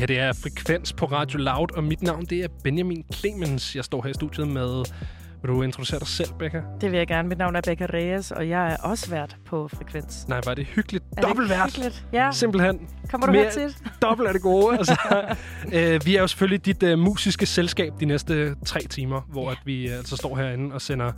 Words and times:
Det 0.00 0.08
her 0.08 0.16
det 0.16 0.18
er 0.28 0.32
Frekvens 0.32 0.92
på 0.92 1.04
Radio 1.06 1.38
Loud, 1.38 1.76
og 1.76 1.84
mit 1.84 2.02
navn 2.02 2.24
det 2.24 2.38
er 2.44 2.48
Benjamin 2.64 3.04
Clemens. 3.14 3.76
Jeg 3.76 3.84
står 3.84 4.02
her 4.02 4.10
i 4.10 4.14
studiet 4.14 4.48
med... 4.48 4.84
Vil 5.42 5.48
du 5.50 5.62
introducere 5.62 5.98
dig 5.98 6.08
selv, 6.08 6.28
Becca? 6.38 6.62
Det 6.80 6.90
vil 6.90 6.98
jeg 6.98 7.06
gerne. 7.06 7.28
Mit 7.28 7.38
navn 7.38 7.56
er 7.56 7.60
Becca 7.60 7.86
Reyes, 7.86 8.30
og 8.30 8.48
jeg 8.48 8.72
er 8.72 8.76
også 8.76 9.10
vært 9.10 9.36
på 9.46 9.68
Frekvens. 9.68 10.28
Nej, 10.28 10.40
var 10.44 10.54
det 10.54 10.66
hyggeligt. 10.66 11.04
Er 11.04 11.14
det 11.14 11.24
Dobbelt 11.24 11.46
ikke 11.50 11.58
vært. 11.58 11.66
hyggeligt? 11.74 12.06
Ja. 12.12 12.30
Simpelthen. 12.32 12.80
Kommer 13.10 13.26
du 13.26 13.32
Mere- 13.32 13.42
her 13.42 13.50
til? 13.50 13.74
Dobbelt 14.02 14.28
er 14.28 14.32
det 14.32 14.42
gode. 14.42 14.78
Altså, 14.78 14.96
øh, 15.74 16.00
vi 16.04 16.16
er 16.16 16.20
jo 16.20 16.26
selvfølgelig 16.26 16.66
dit 16.66 16.82
øh, 16.82 16.98
musiske 16.98 17.46
selskab 17.46 17.92
de 18.00 18.04
næste 18.04 18.54
tre 18.66 18.80
timer, 18.80 19.20
hvor 19.32 19.44
Ja. 19.44 19.50
at 19.50 19.58
vi 19.64 19.88
øh, 19.88 19.96
altså 19.96 20.16
står 20.16 20.36
herinde 20.36 20.74
og 20.74 20.82
sender 20.82 21.12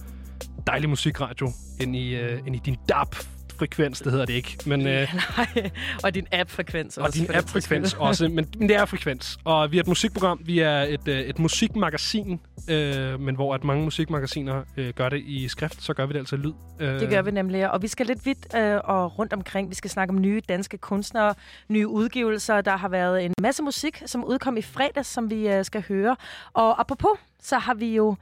dejlig 0.66 0.88
musikradio 0.88 1.48
ind 1.80 1.96
i, 1.96 2.14
øh, 2.14 2.38
ind 2.46 2.56
i 2.56 2.60
din 2.64 2.76
DAB 2.88 3.14
frekvens, 3.62 4.00
det 4.00 4.12
hedder 4.12 4.26
det 4.26 4.32
ikke. 4.34 4.58
Men, 4.66 4.86
øh, 4.86 5.14
Nej, 5.36 5.70
og 6.04 6.14
din 6.14 6.26
app-frekvens 6.32 6.98
også. 6.98 7.00
og 7.08 7.14
din 7.28 7.36
app-frekvens 7.36 7.94
også, 7.94 8.28
men, 8.36 8.48
men 8.58 8.68
det 8.68 8.76
er 8.76 8.84
frekvens. 8.84 9.38
Og 9.44 9.72
vi 9.72 9.76
er 9.76 9.80
et 9.80 9.86
musikprogram, 9.88 10.40
vi 10.44 10.58
er 10.58 10.78
et, 10.82 11.08
øh, 11.08 11.20
et 11.20 11.38
musikmagasin, 11.38 12.40
øh, 12.70 13.20
men 13.20 13.34
hvor 13.34 13.54
at 13.54 13.64
mange 13.64 13.84
musikmagasiner 13.84 14.62
øh, 14.76 14.90
gør 14.94 15.08
det 15.08 15.22
i 15.26 15.48
skrift, 15.48 15.82
så 15.82 15.94
gør 15.94 16.06
vi 16.06 16.12
det 16.12 16.18
altså 16.18 16.36
i 16.36 16.38
lyd. 16.38 16.52
Øh, 16.80 17.00
Det 17.00 17.08
gør 17.10 17.22
vi 17.22 17.30
nemlig, 17.30 17.70
og 17.70 17.82
vi 17.82 17.88
skal 17.88 18.06
lidt 18.06 18.26
vidt 18.26 18.54
øh, 18.56 18.80
og 18.84 19.18
rundt 19.18 19.32
omkring. 19.32 19.70
Vi 19.70 19.74
skal 19.74 19.90
snakke 19.90 20.10
om 20.14 20.20
nye 20.20 20.40
danske 20.48 20.78
kunstnere, 20.78 21.34
nye 21.68 21.88
udgivelser. 21.88 22.60
Der 22.60 22.76
har 22.76 22.88
været 22.88 23.24
en 23.24 23.34
masse 23.42 23.62
musik, 23.62 24.02
som 24.06 24.24
udkom 24.24 24.56
i 24.56 24.62
fredags, 24.62 25.08
som 25.08 25.30
vi 25.30 25.48
øh, 25.48 25.64
skal 25.64 25.84
høre. 25.88 26.16
Og 26.52 26.80
apropos, 26.80 27.10
så 27.42 27.58
har 27.58 27.74
vi 27.74 27.94
jo 27.94 28.16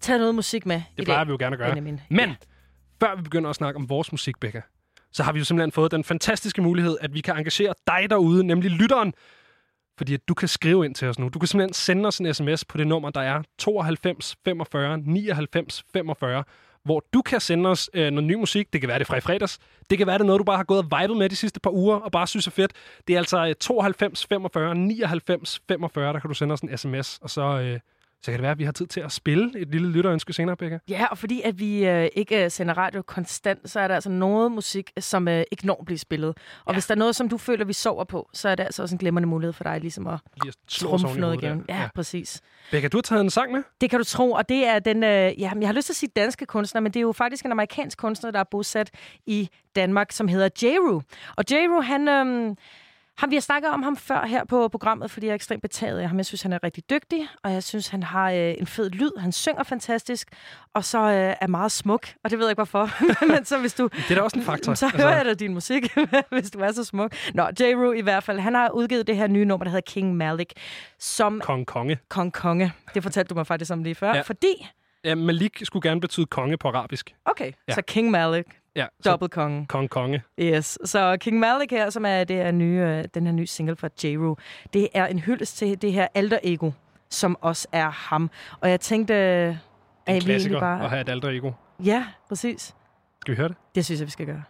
taget 0.00 0.20
noget 0.20 0.34
musik 0.34 0.66
med 0.66 0.76
i 0.76 0.80
Det 0.96 1.04
plejer 1.04 1.18
dag. 1.20 1.26
vi 1.26 1.30
jo 1.32 1.36
gerne 1.40 1.54
at 1.54 1.58
gøre. 1.58 1.68
Benjamin. 1.68 2.00
Men 2.10 2.36
før 3.00 3.16
vi 3.16 3.22
begynder 3.22 3.50
at 3.50 3.56
snakke 3.56 3.76
om 3.80 3.88
vores 3.88 4.12
musik, 4.12 4.40
Becca, 4.40 4.60
så 5.14 5.22
har 5.22 5.32
vi 5.32 5.38
jo 5.38 5.44
simpelthen 5.44 5.72
fået 5.72 5.90
den 5.90 6.04
fantastiske 6.04 6.62
mulighed, 6.62 6.96
at 7.00 7.14
vi 7.14 7.20
kan 7.20 7.36
engagere 7.36 7.74
dig 7.86 8.06
derude, 8.10 8.44
nemlig 8.44 8.70
lytteren. 8.70 9.14
Fordi 9.98 10.14
at 10.14 10.28
du 10.28 10.34
kan 10.34 10.48
skrive 10.48 10.84
ind 10.84 10.94
til 10.94 11.08
os 11.08 11.18
nu. 11.18 11.28
Du 11.28 11.38
kan 11.38 11.48
simpelthen 11.48 11.74
sende 11.74 12.06
os 12.06 12.18
en 12.18 12.34
sms 12.34 12.64
på 12.64 12.78
det 12.78 12.86
nummer, 12.86 13.10
der 13.10 13.20
er 13.20 13.42
92 13.58 14.36
45 14.44 14.98
99 14.98 15.84
45, 15.92 16.44
hvor 16.84 17.04
du 17.12 17.22
kan 17.22 17.40
sende 17.40 17.70
os 17.70 17.90
øh, 17.94 18.10
noget 18.10 18.24
ny 18.24 18.34
musik. 18.34 18.72
Det 18.72 18.80
kan 18.80 18.88
være 18.88 18.98
det 18.98 19.06
fra 19.06 19.16
i 19.16 19.20
fredags. 19.20 19.58
Det 19.90 19.98
kan 19.98 20.06
være 20.06 20.18
det 20.18 20.26
noget, 20.26 20.38
du 20.38 20.44
bare 20.44 20.56
har 20.56 20.64
gået 20.64 20.78
og 20.78 21.00
vibet 21.00 21.16
med 21.16 21.28
de 21.28 21.36
sidste 21.36 21.60
par 21.60 21.70
uger, 21.70 21.96
og 21.96 22.12
bare 22.12 22.26
synes 22.26 22.46
er 22.46 22.50
fedt. 22.50 22.72
Det 23.08 23.14
er 23.14 23.18
altså 23.18 23.46
øh, 23.46 23.54
92 23.54 24.26
45 24.26 24.74
99 24.74 25.60
45, 25.68 26.12
der 26.12 26.20
kan 26.20 26.28
du 26.28 26.34
sende 26.34 26.52
os 26.52 26.60
en 26.60 26.78
sms, 26.78 27.18
og 27.22 27.30
så, 27.30 27.42
øh, 27.42 27.80
så 28.24 28.30
kan 28.30 28.38
det 28.38 28.42
være, 28.42 28.52
at 28.52 28.58
vi 28.58 28.64
har 28.64 28.72
tid 28.72 28.86
til 28.86 29.00
at 29.00 29.12
spille 29.12 29.60
et 29.60 29.68
lille 29.68 29.90
lytterønske 29.90 30.32
senere, 30.32 30.56
Becca. 30.56 30.78
Ja, 30.88 31.06
og 31.10 31.18
fordi 31.18 31.42
at 31.42 31.58
vi 31.58 31.86
øh, 31.86 32.08
ikke 32.14 32.44
øh, 32.44 32.50
sender 32.50 32.78
radio 32.78 33.02
konstant, 33.02 33.70
så 33.70 33.80
er 33.80 33.88
der 33.88 33.94
altså 33.94 34.10
noget 34.10 34.52
musik, 34.52 34.90
som 34.98 35.28
øh, 35.28 35.44
ikke 35.50 35.66
når 35.66 35.76
at 35.80 35.86
blive 35.86 35.98
spillet. 35.98 36.28
Og 36.28 36.36
Ja. 36.68 36.72
hvis 36.72 36.86
der 36.86 36.94
er 36.94 36.98
noget, 36.98 37.16
som 37.16 37.28
du 37.28 37.38
føler, 37.38 37.64
vi 37.64 37.72
sover 37.72 38.04
på, 38.04 38.28
så 38.32 38.48
er 38.48 38.54
det 38.54 38.64
altså 38.64 38.82
også 38.82 38.94
en 38.94 38.98
glimrende 38.98 39.28
mulighed 39.28 39.52
for 39.52 39.64
dig 39.64 39.80
ligesom 39.80 40.06
at 40.06 40.18
at 40.46 40.54
trumfe 40.68 41.20
noget 41.20 41.42
igennem. 41.42 41.64
Ja, 41.68 41.80
ja, 41.80 41.88
præcis. 41.94 42.40
Becca, 42.70 42.88
du 42.88 42.96
har 42.96 43.02
taget 43.02 43.20
en 43.20 43.30
sang 43.30 43.52
med. 43.52 43.62
Det 43.80 43.90
kan 43.90 43.98
du 43.98 44.04
tro, 44.04 44.32
og 44.32 44.48
det 44.48 44.66
er 44.66 44.78
den, 44.78 45.04
øh, 45.04 45.10
ja, 45.10 45.52
jeg 45.60 45.68
har 45.68 45.72
lyst 45.72 45.86
til 45.86 45.92
at 45.92 45.96
sige 45.96 46.10
danske 46.16 46.46
kunstner, 46.46 46.80
men 46.80 46.92
det 46.92 47.00
er 47.00 47.02
jo 47.02 47.12
faktisk 47.12 47.44
en 47.44 47.52
amerikansk 47.52 47.98
kunstner, 47.98 48.30
der 48.30 48.38
er 48.40 48.44
bosat 48.50 48.90
i 49.26 49.48
Danmark, 49.76 50.12
som 50.12 50.28
hedder 50.28 50.48
Jeru. 50.62 51.00
Og 51.36 51.44
Jeru, 51.50 51.80
han, 51.80 52.08
øh, 52.08 52.56
ham, 53.18 53.30
vi 53.30 53.36
har 53.36 53.40
snakket 53.40 53.70
om 53.70 53.82
ham 53.82 53.96
før 53.96 54.26
her 54.26 54.44
på 54.44 54.68
programmet, 54.68 55.10
fordi 55.10 55.26
jeg 55.26 55.30
er 55.30 55.34
ekstremt 55.34 55.62
betaget 55.62 55.98
af 55.98 56.08
ham. 56.08 56.16
Jeg 56.16 56.26
synes, 56.26 56.42
han 56.42 56.52
er 56.52 56.58
rigtig 56.64 56.90
dygtig, 56.90 57.28
og 57.42 57.52
jeg 57.52 57.62
synes, 57.62 57.88
han 57.88 58.02
har 58.02 58.30
øh, 58.30 58.54
en 58.58 58.66
fed 58.66 58.90
lyd. 58.90 59.10
Han 59.18 59.32
synger 59.32 59.62
fantastisk, 59.62 60.28
og 60.74 60.84
så 60.84 60.98
øh, 60.98 61.34
er 61.40 61.46
meget 61.46 61.72
smuk, 61.72 62.08
og 62.24 62.30
det 62.30 62.38
ved 62.38 62.46
jeg 62.46 62.50
ikke 62.50 62.58
hvorfor. 62.58 62.90
men 63.32 63.44
så 63.44 63.58
hvis 63.58 63.74
du, 63.74 63.88
Det 63.88 64.10
er 64.10 64.14
da 64.14 64.20
også 64.20 64.38
en 64.38 64.44
faktor. 64.44 64.74
så 64.84 64.88
hører 64.96 65.16
jeg 65.16 65.24
da 65.24 65.34
din 65.34 65.54
musik, 65.54 65.84
hvis 66.32 66.50
du 66.50 66.58
er 66.58 66.72
så 66.72 66.84
smuk. 66.84 67.14
Nå, 67.34 67.48
Jeru 67.60 67.92
i 67.92 68.00
hvert 68.00 68.24
fald, 68.24 68.38
han 68.40 68.54
har 68.54 68.70
udgivet 68.70 69.06
det 69.06 69.16
her 69.16 69.26
nye 69.26 69.44
nummer, 69.44 69.64
der 69.64 69.70
hedder 69.70 69.90
King 69.92 70.16
Malik, 70.16 70.52
som 70.98 71.40
Kong 71.40 71.66
Konge. 71.66 71.98
Kong 72.08 72.32
Konge. 72.32 72.72
Det 72.94 73.02
fortalte 73.02 73.28
du 73.28 73.34
mig 73.34 73.46
faktisk 73.46 73.72
om 73.72 73.82
lige 73.82 73.94
før. 73.94 74.14
Ja. 74.14 74.20
Fordi, 74.20 74.66
Ja, 75.04 75.14
Malik 75.14 75.60
skulle 75.62 75.88
gerne 75.88 76.00
betyde 76.00 76.26
konge 76.26 76.56
på 76.56 76.68
arabisk. 76.68 77.14
okay, 77.24 77.52
ja. 77.68 77.74
så 77.74 77.82
King 77.82 78.10
Malik, 78.10 78.44
Ja, 78.76 78.86
så 79.02 79.10
dobbelt 79.10 79.32
konge. 79.32 79.66
Kong 79.66 79.90
Konge. 79.90 80.22
Yes. 80.40 80.78
Så 80.84 81.16
King 81.20 81.38
Malik 81.38 81.70
her, 81.70 81.90
som 81.90 82.04
er 82.04 82.24
det 82.24 82.36
her 82.36 82.50
nye, 82.52 82.80
øh, 82.80 83.04
den 83.14 83.26
her 83.26 83.32
nye 83.32 83.46
single 83.46 83.76
fra 83.76 83.88
J-Ru, 84.04 84.36
det 84.72 84.88
er 84.94 85.06
en 85.06 85.18
hyldest 85.18 85.56
til 85.56 85.82
det 85.82 85.92
her 85.92 86.06
alter 86.14 86.38
ego, 86.42 86.70
som 87.10 87.36
også 87.40 87.68
er 87.72 87.90
ham. 87.90 88.30
Og 88.60 88.70
jeg 88.70 88.80
tænkte, 88.80 89.14
øh, 89.14 89.48
En 89.48 89.50
at 89.50 89.56
vi 90.06 90.10
egentlig 90.12 90.24
klassiker 90.24 90.60
bare... 90.60 90.84
at 90.84 90.90
have 90.90 91.00
et 91.00 91.08
alter 91.08 91.28
ego. 91.28 91.50
Ja, 91.84 92.06
præcis. 92.28 92.74
Skal 93.20 93.32
vi 93.32 93.36
høre 93.36 93.48
det? 93.48 93.56
Det 93.74 93.84
synes 93.84 94.00
jeg, 94.00 94.06
vi 94.06 94.10
skal 94.10 94.26
gøre. 94.26 94.42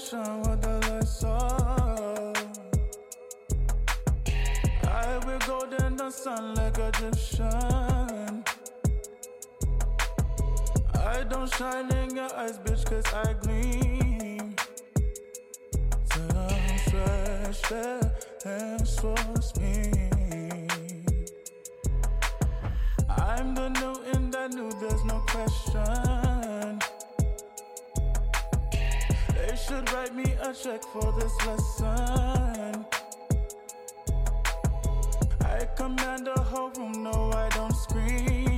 Shine 0.00 0.40
with 0.42 0.62
the 0.62 0.78
lights 0.88 1.24
off. 1.24 2.36
I 4.88 5.18
will 5.26 5.38
gold 5.40 5.74
in 5.82 5.96
the 5.96 6.10
sun 6.10 6.54
like 6.54 6.78
Egyptian. 6.78 8.44
I 10.94 11.24
don't 11.28 11.52
shine 11.54 11.92
in 11.92 12.16
your 12.16 12.34
eyes, 12.34 12.58
bitch, 12.58 12.84
cause 12.86 13.12
I 13.12 13.34
gleam. 13.34 14.56
So 16.12 16.20
I'm 16.34 16.78
fresh 16.88 17.72
and 18.46 18.88
so 18.88 19.14
me. 19.60 20.66
I'm 23.10 23.54
the 23.54 23.68
new 23.68 23.94
in 24.14 24.30
that 24.30 24.50
new, 24.54 24.70
there's 24.80 25.04
no 25.04 25.18
question. 25.28 26.19
Should 29.70 29.92
write 29.92 30.12
me 30.16 30.24
a 30.42 30.52
check 30.52 30.82
for 30.82 31.12
this 31.20 31.46
lesson. 31.46 32.84
I 35.42 35.64
command 35.76 36.26
the 36.26 36.40
whole 36.40 36.70
room, 36.70 37.04
no, 37.04 37.30
I 37.32 37.48
don't 37.50 37.72
scream. 37.76 38.49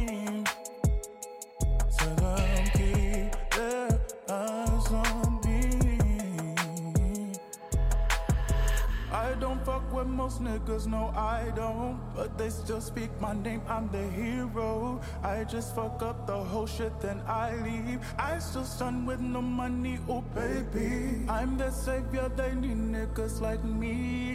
Most 10.04 10.42
niggas, 10.42 10.86
know 10.86 11.12
I 11.16 11.52
don't. 11.54 12.00
But 12.14 12.36
they 12.38 12.50
still 12.50 12.80
speak 12.80 13.10
my 13.20 13.34
name, 13.34 13.62
I'm 13.68 13.88
the 13.90 14.02
hero. 14.08 15.00
I 15.22 15.44
just 15.44 15.74
fuck 15.74 16.02
up 16.02 16.26
the 16.26 16.36
whole 16.36 16.66
shit, 16.66 17.00
then 17.00 17.22
I 17.26 17.54
leave. 17.62 18.00
I 18.18 18.38
still 18.38 18.64
stun 18.64 19.06
with 19.06 19.20
no 19.20 19.42
money, 19.42 19.98
oh 20.08 20.22
baby. 20.34 21.24
I'm 21.28 21.56
the 21.56 21.70
savior, 21.70 22.30
they 22.36 22.54
need 22.54 22.76
niggas 22.76 23.40
like 23.40 23.62
me. 23.64 24.31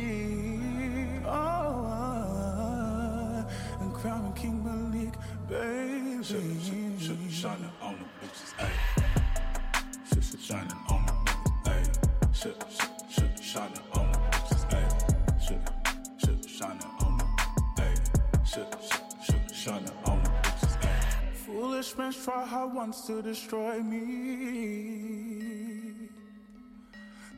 Try 22.27 22.45
hard 22.45 22.73
once 22.73 23.07
to 23.07 23.21
destroy 23.21 23.79
me. 23.79 24.09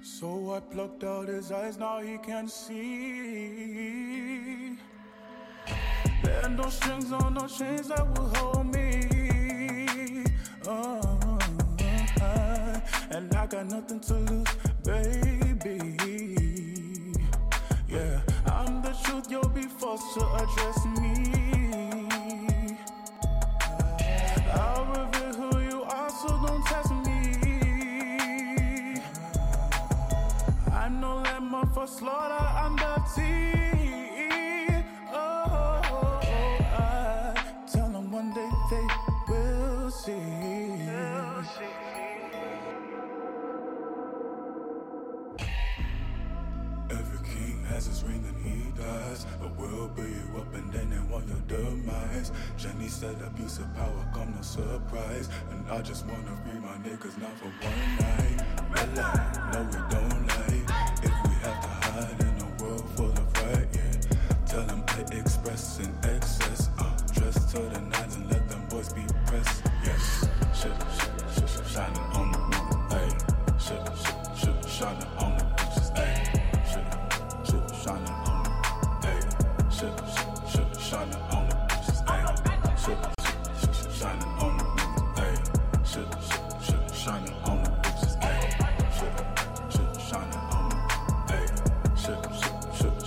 So 0.02 0.56
I 0.56 0.60
plucked 0.62 1.04
out 1.04 1.28
his 1.28 1.52
eyes, 1.52 1.78
now 1.78 2.00
he 2.00 2.18
can't 2.18 2.50
see. 2.50 3.86
There 6.24 6.42
are 6.44 6.50
no 6.50 6.70
strings 6.70 7.12
on 7.12 7.36
no 7.36 7.46
chains 7.46 7.90
that 7.90 8.04
will 8.18 8.30
hold 8.38 8.74
me. 8.74 10.26
Oh, 10.66 11.38
and 13.12 13.32
I 13.36 13.46
got 13.46 13.68
nothing 13.68 14.00
to 14.00 14.14
lose, 14.16 14.48
baby. 14.84 15.98
Yeah, 17.88 18.22
I'm 18.48 18.82
the 18.82 18.98
truth, 19.04 19.30
you'll 19.30 19.50
be 19.50 19.68
forced 19.68 20.16
to 20.16 20.26
address 20.42 20.84
me. 21.00 21.39
Don't 26.60 26.68
test 26.68 26.92
me. 26.92 27.06
I'm 30.72 31.02
no 31.02 31.16
lamb 31.18 31.54
for 31.74 31.88
slaughter, 31.88 32.34
I'm 32.34 32.76
the. 32.76 33.24
Oh, 35.12 35.82
oh, 35.92 36.20
I 36.24 37.34
tell 37.72 37.90
them 37.90 38.12
one 38.12 38.34
day 38.34 38.50
they 38.72 38.88
will 39.28 39.92
see. 39.92 40.12
Every 46.92 47.20
king 47.28 47.64
has 47.70 47.86
his 47.86 48.04
ring 48.04 48.24
and 48.28 48.46
he 48.46 48.72
dies. 48.82 49.26
But 49.40 49.56
we'll 49.58 49.88
up 50.38 50.54
and 50.54 50.72
then 50.74 50.89
your 51.30 51.40
demise. 51.48 52.32
Jenny 52.58 52.88
said 52.88 53.16
abuse 53.26 53.60
of 53.60 53.74
power 53.76 54.06
come 54.14 54.34
no 54.36 54.42
surprise. 54.42 55.30
And 55.52 55.70
I 55.70 55.82
just 55.82 56.06
wanna 56.06 56.36
free 56.44 56.60
my 56.60 56.76
niggas 56.78 57.18
not 57.22 57.38
for 57.38 57.52
one 57.62 57.96
night. 58.00 58.40
No 59.54 59.62
we 59.64 59.80
don't 59.90 60.28
lie. 60.28 60.69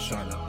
Shalom. 0.02 0.41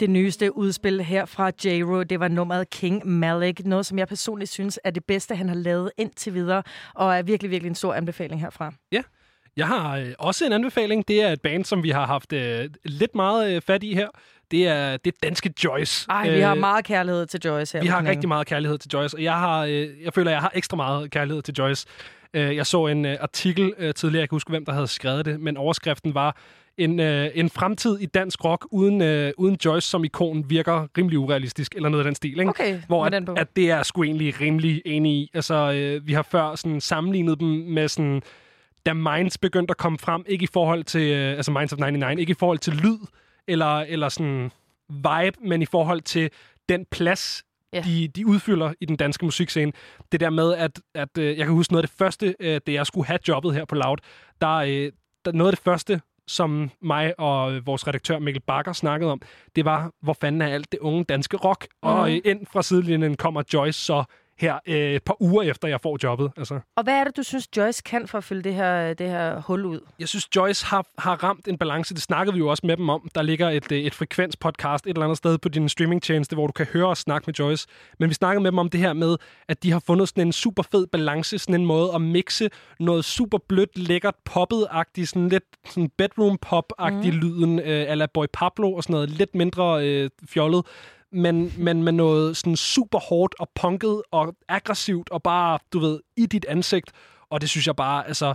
Det 0.00 0.10
nyeste 0.10 0.56
udspil 0.56 1.00
her 1.00 1.24
fra 1.24 1.50
J-Ro, 1.64 2.02
det 2.02 2.20
var 2.20 2.28
nummeret 2.28 2.70
King 2.70 3.06
Malik. 3.06 3.66
Noget, 3.66 3.86
som 3.86 3.98
jeg 3.98 4.08
personligt 4.08 4.50
synes 4.50 4.80
er 4.84 4.90
det 4.90 5.04
bedste, 5.04 5.36
han 5.36 5.48
har 5.48 5.54
lavet 5.54 5.90
indtil 5.98 6.34
videre, 6.34 6.62
og 6.94 7.16
er 7.16 7.22
virkelig, 7.22 7.50
virkelig 7.50 7.68
en 7.68 7.74
stor 7.74 7.94
anbefaling 7.94 8.40
herfra. 8.40 8.72
Jeg 9.56 9.66
har 9.66 9.96
øh, 9.96 10.12
også 10.18 10.46
en 10.46 10.52
anbefaling. 10.52 11.08
Det 11.08 11.22
er 11.22 11.28
et 11.28 11.40
band, 11.40 11.64
som 11.64 11.82
vi 11.82 11.90
har 11.90 12.06
haft 12.06 12.32
øh, 12.32 12.68
lidt 12.84 13.14
meget 13.14 13.54
øh, 13.54 13.62
fat 13.62 13.82
i 13.82 13.94
her. 13.94 14.08
Det 14.50 14.68
er 14.68 14.96
det 14.96 15.14
danske 15.22 15.54
Joyce. 15.64 16.06
Ej, 16.10 16.30
vi 16.30 16.40
har 16.40 16.54
meget 16.54 16.84
kærlighed 16.84 17.26
til 17.26 17.40
Joyce 17.44 17.72
her. 17.72 17.80
Øh, 17.80 17.84
Vi 17.84 17.88
har 17.88 18.04
rigtig 18.04 18.28
meget 18.28 18.46
kærlighed 18.46 18.78
til 18.78 18.90
Joyce, 18.94 19.16
og 19.16 19.22
jeg, 19.22 19.34
har, 19.34 19.64
øh, 19.64 20.02
jeg 20.04 20.12
føler, 20.14 20.30
jeg 20.30 20.40
har 20.40 20.52
ekstra 20.54 20.76
meget 20.76 21.10
kærlighed 21.10 21.42
til 21.42 21.54
Joyce. 21.54 21.86
Øh, 22.34 22.56
jeg 22.56 22.66
så 22.66 22.86
en 22.86 23.04
øh, 23.04 23.16
artikel 23.20 23.74
øh, 23.78 23.94
tidligere, 23.94 24.20
jeg 24.20 24.28
kan 24.28 24.34
huske, 24.36 24.50
hvem 24.50 24.64
der 24.64 24.72
havde 24.72 24.86
skrevet 24.86 25.24
det, 25.24 25.40
men 25.40 25.56
overskriften 25.56 26.14
var, 26.14 26.36
en, 26.78 27.00
øh, 27.00 27.30
en 27.34 27.50
fremtid 27.50 27.98
i 27.98 28.06
dansk 28.06 28.44
rock 28.44 28.66
uden, 28.70 29.02
øh, 29.02 29.32
uden 29.38 29.56
Joyce 29.64 29.88
som 29.88 30.04
ikon 30.04 30.50
virker 30.50 30.86
rimelig 30.98 31.18
urealistisk, 31.18 31.74
eller 31.74 31.88
noget 31.88 32.04
af 32.04 32.08
den 32.08 32.14
stil. 32.14 32.38
Ikke? 32.38 32.48
Okay, 32.48 32.80
Hvor 32.86 33.04
at, 33.06 33.28
at 33.38 33.56
det 33.56 33.70
er 33.70 33.82
sgu 33.82 34.02
egentlig 34.02 34.40
rimelig 34.40 34.82
enig 34.84 35.12
i. 35.12 35.30
Altså, 35.34 35.54
øh, 35.54 36.06
vi 36.06 36.12
har 36.12 36.22
før 36.22 36.54
sådan 36.54 36.80
sammenlignet 36.80 37.40
dem 37.40 37.48
med 37.48 37.88
sådan, 37.88 38.22
da 38.86 38.92
Minds 38.92 39.38
begyndte 39.38 39.72
at 39.72 39.76
komme 39.76 39.98
frem, 39.98 40.24
ikke 40.28 40.42
i 40.42 40.48
forhold 40.52 40.84
til, 40.84 41.10
øh, 41.10 41.36
altså 41.36 41.52
Minds 41.52 41.72
of 41.72 41.78
99, 41.78 42.20
ikke 42.20 42.30
i 42.30 42.34
forhold 42.34 42.58
til 42.58 42.72
lyd, 42.72 42.98
eller, 43.48 43.80
eller 43.80 44.08
sådan 44.08 44.50
vibe, 44.88 45.36
men 45.48 45.62
i 45.62 45.66
forhold 45.66 46.00
til 46.00 46.30
den 46.68 46.84
plads, 46.90 47.44
Ja. 47.72 47.80
de, 47.80 48.08
de 48.08 48.26
udfylder 48.26 48.72
i 48.80 48.84
den 48.84 48.96
danske 48.96 49.24
musikscene. 49.24 49.72
Det 50.12 50.20
der 50.20 50.30
med, 50.30 50.54
at, 50.54 50.80
at 50.94 51.18
øh, 51.18 51.38
jeg 51.38 51.46
kan 51.46 51.54
huske 51.54 51.72
noget 51.72 51.82
af 51.84 51.88
det 51.88 51.98
første, 51.98 52.34
øh, 52.40 52.60
da 52.66 52.72
jeg 52.72 52.86
skulle 52.86 53.06
have 53.06 53.18
jobbet 53.28 53.54
her 53.54 53.64
på 53.64 53.74
Loud, 53.74 53.96
der, 54.40 54.54
øh, 54.54 54.92
der 55.24 55.32
noget 55.32 55.50
af 55.52 55.56
det 55.56 55.64
første, 55.64 56.00
som 56.30 56.70
mig 56.82 57.20
og 57.20 57.52
øh, 57.52 57.66
vores 57.66 57.86
redaktør 57.86 58.18
Mikkel 58.18 58.42
Bakker 58.42 58.72
snakkede 58.72 59.12
om, 59.12 59.22
det 59.56 59.64
var, 59.64 59.90
hvor 60.02 60.16
fanden 60.20 60.42
er 60.42 60.46
alt 60.46 60.72
det 60.72 60.80
unge 60.80 61.04
danske 61.04 61.36
rock? 61.36 61.66
Mm. 61.82 61.88
Og 61.88 62.12
øh, 62.12 62.20
ind 62.24 62.46
fra 62.46 62.62
sidelinjen 62.62 63.16
kommer 63.16 63.42
Joyce 63.54 63.80
så 63.80 64.04
her 64.40 64.58
øh, 64.66 64.94
et 64.94 65.02
par 65.02 65.22
uger 65.22 65.42
efter, 65.42 65.68
jeg 65.68 65.80
får 65.80 65.98
jobbet. 66.02 66.32
Altså. 66.36 66.60
Og 66.76 66.82
hvad 66.84 66.94
er 66.94 67.04
det, 67.04 67.16
du 67.16 67.22
synes, 67.22 67.48
Joyce 67.56 67.82
kan 67.82 68.08
for 68.08 68.18
at 68.18 68.24
fylde 68.24 68.42
det 68.42 68.54
her, 68.54 68.94
det 68.94 69.08
her 69.08 69.40
hul 69.40 69.64
ud? 69.64 69.80
Jeg 69.98 70.08
synes, 70.08 70.36
Joyce 70.36 70.66
har, 70.66 70.86
har 70.98 71.24
ramt 71.24 71.48
en 71.48 71.58
balance. 71.58 71.94
Det 71.94 72.02
snakkede 72.02 72.34
vi 72.34 72.38
jo 72.38 72.48
også 72.48 72.66
med 72.66 72.76
dem 72.76 72.88
om. 72.88 73.08
Der 73.14 73.22
ligger 73.22 73.48
et, 73.48 73.72
øh, 73.72 73.78
et 73.78 73.94
frekvenspodcast 73.94 74.86
et 74.86 74.90
eller 74.90 75.04
andet 75.04 75.18
sted 75.18 75.38
på 75.38 75.48
din 75.48 75.68
streamingtjeneste, 75.68 76.36
hvor 76.36 76.46
du 76.46 76.52
kan 76.52 76.66
høre 76.72 76.88
og 76.88 76.96
snakke 76.96 77.26
med 77.26 77.34
Joyce. 77.34 77.66
Men 77.98 78.08
vi 78.08 78.14
snakkede 78.14 78.42
med 78.42 78.50
dem 78.50 78.58
om 78.58 78.70
det 78.70 78.80
her 78.80 78.92
med, 78.92 79.16
at 79.48 79.62
de 79.62 79.72
har 79.72 79.82
fundet 79.86 80.08
sådan 80.08 80.26
en 80.26 80.32
super 80.32 80.62
fed 80.62 80.86
balance, 80.86 81.38
sådan 81.38 81.54
en 81.54 81.66
måde 81.66 81.94
at 81.94 82.00
mixe 82.00 82.50
noget 82.80 83.04
super 83.04 83.38
blødt, 83.48 83.78
lækkert, 83.78 84.14
poppet-agtigt, 84.24 85.08
sådan 85.08 85.28
lidt 85.28 85.44
sådan 85.66 85.90
bedroom 85.98 86.38
pop-agtig 86.46 87.12
mm. 87.12 87.18
lyden, 87.18 87.58
øh, 87.58 87.90
ala 87.90 88.06
Boy 88.14 88.26
Pablo 88.32 88.72
og 88.72 88.82
sådan 88.82 88.94
noget, 88.94 89.10
lidt 89.10 89.34
mindre 89.34 89.86
øh, 89.88 90.10
fjollet 90.28 90.66
men, 91.12 91.52
men 91.58 91.82
med 91.82 91.92
noget 91.92 92.36
sådan 92.36 92.56
super 92.56 92.98
hårdt 92.98 93.34
og 93.38 93.48
punket 93.54 94.02
og 94.10 94.34
aggressivt 94.48 95.10
og 95.10 95.22
bare, 95.22 95.58
du 95.72 95.78
ved, 95.78 96.00
i 96.16 96.26
dit 96.26 96.44
ansigt. 96.48 96.90
Og 97.30 97.40
det 97.40 97.48
synes 97.48 97.66
jeg 97.66 97.76
bare, 97.76 98.08
altså, 98.08 98.34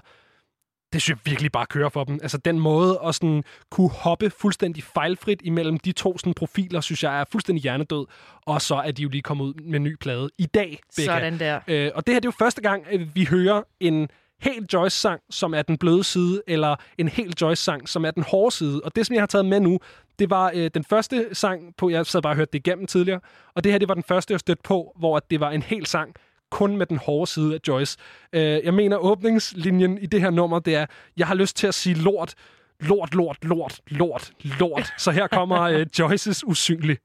det 0.93 1.01
synes 1.01 1.17
jeg 1.17 1.31
virkelig 1.31 1.51
bare 1.51 1.65
kører 1.65 1.89
for 1.89 2.03
dem. 2.03 2.19
Altså 2.21 2.37
den 2.37 2.59
måde 2.59 2.99
at 3.05 3.15
sådan 3.15 3.43
kunne 3.71 3.89
hoppe 3.89 4.29
fuldstændig 4.29 4.83
fejlfrit 4.83 5.41
imellem 5.43 5.77
de 5.77 5.91
to 5.91 6.17
sådan 6.17 6.33
profiler, 6.33 6.81
synes 6.81 7.03
jeg 7.03 7.19
er 7.19 7.23
fuldstændig 7.31 7.63
hjernedød. 7.63 8.05
Og 8.45 8.61
så 8.61 8.75
er 8.75 8.91
de 8.91 9.01
jo 9.01 9.09
lige 9.09 9.21
kommet 9.21 9.45
ud 9.45 9.53
med 9.53 9.75
en 9.75 9.83
ny 9.83 9.95
plade 9.95 10.29
i 10.37 10.45
dag, 10.45 10.79
Becca. 10.95 11.05
Sådan 11.05 11.39
der. 11.39 11.59
Øh, 11.67 11.91
og 11.95 12.07
det 12.07 12.13
her 12.13 12.19
det 12.19 12.27
er 12.27 12.31
jo 12.31 12.45
første 12.45 12.61
gang, 12.61 12.83
at 12.87 13.15
vi 13.15 13.25
hører 13.25 13.61
en 13.79 14.09
helt 14.41 14.73
Joyce-sang, 14.73 15.21
som 15.29 15.53
er 15.53 15.61
den 15.61 15.77
bløde 15.77 16.03
side, 16.03 16.41
eller 16.47 16.75
en 16.97 17.07
helt 17.07 17.41
Joyce-sang, 17.41 17.89
som 17.89 18.05
er 18.05 18.11
den 18.11 18.23
hårde 18.23 18.55
side. 18.55 18.81
Og 18.83 18.95
det, 18.95 19.05
som 19.05 19.13
jeg 19.13 19.21
har 19.21 19.27
taget 19.27 19.45
med 19.45 19.59
nu, 19.59 19.79
det 20.19 20.29
var 20.29 20.51
øh, 20.55 20.69
den 20.73 20.83
første 20.83 21.27
sang 21.33 21.75
på, 21.77 21.89
jeg 21.89 22.05
sad 22.05 22.21
bare 22.21 22.31
og 22.31 22.37
hørte 22.37 22.51
det 22.53 22.59
igennem 22.59 22.87
tidligere, 22.87 23.19
og 23.55 23.63
det 23.63 23.71
her, 23.71 23.79
det 23.79 23.87
var 23.87 23.93
den 23.93 24.03
første, 24.03 24.31
jeg 24.31 24.39
stødte 24.39 24.61
på, 24.63 24.91
hvor 24.99 25.17
at 25.17 25.23
det 25.31 25.39
var 25.39 25.51
en 25.51 25.61
hel 25.61 25.85
sang, 25.85 26.15
kun 26.51 26.77
med 26.77 26.85
den 26.85 26.97
hårde 26.97 27.31
side 27.31 27.53
af 27.53 27.59
Joyce. 27.67 27.97
Øh, 28.33 28.41
jeg 28.41 28.73
mener, 28.73 28.97
åbningslinjen 28.97 29.97
i 29.97 30.05
det 30.05 30.21
her 30.21 30.29
nummer, 30.29 30.59
det 30.59 30.75
er, 30.75 30.85
jeg 31.17 31.27
har 31.27 31.35
lyst 31.35 31.57
til 31.57 31.67
at 31.67 31.73
sige 31.73 31.95
lort, 31.95 32.33
lort, 32.79 33.13
lort, 33.15 33.37
lort, 33.43 33.81
lort, 33.87 34.31
lort. 34.43 34.93
Så 34.97 35.11
her 35.11 35.27
kommer 35.27 35.61
øh, 35.61 35.85
Joyces 35.99 36.43
usynlig. 36.47 36.97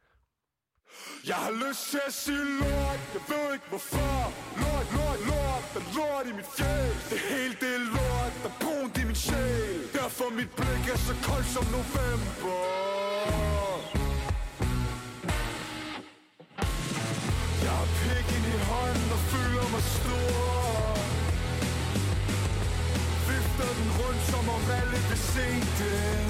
Jeg 1.27 1.35
har 1.35 1.69
lyst 1.69 1.91
til 1.91 2.01
at 2.07 2.13
sige 2.13 2.45
lort, 2.61 3.01
jeg 3.15 3.23
ved 3.29 3.53
ikke 3.55 3.65
hvorfor 3.69 4.33
Lort, 4.63 4.87
lort, 4.97 5.21
lort, 5.31 5.65
der 5.75 5.83
lort 5.97 6.27
i 6.31 6.33
mit 6.39 6.49
fjæs. 6.57 7.09
Det 7.11 7.19
for 10.21 10.31
mit 10.31 10.51
blik 10.57 10.87
er 10.93 10.99
så 10.99 11.15
koldt 11.23 11.47
som 11.47 11.67
november. 11.77 12.65
Jeg 17.65 17.73
har 17.81 17.89
pikken 18.01 18.43
i 18.55 18.59
hånden 18.71 19.11
og 19.17 19.23
føler 19.33 19.67
mig 19.75 19.85
stor. 19.99 20.93
Vifter 23.29 23.71
den 23.79 23.91
rundt 24.01 24.23
som 24.33 24.45
om 24.57 24.63
alle 24.81 24.99
vil 25.09 25.23
se 25.33 25.49
den. 25.81 26.29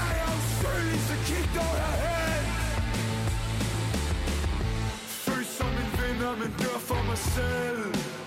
Er 0.00 0.10
jeg 0.20 0.28
usynlig, 0.38 1.00
så 1.08 1.16
kig 1.28 1.46
dog 1.56 1.74
herhen. 1.82 2.46
Føl 5.24 5.44
som 5.58 5.72
en 5.82 5.90
vinder, 6.00 6.32
men 6.40 6.50
dør 6.62 6.78
for 6.88 7.02
mig 7.08 7.18
selv. 7.18 8.21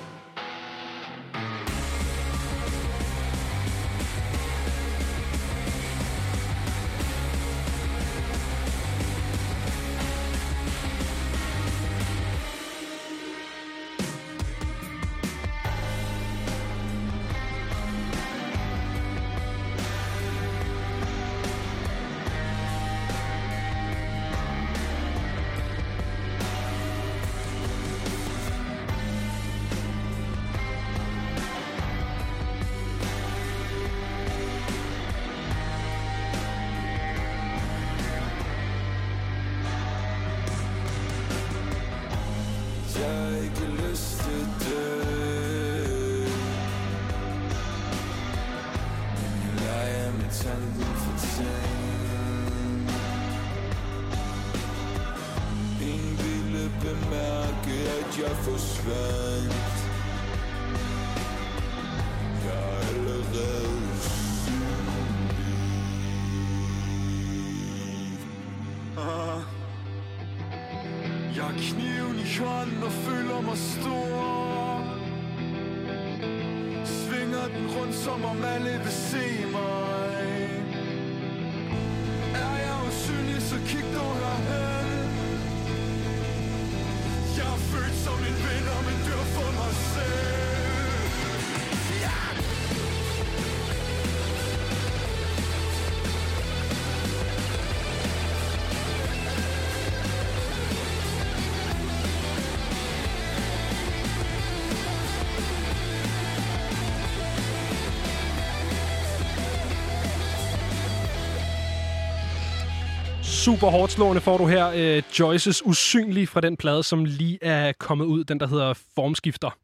Super 113.46 113.68
hårdt 113.68 113.92
slående 113.92 114.22
får 114.22 114.38
du 114.38 114.46
her 114.46 114.72
øh, 114.76 115.04
Joyces 115.20 115.66
usynlig 115.66 116.30
fra 116.30 116.42
den 116.42 116.58
plade, 116.58 116.84
som 116.84 117.06
lige 117.06 117.40
er 117.42 117.72
kommet 117.80 118.06
ud, 118.06 118.24
den 118.24 118.40
der 118.40 118.48
hedder 118.48 118.74
Formskifter. 118.96 119.58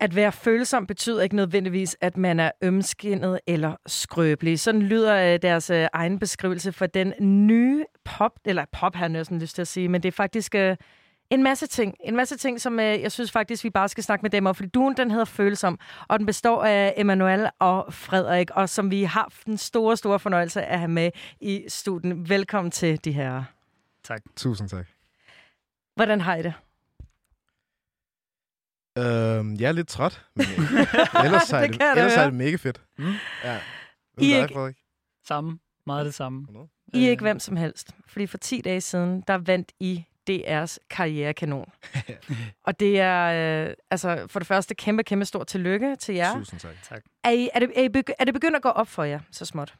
At 0.00 0.16
være 0.16 0.32
følsom 0.32 0.86
betyder 0.86 1.22
ikke 1.22 1.36
nødvendigvis, 1.36 1.96
at 2.00 2.16
man 2.16 2.40
er 2.40 2.50
ømskindet 2.62 3.40
eller 3.46 3.76
skrøbelig. 3.86 4.60
Sådan 4.60 4.82
lyder 4.82 5.32
øh, 5.34 5.38
deres 5.42 5.70
øh, 5.70 5.86
egen 5.92 6.18
beskrivelse 6.18 6.72
for 6.72 6.86
den 6.86 7.12
nye 7.20 7.84
pop, 8.04 8.32
eller 8.44 8.64
pop 8.72 8.94
har 8.94 9.04
jeg 9.04 9.08
næsten 9.08 9.38
lyst 9.38 9.54
til 9.54 9.62
at 9.62 9.68
sige, 9.68 9.88
men 9.88 10.02
det 10.02 10.08
er 10.08 10.12
faktisk 10.12 10.54
øh, 10.54 10.76
en 11.34 11.42
masse 11.42 11.66
ting. 11.66 11.94
En 12.04 12.16
masse 12.16 12.36
ting, 12.36 12.60
som 12.60 12.80
øh, 12.80 12.84
jeg 13.02 13.12
synes 13.12 13.30
faktisk, 13.32 13.64
vi 13.64 13.70
bare 13.70 13.88
skal 13.88 14.04
snakke 14.04 14.22
med 14.22 14.30
dem 14.30 14.46
om, 14.46 14.54
fordi 14.54 14.68
duen, 14.68 14.96
den 14.96 15.10
hedder 15.10 15.24
Følsom, 15.24 15.78
og 16.08 16.18
den 16.18 16.26
består 16.26 16.64
af 16.64 16.94
Emanuel 16.96 17.50
og 17.58 17.94
Frederik, 17.94 18.50
og 18.50 18.68
som 18.68 18.90
vi 18.90 19.02
har 19.02 19.20
haft 19.20 19.46
den 19.46 19.58
store, 19.58 19.96
store 19.96 20.18
fornøjelse 20.18 20.62
af 20.62 20.72
at 20.72 20.78
have 20.78 20.88
med 20.90 21.10
i 21.40 21.64
studien. 21.68 22.28
Velkommen 22.28 22.70
til 22.70 23.04
de 23.04 23.12
her. 23.12 23.42
Tusind 24.36 24.68
tak. 24.68 24.86
Hvordan 25.94 26.20
har 26.20 26.36
I 26.36 26.42
det? 26.42 26.54
Øhm, 28.98 29.54
jeg 29.60 29.68
er 29.68 29.72
lidt 29.72 29.88
træt, 29.88 30.24
men 30.34 30.46
ellers, 31.24 31.52
er 31.52 31.60
Det 31.60 31.70
det, 31.80 31.90
ellers 31.96 32.16
er 32.16 32.24
det 32.24 32.34
mega 32.34 32.56
fedt. 32.56 32.82
Mm. 32.98 33.12
Ja. 33.44 33.60
I 34.18 34.32
er 34.32 34.36
dig, 34.36 34.42
ikke- 34.42 34.54
Frederik? 34.54 34.76
Samme. 35.26 35.58
Meget 35.86 36.06
det 36.06 36.14
samme. 36.14 36.46
I 36.94 37.06
er 37.06 37.10
ikke 37.10 37.22
hvem 37.22 37.38
som 37.38 37.56
helst. 37.56 37.90
Fordi 38.06 38.26
for 38.26 38.38
10 38.38 38.60
dage 38.60 38.80
siden, 38.80 39.24
der 39.28 39.34
vandt 39.38 39.72
I 39.80 40.04
DR's 40.30 40.76
karrierekanon. 40.90 41.68
og 42.66 42.80
det 42.80 43.00
er 43.00 43.66
øh, 43.68 43.74
altså 43.90 44.26
for 44.28 44.40
det 44.40 44.46
første 44.46 44.74
kæmpe, 44.74 45.02
kæmpe 45.02 45.24
stort 45.24 45.46
tillykke 45.46 45.96
til 45.96 46.14
jer. 46.14 46.34
Tusind 46.38 46.60
tak. 46.60 47.02
Er, 47.24 47.30
I, 47.30 47.48
er, 47.54 47.58
det, 47.58 47.70
er, 47.76 47.82
I 47.82 47.88
begy- 47.96 48.14
er 48.18 48.24
det 48.24 48.34
begyndt 48.34 48.56
at 48.56 48.62
gå 48.62 48.68
op 48.68 48.88
for 48.88 49.04
jer 49.04 49.20
så 49.30 49.44
småt? 49.44 49.74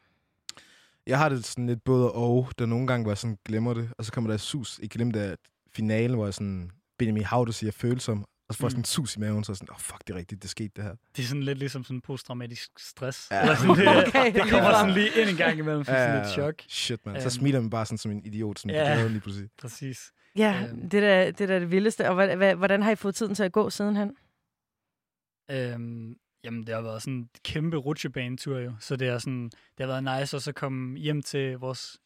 Jeg 1.07 1.17
har 1.17 1.29
det 1.29 1.45
sådan 1.45 1.67
lidt 1.67 1.83
både 1.83 2.11
og, 2.11 2.49
der 2.59 2.65
nogle 2.65 2.87
gange, 2.87 3.03
hvor 3.03 3.11
jeg 3.11 3.17
sådan 3.17 3.37
glemmer 3.45 3.73
det, 3.73 3.89
og 3.97 4.05
så 4.05 4.11
kommer 4.11 4.29
der 4.29 4.37
sus. 4.37 4.79
Jeg 4.81 4.89
glemte 4.89 5.19
at 5.19 5.37
finalen, 5.75 6.15
hvor 6.15 6.25
jeg 6.25 6.33
sådan, 6.33 6.71
Benjamin 6.99 7.23
Havde 7.23 7.53
siger 7.53 7.71
følsom, 7.71 8.25
og 8.49 8.53
så 8.55 8.59
får 8.59 8.67
jeg 8.67 8.71
sådan 8.71 8.77
Mm. 8.77 8.81
en 8.81 8.85
sus 8.85 9.15
i 9.15 9.19
maven, 9.19 9.43
så 9.43 9.51
er 9.51 9.53
sådan, 9.53 9.67
åh 9.71 9.75
oh, 9.75 9.79
fuck, 9.79 10.07
det 10.07 10.13
er 10.13 10.17
rigtigt, 10.17 10.41
det 10.41 10.49
skete 10.49 10.71
det 10.75 10.83
her. 10.83 10.95
Det 11.15 11.23
er 11.23 11.27
sådan 11.27 11.43
lidt 11.43 11.57
ligesom 11.59 11.83
sådan 11.83 12.01
posttraumatisk 12.01 12.71
stress. 12.79 13.27
Ja. 13.31 13.41
Eller 13.41 13.55
sådan, 13.55 13.75
det, 13.75 13.87
Okay, 14.07 14.33
det 14.33 14.41
kommer 14.49 14.71
sådan 14.71 14.93
lige 14.93 15.09
ind 15.21 15.29
en 15.29 15.35
gang 15.35 15.57
imellem, 15.59 15.85
sådan, 15.85 15.99
sådan 16.09 16.21
lidt 16.23 16.33
chok. 16.33 16.55
Shit, 16.67 17.05
man. 17.05 17.15
Så 17.15 17.21
Øhm. 17.21 17.29
smiler 17.29 17.59
man 17.61 17.69
bare 17.69 17.85
sådan 17.85 17.97
som 17.97 18.11
en 18.11 18.21
idiot, 18.25 18.59
sådan 18.59 18.75
Ja. 18.75 19.07
lige 19.07 19.19
pludselig. 19.19 19.49
Præcis. 19.61 20.11
Ja, 20.37 20.63
Øhm. 20.69 20.89
det 20.89 21.03
er 21.03 21.07
da 21.25 21.31
det, 21.31 21.49
er 21.51 21.59
det 21.59 21.71
vildeste. 21.71 22.09
Og 22.09 22.15
hvad, 22.15 22.35
hvad, 22.35 22.55
hvordan 22.55 22.83
har 22.83 22.91
I 22.91 22.95
fået 22.95 23.15
tiden 23.15 23.35
til 23.35 23.43
at 23.43 23.51
gå 23.51 23.69
sidenhen? 23.69 24.15
Øhm, 25.51 26.15
jamen, 26.43 26.67
det 26.67 26.75
har 26.75 26.81
været 26.81 27.01
sådan 27.01 27.13
en 27.13 27.29
kæmpe 27.45 27.77
rutsjebanetur 27.77 28.59
jo. 28.59 28.73
Så 28.79 28.95
det, 28.95 29.07
er 29.07 29.17
sådan, 29.17 29.43
det 29.45 29.85
har 29.85 29.87
været 30.01 30.19
nice 30.21 30.37
også 30.37 30.49
at 30.51 30.55
komme 30.55 30.97
hjem 30.99 31.21
til 31.21 31.57
vores 31.57 31.97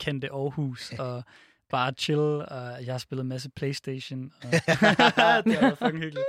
kendte 0.00 0.28
Aarhus 0.32 0.92
og 0.98 1.22
bare 1.70 1.92
chill. 1.98 2.20
Og 2.20 2.86
jeg 2.86 2.94
har 2.94 2.98
spillet 2.98 3.22
en 3.22 3.28
masse 3.28 3.50
Playstation. 3.50 4.32
Og 4.44 4.52
det 5.44 5.54
har 5.54 5.60
været 5.60 5.78
fucking 5.78 6.02
hyggeligt. 6.02 6.26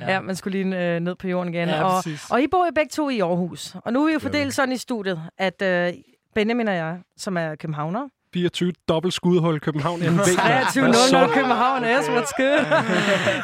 Ja, 0.00 0.12
ja 0.12 0.20
man 0.20 0.36
skulle 0.36 0.62
lige 0.62 0.94
øh, 0.94 1.00
ned 1.00 1.14
på 1.14 1.28
jorden 1.28 1.54
igen. 1.54 1.68
ja 1.68 1.84
og, 1.84 2.02
præcis. 2.02 2.30
og 2.30 2.42
I 2.42 2.46
bor 2.46 2.66
jo 2.66 2.72
begge 2.74 2.90
to 2.90 3.08
i 3.10 3.20
Aarhus. 3.20 3.74
Og 3.84 3.92
nu 3.92 4.02
er 4.02 4.06
vi 4.06 4.12
jo 4.12 4.18
fordelt 4.18 4.54
sådan 4.54 4.72
i 4.72 4.76
studiet, 4.76 5.22
at 5.38 5.62
øh, 5.62 5.92
Benjamin 6.34 6.68
og 6.68 6.74
jeg, 6.74 7.02
som 7.16 7.36
er 7.36 7.54
københavner, 7.54 8.08
24 8.36 8.72
dobbelt 8.88 9.14
skudhul 9.14 9.60
København 9.60 9.98
NB. 10.00 10.04
23.00 10.20 11.34
København 11.34 11.82
S, 11.82 12.08
what's 12.08 12.32
good? 12.36 12.58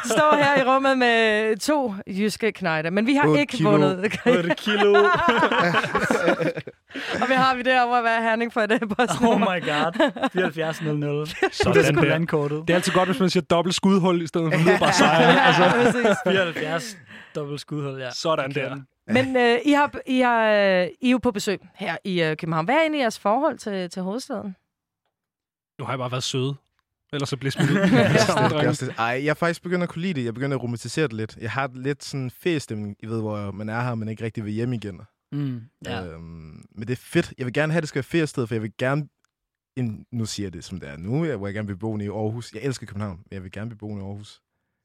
Står 0.05 0.35
her 0.35 0.61
i 0.63 0.63
rummet 0.67 0.97
med 0.97 1.57
to 1.57 1.93
jyske 2.07 2.51
knejder, 2.51 2.89
men 2.89 3.07
vi 3.07 3.13
har 3.15 3.37
ikke 3.37 3.57
kilo. 3.57 3.69
vundet. 3.71 4.19
8 4.27 4.55
kilo. 4.65 4.93
og 7.21 7.29
vi 7.29 7.33
har 7.33 7.55
vi 7.55 7.61
der 7.61 7.81
over 7.81 7.95
at 7.95 8.03
være 8.03 8.21
Herning 8.21 8.53
for 8.53 8.61
et 8.61 8.71
øh, 8.71 8.79
Oh 8.81 8.87
postnummer. 8.95 9.55
my 9.55 9.61
god. 9.65 10.29
74 10.33 10.81
00. 10.81 11.25
Det 11.25 11.35
er 11.43 11.49
Sådan 11.51 11.95
der. 11.95 12.03
landkortet. 12.05 12.61
Det 12.67 12.69
er 12.69 12.75
altid 12.75 12.93
godt, 12.93 13.09
hvis 13.09 13.19
man 13.19 13.29
siger 13.29 13.43
dobbelt 13.43 13.75
skudhul, 13.75 14.21
i 14.21 14.27
stedet 14.27 14.53
for 14.53 14.59
at 14.59 14.65
lyde 14.65 14.77
bare 14.79 14.93
sejre. 15.03 15.41
Altså, 15.45 15.63
Præcis. 15.93 16.17
74 16.27 16.97
dobbelt 17.35 17.61
skudhul, 17.61 17.99
ja. 17.99 18.09
sådan 18.11 18.45
Okay. 18.45 18.61
der. 18.63 18.75
Men 19.07 19.37
øh, 19.37 19.57
I, 19.65 19.71
har, 19.71 19.91
I, 20.07 20.19
har, 20.19 20.45
øh, 20.51 20.87
I 21.01 21.07
er 21.07 21.11
jo 21.11 21.17
på 21.17 21.31
besøg 21.31 21.59
her 21.75 21.97
i 22.03 22.21
øh, 22.23 22.37
København. 22.37 22.65
Hvad 22.65 22.75
er 22.75 22.79
egentlig 22.79 22.99
jeres 23.01 23.19
forhold 23.19 23.57
til, 23.57 23.89
til 23.89 24.01
hovedstaden? 24.01 24.55
Nu 25.79 25.85
har 25.85 25.91
jeg 25.93 25.99
bare 25.99 26.11
været 26.11 26.23
søde. 26.23 26.55
Ellers 27.13 27.29
så 27.29 27.37
bliver 27.37 27.51
smidt 27.51 27.69
ud. 27.71 27.77
Også 28.67 28.85
det. 28.85 28.95
Ej, 28.97 29.05
jeg 29.05 29.25
er 29.27 29.33
faktisk 29.33 29.63
begyndt 29.63 29.83
at 29.83 29.89
kunne 29.89 30.01
lide 30.01 30.13
det. 30.13 30.25
Jeg 30.25 30.33
begynder 30.33 30.57
at 30.57 30.63
romantisere 30.63 31.03
det 31.07 31.13
lidt. 31.13 31.37
Jeg 31.37 31.51
har 31.51 31.71
lidt 31.75 32.03
sådan 32.03 32.23
en 32.23 32.31
feriestemning, 32.31 32.95
I 32.99 33.05
ved, 33.05 33.21
hvor 33.21 33.51
man 33.51 33.69
er 33.69 33.81
her, 33.81 33.95
men 33.95 34.07
ikke 34.07 34.23
rigtig 34.23 34.45
vil 34.45 34.53
hjem 34.53 34.73
igen. 34.73 35.01
Mm, 35.31 35.61
ja. 35.85 36.05
Øhm, 36.05 36.65
men 36.71 36.87
det 36.87 36.89
er 36.89 36.95
fedt. 36.95 37.33
Jeg 37.37 37.45
vil 37.45 37.53
gerne 37.53 37.73
have, 37.73 37.77
at 37.77 37.81
det 37.83 37.89
skal 37.89 37.97
være 37.99 38.03
feriested, 38.03 38.47
for 38.47 38.55
jeg 38.55 38.61
vil 38.61 38.71
gerne... 38.77 39.07
En, 39.77 40.05
nu 40.11 40.25
siger 40.25 40.45
jeg 40.45 40.53
det, 40.53 40.63
som 40.63 40.79
det 40.79 40.89
er 40.89 40.97
nu, 40.97 41.25
jeg- 41.25 41.37
hvor 41.37 41.47
jeg 41.47 41.53
gerne 41.53 41.67
vil 41.67 41.77
bo 41.77 41.97
i 41.97 42.07
Aarhus. 42.07 42.53
Jeg 42.53 42.61
elsker 42.63 42.85
København, 42.87 43.17
men 43.17 43.27
jeg 43.31 43.43
vil 43.43 43.51
gerne 43.51 43.75
bo 43.75 43.97
i 43.97 44.01
Aarhus. 44.01 44.41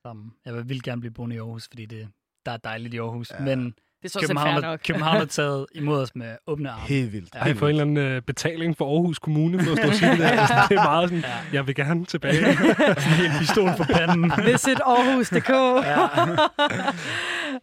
sammen. 0.07 0.33
Jeg 0.45 0.69
vil 0.69 0.83
gerne 0.83 1.01
blive 1.01 1.13
boende 1.13 1.37
i 1.37 1.39
Aarhus, 1.39 1.69
fordi 1.69 1.87
det, 1.87 2.09
der 2.47 2.53
er 2.53 2.57
dejligt 2.57 2.95
i 2.95 2.99
Aarhus. 2.99 3.31
Ja. 3.31 3.37
Ja. 3.45 3.57
Men 3.57 3.75
Det 4.03 4.17
er 4.17 4.21
København, 4.21 4.47
fair 4.47 4.53
har- 4.63 4.71
nok. 4.71 4.81
København 4.87 5.17
har 5.17 5.25
taget 5.41 5.67
imod 5.75 6.03
os 6.03 6.15
med 6.15 6.37
åbne 6.47 6.71
arme. 6.71 6.83
Helt 6.83 7.13
vildt. 7.13 7.35
Ja. 7.35 7.39
Har 7.41 7.51
I 7.51 7.55
fået 7.55 7.71
en 7.75 7.81
eller 7.81 8.01
anden 8.01 8.13
øh, 8.17 8.23
betaling 8.23 8.77
for 8.77 8.95
Aarhus 8.95 9.19
Kommune 9.19 9.65
for 9.65 9.73
at 9.73 9.79
stå 9.79 9.89
og 9.89 9.95
sige 9.95 10.11
det 10.11 10.19
der? 10.19 10.29
Altså, 10.41 10.55
det 10.69 10.79
er 10.79 10.83
meget 10.85 11.09
sådan, 11.09 11.23
Ja. 11.25 11.37
jeg 11.53 11.67
vil 11.67 11.75
gerne 11.75 12.05
tilbage. 12.05 12.35
Sådan 13.05 13.25
en 13.25 13.39
pistol 13.39 13.71
på 13.77 13.85
panden. 13.85 14.33
Visit 14.47 14.81
Aarhus.dk. 14.87 15.51
ja. 15.87 16.07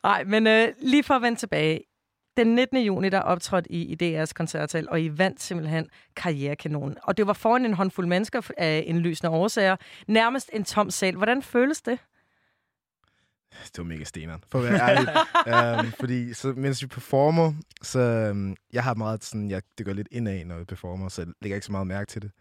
Nej, 0.04 0.24
men 0.24 0.48
øh, 0.48 0.68
lige 0.82 1.04
for 1.04 1.14
at 1.14 1.22
vende 1.22 1.40
tilbage. 1.40 1.80
Den 2.38 2.48
19. 2.56 2.78
juni, 2.78 3.10
der 3.10 3.20
optrådte 3.20 3.72
I 3.72 3.96
i 4.02 4.22
DR's 4.24 4.32
koncertsal, 4.36 4.88
og 4.90 5.02
I 5.02 5.18
vandt 5.18 5.42
simpelthen 5.42 5.88
karrierekanonen. 6.16 6.96
Og 7.04 7.18
det 7.18 7.28
var 7.28 7.34
foran 7.34 7.66
en 7.66 7.74
håndfuld 7.74 8.08
mennesker 8.08 8.42
af 8.58 8.84
indlysende 8.88 9.30
årsager. 9.32 9.76
Nærmest 10.08 10.50
en 10.54 10.64
tom 10.64 10.90
sal. 10.90 11.16
Hvordan 11.16 11.42
føles 11.42 11.82
det? 11.82 12.00
Det 13.64 13.78
var 13.78 13.84
mega 13.84 14.04
steneren, 14.04 14.44
for 14.52 14.60
at 14.60 14.66
være 14.66 14.90
ærlig. 14.90 15.86
um, 15.86 15.92
fordi 16.00 16.34
så, 16.34 16.54
mens 16.58 16.82
vi 16.82 16.88
performer, 16.88 17.54
så 17.82 18.30
um, 18.32 18.56
jeg 18.74 18.84
har 18.84 18.94
meget 18.94 19.24
sådan, 19.24 19.50
jeg, 19.50 19.62
det 19.78 19.86
går 19.86 19.94
lidt 19.94 20.08
indad, 20.12 20.46
når 20.46 20.56
jeg 20.58 20.68
performer, 20.68 21.10
så 21.10 21.22
jeg 21.22 21.28
lægger 21.42 21.56
ikke 21.56 21.66
så 21.66 21.72
meget 21.72 21.88
mærke 21.88 22.10
til 22.10 22.22
det. 22.22 22.32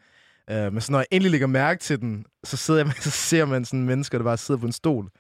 Uh, 0.50 0.72
men 0.72 0.80
så 0.80 0.92
når 0.92 0.98
jeg 0.98 1.06
endelig 1.10 1.30
lægger 1.30 1.46
mærke 1.46 1.80
til 1.80 2.00
den, 2.00 2.26
så, 2.44 2.56
sidder 2.56 2.84
jeg, 2.84 2.92
så 3.00 3.10
ser 3.10 3.44
man 3.44 3.64
sådan 3.64 3.84
mennesker, 3.84 4.18
der 4.18 4.24
bare 4.24 4.36
sidder 4.36 4.60
på 4.60 4.66
en 4.66 4.72
stol, 4.72 5.10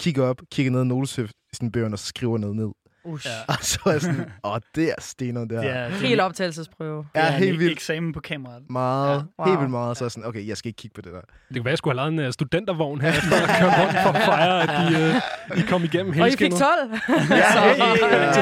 kigger 0.00 0.24
op, 0.24 0.40
kigger 0.50 0.72
ned 0.72 0.82
i 0.82 0.86
notesbøgerne, 0.86 1.94
og 1.94 1.98
så 1.98 2.06
skriver 2.06 2.38
noget 2.38 2.56
ned. 2.56 2.70
Ush. 3.04 3.26
Ja. 3.26 3.30
Og 3.48 3.54
så 3.60 3.78
er 3.86 3.90
jeg 3.90 4.00
sådan, 4.00 4.20
åh, 4.44 4.58
det 4.74 4.90
er 4.90 4.94
der. 5.30 5.40
Det 5.40 5.50
det 5.50 5.66
er, 5.66 5.88
Helt 5.88 6.20
optagelsesprøve. 6.20 7.06
Ja, 7.14 7.20
er 7.20 7.30
helt 7.30 7.58
vildt. 7.58 7.72
eksamen 7.72 8.12
på 8.12 8.20
kameraet. 8.20 8.62
Meget, 8.70 9.08
Ja, 9.08 9.14
ja, 9.14 9.20
wow. 9.38 9.46
helt 9.48 9.58
vildt 9.60 9.70
meget. 9.70 9.96
Så 9.96 10.04
er 10.04 10.06
jeg 10.06 10.10
sådan, 10.10 10.28
okay, 10.28 10.48
jeg 10.48 10.56
skal 10.56 10.68
ikke 10.68 10.76
kigge 10.76 10.94
på 10.94 11.00
det 11.00 11.12
der. 11.12 11.20
Det 11.20 11.28
kunne 11.56 11.64
være, 11.64 11.70
at 11.70 11.70
jeg 11.70 11.78
skulle 11.78 12.00
have 12.00 12.10
lavet 12.10 12.22
en 12.22 12.26
uh, 12.28 12.32
studentervogn 12.32 13.00
her, 13.00 13.08
efter 13.18 13.36
at 13.36 13.60
køre 13.60 13.82
rundt 13.84 13.92
for 14.02 14.10
at 14.10 14.22
fejre, 14.24 14.62
at 14.62 14.68
de, 14.92 15.16
uh, 15.54 15.58
I 15.58 15.62
kom 15.66 15.84
igennem 15.84 16.20
Og 16.20 16.28
I 16.28 16.30
fik 16.30 16.40
helskindet. 16.40 16.58
12. 16.58 16.90
Ja, 17.30 17.52
Så- 17.52 18.40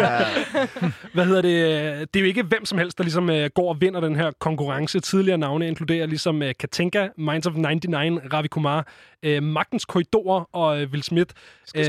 ja. 0.00 0.90
Hvad 1.14 1.24
hedder 1.26 1.42
det? 1.42 1.48
øh, 1.94 2.00
Det 2.00 2.16
er 2.16 2.20
jo 2.20 2.26
ikke 2.26 2.42
hvem 2.42 2.64
som 2.64 2.78
helst, 2.78 2.98
der 2.98 3.04
ligesom 3.04 3.28
uh, 3.28 3.44
går 3.54 3.68
og 3.68 3.80
vinder 3.80 4.00
den 4.00 4.16
her 4.16 4.30
konkurrence. 4.38 5.00
Tidligere 5.00 5.38
navne 5.38 5.68
inkluderer 5.68 6.06
ligesom 6.06 6.42
uh, 6.42 6.48
Katinka, 6.60 7.08
Minds 7.18 7.46
of 7.46 7.54
99, 7.54 8.20
Ravi 8.32 8.48
Kumar, 8.48 8.86
uh, 9.26 9.42
Magtens 9.42 9.84
Korridorer 9.84 10.48
og 10.52 10.76
uh, 10.82 10.90
Will 10.90 11.02
Smith. 11.02 11.34
Uh, 11.78 11.84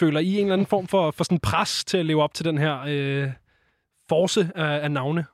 føler 0.00 0.20
I 0.20 0.34
en 0.34 0.38
eller 0.38 0.52
anden 0.52 0.66
form 0.66 0.86
for, 0.86 1.10
for 1.10 1.24
sådan 1.24 1.40
pres 1.40 1.84
til 1.84 1.98
at 1.98 2.06
leve 2.06 2.22
op 2.22 2.34
til 2.34 2.44
den 2.44 2.58
her 2.58 2.80
uh, 2.82 3.32
force 4.08 4.50
af, 4.54 4.84
af 4.84 4.90
navne? 4.90 5.26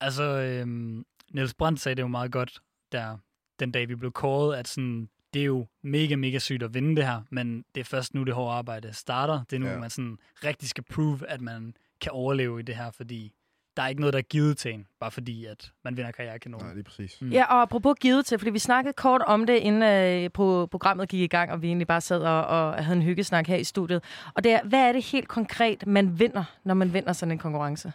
Altså, 0.00 0.22
øhm, 0.22 1.04
Niels 1.32 1.54
Brandt 1.54 1.80
sagde 1.80 1.96
det 1.96 2.02
jo 2.02 2.08
meget 2.08 2.32
godt, 2.32 2.60
der 2.92 3.16
den 3.60 3.70
dag 3.70 3.88
vi 3.88 3.94
blev 3.94 4.12
kåret, 4.12 4.56
at 4.56 4.68
sådan, 4.68 5.08
det 5.34 5.40
er 5.40 5.46
jo 5.46 5.66
mega, 5.82 6.16
mega 6.16 6.38
sygt 6.38 6.62
at 6.62 6.74
vinde 6.74 6.96
det 6.96 7.06
her, 7.06 7.22
men 7.30 7.64
det 7.74 7.80
er 7.80 7.84
først 7.84 8.14
nu, 8.14 8.24
det 8.24 8.34
hårde 8.34 8.54
arbejde 8.54 8.92
starter. 8.92 9.44
Det 9.50 9.56
er 9.56 9.60
nu, 9.60 9.66
ja. 9.66 9.78
man 9.78 9.90
sådan 9.90 10.18
rigtig 10.44 10.68
skal 10.68 10.84
prove, 10.84 11.28
at 11.28 11.40
man 11.40 11.74
kan 12.00 12.12
overleve 12.12 12.60
i 12.60 12.62
det 12.62 12.76
her, 12.76 12.90
fordi 12.90 13.32
der 13.76 13.82
er 13.82 13.88
ikke 13.88 14.00
noget, 14.00 14.12
der 14.12 14.18
er 14.18 14.22
givet 14.22 14.58
til 14.58 14.72
en, 14.74 14.86
bare 15.00 15.10
fordi, 15.10 15.44
at 15.44 15.72
man 15.84 15.96
vinder 15.96 16.10
karrierekanonen. 16.10 16.66
Nej, 16.66 16.74
lige 16.74 16.84
præcis. 16.84 17.22
Mm. 17.22 17.30
Ja, 17.30 17.44
og 17.44 17.62
apropos 17.62 17.94
givet 18.00 18.26
til, 18.26 18.38
fordi 18.38 18.50
vi 18.50 18.58
snakkede 18.58 18.92
kort 18.92 19.22
om 19.22 19.46
det, 19.46 19.56
inden 19.56 19.82
øh, 19.82 20.24
pro- 20.26 20.66
programmet 20.66 21.08
gik 21.08 21.20
i 21.20 21.26
gang, 21.26 21.52
og 21.52 21.62
vi 21.62 21.66
egentlig 21.66 21.86
bare 21.86 22.00
sad 22.00 22.22
og, 22.22 22.46
og 22.46 22.84
havde 22.84 22.96
en 22.96 23.02
hyggesnak 23.02 23.46
her 23.46 23.56
i 23.56 23.64
studiet. 23.64 24.04
Og 24.34 24.44
det 24.44 24.52
er, 24.52 24.64
hvad 24.64 24.88
er 24.88 24.92
det 24.92 25.04
helt 25.04 25.28
konkret, 25.28 25.86
man 25.86 26.18
vinder, 26.18 26.44
når 26.64 26.74
man 26.74 26.92
vinder 26.92 27.12
sådan 27.12 27.32
en 27.32 27.38
konkurrence? 27.38 27.92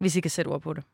Hvis 0.00 0.16
I 0.16 0.20
kan 0.20 0.30
sætte 0.30 0.48
ord 0.48 0.60
på 0.60 0.72
det. 0.74 0.84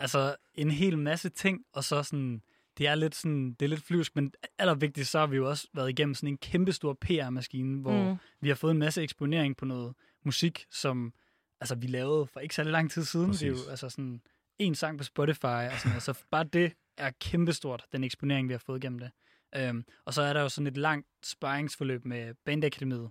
Altså, 0.00 0.36
en 0.54 0.70
hel 0.70 0.98
masse 0.98 1.28
ting, 1.28 1.60
og 1.72 1.84
så 1.84 2.02
sådan, 2.02 2.42
det 2.78 2.86
er 2.88 2.94
lidt 2.94 3.14
sådan, 3.14 3.52
det 3.52 3.62
er 3.62 3.68
lidt 3.68 3.82
flyvsk, 3.84 4.16
men 4.16 4.32
allervigtigst, 4.58 5.10
så 5.10 5.18
har 5.18 5.26
vi 5.26 5.36
jo 5.36 5.48
også 5.48 5.68
været 5.74 5.88
igennem 5.90 6.14
sådan 6.14 6.28
en 6.28 6.38
kæmpestor 6.38 6.92
PR-maskine, 7.00 7.80
hvor 7.80 8.02
Mm. 8.02 8.08
mm. 8.08 8.16
vi 8.40 8.48
har 8.48 8.54
fået 8.56 8.70
en 8.70 8.78
masse 8.78 9.02
eksponering 9.02 9.56
på 9.56 9.64
noget 9.64 9.94
musik, 10.24 10.66
som 10.70 11.12
altså, 11.60 11.74
vi 11.74 11.86
lavede 11.86 12.26
for 12.26 12.40
ikke 12.40 12.54
særlig 12.54 12.72
lang 12.72 12.90
tid 12.90 13.04
siden. 13.04 13.30
Det 13.30 13.42
er 13.42 13.46
jo 13.46 13.52
Præcis. 13.54 13.68
altså 13.68 13.88
sådan 13.88 14.22
en 14.58 14.74
sang 14.74 14.98
på 14.98 15.04
Spotify 15.04 15.44
og 15.44 15.72
sådan 15.78 15.90
noget. 15.90 16.02
Så 16.02 16.14
bare 16.30 16.44
det 16.44 16.72
er 16.96 17.10
kæmpestort, 17.20 17.86
den 17.92 18.04
eksponering, 18.04 18.48
vi 18.48 18.52
har 18.52 18.58
fået 18.58 18.80
gennem 18.80 18.98
det. 18.98 19.10
Øhm, 19.56 19.84
og 20.04 20.14
så 20.14 20.22
er 20.22 20.32
der 20.32 20.40
jo 20.40 20.48
sådan 20.48 20.66
et 20.66 20.76
langt 20.76 21.06
sparringsforløb 21.22 22.04
med 22.04 22.34
Bandakademiet, 22.44 23.10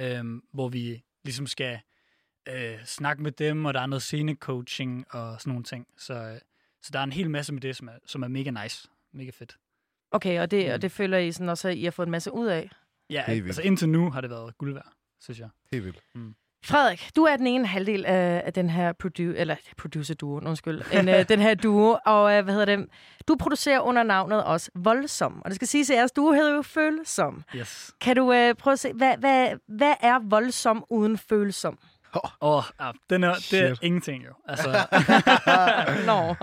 øhm, 0.00 0.42
hvor 0.52 0.68
vi 0.68 1.04
ligesom 1.24 1.46
skal 1.46 1.80
øh, 2.48 2.84
snakke 2.84 3.22
med 3.22 3.32
dem, 3.32 3.64
og 3.64 3.74
der 3.74 3.80
er 3.80 3.86
noget 3.86 4.02
scenecoaching 4.02 5.14
og 5.14 5.40
sådan 5.40 5.50
nogle 5.50 5.64
ting. 5.64 5.86
Så, 5.98 6.14
øh, 6.14 6.38
så 6.82 6.90
der 6.92 6.98
er 6.98 7.04
en 7.04 7.12
hel 7.12 7.30
masse 7.30 7.52
med 7.52 7.60
det, 7.60 7.76
som 7.76 7.88
er, 7.88 7.98
som 8.06 8.22
er 8.22 8.28
mega 8.28 8.50
nice. 8.62 8.88
Mega 9.12 9.30
fedt. 9.30 9.56
Okay, 10.10 10.40
og 10.40 10.50
det, 10.50 10.72
og 10.72 10.82
det 10.82 10.92
føler 10.92 11.18
I 11.18 11.32
sådan 11.32 11.48
også, 11.48 11.68
at 11.68 11.76
I 11.76 11.84
har 11.84 11.90
fået 11.90 12.06
en 12.06 12.10
masse 12.10 12.32
ud 12.32 12.46
af? 12.46 12.70
Ja, 13.10 13.24
altså 13.26 13.62
indtil 13.62 13.88
nu 13.88 14.10
har 14.10 14.20
det 14.20 14.30
været 14.30 14.58
guld 14.58 14.74
værd, 14.74 14.92
synes 15.20 15.40
jeg. 15.40 15.48
Helt 15.72 15.84
vildt. 15.84 16.02
Frederik, 16.66 17.10
du 17.16 17.22
er 17.22 17.36
den 17.36 17.46
ene 17.46 17.66
halvdel 17.66 18.06
af, 18.06 18.42
af 18.46 18.52
den 18.52 18.70
her 18.70 18.92
produ- 18.92 19.36
eller 19.36 19.56
producer-duo, 19.76 20.40
undskyld, 20.46 20.82
en, 20.92 21.08
øh, 21.08 21.28
den 21.28 21.40
her 21.40 21.54
duo, 21.54 21.98
og 22.06 22.32
øh, 22.32 22.44
hvad 22.44 22.54
hedder 22.54 22.76
det? 22.76 22.86
Du 23.28 23.36
producerer 23.36 23.80
under 23.80 24.02
navnet 24.02 24.44
også 24.44 24.70
Voldsom, 24.74 25.42
og 25.42 25.50
det 25.50 25.56
skal 25.56 25.68
siges, 25.68 25.90
at 25.90 25.96
jeres 25.96 26.12
duo 26.12 26.32
hedder 26.32 26.54
jo 26.54 26.62
Følsom. 26.62 27.44
Yes. 27.56 27.94
Kan 28.00 28.16
du 28.16 28.32
øh, 28.32 28.54
prøve 28.54 28.72
at 28.72 28.78
se, 28.78 28.92
hvad, 28.92 29.16
hvad, 29.18 29.48
hvad 29.68 29.94
er 30.00 30.18
Voldsom 30.28 30.84
uden 30.90 31.18
Følsom? 31.18 31.78
Åh, 32.14 32.30
oh, 32.40 32.62
ja, 32.80 32.90
den 33.10 33.24
er, 33.24 33.34
det 33.50 33.60
er 33.60 33.74
ingenting 33.82 34.24
jo. 34.24 34.32
Altså, 34.48 34.68
Nå. 36.10 36.34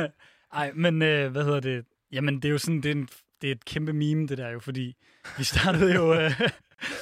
Ej, 0.60 0.72
men 0.74 1.02
øh, 1.02 1.32
hvad 1.32 1.44
hedder 1.44 1.60
det? 1.60 1.84
Jamen, 2.12 2.36
det 2.36 2.44
er 2.44 2.52
jo 2.52 2.58
sådan, 2.58 2.80
det 2.80 2.86
er, 2.90 2.92
en, 2.92 3.08
det 3.42 3.48
er 3.48 3.52
et 3.52 3.64
kæmpe 3.64 3.92
meme, 3.92 4.26
det 4.26 4.38
der 4.38 4.50
jo, 4.50 4.60
fordi 4.60 4.96
vi 5.38 5.44
startede 5.44 5.94
jo, 5.94 6.14
øh, 6.14 6.40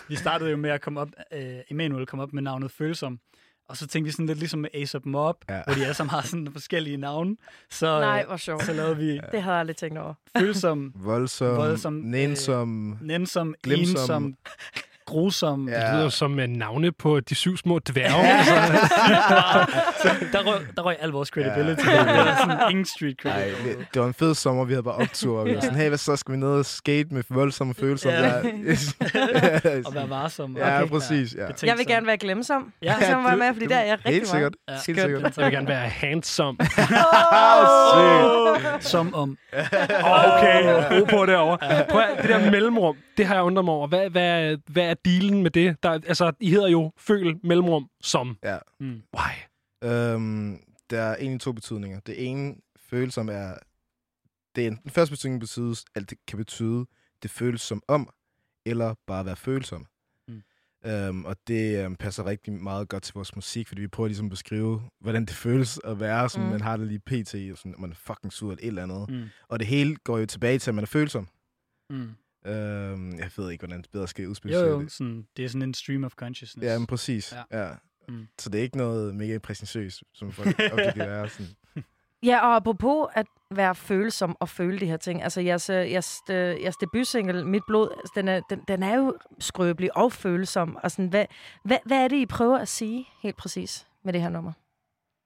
vi 0.08 0.16
startede 0.16 0.50
jo 0.50 0.56
med 0.56 0.70
at 0.70 0.80
komme 0.80 1.00
op, 1.00 1.08
øh, 1.32 1.56
Emanuel 1.70 2.06
kom 2.06 2.20
op 2.20 2.32
med 2.32 2.42
navnet 2.42 2.70
Følsom, 2.70 3.18
og 3.68 3.76
så 3.76 3.86
tænkte 3.86 4.06
vi 4.06 4.12
sådan 4.12 4.26
lidt 4.26 4.38
ligesom 4.38 4.60
med 4.60 4.68
ASAP 4.74 5.04
Mob, 5.04 5.36
Ja. 5.48 5.62
hvor 5.66 5.74
de 5.74 5.82
alle 5.82 5.94
sammen 5.94 6.10
har 6.10 6.22
sådan 6.22 6.48
forskellige 6.52 6.96
navne. 6.96 7.36
Så, 7.70 7.86
øh, 7.94 8.00
Nej, 8.00 8.24
hvor 8.26 8.36
sjovt. 8.36 8.64
så 8.64 8.72
lavede 8.72 8.96
vi 8.96 9.08
Det 9.12 9.42
havde 9.42 9.44
jeg 9.54 9.60
aldrig 9.60 9.76
tænkt 9.76 9.98
over. 9.98 10.14
Følsom, 10.38 10.92
Voldsom, 10.94 11.56
Voldsom, 11.56 11.98
øh, 11.98 12.04
nænsom. 12.04 12.98
nænsom, 13.00 13.54
Glemsom. 13.62 14.00
ensom, 14.24 14.34
grusom. 15.10 15.68
Ja. 15.68 15.74
Det 15.86 15.94
lyder 15.94 16.08
som 16.08 16.32
uh, 16.38 16.44
navne 16.44 16.92
på 16.92 17.20
de 17.20 17.34
syv 17.34 17.56
små 17.56 17.78
dværge. 17.78 18.26
altså. 18.38 18.54
Så 20.02 20.08
der 20.32 20.44
røg, 20.52 20.60
der 20.76 20.82
røg 20.82 20.96
al 21.00 21.08
vores 21.10 21.28
credibility. 21.28 21.86
Ja. 21.86 21.92
Ja. 21.92 21.98
Det 22.00 22.16
var 22.26 22.36
sådan 22.40 22.70
ingen 22.70 22.84
street 22.84 23.16
Ej, 23.24 23.32
credit. 23.32 23.78
det, 23.78 23.86
det 23.94 24.02
var 24.02 24.08
en 24.08 24.14
fed 24.14 24.34
sommer, 24.34 24.64
vi 24.64 24.72
havde 24.72 24.82
bare 24.82 24.94
optur, 24.94 25.40
og 25.40 25.46
vi 25.46 25.54
var 25.54 25.60
sådan, 25.60 25.76
hey, 25.76 25.88
hvad 25.88 25.98
så 25.98 26.16
skal 26.16 26.32
vi 26.32 26.38
ned 26.38 26.48
og 26.48 26.64
skate 26.66 27.08
med 27.14 27.22
voldsomme 27.28 27.74
følelser? 27.74 28.10
Ja. 28.12 28.26
Ja, 28.26 28.32
Og 29.86 29.94
være 29.94 30.10
varsom. 30.10 30.56
ja 30.56 30.84
præcis. 30.86 31.34
Ja. 31.34 31.66
Jeg 31.66 31.78
vil 31.78 31.86
gerne 31.86 32.06
være 32.06 32.16
glemsom. 32.16 32.72
Ja, 32.82 32.94
Ja, 33.00 33.10
som 33.10 33.24
var 33.24 33.30
du- 33.30 33.36
med, 33.36 33.46
fordi 33.52 33.64
du- 33.66 33.70
der 33.70 33.76
er 33.78 33.84
jeg 33.84 33.98
rigtig 33.98 34.12
Helt 34.12 34.28
sikkert. 34.28 34.52
Ja. 34.68 34.72
Helt 34.72 34.82
sikkert. 35.00 35.36
Jeg 35.36 35.44
vil 35.44 35.52
gerne 35.52 35.68
være 35.68 35.88
handsome. 35.88 36.58
Ah, 37.32 38.80
Som 38.80 39.14
om. 39.14 39.36
Okay, 39.52 40.64
ro 41.00 41.04
på 41.04 41.26
derovre. 41.26 41.84
Prøv 41.90 42.00
at, 42.00 42.22
det 42.22 42.28
der 42.30 42.50
mellemrum, 42.50 42.96
det 43.16 43.26
har 43.26 43.34
jeg 43.34 43.42
undret 43.44 43.64
mig 43.64 43.74
over. 43.74 43.86
Hvad, 43.88 44.10
hvad, 44.10 44.56
hvad 44.68 44.82
er 44.84 44.94
dealen 45.04 45.42
med 45.42 45.50
det? 45.50 45.82
Der, 45.82 45.90
altså, 45.90 46.32
I 46.40 46.50
hedder 46.50 46.68
jo 46.68 46.92
føl 46.96 47.40
mellemrum 47.44 47.90
som. 48.00 48.38
Ja. 48.42 48.58
Mm. 48.80 49.02
Why? 49.16 49.32
Øhm, 49.84 50.60
der 50.90 51.00
er 51.00 51.16
egentlig 51.16 51.40
to 51.40 51.52
betydninger. 51.52 52.00
Det 52.00 52.30
ene 52.30 52.54
følsom 52.76 53.28
er... 53.28 53.54
Det 54.56 54.66
er 54.66 54.70
den 54.70 54.90
første 54.90 55.12
betydning 55.12 55.40
betyder, 55.40 55.84
at 55.94 56.10
det 56.10 56.18
kan 56.26 56.36
betyde, 56.36 56.86
det 57.22 57.30
føles 57.30 57.60
som 57.60 57.82
om, 57.88 58.10
eller 58.66 58.94
bare 59.06 59.26
være 59.26 59.36
følsom. 59.36 59.86
Mm. 60.28 60.42
Øhm, 60.84 61.24
og 61.24 61.36
det 61.46 61.84
øhm, 61.84 61.96
passer 61.96 62.26
rigtig 62.26 62.52
meget 62.52 62.88
godt 62.88 63.02
til 63.02 63.14
vores 63.14 63.36
musik, 63.36 63.68
fordi 63.68 63.80
vi 63.80 63.88
prøver 63.88 64.08
ligesom 64.08 64.26
at 64.26 64.30
beskrive, 64.30 64.82
hvordan 65.00 65.24
det 65.24 65.34
føles 65.34 65.80
at 65.84 66.00
være, 66.00 66.28
som 66.28 66.42
mm. 66.42 66.48
man 66.48 66.60
har 66.60 66.76
det 66.76 66.86
lige 66.86 66.98
pt, 66.98 67.34
og 67.34 67.58
sådan, 67.58 67.74
man 67.78 67.90
er 67.90 67.94
fucking 67.94 68.32
sur 68.32 68.50
eller 68.50 68.62
et 68.62 68.66
eller 68.66 68.82
andet. 68.82 69.10
Mm. 69.10 69.28
Og 69.48 69.58
det 69.58 69.66
hele 69.66 69.96
går 69.96 70.18
jo 70.18 70.26
tilbage 70.26 70.58
til, 70.58 70.70
at 70.70 70.74
man 70.74 70.84
er 70.84 70.86
følsom. 70.86 71.28
Mm. 71.90 72.10
Øhm, 72.46 73.18
jeg 73.18 73.30
ved 73.36 73.50
ikke, 73.50 73.62
hvordan 73.66 73.82
det 73.82 73.90
bedre 73.92 74.08
skal 74.08 74.22
Jo, 74.24 74.30
udspecificere 74.30 74.68
jo, 74.68 74.80
det. 74.82 74.92
sådan, 74.92 75.26
det 75.36 75.44
er 75.44 75.48
sådan 75.48 75.62
en 75.62 75.74
stream 75.74 76.04
of 76.04 76.12
consciousness. 76.14 76.64
Ja, 76.66 76.78
men 76.78 76.86
præcis. 76.86 77.34
Ja. 77.52 77.62
Ja. 77.62 77.74
Mm. 78.08 78.28
Så 78.38 78.50
det 78.50 78.58
er 78.58 78.62
ikke 78.62 78.76
noget 78.76 79.14
mega 79.14 79.38
præsentøst, 79.38 80.02
som 80.14 80.32
folk 80.32 80.48
ofte 80.72 80.92
kan 80.96 81.06
være. 81.08 81.28
Sådan. 81.28 81.46
Ja, 82.22 82.46
og 82.46 82.56
apropos 82.56 83.08
at 83.14 83.26
være 83.50 83.74
følsom 83.74 84.36
og 84.40 84.48
føle 84.48 84.80
de 84.80 84.86
her 84.86 84.96
ting. 84.96 85.22
Altså, 85.22 85.40
jeres, 85.40 85.70
øh, 85.70 85.90
jeres, 85.92 86.16
øh, 86.30 86.36
jeres 86.36 86.76
debutsingle, 86.76 87.44
Mit 87.44 87.62
Blod, 87.66 87.88
altså, 87.98 88.12
den 88.16 88.28
er, 88.28 88.40
den, 88.50 88.60
den 88.68 88.82
er 88.82 88.94
jo 88.96 89.16
skrøbelig 89.38 89.96
og 89.96 90.12
følsom. 90.12 90.76
Og 90.82 90.90
sådan, 90.90 91.08
hvad, 91.08 91.24
hvad, 91.64 91.78
hvad 91.86 92.04
er 92.04 92.08
det, 92.08 92.16
I 92.16 92.26
prøver 92.26 92.58
at 92.58 92.68
sige 92.68 93.06
helt 93.22 93.36
præcis 93.36 93.86
med 94.04 94.12
det 94.12 94.20
her 94.22 94.28
nummer? 94.28 94.52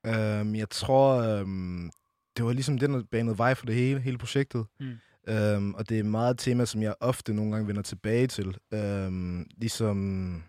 Øhm, 0.07 0.55
jeg 0.55 0.71
tror, 0.71 1.15
øhm, 1.23 1.91
det 2.37 2.45
var 2.45 2.53
ligesom 2.53 2.79
den, 2.79 2.95
der 2.95 3.03
banede 3.11 3.39
vej 3.39 3.55
for 3.55 3.67
det 3.67 3.75
hele, 3.75 4.01
hele 4.01 4.19
projektet. 4.19 4.67
Mm. 4.81 4.93
Øhm, 5.29 5.75
og 5.75 5.89
det 5.89 5.99
er 5.99 6.03
meget 6.05 6.31
et 6.31 6.39
tema, 6.39 6.65
som 6.65 6.83
jeg 6.83 6.95
ofte 7.01 7.35
nogle 7.35 7.53
gange 7.53 7.67
vender 7.69 7.83
tilbage 7.83 8.27
til. 8.27 8.57
Øhm, 8.75 9.47
ligesom 9.57 10.43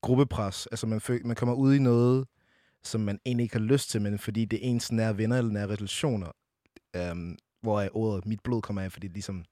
gruppepres. 0.00 0.66
Altså 0.66 0.86
man, 0.86 1.00
føl- 1.00 1.26
man 1.26 1.36
kommer 1.36 1.54
ud 1.54 1.74
i 1.74 1.78
noget, 1.78 2.26
som 2.84 3.00
man 3.00 3.18
egentlig 3.26 3.42
ikke 3.44 3.54
har 3.56 3.64
lyst 3.64 3.90
til, 3.90 4.02
men 4.02 4.18
fordi 4.18 4.44
det 4.44 4.56
er 4.56 4.68
ens 4.70 4.92
nære 4.92 5.18
venner 5.18 5.38
eller 5.38 5.52
nære 5.52 5.66
relationer, 5.66 6.30
øhm, 6.96 7.36
hvor 7.62 7.80
er 7.80 7.88
ordet 7.92 8.26
mit 8.26 8.40
blod 8.44 8.62
kommer 8.62 8.82
af, 8.82 8.92
fordi 8.92 9.06
det 9.06 9.12
er 9.12 9.14
ligesom 9.14 9.44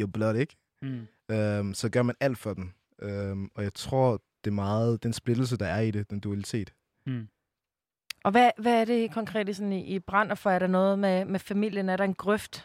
your 0.00 0.06
blood, 0.06 0.34
ikke? 0.36 0.56
Mm. 0.82 1.06
Øhm, 1.30 1.74
så 1.74 1.88
gør 1.88 2.02
man 2.02 2.14
alt 2.20 2.38
for 2.38 2.54
den. 2.54 2.74
Øhm, 3.02 3.48
og 3.54 3.62
jeg 3.62 3.74
tror, 3.74 4.22
det 4.44 4.50
er 4.50 4.54
meget 4.54 5.02
den 5.02 5.12
splittelse, 5.12 5.56
der 5.56 5.66
er 5.66 5.80
i 5.80 5.90
det, 5.90 6.10
den 6.10 6.20
dualitet. 6.20 6.72
Mm. 7.06 7.28
Og 8.24 8.30
hvad, 8.30 8.50
hvad 8.58 8.80
er 8.80 8.84
det 8.84 9.12
konkret 9.12 9.56
sådan 9.56 9.72
i, 9.72 9.94
i 9.94 9.98
brænder 9.98 10.34
for? 10.34 10.50
Er 10.50 10.58
der 10.58 10.66
noget 10.66 10.98
med, 10.98 11.24
med 11.24 11.40
familien? 11.40 11.88
Er 11.88 11.96
der 11.96 12.04
en 12.04 12.14
grøft? 12.14 12.64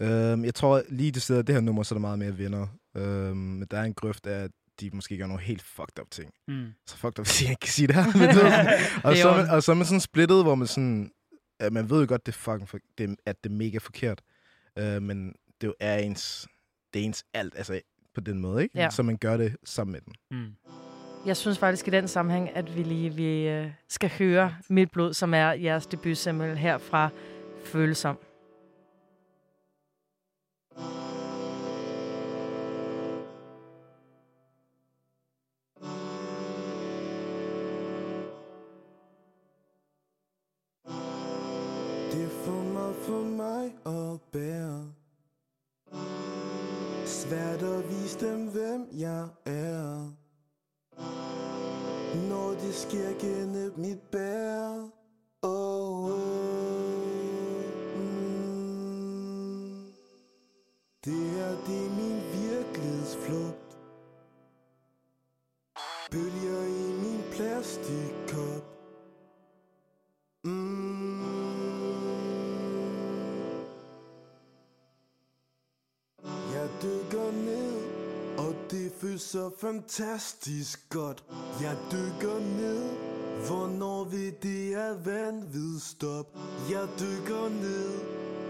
Øhm, 0.00 0.44
jeg 0.44 0.54
tror 0.54 0.82
lige 0.88 1.10
det 1.10 1.22
sted 1.22 1.44
det 1.44 1.54
her 1.54 1.62
nummer, 1.62 1.82
så 1.82 1.94
er 1.94 1.96
der 1.96 2.00
meget 2.00 2.18
mere 2.18 2.38
venner. 2.38 2.66
Øhm, 2.96 3.36
men 3.36 3.66
der 3.70 3.78
er 3.78 3.82
en 3.82 3.94
grøft 3.94 4.26
af, 4.26 4.44
at 4.44 4.50
de 4.80 4.90
måske 4.92 5.18
gør 5.18 5.26
nogle 5.26 5.42
helt 5.42 5.62
fucked 5.62 6.00
up 6.00 6.10
ting. 6.10 6.30
Mm. 6.48 6.66
Så 6.86 6.96
fucked 6.96 7.18
up, 7.18 7.26
jeg 7.48 7.56
kan 7.60 7.70
sige 7.70 7.86
det 7.86 7.94
her. 7.94 8.04
Men, 8.04 8.28
og, 8.28 9.12
Det 9.12 9.18
er 9.18 9.22
så 9.22 9.36
man, 9.36 9.50
og 9.50 9.62
så 9.62 9.72
er 9.72 9.76
man 9.76 9.86
sådan 9.86 10.00
splittet, 10.00 10.42
hvor 10.42 10.54
man 10.54 10.66
sådan... 10.66 11.10
Ja, 11.60 11.70
man 11.70 11.90
ved 11.90 12.00
jo 12.00 12.06
godt, 12.08 12.26
det 12.26 12.32
er 12.32 12.36
fucking 12.38 12.68
for, 12.68 12.78
det, 12.98 13.16
at 13.26 13.44
det 13.44 13.50
er 13.50 13.54
mega 13.54 13.78
forkert. 13.78 14.22
Øh, 14.78 15.02
men 15.02 15.34
det 15.60 15.66
jo 15.66 15.74
er 15.80 15.98
ens... 15.98 16.46
Det 16.94 17.00
er 17.00 17.04
ens 17.04 17.24
alt, 17.34 17.54
altså 17.56 17.80
på 18.14 18.20
den 18.20 18.38
måde, 18.38 18.62
ikke? 18.62 18.78
Ja. 18.78 18.90
Så 18.90 19.02
man 19.02 19.16
gør 19.16 19.36
det 19.36 19.56
sammen 19.64 19.92
med 19.92 20.00
den. 20.00 20.14
Mm. 20.30 20.54
Jeg 21.26 21.36
synes 21.36 21.58
faktisk 21.58 21.88
i 21.88 21.90
den 21.90 22.08
sammenhæng, 22.08 22.56
at 22.56 22.76
vi 22.76 22.82
lige 22.82 23.14
vi, 23.14 23.48
øh, 23.48 23.70
skal 23.88 24.10
høre 24.18 24.54
Mit 24.68 24.90
Blod, 24.90 25.14
som 25.14 25.34
er 25.34 25.52
jeres 25.52 25.86
debutsingle 25.86 26.56
her 26.56 26.78
fra 26.78 27.08
Følsom. 27.64 28.18
For 43.06 43.24
mig 43.24 43.64
at 43.86 44.20
bære. 44.32 44.92
Svært 47.06 47.62
at 47.62 47.90
vise 47.90 48.26
dem, 48.26 48.46
hvem 48.48 48.88
jeg 48.92 49.28
er. 49.44 50.10
Når 52.28 52.50
det 52.50 52.74
sker 52.74 53.18
gennem 53.20 53.72
mit 53.76 54.00
bære 54.12 54.90
så 79.34 79.50
fantastisk 79.60 80.80
godt. 80.90 81.24
Jeg 81.60 81.76
dykker 81.92 82.38
ned, 82.38 82.82
hvornår 83.46 84.04
vi 84.04 84.30
det 84.30 84.74
er 84.74 84.94
vanvid 85.04 85.80
stop. 85.80 86.26
Jeg 86.70 86.88
dykker 87.00 87.48
ned, 87.48 87.92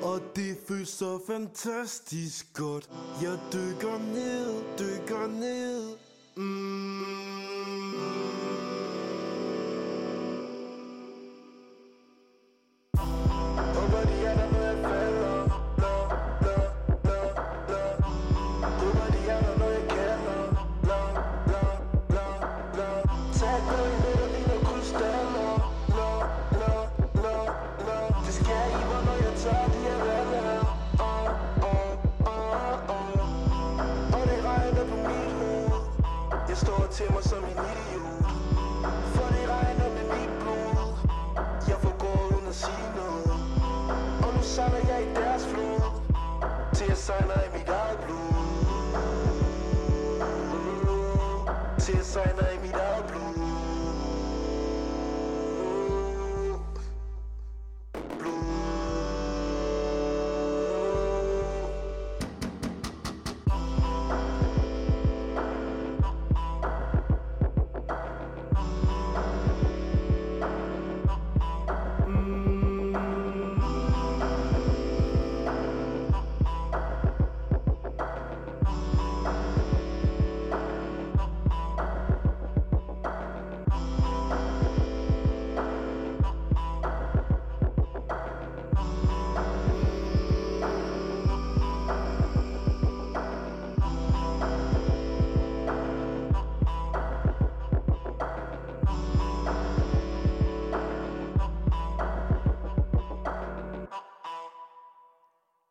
og 0.03 0.21
det 0.37 0.57
føles 0.69 0.89
så 0.89 1.19
fantastisk 1.27 2.55
godt. 2.55 2.91
Jeg 3.23 3.39
dykker 3.53 3.99
ned, 3.99 4.79
dykker 4.79 5.27
ned. 5.27 5.97
Mm. 6.37 7.24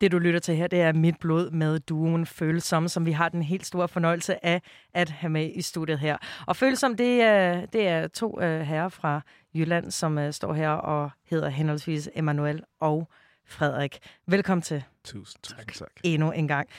Det, 0.04 0.12
du 0.12 0.20
lytter 0.20 0.40
til 0.40 0.56
her, 0.56 0.68
det 0.68 0.82
er 0.82 0.94
Mit 0.94 1.20
Blod 1.20 1.52
med 1.52 1.80
duoen 1.80 2.26
Følsom, 2.26 2.88
som 2.88 3.06
vi 3.06 3.12
har 3.12 3.30
den 3.30 3.42
helt 3.42 3.66
store 3.66 3.88
fornøjelse 3.88 4.46
af 4.46 4.62
at 4.94 5.10
have 5.10 5.30
med 5.30 5.52
i 5.56 5.62
studiet 5.62 6.00
her. 6.00 6.18
Og 6.48 6.56
Følsom, 6.56 6.98
det 6.98 7.22
er, 7.22 7.66
det 7.66 7.88
er 7.88 8.08
to 8.08 8.38
uh, 8.38 8.60
herrer 8.60 8.90
fra 8.90 9.22
Jylland, 9.56 9.92
som 9.92 10.18
uh, 10.18 10.32
står 10.32 10.54
her 10.54 10.70
og 10.70 11.12
hedder 11.30 11.50
henholdsvis 11.50 12.10
Emanuel 12.16 12.64
og 12.80 13.10
Frederik. 13.48 14.00
Velkommen 14.28 14.62
til 14.62 14.84
Tusind, 15.04 15.42
tusind 15.44 15.74
tak. 15.74 15.92
endnu 16.04 16.32
en 16.32 16.48
gang. 16.48 16.70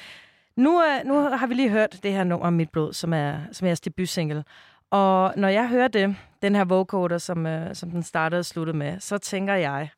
Nu, 0.56 0.70
uh, 0.70 1.06
nu 1.08 1.14
har 1.14 1.46
vi 1.46 1.54
lige 1.54 1.70
hørt 1.70 1.98
det 2.02 2.12
her 2.12 2.24
nummer 2.24 2.50
Mit 2.50 2.70
Blod, 2.70 2.92
som 2.92 3.12
er, 3.12 3.38
som 3.52 3.66
er 3.66 3.68
jeres 3.68 3.80
debutsingle. 3.80 4.44
Og 4.90 5.34
når 5.36 5.48
jeg 5.48 5.68
hører 5.68 5.88
det, 5.88 6.16
den 6.42 6.54
her 6.54 6.64
vocoder, 6.64 7.18
som, 7.18 7.46
uh, 7.46 7.52
som 7.72 7.90
den 7.90 8.02
startede 8.02 8.38
og 8.38 8.44
sluttede 8.44 8.78
med, 8.78 9.00
så 9.00 9.18
tænker 9.18 9.54
jeg, 9.54 9.88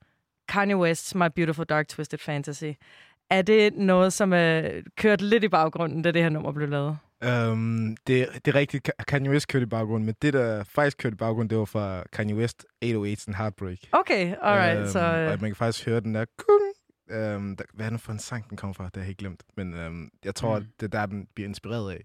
Kanye 0.48 0.76
West's 0.76 1.14
My 1.14 1.28
Beautiful 1.36 1.64
Dark 1.64 1.88
Twisted 1.88 2.18
Fantasy. 2.18 2.72
Er 3.30 3.42
det 3.42 3.74
noget, 3.76 4.12
som 4.12 4.32
er 4.32 4.70
kørt 4.96 5.20
lidt 5.20 5.44
i 5.44 5.48
baggrunden, 5.48 6.02
da 6.02 6.10
det 6.10 6.22
her 6.22 6.28
nummer 6.28 6.52
blev 6.52 6.68
lavet? 6.68 6.98
Um, 7.50 7.96
det, 8.06 8.28
det 8.44 8.48
er 8.48 8.54
rigtigt, 8.54 8.88
Ka- 8.88 9.04
Kanye 9.04 9.30
West 9.30 9.48
kørte 9.48 9.62
i 9.62 9.66
baggrunden, 9.66 10.06
men 10.06 10.14
det, 10.22 10.32
der 10.32 10.64
faktisk 10.64 10.98
kørte 10.98 11.14
i 11.14 11.16
baggrunden, 11.16 11.50
det 11.50 11.58
var 11.58 11.64
fra 11.64 12.02
Kanye 12.12 12.34
West 12.36 12.64
808's 12.84 13.24
and 13.28 13.34
Heartbreak. 13.34 13.78
Okay, 13.92 14.34
alright. 14.42 14.78
Øhm, 14.78 14.88
så, 14.88 14.98
Og 15.00 15.18
øh, 15.20 15.28
man 15.40 15.50
kan 15.50 15.54
faktisk 15.56 15.86
høre 15.86 16.00
den 16.00 16.14
der... 16.14 16.24
Um, 17.36 17.56
der 17.56 17.64
hvad 17.74 17.86
er 17.86 17.90
det 17.90 18.00
for 18.00 18.12
en 18.12 18.18
sang, 18.18 18.50
den 18.50 18.56
kommer 18.56 18.74
fra? 18.74 18.84
Det 18.84 18.92
har 18.94 19.00
jeg 19.00 19.06
helt 19.06 19.18
glemt. 19.18 19.42
Men 19.56 19.86
um, 19.86 20.08
jeg 20.24 20.34
tror, 20.34 20.58
Mm. 20.58 20.64
det 20.80 20.94
er 20.94 20.98
der, 21.00 21.06
den 21.06 21.26
bliver 21.34 21.48
inspireret 21.48 21.92
af. 21.92 22.00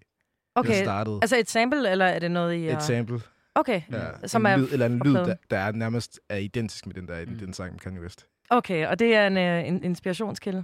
Okay. 0.55 0.83
startede. 0.83 1.19
Altså 1.21 1.37
et 1.37 1.49
sample, 1.49 1.89
eller 1.91 2.05
er 2.05 2.19
det 2.19 2.31
noget, 2.31 2.53
I 2.55 2.65
et 2.65 2.73
har... 2.73 2.79
sample. 2.79 3.19
Okay, 3.55 3.81
Ja, 3.91 4.27
som 4.27 4.41
en 4.45 4.51
er 4.51 4.57
lyd, 4.57 4.67
eller 4.71 4.85
en 4.85 4.99
lyd, 5.05 5.13
der, 5.13 5.35
der 5.49 5.57
er 5.57 5.71
nærmest 5.71 6.19
er 6.29 6.37
identisk 6.37 6.85
med 6.87 6.95
den 6.95 7.07
der 7.07 7.17
i 7.17 7.25
den, 7.25 7.33
Mm. 7.33 7.39
den 7.39 7.53
sang 7.53 7.71
med 7.71 7.79
Kanye 7.79 8.01
West. 8.01 8.25
okay, 8.49 8.87
og 8.87 8.99
det 8.99 9.15
er 9.15 9.27
en, 9.27 9.37
øh, 9.37 9.67
en 9.67 9.83
inspirationskilde? 9.83 10.63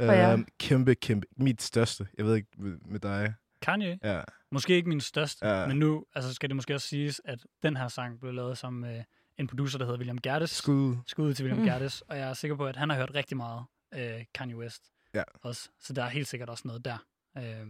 For 0.00 0.12
jer? 0.12 0.32
Øhm, 0.32 0.46
kæmpe, 0.60 0.94
kæmpe. 0.94 1.26
Mit 1.36 1.62
største. 1.62 2.06
Jeg 2.18 2.24
ved 2.26 2.34
ikke 2.36 2.48
med, 2.58 3.00
dig. 3.00 3.34
Kanye. 3.62 3.98
Ja. 4.02 4.22
Måske 4.52 4.74
ikke 4.74 4.88
min 4.88 5.00
største, 5.00 5.46
Ja. 5.46 5.66
men 5.66 5.78
nu 5.78 6.04
altså, 6.14 6.34
skal 6.34 6.48
det 6.48 6.56
måske 6.56 6.74
også 6.74 6.88
siges, 6.88 7.20
at 7.24 7.38
den 7.62 7.76
her 7.76 7.88
sang 7.88 8.20
blev 8.20 8.32
lavet 8.32 8.58
sammen 8.58 8.80
med 8.80 9.04
en 9.38 9.46
producer, 9.46 9.78
der 9.78 9.84
hedder 9.84 9.98
William 9.98 10.18
Gerdes. 10.18 10.50
Skud. 10.50 10.96
Skud 11.06 11.34
til 11.34 11.42
William 11.44 11.58
Mm. 11.58 11.64
mm. 11.64 11.70
Gerdes, 11.70 12.00
og 12.00 12.18
jeg 12.18 12.28
er 12.28 12.32
sikker 12.34 12.56
på, 12.56 12.66
at 12.66 12.76
han 12.76 12.90
har 12.90 12.96
hørt 12.96 13.14
rigtig 13.14 13.36
meget 13.36 13.64
øh, 13.94 14.24
Kanye 14.34 14.56
West 14.56 14.82
Ja. 15.14 15.22
også. 15.42 15.68
Så 15.80 15.92
der 15.92 16.02
er 16.04 16.08
helt 16.08 16.28
sikkert 16.28 16.50
også 16.50 16.62
noget 16.68 16.84
der. 16.84 16.98
Øh, 17.38 17.66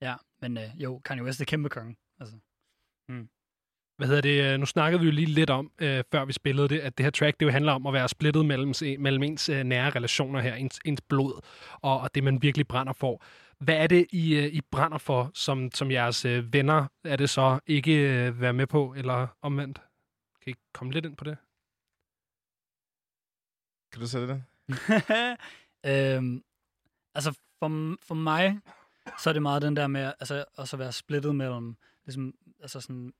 ja, 0.00 0.14
men 0.40 0.58
øh, 0.58 0.68
jo, 0.82 0.98
Kanye 1.04 1.22
West 1.24 1.40
er 1.40 1.44
kæmpe 1.44 1.68
konge. 1.68 1.96
Altså. 2.20 2.36
Hvad 3.96 4.06
hedder 4.06 4.20
det? 4.20 4.52
øh, 4.52 4.58
Nu 4.60 4.66
snakkede 4.66 5.00
vi 5.00 5.06
jo 5.06 5.12
lige 5.12 5.26
lidt 5.26 5.50
om, 5.50 5.72
øh, 5.78 6.04
før 6.12 6.24
vi 6.24 6.32
spillede 6.32 6.68
det, 6.68 6.78
at 6.80 6.98
det 6.98 7.04
her 7.06 7.10
track, 7.10 7.40
det 7.40 7.46
jo 7.46 7.50
handler 7.50 7.72
om 7.72 7.86
at 7.86 7.92
være 7.92 8.08
splittet 8.08 8.46
mellem, 8.46 8.74
mellem 8.98 9.22
ens 9.22 9.48
øh, 9.48 9.64
nære 9.64 9.90
relationer 9.90 10.40
her, 10.40 10.54
ens, 10.54 10.80
ens 10.84 11.00
blod, 11.00 11.40
og, 11.72 12.00
og 12.00 12.14
det, 12.14 12.24
man 12.24 12.42
virkelig 12.42 12.68
brænder 12.68 12.92
for. 12.92 13.22
Hvad 13.58 13.76
er 13.76 13.86
det, 13.86 14.06
I, 14.12 14.34
øh, 14.34 14.44
I 14.44 14.60
brænder 14.60 14.98
for, 14.98 15.30
som, 15.34 15.70
som 15.74 15.90
jeres 15.90 16.24
øh, 16.24 16.52
venner? 16.52 16.86
Er 17.04 17.16
det 17.16 17.30
så 17.30 17.58
ikke 17.66 17.92
øh, 17.92 18.40
være 18.40 18.52
med 18.52 18.66
på, 18.66 18.94
eller 18.96 19.26
omvendt? 19.42 19.80
Kan 20.42 20.50
I 20.52 20.54
komme 20.72 20.92
lidt 20.92 21.06
ind 21.06 21.16
på 21.16 21.24
det? 21.24 21.36
Kan 23.92 24.00
du 24.00 24.06
sætte 24.06 24.28
det? 24.28 24.42
øhm, 26.16 26.42
altså, 27.14 27.32
for, 27.32 27.96
for 28.06 28.14
mig, 28.14 28.58
så 29.18 29.30
er 29.30 29.32
det 29.32 29.42
meget 29.42 29.62
den 29.62 29.76
der 29.76 29.86
med 29.86 30.12
altså, 30.20 30.44
også 30.56 30.76
at 30.76 30.80
være 30.80 30.92
splittet 30.92 31.36
mellem, 31.36 31.76
ligesom, 32.06 32.34
altså 32.62 32.80
sådan, 32.80 33.12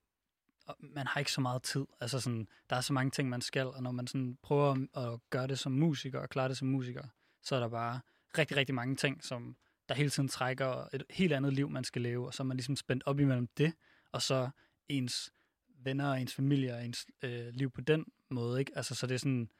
man 0.80 1.06
har 1.06 1.18
ikke 1.18 1.32
så 1.32 1.40
meget 1.40 1.62
tid. 1.62 1.86
Altså 2.00 2.20
sådan, 2.20 2.48
der 2.70 2.76
er 2.76 2.80
så 2.80 2.92
mange 2.92 3.10
ting, 3.10 3.28
man 3.28 3.40
skal, 3.40 3.66
og 3.66 3.82
når 3.82 3.92
man 3.92 4.06
sådan 4.06 4.38
prøver 4.42 4.86
at- 4.96 5.20
gøre 5.30 5.46
det 5.46 5.58
som 5.58 5.72
musiker 5.72 6.20
og 6.20 6.28
klare 6.28 6.48
det 6.48 6.56
som 6.56 6.68
musiker, 6.68 7.04
så 7.42 7.56
er 7.56 7.60
der 7.60 7.68
bare 7.68 8.00
rigtig, 8.38 8.56
rigtig 8.56 8.74
mange 8.74 8.96
ting, 8.96 9.24
som 9.24 9.56
der 9.88 9.94
hele 9.94 10.10
tiden 10.10 10.28
trækker 10.28 10.88
et 10.92 11.02
helt 11.10 11.32
andet 11.32 11.52
liv, 11.52 11.70
man 11.70 11.84
skal 11.84 12.02
leve, 12.02 12.26
og 12.26 12.34
så 12.34 12.42
er 12.42 12.44
man 12.44 12.56
ligesom 12.56 12.76
spændt 12.76 13.02
op 13.06 13.20
imellem 13.20 13.46
det, 13.46 13.74
og 14.12 14.22
så 14.22 14.50
ens 14.88 15.30
venner 15.68 16.10
og 16.10 16.20
ens 16.20 16.34
familie 16.34 16.74
og 16.74 16.84
ens 16.84 17.06
øh, 17.22 17.46
liv 17.52 17.70
på 17.70 17.80
den 17.80 18.04
måde, 18.30 18.60
ikke? 18.60 18.72
Altså, 18.76 18.94
så 18.94 19.06
det 19.06 19.14
er 19.14 19.18
sådan, 19.18 19.50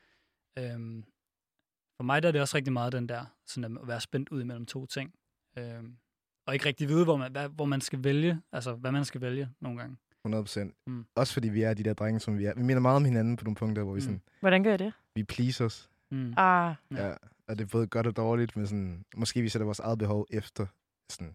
øhm, 0.58 1.04
for 1.96 2.04
mig 2.04 2.22
der 2.22 2.28
er 2.28 2.32
det 2.32 2.40
også 2.40 2.56
rigtig 2.56 2.72
meget 2.72 2.92
den 2.92 3.08
der, 3.08 3.24
sådan 3.46 3.78
at 3.78 3.88
være 3.88 4.00
spændt 4.00 4.28
ud 4.28 4.40
imellem 4.40 4.66
to 4.66 4.86
ting. 4.86 5.14
Øhm, 5.58 5.96
og 6.46 6.54
ikke 6.54 6.66
rigtig 6.66 6.88
vide, 6.88 7.04
hvor 7.04 7.16
man, 7.16 7.32
hvad, 7.32 7.48
hvor 7.48 7.64
man 7.64 7.80
skal 7.80 8.04
vælge, 8.04 8.40
altså 8.52 8.74
hvad 8.74 8.92
man 8.92 9.04
skal 9.04 9.20
vælge 9.20 9.50
nogle 9.60 9.78
gange. 9.80 9.96
100 10.24 10.42
procent. 10.44 10.74
Mm. 10.86 11.04
Også 11.14 11.32
fordi 11.32 11.48
vi 11.48 11.62
er 11.62 11.74
de 11.74 11.82
der 11.82 11.94
drenge, 11.94 12.20
som 12.20 12.38
vi 12.38 12.44
er. 12.44 12.54
Vi 12.56 12.62
minder 12.62 12.80
meget 12.80 12.96
om 12.96 13.04
hinanden 13.04 13.36
på 13.36 13.44
nogle 13.44 13.56
punkter, 13.56 13.82
hvor 13.82 13.92
vi 13.92 13.96
Mm. 13.98 14.00
sådan, 14.00 14.20
Hvordan 14.40 14.62
gør 14.64 14.70
jeg 14.70 14.78
det? 14.78 14.92
vi 15.14 15.22
pleaser 15.24 15.64
os. 15.64 15.88
Mm. 16.10 16.34
Ah, 16.36 16.74
Ja. 16.90 17.12
Og 17.48 17.58
det 17.58 17.64
er 17.64 17.68
både 17.68 17.86
godt 17.86 18.06
og 18.06 18.16
dårligt, 18.16 18.56
men 18.56 18.66
sådan, 18.66 19.04
måske 19.16 19.42
vi 19.42 19.48
sætter 19.48 19.64
vores 19.64 19.78
eget 19.80 19.98
behov 19.98 20.26
efter 20.30 20.66
sådan, 21.10 21.34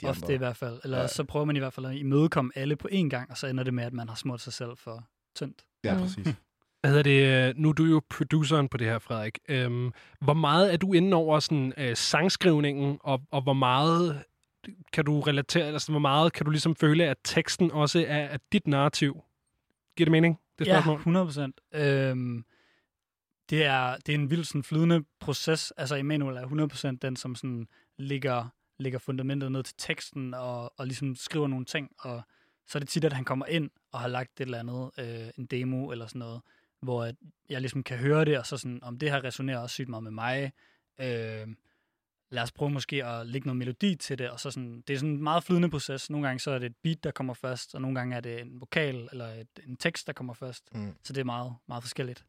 de 0.00 0.06
Ofte 0.06 0.24
andre. 0.24 0.34
i 0.34 0.38
hvert 0.38 0.56
fald. 0.56 0.80
Eller 0.84 1.00
Ja. 1.00 1.06
så 1.06 1.24
prøver 1.24 1.44
man 1.44 1.56
i 1.56 1.58
hvert 1.58 1.72
fald 1.72 1.86
at 1.86 1.94
imødekomme 1.96 2.52
alle 2.54 2.76
på 2.76 2.88
én 2.92 3.08
gang, 3.08 3.30
og 3.30 3.36
så 3.36 3.46
ender 3.46 3.64
det 3.64 3.74
med, 3.74 3.84
at 3.84 3.92
man 3.92 4.08
har 4.08 4.16
smurt 4.16 4.40
sig 4.40 4.52
selv 4.52 4.76
for 4.76 5.04
tyndt. 5.36 5.64
Ja, 5.84 5.94
Mm. 5.94 6.00
præcis. 6.00 6.26
Hvad 6.80 6.90
hedder 6.90 7.02
det? 7.02 7.58
Nu 7.58 7.68
er 7.68 7.72
du 7.72 7.84
jo 7.84 8.02
produceren 8.10 8.68
på 8.68 8.76
det 8.76 8.86
her, 8.86 8.98
Frederik. 8.98 9.38
Øhm, 9.48 9.92
hvor 10.20 10.34
meget 10.34 10.72
er 10.72 10.76
du 10.76 10.92
inde 10.92 11.14
over 11.16 11.40
sådan, 11.40 11.72
øh, 11.76 11.96
sangskrivningen, 11.96 12.98
og, 13.00 13.22
og 13.30 13.42
hvor 13.42 13.52
meget 13.52 14.22
kan 14.92 15.04
du 15.04 15.20
relatere, 15.20 15.64
altså 15.64 15.92
hvor 15.92 15.98
meget 15.98 16.32
kan 16.32 16.44
du 16.44 16.50
ligesom 16.50 16.76
føle, 16.76 17.04
at 17.04 17.16
teksten 17.24 17.70
også 17.70 17.98
er, 17.98 18.18
er 18.18 18.38
dit 18.52 18.66
narrativ? 18.66 19.24
Giver 19.96 20.04
det 20.04 20.12
mening, 20.12 20.40
det 20.58 20.66
Ja, 20.66 20.72
spørgsmål? 20.72 20.96
100 20.96 21.26
procent. 21.26 21.60
Øhm, 21.74 22.44
det, 23.50 23.64
er, 23.64 23.96
det 23.96 24.14
er 24.14 24.18
en 24.18 24.30
vild 24.30 24.44
sådan, 24.44 24.62
flydende 24.62 25.04
proces. 25.20 25.70
Altså, 25.76 25.96
Emanuel 25.96 26.36
er 26.36 26.42
100 26.42 26.68
procent 26.68 27.02
den, 27.02 27.16
som 27.16 27.34
sådan, 27.34 27.68
ligger, 27.98 28.48
ligger 28.78 28.98
fundamentet 28.98 29.52
ned 29.52 29.62
til 29.62 29.74
teksten 29.78 30.34
og, 30.34 30.72
og 30.78 30.86
ligesom 30.86 31.16
skriver 31.16 31.46
nogle 31.46 31.64
ting. 31.64 31.90
Og 31.98 32.22
så 32.66 32.78
er 32.78 32.80
det 32.80 32.88
tit, 32.88 33.04
at 33.04 33.12
han 33.12 33.24
kommer 33.24 33.46
ind 33.46 33.70
og 33.92 34.00
har 34.00 34.08
lagt 34.08 34.40
et 34.40 34.44
eller 34.44 34.58
andet, 34.58 34.90
øh, 34.98 35.30
en 35.38 35.46
demo 35.46 35.90
eller 35.90 36.06
sådan 36.06 36.18
noget, 36.18 36.40
hvor 36.80 37.10
jeg 37.48 37.60
ligesom 37.60 37.82
kan 37.82 37.98
høre 37.98 38.24
det, 38.24 38.38
og 38.38 38.46
så 38.46 38.56
sådan, 38.56 38.82
om 38.82 38.98
det 38.98 39.10
her 39.10 39.24
resonerer 39.24 39.58
også 39.58 39.74
sygt 39.74 39.88
meget 39.88 40.02
med 40.02 40.10
mig. 40.10 40.52
Øh, 41.00 41.46
lad 42.34 42.42
os 42.42 42.52
prøve 42.52 42.70
måske 42.70 43.04
at 43.04 43.26
lægge 43.26 43.46
noget 43.46 43.56
melodi 43.56 43.94
til 43.94 44.18
det, 44.18 44.30
og 44.30 44.40
så 44.40 44.50
sådan, 44.50 44.82
det 44.88 44.94
er 44.94 44.98
sådan 44.98 45.10
en 45.10 45.22
meget 45.22 45.44
flydende 45.44 45.70
proces. 45.70 46.10
Nogle 46.10 46.26
gange 46.26 46.40
så 46.40 46.50
er 46.50 46.58
det 46.58 46.66
et 46.66 46.76
beat, 46.82 47.04
der 47.04 47.10
kommer 47.10 47.34
først, 47.34 47.74
og 47.74 47.80
nogle 47.80 47.98
gange 47.98 48.16
er 48.16 48.20
det 48.20 48.40
en 48.40 48.60
vokal 48.60 49.08
eller 49.12 49.26
et, 49.26 49.48
en 49.66 49.76
tekst, 49.76 50.06
der 50.06 50.12
kommer 50.12 50.34
først. 50.34 50.64
Mm. 50.74 50.94
Så 51.02 51.12
det 51.12 51.20
er 51.20 51.24
meget, 51.24 51.54
meget 51.68 51.82
forskelligt. 51.82 52.24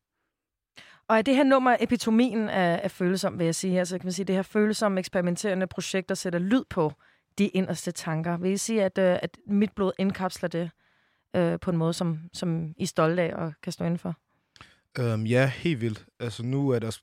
Og 1.08 1.18
er 1.18 1.22
det 1.22 1.36
her 1.36 1.44
nummer 1.44 1.78
epitomien 1.80 2.50
af, 2.50 2.80
af 2.84 2.92
følsom, 2.92 3.40
vil 3.40 3.46
jeg 3.46 3.56
sige. 3.56 3.80
Altså 3.80 3.98
kan 3.98 4.06
man 4.06 4.14
sige, 4.14 4.26
det 4.26 4.36
her 4.36 4.42
følsomme, 4.42 5.00
eksperimenterende 5.00 5.68
projekt, 5.68 6.10
der 6.10 6.16
sætter 6.16 6.40
lyd 6.40 6.64
på 6.70 6.94
de 7.38 7.48
inderste 7.48 7.92
tanker. 7.92 8.38
Vil 8.38 8.52
I 8.52 8.58
sige, 8.58 8.84
at, 8.84 8.98
øh, 8.98 9.20
at 9.22 9.38
mit 9.48 9.72
blod 9.76 9.92
indkapsler 10.00 10.50
det 10.50 10.72
øh, 11.36 11.60
på 11.60 11.72
en 11.72 11.78
måde, 11.78 11.94
som, 11.94 12.20
som 12.34 12.74
I 12.78 12.84
er 12.84 12.88
stolte 12.88 13.22
af 13.22 13.34
og 13.34 13.54
kan 13.64 13.72
stå 13.72 13.86
inden 13.86 14.00
for? 14.00 14.16
Um, 15.00 15.26
ja, 15.26 15.48
helt 15.48 15.82
vildt. 15.82 16.06
Altså 16.20 16.44
nu 16.44 16.70
er 16.70 16.80
det 16.80 16.88
også... 16.88 17.02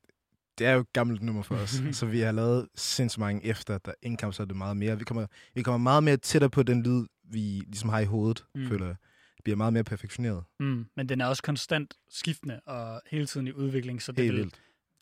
Det 0.63 0.69
er 0.71 0.75
jo 0.75 0.81
et 0.81 0.93
gammelt 0.93 1.23
nummer 1.23 1.43
for 1.43 1.55
os, 1.55 1.83
så 1.99 2.07
vi 2.07 2.21
har 2.21 2.33
lavet 2.33 2.69
sindssygt 2.75 3.19
mange 3.21 3.45
efter, 3.47 3.79
der 3.79 3.93
indkapsler 4.03 4.47
det 4.47 4.57
meget 4.57 4.77
mere. 4.77 4.99
Vi 4.99 5.05
kommer, 5.05 5.27
vi 5.55 5.63
kommer 5.63 5.79
meget 5.79 6.03
mere 6.05 6.17
tættere 6.17 6.51
på 6.51 6.63
den 6.63 6.83
lyd, 6.83 7.07
vi 7.25 7.41
ligesom 7.67 7.89
har 7.89 8.01
i 8.01 8.05
hovedet, 8.05 8.45
Mm. 8.55 8.69
føler 8.69 8.87
jeg. 8.87 8.97
Det 9.37 9.45
bliver 9.45 9.57
meget 9.57 9.73
mere 9.73 9.85
perfektioneret. 9.85 10.45
Mm. 10.61 10.87
Men 10.97 11.09
den 11.09 11.21
er 11.21 11.27
også 11.27 11.43
konstant 11.43 11.95
skiftende 12.11 12.61
og 12.67 13.01
hele 13.11 13.27
tiden 13.27 13.47
i 13.47 13.53
udvikling, 13.53 14.03
så 14.03 14.13
det 14.13 14.25
Helt 14.25 14.33
vil, 14.35 14.41
vildt. 14.43 14.55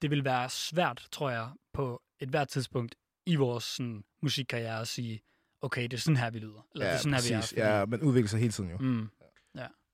det 0.02 0.10
vil 0.10 0.24
være 0.24 0.48
svært, 0.50 1.06
tror 1.12 1.30
jeg, 1.30 1.48
på 1.74 2.02
et 2.20 2.28
hvert 2.28 2.48
tidspunkt 2.48 2.94
i 3.26 3.34
vores 3.34 3.64
sådan, 3.64 4.02
musikkarriere 4.22 4.80
at 4.80 4.88
sige, 4.88 5.20
okay, 5.62 5.82
det 5.82 5.92
er 5.92 5.96
sådan 5.98 6.16
her, 6.16 6.30
vi 6.30 6.38
lyder. 6.38 6.66
Eller 6.74 6.86
det 6.86 6.94
er 6.94 6.98
sådan 6.98 7.14
her, 7.14 7.22
vi 7.28 7.32
er. 7.34 7.38
præcis. 7.38 7.56
Ja, 7.58 7.84
man 7.86 8.00
udvikler 8.02 8.28
sig 8.28 8.40
hele 8.40 8.52
tiden 8.52 8.70
jo. 8.70 8.76
Mm. 8.80 9.08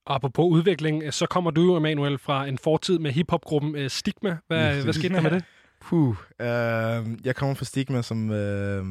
Apropos 0.08 0.52
udvikling, 0.52 1.14
så 1.14 1.26
kommer 1.26 1.50
du, 1.50 1.76
Emanuel, 1.76 2.18
fra 2.18 2.46
en 2.46 2.58
fortid 2.58 2.98
med 2.98 3.12
hiphopgruppen 3.12 3.76
øh, 3.76 3.90
Stigma. 3.90 4.36
Hvad, 4.46 4.82
hvad 4.82 4.92
skete 4.92 5.14
der 5.14 5.20
med 5.20 5.30
det? 5.30 5.44
Puh. 5.80 6.16
øh, 6.40 6.46
jeg 7.24 7.36
kommer 7.36 7.54
fra 7.54 7.64
Stigma, 7.64 8.02
som... 8.02 8.30
Øh, 8.30 8.84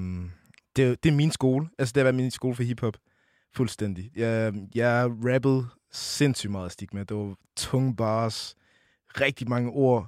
det, 0.76 1.04
det 1.04 1.12
er 1.12 1.16
min 1.16 1.32
skole. 1.32 1.70
Altså, 1.80 1.94
det 1.94 2.02
har 2.02 2.04
været 2.04 2.16
min 2.16 2.32
skole 2.32 2.56
for 2.56 2.64
hiphop. 2.64 2.98
Fuldstændig. 3.54 4.12
Jeg, 4.16 4.54
jeg 4.76 5.10
rappede 5.26 5.68
sindssygt 5.92 6.52
meget 6.52 6.66
af 6.66 6.72
Stigma. 6.72 7.04
Det 7.04 7.18
var 7.18 7.36
tunge 7.58 7.96
bars, 7.96 8.56
rigtig 9.22 9.50
mange 9.50 9.70
ord, 9.70 10.08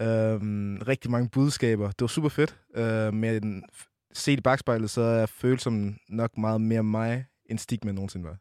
øh, 0.00 0.40
rigtig 0.88 1.10
mange 1.10 1.28
budskaber. 1.28 1.86
Det 1.86 2.00
var 2.00 2.06
super 2.06 2.28
fedt. 2.28 2.58
Øh, 2.76 3.14
men 3.14 3.64
set 4.12 4.38
i 4.38 4.42
bagspejlet, 4.42 4.90
så 4.90 5.00
er 5.00 5.26
følelsen 5.26 5.98
nok 6.08 6.38
meget 6.38 6.60
mere 6.60 6.82
mig, 6.82 7.26
end 7.50 7.58
Stigma 7.58 7.92
nogensinde 7.92 8.24
var. 8.24 8.36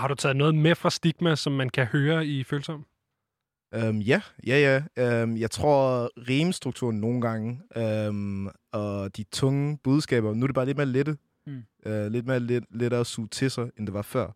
Har 0.00 0.08
du 0.08 0.14
taget 0.14 0.36
noget 0.36 0.54
med 0.54 0.74
fra 0.74 0.90
Stigma, 0.90 1.36
som 1.36 1.52
man 1.52 1.70
kan 1.70 1.86
høre 1.86 2.26
i 2.26 2.44
Følsom? 2.44 2.84
Um, 3.76 4.00
ja, 4.00 4.22
ja, 4.46 4.82
ja. 4.96 5.22
Um, 5.22 5.36
jeg 5.36 5.50
tror, 5.50 6.10
rimstrukturen 6.28 7.00
nogle 7.00 7.20
gange, 7.20 7.60
um, 8.08 8.50
og 8.72 9.16
de 9.16 9.24
tunge 9.24 9.78
budskaber, 9.78 10.34
nu 10.34 10.42
er 10.42 10.46
det 10.46 10.54
bare 10.54 10.66
lidt 10.66 10.76
mere 10.76 10.86
lette. 10.86 11.16
Mm. 11.46 11.64
Uh, 11.86 12.06
lidt 12.06 12.26
mere 12.26 12.40
let, 12.40 12.64
lettere 12.70 13.00
at 13.00 13.06
suge 13.06 13.28
til 13.28 13.50
sig, 13.50 13.70
end 13.78 13.86
det 13.86 13.94
var 13.94 14.02
før. 14.02 14.26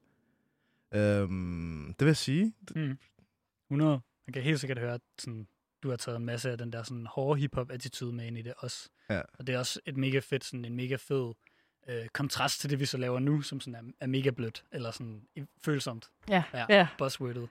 Um, 0.97 1.95
det 1.99 2.05
vil 2.05 2.11
jeg 2.11 2.17
sige. 2.17 2.53
Mm. 2.75 2.99
100. 3.71 4.01
Man 4.27 4.33
kan 4.33 4.43
helt 4.43 4.61
sikkert 4.61 4.79
høre, 4.79 4.95
at 4.95 5.01
sådan, 5.19 5.47
du 5.83 5.89
har 5.91 5.97
taget 5.97 6.17
en 6.17 6.25
masse 6.25 6.51
af 6.51 6.59
den 6.59 6.73
der 6.73 6.83
sådan 6.83 7.07
hårde 7.07 7.41
hip-hop-attitude 7.41 8.13
med 8.13 8.27
ind 8.27 8.39
i 8.39 8.43
det 8.43 8.55
også. 8.59 8.89
Ja. 9.11 9.21
Og 9.39 9.47
det 9.47 9.55
er 9.55 9.59
også 9.59 9.81
et 9.87 9.97
mega 9.97 10.19
fedt, 10.19 10.45
sådan 10.45 10.65
en 10.65 10.77
mega 10.77 10.97
fed 10.97 11.33
øh, 11.89 12.07
kontrast 12.09 12.61
til 12.61 12.71
det, 12.71 12.81
vi 12.81 12.87
så 12.87 12.99
laver 12.99 13.19
nu, 13.19 13.43
som 13.43 13.61
sådan 13.61 13.75
er, 13.75 13.93
er 14.01 14.07
mega 14.07 14.31
blødt, 14.31 14.65
eller 14.73 14.91
sådan 14.91 15.23
følsomt. 15.65 16.11
Ja, 16.29 16.43
Ja, 16.55 16.67
ja. 16.69 16.89
buzzwordet. 16.99 17.49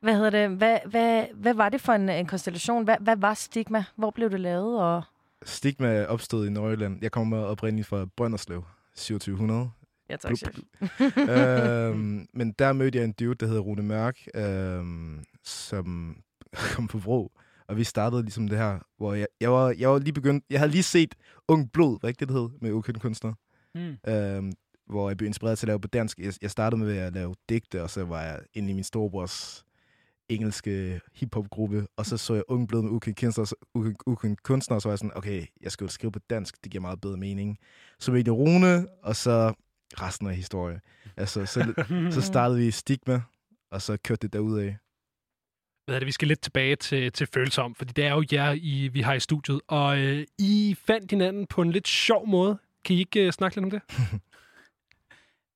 Hvad 0.00 0.14
hedder 0.14 0.30
det? 0.30 0.50
Hvad, 0.50 0.78
hvad, 0.86 1.24
hvad 1.34 1.54
var 1.54 1.68
det 1.68 1.80
for 1.80 1.92
en, 1.92 2.08
en 2.08 2.26
konstellation? 2.26 2.84
Hvad, 2.84 2.96
hvad 3.00 3.16
var 3.16 3.34
Stigma? 3.34 3.84
Hvor 3.96 4.10
blev 4.10 4.30
det 4.30 4.40
lavet? 4.40 4.80
Og... 4.80 5.02
Stigma 5.44 6.04
opstod 6.04 6.46
i 6.46 6.50
Nordjylland. 6.50 6.98
Jeg 7.02 7.12
kommer 7.12 7.38
oprindeligt 7.38 7.88
fra 7.88 8.06
Brønderslev, 8.16 8.64
2700. 8.96 9.70
Ja, 10.10 10.16
tak, 10.16 10.36
chef. 10.36 10.58
øhm, 11.18 12.26
men 12.38 12.52
der 12.52 12.72
mødte 12.72 12.98
jeg 12.98 13.04
en 13.04 13.12
dude, 13.12 13.34
der 13.34 13.46
hedder 13.46 13.60
Rune 13.60 13.82
Mørk, 13.82 14.18
øhm, 14.34 15.24
som 15.44 16.16
kom 16.74 16.88
på 16.88 16.98
Vrå. 16.98 17.32
Og 17.66 17.76
vi 17.76 17.84
startede 17.84 18.22
ligesom 18.22 18.48
det 18.48 18.58
her, 18.58 18.78
hvor 18.96 19.14
jeg, 19.14 19.26
jeg, 19.40 19.52
var, 19.52 19.74
jeg 19.78 19.90
var 19.90 19.98
lige 19.98 20.12
begyndt... 20.12 20.44
Jeg 20.50 20.60
havde 20.60 20.72
lige 20.72 20.82
set 20.82 21.14
Ung 21.48 21.72
Blod, 21.72 22.00
hvad 22.00 22.10
ikke 22.10 22.20
det, 22.20 22.28
det 22.28 22.36
hed, 22.36 22.48
med 22.60 22.72
ukendte 22.72 23.00
kunstnere. 23.00 23.34
Mm. 23.74 23.96
Øhm, 24.08 24.52
hvor 24.86 25.10
jeg 25.10 25.16
blev 25.16 25.26
inspireret 25.26 25.58
til 25.58 25.66
at 25.66 25.68
lave 25.68 25.80
på 25.80 25.88
dansk. 25.88 26.18
Jeg, 26.18 26.34
jeg 26.42 26.50
startede 26.50 26.80
med 26.80 26.96
at 26.96 27.12
lave 27.12 27.34
digte, 27.48 27.82
og 27.82 27.90
så 27.90 28.04
var 28.04 28.22
jeg 28.22 28.40
inde 28.54 28.70
i 28.70 28.72
min 28.72 28.84
storebrors 28.84 29.64
engelske 30.28 31.00
hiphop-gruppe, 31.14 31.86
og 31.96 32.06
så 32.06 32.16
så 32.16 32.34
jeg 32.34 32.42
Ung 32.48 32.68
Blod 32.68 32.82
med 32.82 32.90
ukendte 32.90 33.26
kunstnere, 33.26 33.54
ukendte- 34.06 34.42
kunstnere, 34.42 34.76
og 34.76 34.82
så 34.82 34.88
var 34.88 34.92
jeg 34.92 34.98
sådan, 34.98 35.16
okay, 35.16 35.46
jeg 35.62 35.72
skal 35.72 35.84
jo 35.84 35.88
skrive 35.88 36.12
på 36.12 36.18
dansk, 36.30 36.64
det 36.64 36.72
giver 36.72 36.82
meget 36.82 37.00
bedre 37.00 37.16
mening. 37.16 37.58
Så 37.98 38.12
jeg 38.12 38.28
Rune, 38.32 38.86
og 39.02 39.16
så 39.16 39.54
resten 40.00 40.26
af 40.26 40.36
historie. 40.36 40.80
Altså, 41.16 41.46
så, 41.46 41.72
så 42.14 42.20
startede 42.20 42.58
vi 42.58 42.66
i 42.66 42.70
Stigma, 42.70 43.22
og 43.70 43.82
så 43.82 43.96
kørte 43.96 44.22
det 44.22 44.32
derudad. 44.32 44.74
Hvad 45.86 45.94
er 45.94 45.98
det, 45.98 46.06
vi 46.06 46.12
skal 46.12 46.28
lidt 46.28 46.40
tilbage 46.40 46.76
til, 46.76 47.12
til 47.12 47.26
følsom, 47.34 47.74
fordi 47.74 47.92
det 47.92 48.04
er 48.04 48.14
jo 48.14 48.24
jer, 48.32 48.52
I, 48.52 48.88
vi 48.92 49.00
har 49.00 49.14
i 49.14 49.20
studiet. 49.20 49.60
Og 49.68 49.98
øh, 49.98 50.26
I 50.38 50.76
fandt 50.86 51.10
hinanden 51.10 51.46
på 51.46 51.62
en 51.62 51.70
lidt 51.70 51.88
sjov 51.88 52.28
måde. 52.28 52.58
Kan 52.84 52.96
I 52.96 52.98
ikke 52.98 53.26
øh, 53.26 53.32
snakke 53.32 53.56
lidt 53.56 53.64
om 53.64 53.70
det? 53.70 53.82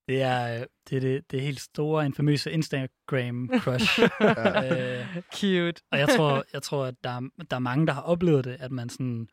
Det 0.08 0.22
er 0.22 0.64
det, 0.90 0.96
er 0.96 1.00
det, 1.00 1.30
det 1.30 1.38
er 1.38 1.42
helt 1.42 1.60
store, 1.60 2.06
infamøse 2.06 2.50
Instagram-crush. 2.52 4.02
øh, 4.64 5.06
Cute. 5.34 5.82
Og 5.92 5.98
jeg 5.98 6.08
tror, 6.16 6.44
jeg 6.52 6.62
tror 6.62 6.84
at 6.86 6.94
der, 7.04 7.10
er- 7.10 7.44
der 7.50 7.56
er 7.56 7.60
mange, 7.60 7.86
der 7.86 7.92
har 7.92 8.02
oplevet 8.02 8.44
det, 8.44 8.56
at 8.60 8.72
man 8.72 8.88
sådan, 8.88 9.28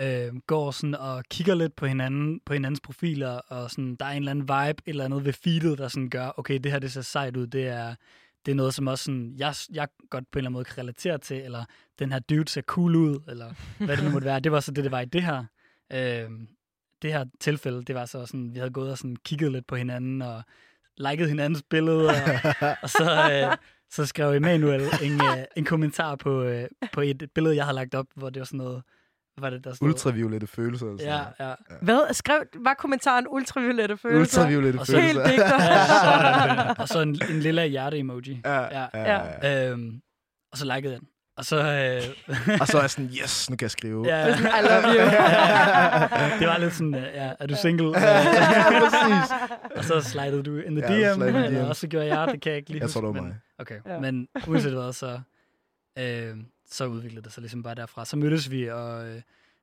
øh, 0.00 0.32
går 0.46 0.70
sådan 0.70 0.94
og 0.94 1.24
kigger 1.30 1.54
lidt 1.54 1.76
på 1.76 1.86
hinanden, 1.86 2.40
på 2.46 2.52
hinandens 2.52 2.80
profiler, 2.80 3.30
og 3.30 3.70
sådan, 3.70 3.96
der 3.96 4.04
er 4.06 4.10
en 4.10 4.16
eller 4.16 4.30
anden 4.30 4.42
vibe, 4.42 4.54
et 4.58 4.80
eller 4.86 5.04
andet 5.04 5.24
ved 5.24 5.32
feedet, 5.32 5.78
der 5.78 5.88
sådan 5.88 6.10
gør, 6.10 6.34
okay, 6.36 6.58
det 6.58 6.72
her 6.72 6.78
det 6.78 6.92
ser 6.92 7.00
sejt 7.02 7.36
ud, 7.36 7.46
det 7.46 7.66
er, 7.66 7.94
det 8.46 8.52
er 8.52 8.56
noget, 8.56 8.74
som 8.74 8.86
også 8.86 9.04
sådan, 9.04 9.34
jeg, 9.36 9.54
jeg 9.72 9.88
godt 10.10 10.24
på 10.32 10.38
en 10.38 10.40
eller 10.40 10.48
anden 10.48 10.52
måde 10.52 10.64
kan 10.64 10.78
relatere 10.78 11.18
til, 11.18 11.36
eller 11.36 11.64
den 11.98 12.12
her 12.12 12.18
dude 12.18 12.48
ser 12.48 12.62
cool 12.62 12.96
ud, 12.96 13.20
eller 13.28 13.54
hvad 13.78 13.96
det 13.96 14.04
nu 14.04 14.10
måtte 14.10 14.24
være. 14.26 14.40
Det 14.40 14.52
var 14.52 14.60
så 14.60 14.72
det, 14.72 14.84
det 14.84 14.92
var 14.92 15.00
i 15.00 15.04
det 15.04 15.22
her. 15.22 15.44
Øh, 15.92 16.30
det 17.04 17.12
her 17.12 17.24
tilfælde, 17.40 17.84
det 17.84 17.94
var 17.94 18.04
så 18.04 18.26
sådan, 18.26 18.54
vi 18.54 18.58
havde 18.58 18.70
gået 18.70 18.90
og 18.90 18.98
sådan 18.98 19.16
kigget 19.24 19.52
lidt 19.52 19.66
på 19.66 19.76
hinanden, 19.76 20.22
og 20.22 20.42
liket 20.96 21.28
hinandens 21.28 21.62
billeder, 21.70 22.08
og, 22.60 22.76
og 22.82 22.90
så, 22.90 23.30
øh, 23.50 23.56
så 23.90 24.06
skrev 24.06 24.32
Emanuel 24.32 24.82
en, 25.02 25.12
øh, 25.12 25.44
en 25.56 25.64
kommentar 25.64 26.16
på, 26.16 26.42
øh, 26.42 26.68
på 26.92 27.00
et 27.00 27.28
billede, 27.34 27.56
jeg 27.56 27.64
havde 27.64 27.74
lagt 27.76 27.94
op, 27.94 28.06
hvor 28.16 28.30
det 28.30 28.40
var 28.40 28.44
sådan 28.46 28.58
noget, 28.58 28.82
hvad 29.36 29.40
var 29.50 29.50
det, 29.50 29.64
der 29.64 29.72
stod? 29.74 29.88
Ultraviolette 29.88 30.46
følelser. 30.46 30.90
Altså. 30.90 31.06
Ja, 31.06 31.48
ja. 31.48 31.54
Hvad 31.82 32.14
skrev, 32.14 32.42
var 32.54 32.74
kommentaren 32.74 33.26
ultraviolette 33.30 33.96
følelser? 33.96 34.40
Ultraviolette 34.42 34.78
Og 34.78 34.86
så- 34.86 35.00
Helt 35.00 35.12
følelser. 35.18 35.30
digter. 35.30 35.62
ja 35.64 35.86
så, 35.86 36.74
og 36.82 36.88
så 36.88 37.00
en, 37.00 37.08
en 37.30 37.40
lille 37.40 37.66
hjerte-emoji. 37.66 38.40
Ja, 38.44 38.60
Ja. 38.62 38.86
ja, 38.94 39.12
ja. 39.12 39.22
ja. 39.42 39.70
Øhm, 39.70 40.00
og 40.52 40.58
så 40.58 40.64
likede 40.76 40.92
jeg 40.92 41.00
den. 41.00 41.08
Og 41.36 41.44
så... 41.44 41.56
Øh, 41.56 42.56
Og 42.60 42.66
så 42.66 42.76
er 42.78 42.82
jeg 42.82 42.90
sådan, 42.96 43.10
yes, 43.22 43.50
nu 43.50 43.56
kan 43.56 43.64
jeg 43.64 43.70
skrive. 43.70 44.06
ja, 44.06 44.26
I 44.26 44.30
love 44.62 44.82
you. 44.94 45.04
det 46.40 46.48
var 46.48 46.58
lidt 46.58 46.74
sådan, 46.74 46.94
øh, 46.94 47.02
ja, 47.02 47.32
er 47.38 47.46
du 47.46 47.54
single? 47.62 47.98
ja, 48.00 48.22
præcis. 48.84 49.32
og 49.76 49.84
så 49.84 50.00
slidede 50.00 50.42
du 50.42 50.56
in 50.58 50.76
the 50.76 50.92
Ja, 50.92 51.10
DM, 51.12 51.14
slidede 51.14 51.42
i 51.42 51.44
eller 51.46 51.62
DM. 51.64 51.68
også 51.68 51.80
så 51.80 51.86
gjorde 51.88 52.18
jeg, 52.18 52.28
det 52.32 52.40
kan 52.42 52.50
jeg 52.50 52.56
ikke 52.58 52.70
lige 52.70 52.82
Jeg 52.82 52.90
tror, 52.90 53.00
det 53.00 53.08
huske, 53.08 53.16
var 53.18 53.22
men- 53.22 53.28
mig. 53.30 53.38
Okay, 53.58 53.80
Ja. 53.86 53.94
ja. 53.94 54.00
men 54.00 54.28
uanset 54.46 54.72
hvad, 54.72 54.92
så, 54.92 55.20
øh, 55.98 56.36
så 56.70 56.86
udviklede 56.86 57.24
det 57.24 57.32
sig 57.32 57.40
ligesom 57.40 57.62
bare 57.62 57.74
derfra. 57.74 58.04
Så 58.04 58.16
mødtes 58.16 58.50
vi 58.50 58.68
og 58.70 59.08
øh, 59.08 59.22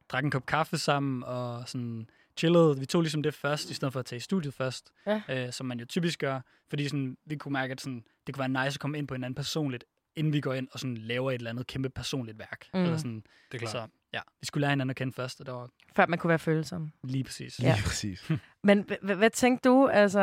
drak 0.10 0.24
en 0.24 0.32
kop 0.32 0.46
kaffe 0.46 0.78
sammen 0.78 1.24
og 1.24 1.64
sådan 1.66 2.08
chillede. 2.38 2.80
Vi 2.80 2.86
tog 2.86 3.02
ligesom 3.02 3.24
det 3.24 3.34
først, 3.34 3.70
i 3.70 3.74
stedet 3.74 3.94
for 3.94 4.00
at 4.00 4.06
tage 4.06 4.18
i 4.18 4.20
studiet 4.20 4.54
først, 4.54 4.92
Ja. 5.08 5.22
øh, 5.30 5.52
som 5.54 5.66
man 5.66 5.80
jo 5.80 5.86
typisk 5.86 6.20
gør. 6.20 6.40
Fordi 6.70 6.88
sådan, 6.88 7.18
vi 7.26 7.36
kunne 7.36 7.54
mærke, 7.54 7.72
at 7.72 7.82
sådan, 7.82 8.04
det 8.28 8.36
kunne 8.36 8.54
være 8.54 8.66
nice 8.66 8.76
at 8.76 8.80
komme 8.80 8.98
ind 8.98 9.08
på 9.08 9.14
hinanden 9.14 9.36
personligt, 9.36 9.84
inden 10.16 10.34
vi 10.34 10.42
går 10.42 10.54
ind 10.54 10.68
og 10.72 10.80
sådan 10.80 10.98
laver 10.98 11.32
et 11.32 11.36
eller 11.36 11.50
andet 11.50 11.68
kæmpe 11.68 11.90
personligt 11.90 12.40
værk. 12.40 12.66
Mm. 12.74 12.80
Eller 12.80 12.98
sådan. 12.98 13.24
Det 13.52 13.54
er 13.54 13.58
klart. 13.60 13.72
Så 13.72 13.88
ja, 14.14 14.20
vi 14.42 14.46
skulle 14.46 14.62
lære 14.62 14.70
hinanden 14.72 14.90
at 14.90 14.96
kende 14.96 15.14
først, 15.14 15.40
og 15.40 15.46
det 15.46 15.54
var 15.54 15.70
Før 15.96 16.06
man 16.06 16.20
kunne 16.20 16.30
være 16.30 16.40
følsom. 16.40 16.92
lige 17.04 17.24
præcis. 17.24 17.60
Ja. 17.60 17.74
Lige 17.76 17.84
præcis. 17.84 18.32
Men 18.64 18.90
hvad 19.02 19.30
tænkte 19.30 19.70
du? 19.70 19.88
Altså, 19.88 20.20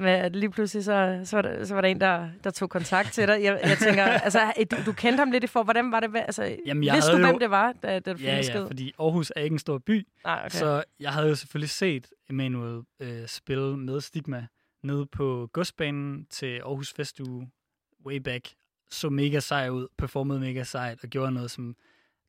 at 0.00 0.36
lige 0.36 0.50
pludselig 0.50 0.84
så, 0.84 1.20
så, 1.24 1.36
var 1.36 1.42
der, 1.42 1.64
så 1.64 1.74
var 1.74 1.80
der 1.80 1.88
en, 1.88 2.00
der, 2.00 2.28
der 2.44 2.50
tog 2.50 2.70
kontakt 2.70 3.12
til 3.12 3.28
dig. 3.28 3.42
Jeg, 3.42 3.60
jeg 3.62 3.78
tænker, 3.78 4.04
altså, 4.26 4.52
du, 4.70 4.76
du 4.86 4.92
kendte 4.92 5.18
ham 5.18 5.30
lidt 5.30 5.44
i 5.44 5.46
for. 5.46 5.62
Hvordan 5.62 5.92
var 5.92 6.00
det? 6.00 6.10
hvad- 6.10 6.20
Altså, 6.22 6.56
Jamen, 6.66 6.84
jeg 6.84 6.94
vidste 6.94 7.10
havde 7.10 7.22
du, 7.22 7.26
jo- 7.26 7.32
hvem 7.32 7.38
det 7.40 7.50
var, 7.50 7.72
da, 7.72 7.98
da 7.98 8.12
du 8.12 8.18
Ja, 8.22 8.36
besked? 8.36 8.60
ja, 8.60 8.66
fordi 8.66 8.92
Aarhus 8.98 9.32
er 9.36 9.40
ikke 9.40 9.54
en 9.54 9.58
stor 9.58 9.78
by, 9.78 10.06
okay. 10.24 10.38
Okay. 10.38 10.48
Så 10.58 10.84
jeg 11.00 11.12
havde 11.12 11.28
jo 11.28 11.34
selvfølgelig 11.34 11.70
set 11.70 12.06
Emanuel 12.30 12.82
øh, 13.00 13.26
spille 13.26 13.76
med 13.76 14.00
Stigma 14.00 14.46
nede 14.82 15.06
på 15.06 15.48
godsbanen 15.52 16.26
til 16.30 16.56
Aarhus 16.58 16.92
Festuge 16.92 17.50
way 18.06 18.16
back. 18.16 18.48
Så 18.90 19.10
mega 19.10 19.40
sej 19.40 19.68
ud, 19.68 19.88
performede 19.98 20.40
mega 20.40 20.62
sejt 20.62 21.04
og 21.04 21.08
gjorde 21.10 21.32
noget, 21.32 21.50
som... 21.50 21.76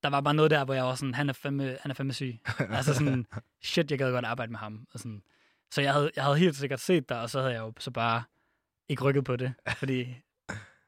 Der 0.04 0.10
var 0.10 0.22
bare 0.22 0.34
noget 0.34 0.52
der, 0.52 0.66
hvor 0.66 0.74
jeg 0.74 0.84
var 0.84 0.96
sådan, 0.96 1.14
han 1.14 1.30
er 1.30 1.34
fandme, 1.34 1.78
han 1.82 1.92
er 1.92 1.96
fandme 1.96 2.14
syg. 2.14 2.40
altså 2.78 2.94
sådan, 2.94 3.26
shit, 3.64 3.92
jeg 3.92 4.00
gad 4.00 4.12
godt 4.12 4.26
arbejde 4.26 4.52
med 4.52 4.60
ham. 4.60 4.88
Og 4.94 5.00
sådan. 5.00 5.22
Så 5.72 5.82
jeg 5.82 5.94
havde, 5.94 6.12
jeg 6.16 6.24
havde 6.24 6.38
helt 6.38 6.56
sikkert 6.56 6.80
set 6.80 7.10
dig, 7.10 7.22
og 7.22 7.30
så 7.30 7.40
havde 7.40 7.54
jeg 7.54 7.60
jo 7.60 7.74
så 7.80 7.92
bare 7.92 8.24
ikke 8.90 9.04
rykket 9.04 9.24
på 9.24 9.36
det, 9.36 9.54
fordi 9.78 10.16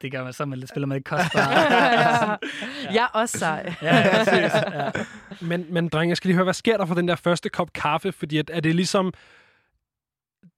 det 0.02 0.12
gør 0.12 0.24
man 0.24 0.34
så, 0.34 0.46
man 0.46 0.60
lidt 0.60 0.70
spiller 0.70 0.88
med 0.88 0.98
et 0.98 1.06
kostbar. 1.06 1.52
ja. 1.52 2.36
Jeg 2.94 3.04
er 3.04 3.20
også 3.20 3.38
sej. 3.38 3.74
ja, 3.82 3.98
ja, 3.98 4.24
præcis. 4.24 4.54
Ja. 4.74 4.92
Men, 5.42 5.74
men 5.74 5.88
dreng, 5.90 6.10
jeg 6.10 6.18
skal 6.18 6.28
lige 6.28 6.36
høre, 6.36 6.44
hvad 6.44 6.54
sker 6.54 6.78
der 6.78 6.86
for 6.86 6.96
den 6.96 7.08
der 7.08 7.16
første 7.16 7.50
kop 7.50 7.74
kaffe? 7.74 8.12
Fordi 8.12 8.38
at, 8.38 8.50
er 8.54 8.60
det 8.60 8.76
ligesom... 8.76 9.14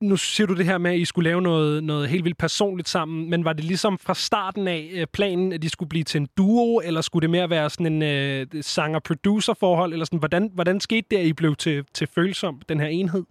Nu 0.02 0.18
siger 0.18 0.48
du 0.48 0.56
det 0.56 0.66
her 0.66 0.78
med, 0.78 0.92
at 0.92 0.98
I 0.98 1.06
skulle 1.06 1.30
lave 1.30 1.42
noget, 1.42 1.84
noget 1.84 2.10
helt 2.10 2.24
vildt 2.24 2.38
personligt 2.38 2.90
sammen, 2.90 3.30
men 3.30 3.46
var 3.46 3.54
det 3.54 3.64
ligesom 3.66 3.98
fra 3.98 4.14
starten 4.14 4.68
af 4.68 4.90
øh, 4.94 5.08
planen, 5.14 5.54
at 5.54 5.62
de 5.62 5.70
skulle 5.70 5.90
blive 5.90 6.04
til 6.04 6.22
en 6.22 6.28
duo, 6.38 6.82
eller 6.84 7.02
skulle 7.02 7.22
det 7.22 7.30
mere 7.30 7.50
være 7.50 7.70
sådan 7.70 7.86
en 7.86 8.02
øh, 8.02 8.48
sanger-producer-forhold, 8.62 9.94
eller 9.94 10.06
sådan, 10.06 10.20
hvordan, 10.20 10.52
hvordan 10.54 10.80
skete 10.80 11.08
det, 11.12 11.18
at 11.18 11.26
I 11.26 11.34
blev 11.34 11.56
til, 11.56 11.86
til 11.94 12.08
følsom, 12.08 12.62
den 12.70 12.80
her 12.80 12.88
enhed? 12.88 13.24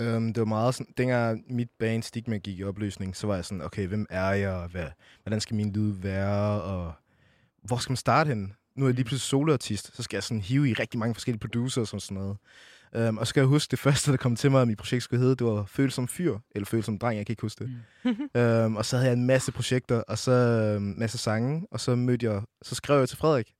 Øhm, 0.00 0.32
det 0.32 0.40
var 0.40 0.46
meget 0.46 0.74
sådan, 0.74 0.92
dengang 0.98 1.44
mit 1.50 1.68
band 1.78 2.02
Stigma 2.02 2.36
gik 2.36 2.58
i 2.58 2.64
opløsning, 2.64 3.16
så 3.16 3.26
var 3.26 3.34
jeg 3.34 3.44
sådan, 3.44 3.62
okay, 3.62 3.86
hvem 3.86 4.06
er 4.10 4.30
jeg, 4.30 4.50
og 4.50 4.68
hvad, 4.68 4.86
hvordan 5.22 5.40
skal 5.40 5.56
min 5.56 5.72
lyd 5.72 5.92
være, 5.92 6.62
og 6.62 6.92
hvor 7.62 7.76
skal 7.76 7.90
man 7.90 7.96
starte 7.96 8.28
henne? 8.28 8.48
Nu 8.76 8.84
er 8.84 8.88
jeg 8.88 8.94
lige 8.94 9.04
pludselig 9.04 9.28
soloartist, 9.28 9.96
så 9.96 10.02
skal 10.02 10.16
jeg 10.16 10.22
sådan 10.22 10.40
hive 10.40 10.70
i 10.70 10.72
rigtig 10.72 10.98
mange 10.98 11.14
forskellige 11.14 11.40
producer 11.40 11.80
og 11.80 11.88
sådan 11.88 12.14
noget. 12.14 12.36
Um, 12.96 13.18
og 13.18 13.26
så 13.26 13.28
skal 13.28 13.40
jeg 13.40 13.48
huske, 13.48 13.70
det 13.70 13.78
første, 13.78 14.10
der 14.10 14.16
kom 14.16 14.36
til 14.36 14.50
mig, 14.50 14.62
at 14.62 14.68
mit 14.68 14.78
projekt 14.78 15.02
skulle 15.02 15.20
hedde, 15.20 15.36
det 15.36 15.46
var 15.46 15.64
Føl 15.64 15.90
som 15.90 16.08
fyr, 16.08 16.38
eller 16.54 16.66
Føl 16.66 16.82
som 16.82 16.98
dreng, 16.98 17.16
jeg 17.18 17.26
kan 17.26 17.32
ikke 17.32 17.42
huske 17.42 17.64
det. 17.64 17.72
Mm. 18.04 18.40
um, 18.66 18.76
og 18.76 18.84
så 18.84 18.96
havde 18.96 19.08
jeg 19.08 19.16
en 19.16 19.26
masse 19.26 19.52
projekter, 19.52 19.96
og 19.96 20.18
så 20.18 20.32
um, 20.76 20.94
masse 20.98 21.18
sange, 21.18 21.66
og 21.70 21.80
så 21.80 21.94
mødte 21.94 22.26
jeg, 22.26 22.42
så 22.62 22.74
skrev 22.74 22.98
jeg 22.98 23.08
til 23.08 23.18
Frederik. 23.18 23.52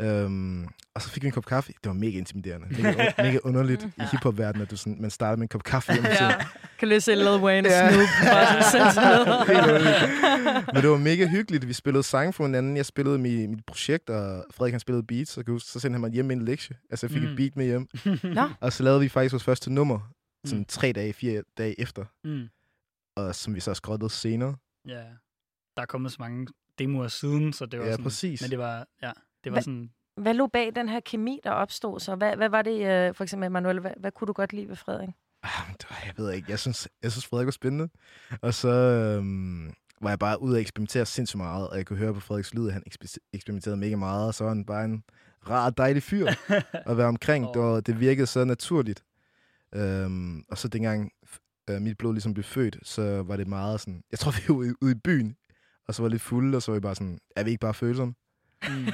Um, 0.00 0.68
og 0.94 1.02
så 1.02 1.08
fik 1.10 1.22
vi 1.22 1.26
en 1.26 1.32
kop 1.32 1.44
kaffe. 1.46 1.72
Det 1.72 1.86
var 1.88 1.92
mega 1.92 2.18
intimiderende. 2.18 2.82
Mega, 2.82 3.12
mega 3.22 3.38
underligt 3.44 3.84
i 3.84 4.02
hiphop-verdenen, 4.12 4.62
at 4.62 4.70
du 4.70 4.76
sådan, 4.76 4.96
man 5.00 5.10
starter 5.10 5.36
med 5.36 5.42
en 5.42 5.48
kop 5.48 5.62
kaffe 5.64 5.92
hjemme 5.92 6.08
ja. 6.08 6.34
Kan 6.78 6.88
lige 6.88 7.00
se 7.00 7.14
Lil 7.14 7.26
Wayne 7.28 7.68
Ja. 7.68 7.90
Snoop. 7.90 9.48
Men 10.74 10.82
det 10.82 10.90
var 10.90 10.96
mega 10.98 11.26
hyggeligt. 11.26 11.68
Vi 11.68 11.72
spillede 11.72 12.02
sange 12.02 12.32
for 12.32 12.44
hinanden. 12.44 12.76
Jeg 12.76 12.86
spillede 12.86 13.18
mit, 13.18 13.50
mit 13.50 13.64
projekt, 13.66 14.10
og 14.10 14.44
Frederik 14.54 14.72
han 14.72 14.80
spillede 14.80 15.06
beats. 15.06 15.30
Så, 15.30 15.42
huske, 15.48 15.68
så 15.70 15.80
sendte 15.80 15.94
han 15.94 16.00
mig 16.00 16.10
hjem 16.12 16.24
med 16.24 16.36
en 16.36 16.44
lektie. 16.44 16.76
Altså 16.90 17.06
jeg 17.06 17.10
fik 17.12 17.22
mm. 17.22 17.26
Mm. 17.28 17.32
et 17.32 17.36
beat 17.36 17.56
med 17.56 17.64
hjem. 17.66 17.88
Nå. 18.34 18.48
Og 18.60 18.72
så 18.72 18.82
lavede 18.82 19.00
vi 19.00 19.08
faktisk 19.08 19.32
vores 19.32 19.44
første 19.44 19.72
nummer. 19.72 19.98
Sådan 20.46 20.58
Mm. 20.58 20.64
tre 20.64 20.92
dage, 20.92 21.12
fire 21.12 21.42
dage 21.58 21.80
efter. 21.80 22.04
Mm. 22.24 22.48
Og 23.16 23.34
som 23.34 23.54
vi 23.54 23.60
så 23.60 23.74
skrottede 23.74 24.10
senere. 24.10 24.56
Ja, 24.88 25.02
der 25.76 25.82
er 25.82 25.86
kommet 25.86 26.12
så 26.12 26.16
mange 26.20 26.46
demoer 26.78 27.08
siden, 27.08 27.52
så 27.52 27.66
det 27.66 27.78
var 27.80 27.86
Ja, 27.86 27.92
sådan... 27.92 28.02
præcis. 28.04 28.42
Men 28.42 28.50
det 28.50 28.58
var, 28.58 28.86
ja, 29.02 29.10
det 29.46 29.52
var 29.52 29.58
Hva- 29.58 29.62
sådan... 29.62 29.90
Hvad 30.16 30.34
lå 30.34 30.46
bag 30.46 30.72
den 30.76 30.88
her 30.88 31.00
kemi, 31.00 31.40
der 31.44 31.50
opstod 31.50 32.00
så? 32.00 32.14
Hvad, 32.14 32.36
hvad 32.36 32.48
var 32.48 32.62
det, 32.62 32.86
øh, 33.08 33.14
for 33.14 33.24
eksempel, 33.24 33.50
Manuel, 33.50 33.80
hvad, 33.80 33.90
hvad 33.96 34.12
kunne 34.12 34.26
du 34.26 34.32
godt 34.32 34.52
lide 34.52 34.68
ved 34.68 34.76
Frederik? 34.76 35.08
Ah, 35.42 35.50
Jeg 36.06 36.12
ved 36.16 36.32
ikke. 36.32 36.50
Jeg 36.50 36.58
synes, 36.58 36.88
jeg 37.02 37.12
synes 37.12 37.26
Frederik 37.26 37.46
var 37.46 37.50
spændende. 37.50 37.88
Og 38.42 38.54
så 38.54 38.68
øhm, 38.68 39.72
var 40.00 40.08
jeg 40.08 40.18
bare 40.18 40.42
ude 40.42 40.56
at 40.56 40.60
eksperimentere 40.60 41.06
sindssygt 41.06 41.36
meget. 41.38 41.68
Og 41.68 41.76
jeg 41.76 41.86
kunne 41.86 41.98
høre 41.98 42.14
på 42.14 42.20
Frederiks 42.20 42.54
lyd, 42.54 42.66
at 42.66 42.72
han 42.72 42.82
ekspe- 42.92 43.16
eksperimenterede 43.32 43.76
mega 43.76 43.96
meget. 43.96 44.26
Og 44.26 44.34
så 44.34 44.44
var 44.44 44.50
han 44.50 44.64
bare 44.64 44.84
en 44.84 45.04
rar, 45.50 45.70
dejlig 45.70 46.02
fyr 46.02 46.26
at 46.90 46.96
være 46.96 47.06
omkring. 47.06 47.46
Det, 47.54 47.62
var, 47.62 47.80
det 47.80 48.00
virkede 48.00 48.26
så 48.26 48.44
naturligt. 48.44 49.04
Øhm, 49.74 50.44
og 50.50 50.58
så 50.58 50.68
dengang 50.68 51.10
øh, 51.70 51.82
mit 51.82 51.98
blod 51.98 52.12
ligesom 52.14 52.34
blev 52.34 52.44
født, 52.44 52.76
så 52.82 53.22
var 53.22 53.36
det 53.36 53.48
meget 53.48 53.80
sådan... 53.80 54.02
Jeg 54.10 54.18
tror, 54.18 54.30
vi 54.32 54.42
var 54.48 54.54
ude, 54.54 54.74
ude 54.82 54.92
i 54.92 55.00
byen, 55.04 55.36
og 55.88 55.94
så 55.94 56.02
var 56.02 56.08
lidt 56.08 56.22
fulde, 56.22 56.56
og 56.56 56.62
så 56.62 56.70
var 56.72 56.76
vi 56.78 56.80
bare 56.82 56.94
sådan, 56.94 57.18
er 57.36 57.44
vi 57.44 57.50
ikke 57.50 57.60
bare 57.60 57.74
følsomme? 57.74 58.14
Mm. 58.68 58.86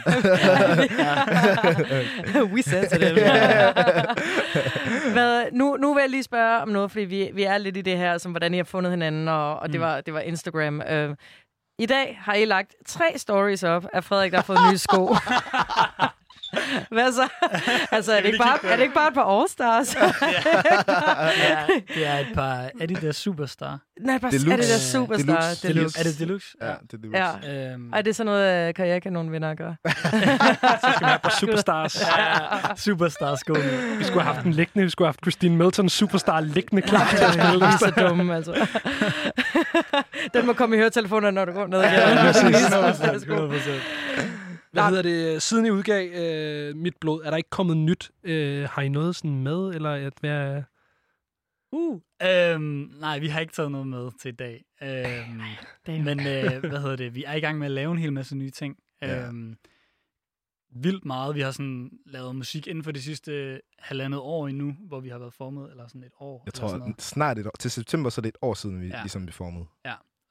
We 2.55 2.63
sensitive. 2.63 3.15
Hvad, 5.13 5.45
nu, 5.53 5.77
nu 5.81 5.95
vil 5.95 6.01
jeg 6.01 6.11
lige 6.11 6.23
spørge 6.23 6.63
om 6.63 6.69
noget, 6.69 6.91
fordi 6.91 7.05
vi, 7.05 7.31
vi 7.35 7.43
er 7.43 7.59
lidt 7.59 7.77
i 7.77 7.81
det 7.83 7.99
her, 7.99 8.19
som 8.19 8.33
hvordan 8.33 8.55
I 8.55 8.57
har 8.57 8.65
fundet 8.65 8.93
hinanden, 8.93 9.29
og, 9.29 9.59
og 9.61 9.69
det, 9.69 9.81
Mm. 9.81 9.87
var, 9.87 10.01
det 10.01 10.15
var 10.15 10.21
Instagram. 10.21 10.83
Uh, 10.93 11.15
I 11.79 11.87
dag 11.87 12.19
har 12.23 12.35
I 12.35 12.45
lagt 12.45 12.75
tre 12.87 13.05
stories 13.17 13.63
op 13.63 13.87
af 13.93 14.05
Frederik, 14.05 14.31
der 14.33 14.39
har 14.39 14.43
fået 14.45 14.59
nye 14.71 14.79
sko. 14.79 15.17
Hvad 16.91 17.13
så? 17.13 17.29
Altså, 17.91 18.13
er 18.13 18.21
det, 18.21 18.27
ikke 18.27 18.39
bare, 18.39 18.59
er 18.65 18.77
det 18.77 18.83
ikke 18.83 18.95
bare 18.95 19.09
et 19.09 19.15
par 19.15 19.25
All-Stars? 19.25 19.97
ja, 21.39 21.67
det 21.95 22.07
er 22.07 22.19
et 22.19 22.27
par 22.35 22.71
Adidas 22.81 23.17
Superstar. 23.17 23.79
Nej, 24.01 24.19
bare, 24.19 24.31
Deluxe. 24.31 24.53
er 24.53 24.57
det 24.57 24.69
der 24.69 24.79
Superstar? 24.79 25.41
Deluxe. 25.41 25.69
Deluxe. 25.69 25.99
Er 25.99 26.03
det 26.03 26.19
Deluxe? 26.19 26.49
Ja, 26.63 26.67
det 26.67 26.93
er 26.93 26.97
det. 26.97 27.43
Ja. 27.53 27.73
Øhm, 27.73 27.93
Ej, 27.93 28.03
det 28.03 28.11
er 28.11 28.15
sådan 28.15 28.27
noget, 28.27 28.69
uh, 28.69 28.75
karrierekanon 28.75 29.33
vinder 29.33 29.51
at 29.51 29.59
gøre. 29.59 29.77
På 31.25 31.31
Superstars. 31.41 32.01
ja, 32.01 32.75
Superstar 32.77 33.35
sko. 33.37 33.53
Vi 33.99 34.05
skulle 34.05 34.23
have 34.23 34.35
haft 34.35 34.45
den 34.45 34.53
liggende. 34.53 34.85
Vi 34.85 34.91
skulle 34.91 35.07
have 35.07 35.13
haft 35.13 35.21
Christine 35.23 35.57
Melton 35.57 35.89
Superstar 35.89 36.41
liggende 36.41 36.83
klar 36.83 37.09
til 37.09 37.25
at 37.25 37.33
spille. 37.33 37.59
Vi 37.59 37.65
er 37.65 37.79
så 37.79 37.93
dumme, 37.97 38.35
altså. 38.37 38.67
Den 40.35 40.47
må 40.47 40.53
komme 40.53 40.77
i 40.77 40.79
høretelefonerne, 40.79 41.35
når 41.35 41.45
du 41.45 41.53
går 41.53 41.67
ned 41.67 41.79
igen. 41.79 41.93
Ja, 41.93 42.23
præcis. 42.23 42.57
100%. 43.27 43.71
Hvad 44.73 44.83
hedder 44.89 45.03
det? 45.03 45.43
Siden 45.43 45.67
I 45.67 45.71
udgav 45.71 46.09
øh, 46.13 46.77
Mit 46.77 46.97
Blod, 47.01 47.23
er 47.25 47.31
der 47.31 47.37
ikke 47.37 47.51
kommet 47.51 47.77
nyt? 47.77 48.11
Øh, 48.25 48.69
har 48.69 48.83
I 48.83 48.89
noget 48.89 49.17
sådan 49.17 49.43
med? 49.43 49.75
Eller 49.75 49.91
at 49.91 50.23
være... 50.23 50.65
Uh. 51.73 52.01
Øhm, 52.23 52.91
nej, 53.01 53.19
vi 53.19 53.29
har 53.29 53.41
ikke 53.41 53.53
taget 53.53 53.71
noget 53.73 53.87
med 53.87 54.11
til 54.21 54.29
i 54.29 54.33
dag. 54.37 54.65
Øhm, 54.83 55.41
Damn. 55.87 56.05
men 56.05 56.21
øh, 56.21 56.59
hvad 56.71 56.81
hedder 56.81 56.97
det? 56.97 57.15
Vi 57.15 57.25
er 57.25 57.35
i 57.35 57.41
gang 57.41 57.59
med 57.59 57.67
at 57.67 57.71
lave 57.71 57.93
en 57.93 57.99
hel 57.99 58.13
masse 58.13 58.37
nye 58.37 58.51
ting. 58.51 58.77
Ja. 59.03 59.27
Øhm, 59.29 59.57
vildt 60.75 61.05
meget. 61.05 61.35
Vi 61.35 61.41
har 61.41 61.51
sådan 61.51 61.91
lavet 62.07 62.37
musik 62.37 62.67
inden 62.67 62.85
for 62.85 62.91
de 62.93 63.03
sidste 63.03 63.61
halvandet 63.79 64.21
år 64.21 64.49
endnu, 64.49 64.77
hvor 64.81 65.01
vi 65.01 65.09
har 65.09 65.19
været 65.19 65.33
formet, 65.35 65.71
eller 65.71 65.87
sådan 65.87 66.05
et 66.05 66.13
år. 66.21 66.43
Jeg 66.47 66.53
sådan 66.55 66.71
tror, 66.71 66.79
noget. 66.79 67.03
snart 67.03 67.39
et 67.39 67.47
år. 67.47 67.53
Til 67.59 67.71
september, 67.71 68.11
så 68.11 68.21
er 68.21 68.23
det 68.23 68.29
et 68.29 68.39
år 68.43 68.55
siden, 68.55 68.81
vi 68.81 68.87
Ja. 68.87 69.01
ligesom 69.03 69.27
blev 69.27 69.33
formet. 69.33 69.67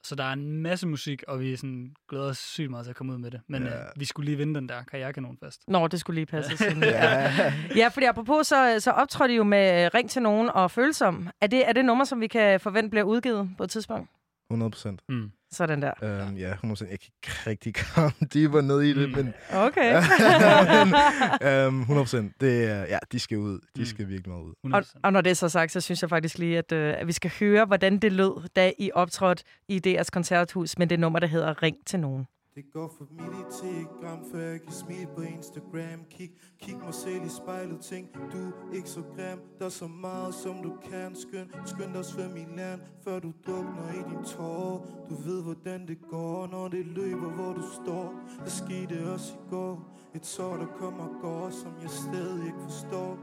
Så 0.04 0.16
der 0.16 0.24
er 0.24 0.34
en 0.34 0.62
masse 0.62 0.88
musik, 0.88 1.24
og 1.28 1.40
vi 1.40 1.54
er 1.54 1.58
sådan, 1.58 1.94
glæder 2.10 2.26
os 2.26 2.38
sygt 2.38 2.70
meget 2.70 2.86
til 2.86 2.90
at 2.90 2.96
komme 2.96 3.14
ud 3.14 3.18
med 3.18 3.32
det. 3.32 3.42
Men 3.50 3.64
Ja. 3.64 3.70
øh, 3.80 3.86
vi 3.96 4.06
skulle 4.06 4.26
lige 4.26 4.38
vinde 4.38 4.56
den 4.56 4.70
der 4.70 4.84
karrierekanon 4.84 5.38
først. 5.44 5.62
Nå, 5.68 5.88
det 5.88 6.00
skulle 6.00 6.16
lige 6.16 6.26
passe. 6.26 6.58
Sådan. 6.64 6.84
Ja. 6.84 7.54
Ja, 7.76 7.88
fordi 7.88 8.06
apropos, 8.06 8.48
så, 8.48 8.76
så 8.80 8.92
optrådte 8.92 9.34
I 9.34 9.38
jo 9.38 9.44
med 9.44 9.86
øh, 9.86 9.92
Ring 9.94 10.10
til 10.10 10.22
nogen 10.22 10.50
og 10.50 10.72
Følsom. 10.72 11.30
Er 11.42 11.48
det, 11.48 11.70
er 11.70 11.74
det 11.74 11.86
nummer, 11.86 12.06
som 12.06 12.22
vi 12.22 12.28
kan 12.28 12.60
forvente 12.60 12.90
bliver 12.90 13.04
udgivet 13.04 13.50
på 13.58 13.64
et 13.64 13.70
tidspunkt? 13.70 14.10
100 14.52 14.72
procent. 14.72 15.02
Mm. 15.10 15.32
Sådan 15.52 15.82
der. 15.82 15.92
Um, 16.02 16.36
ja, 16.38 16.52
100 16.54 16.58
procent. 16.72 16.90
Jeg 16.92 17.00
kan 17.00 17.10
ikke 17.24 17.50
rigtig 17.50 17.76
komme 17.76 18.12
dybere 18.34 18.62
ned 18.62 18.82
i 18.82 18.94
det, 18.94 19.10
Mm. 19.10 19.16
men 19.16 19.34
Okay. 19.54 20.02
um, 21.68 21.80
100 21.88 22.04
procent. 22.06 22.42
Det 22.42 22.66
er, 22.70 22.82
ja, 22.82 22.98
de 23.12 23.20
skal 23.20 23.38
ud. 23.38 23.60
De 23.76 23.82
Mm. 23.82 23.86
skal 23.86 24.08
virkelig 24.08 24.30
meget 24.30 24.44
ud. 24.44 24.54
100%. 24.68 24.76
og, 24.76 24.84
og 25.04 25.14
når 25.14 25.22
det 25.22 25.30
er 25.30 25.34
så 25.34 25.50
sagt, 25.50 25.72
så 25.72 25.82
synes 25.82 26.02
jeg 26.02 26.10
faktisk 26.10 26.38
lige, 26.38 26.58
at, 26.58 26.72
øh, 26.72 26.94
at 26.98 27.08
vi 27.08 27.12
skal 27.12 27.32
høre, 27.40 27.66
hvordan 27.66 27.98
det 27.98 28.12
lød, 28.12 28.48
da 28.56 28.72
I 28.78 28.92
optrådte 28.94 29.44
i 29.68 29.82
DR's 29.88 30.10
koncerthus 30.12 30.78
med 30.78 30.88
det 30.88 31.00
nummer, 31.00 31.20
der 31.20 31.28
hedder 31.28 31.64
Ring 31.64 31.76
til 31.86 32.00
nogen. 32.00 32.26
Det 32.56 32.74
går 32.74 32.88
for 32.98 33.08
midt 33.12 33.36
i 33.40 33.66
telegram, 33.66 34.26
før 34.32 34.40
jeg 34.40 34.62
kan 34.62 34.72
smile 34.72 35.08
på 35.16 35.22
Instagram. 35.22 36.06
Kig, 36.10 36.32
kig 36.60 36.78
mig 36.78 36.94
selv 36.94 37.26
i 37.26 37.30
spejlet, 37.30 37.82
tænk, 37.82 38.14
du 38.34 38.38
er 38.38 38.74
ikke 38.74 38.90
så 38.90 39.02
grim. 39.02 39.40
Der 39.60 39.66
er 39.66 39.70
så 39.70 39.88
meget, 39.88 40.34
som 40.34 40.64
du 40.64 40.78
kan, 40.90 41.16
skøn 41.16 41.52
Skynd 41.66 41.94
dig 41.94 42.06
svøm 42.06 42.36
i 42.38 42.46
land, 42.58 42.82
før 43.04 43.20
du 43.20 43.34
drukner 43.48 43.92
i 43.94 44.10
din 44.10 44.24
tårer. 44.24 44.80
Du 45.10 45.16
ved, 45.16 45.44
hvordan 45.44 45.88
det 45.88 45.98
går, 46.10 46.48
når 46.48 46.68
det 46.68 46.86
løber, 46.86 47.30
hvor 47.30 47.54
du 47.54 47.62
står. 47.84 48.14
Det 48.44 48.52
skete 48.52 49.14
også 49.14 49.34
i 49.34 49.50
går. 49.50 49.98
Et 50.16 50.26
sår, 50.26 50.58
der 50.58 50.68
kommer 50.68 51.04
og 51.04 51.16
går, 51.22 51.50
som 51.50 51.74
jeg 51.82 51.90
stadig 51.90 52.46
ikke 52.46 52.62
forstår. 52.62 53.18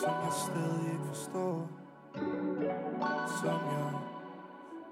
Som 0.00 0.14
jeg 0.24 0.32
stadig 0.46 0.92
ikke 0.92 1.06
forstår. 1.06 1.70
Som 3.42 3.60
jeg 3.72 4.08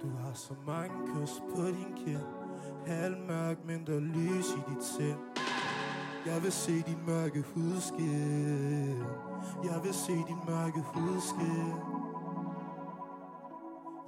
du 0.02 0.08
har 0.16 0.32
så 0.34 0.54
mange 0.66 1.06
kys 1.06 1.42
på 1.50 1.62
din 1.66 2.04
kind 2.04 2.35
Halvmørk, 2.86 3.56
men 3.66 3.86
der 3.86 4.00
lys 4.00 4.48
i 4.50 4.60
dit 4.70 4.84
sind. 4.84 5.18
Jeg 6.26 6.42
vil 6.42 6.52
se 6.52 6.72
din 6.72 6.98
mørke 7.06 7.44
hudskin 7.54 9.04
Jeg 9.64 9.80
vil 9.84 9.94
se 9.94 10.12
din 10.12 10.40
mørke 10.48 10.80
hudskin 10.94 11.74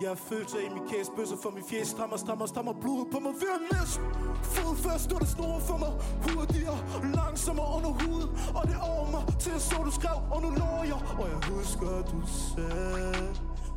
jeg 0.01 0.09
har 0.09 0.15
følelser 0.17 0.59
i 0.59 0.69
min 0.75 0.89
kæs, 0.89 1.07
bøsser 1.17 1.37
for 1.43 1.51
min 1.51 1.65
fjes 1.71 1.89
Strammer, 1.89 2.17
strammer, 2.17 2.47
strammer 2.47 2.73
blodet 2.73 3.09
på 3.13 3.19
mig. 3.19 3.33
Ved 3.43 3.55
at 3.71 4.01
Fod 4.43 4.77
først, 4.77 5.05
står 5.05 5.19
det 5.19 5.29
snor 5.29 5.59
for 5.59 5.79
mig. 5.85 5.93
Hurtigere, 6.25 6.79
langsommere 7.19 7.69
under 7.77 7.93
huden 8.01 8.31
Og 8.59 8.63
det 8.69 8.77
over 8.93 9.07
mig, 9.15 9.23
til 9.41 9.53
jeg 9.53 9.61
så 9.61 9.77
du 9.89 9.91
skrev 10.01 10.19
Og 10.35 10.39
nu 10.45 10.49
lover 10.61 10.85
jeg, 10.93 11.01
og 11.21 11.27
jeg 11.33 11.41
husker 11.51 11.93
du 12.13 12.21
sagde 12.51 13.29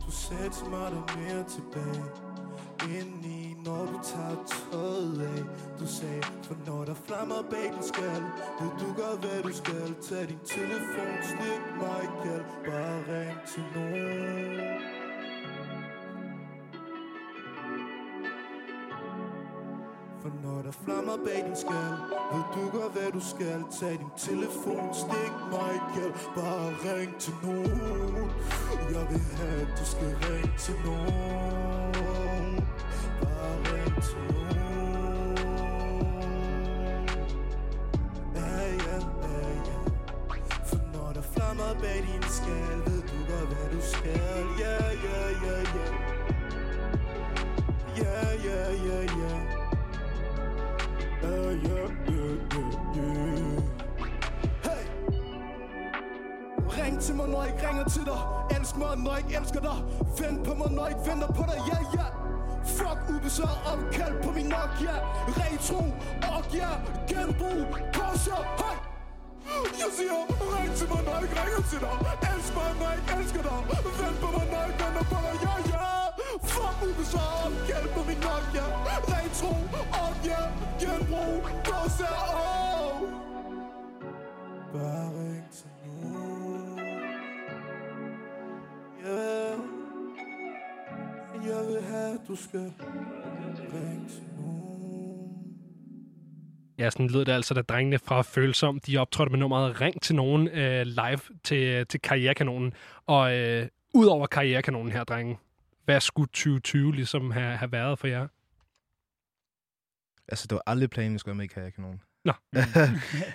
Du 0.05 0.11
sagde 0.23 0.49
til 0.57 0.67
mig, 0.73 0.87
der 0.93 1.01
er 1.05 1.09
mere 1.19 1.43
tilbage. 1.55 2.03
Indeni, 2.97 3.40
når 3.65 3.85
du 3.85 3.99
tager 4.03 4.35
tøjet 4.71 5.21
af. 5.21 5.43
Du 5.79 5.87
sagde, 5.87 6.23
for 6.43 6.55
når 6.67 6.85
der 6.85 6.93
flammer 6.93 7.41
bag 7.51 7.71
din 7.75 7.83
skal 7.83 8.21
Ved 8.59 8.71
du 8.81 8.87
godt, 9.01 9.19
hvad 9.19 9.43
du 9.43 9.53
skal. 9.53 9.95
Tag 10.01 10.27
din 10.27 10.39
telefon, 10.45 11.15
stik 11.23 11.63
mig 11.81 12.03
kald 12.23 12.45
Bare 12.65 12.99
ring 13.11 13.37
til 13.47 13.63
nogen. 13.75 14.59
For 20.21 20.31
når 20.43 20.61
der 20.61 20.71
flammer 20.71 21.17
bag 21.25 21.45
din 21.47 21.55
skal 21.55 21.91
Ved 22.33 22.45
du 22.55 22.77
godt, 22.77 22.91
hvad 22.93 23.11
du 23.11 23.19
skal. 23.19 23.59
Tag 23.79 23.91
din 24.01 24.13
telefon, 24.17 24.93
stik 24.93 25.33
mig 25.51 25.75
kald 25.93 26.13
Bare 26.35 26.69
ring 26.85 27.15
til 27.19 27.33
nogen. 27.43 28.31
Jeg 28.93 29.03
vil 29.11 29.23
have, 29.37 29.61
at 29.61 29.71
du 29.79 29.85
skal 29.85 30.15
ringe 30.25 30.53
til 30.57 30.75
nogen 30.85 31.50
flammer 41.33 41.73
bag 41.81 41.97
din 42.07 42.23
skal 42.29 42.77
Ved 42.85 43.01
du 43.01 43.17
godt, 43.29 43.47
hvad 43.47 43.69
du 43.71 43.81
skal 43.81 44.45
Ja, 44.59 44.77
ja, 45.05 45.19
ja, 45.45 45.57
ja 45.75 45.87
Ja, 47.97 48.29
ja, 48.45 48.71
ja, 48.87 48.99
ja 49.01 49.33
Ja, 51.23 51.35
ja, 51.67 51.79
ja, 52.07 52.25
ja, 52.53 52.63
ja 52.95 53.09
Hey 54.63 54.83
Ring 56.77 57.01
til 57.01 57.15
mig, 57.15 57.27
når 57.27 57.43
jeg 57.43 57.53
ikke 57.53 57.67
ringer 57.67 57.83
til 57.89 58.05
dig. 58.05 58.19
Elsk 58.57 58.77
mig, 58.77 58.97
når 58.97 59.11
jeg 59.11 59.19
ikke 59.19 59.39
elsker 59.39 59.59
dig. 59.59 59.77
Vent 60.19 60.47
på 60.47 60.53
mig, 60.53 60.71
når 60.71 60.85
jeg 60.85 60.97
ikke 60.97 61.11
venter 61.11 61.27
på 61.27 61.43
dig. 61.47 61.57
Ja, 61.67 61.77
ja. 61.93 62.10
Fuck 63.11 63.23
ubesøget 63.23 63.59
opkald 63.65 64.23
på 64.23 64.31
min 64.31 64.45
Nokia. 64.45 64.95
Retro, 65.39 65.81
Nokia, 66.23 66.69
Genbrug, 67.09 67.67
Porsche, 67.93 68.35
hej! 68.59 68.77
Jeg 69.81 69.89
siger, 69.97 70.19
ring 70.53 70.75
til 70.75 70.87
mig, 70.89 71.03
når 71.05 71.11
jeg 71.11 71.23
ikke 71.23 71.35
ringer 71.41 71.63
til 71.71 71.79
dig. 71.85 71.95
Elsk 72.31 72.53
mig, 72.55 72.71
når 72.79 72.87
jeg 72.89 72.97
ikke 72.99 73.13
elsker 73.21 73.41
dig. 73.41 73.59
Vent 73.99 74.17
på 74.23 74.27
mig, 74.35 74.45
når 74.51 74.61
jeg 74.67 74.75
vender 74.81 75.03
på 75.11 75.17
dig. 75.25 75.35
Ja, 75.45 75.53
ja. 75.71 75.87
Fuck 76.53 76.77
ubesøget 76.87 77.35
opkald 77.45 77.87
på 77.95 78.01
min 78.07 78.19
Nokia. 78.25 78.65
Retro, 79.11 79.51
og 80.01 80.11
ja 80.27 80.41
Genbrug, 80.81 81.43
Porsche, 81.65 82.09
oh 82.35 82.50
at 92.13 92.27
du 92.27 92.35
skal 92.35 92.59
ringe 93.73 94.09
til 94.09 94.23
nogen 94.37 94.51
Ja, 96.77 96.89
sådan 96.89 97.07
lød 97.07 97.25
det 97.25 97.31
altså, 97.31 97.53
da 97.53 97.61
drengene 97.61 97.99
fra 97.99 98.21
Følsom, 98.21 98.79
de 98.79 98.97
optrådte 98.97 99.29
med 99.31 99.39
nummeret 99.39 99.81
Ring 99.81 100.01
til 100.01 100.15
nogen 100.15 100.47
øh, 100.47 100.85
live 100.85 101.19
til, 101.43 101.87
til 101.87 102.01
Karrierekanonen. 102.01 102.73
Og 103.05 103.37
øh, 103.37 103.67
ud 103.93 104.05
over 104.05 104.27
Karrierekanonen 104.27 104.91
her, 104.91 105.03
drenge, 105.03 105.37
hvad 105.85 106.01
skulle 106.01 106.27
2020 106.27 106.95
ligesom 106.95 107.31
have, 107.31 107.57
have 107.57 107.71
været 107.71 107.99
for 107.99 108.07
jer? 108.07 108.27
Altså, 110.27 110.47
det 110.47 110.55
var 110.55 110.63
aldrig 110.67 110.89
planen, 110.89 111.13
vi 111.13 111.17
skulle 111.19 111.31
være 111.31 111.37
med 111.37 111.45
i 111.45 111.47
Karrierekanon. 111.47 112.01
Nå. 112.25 112.33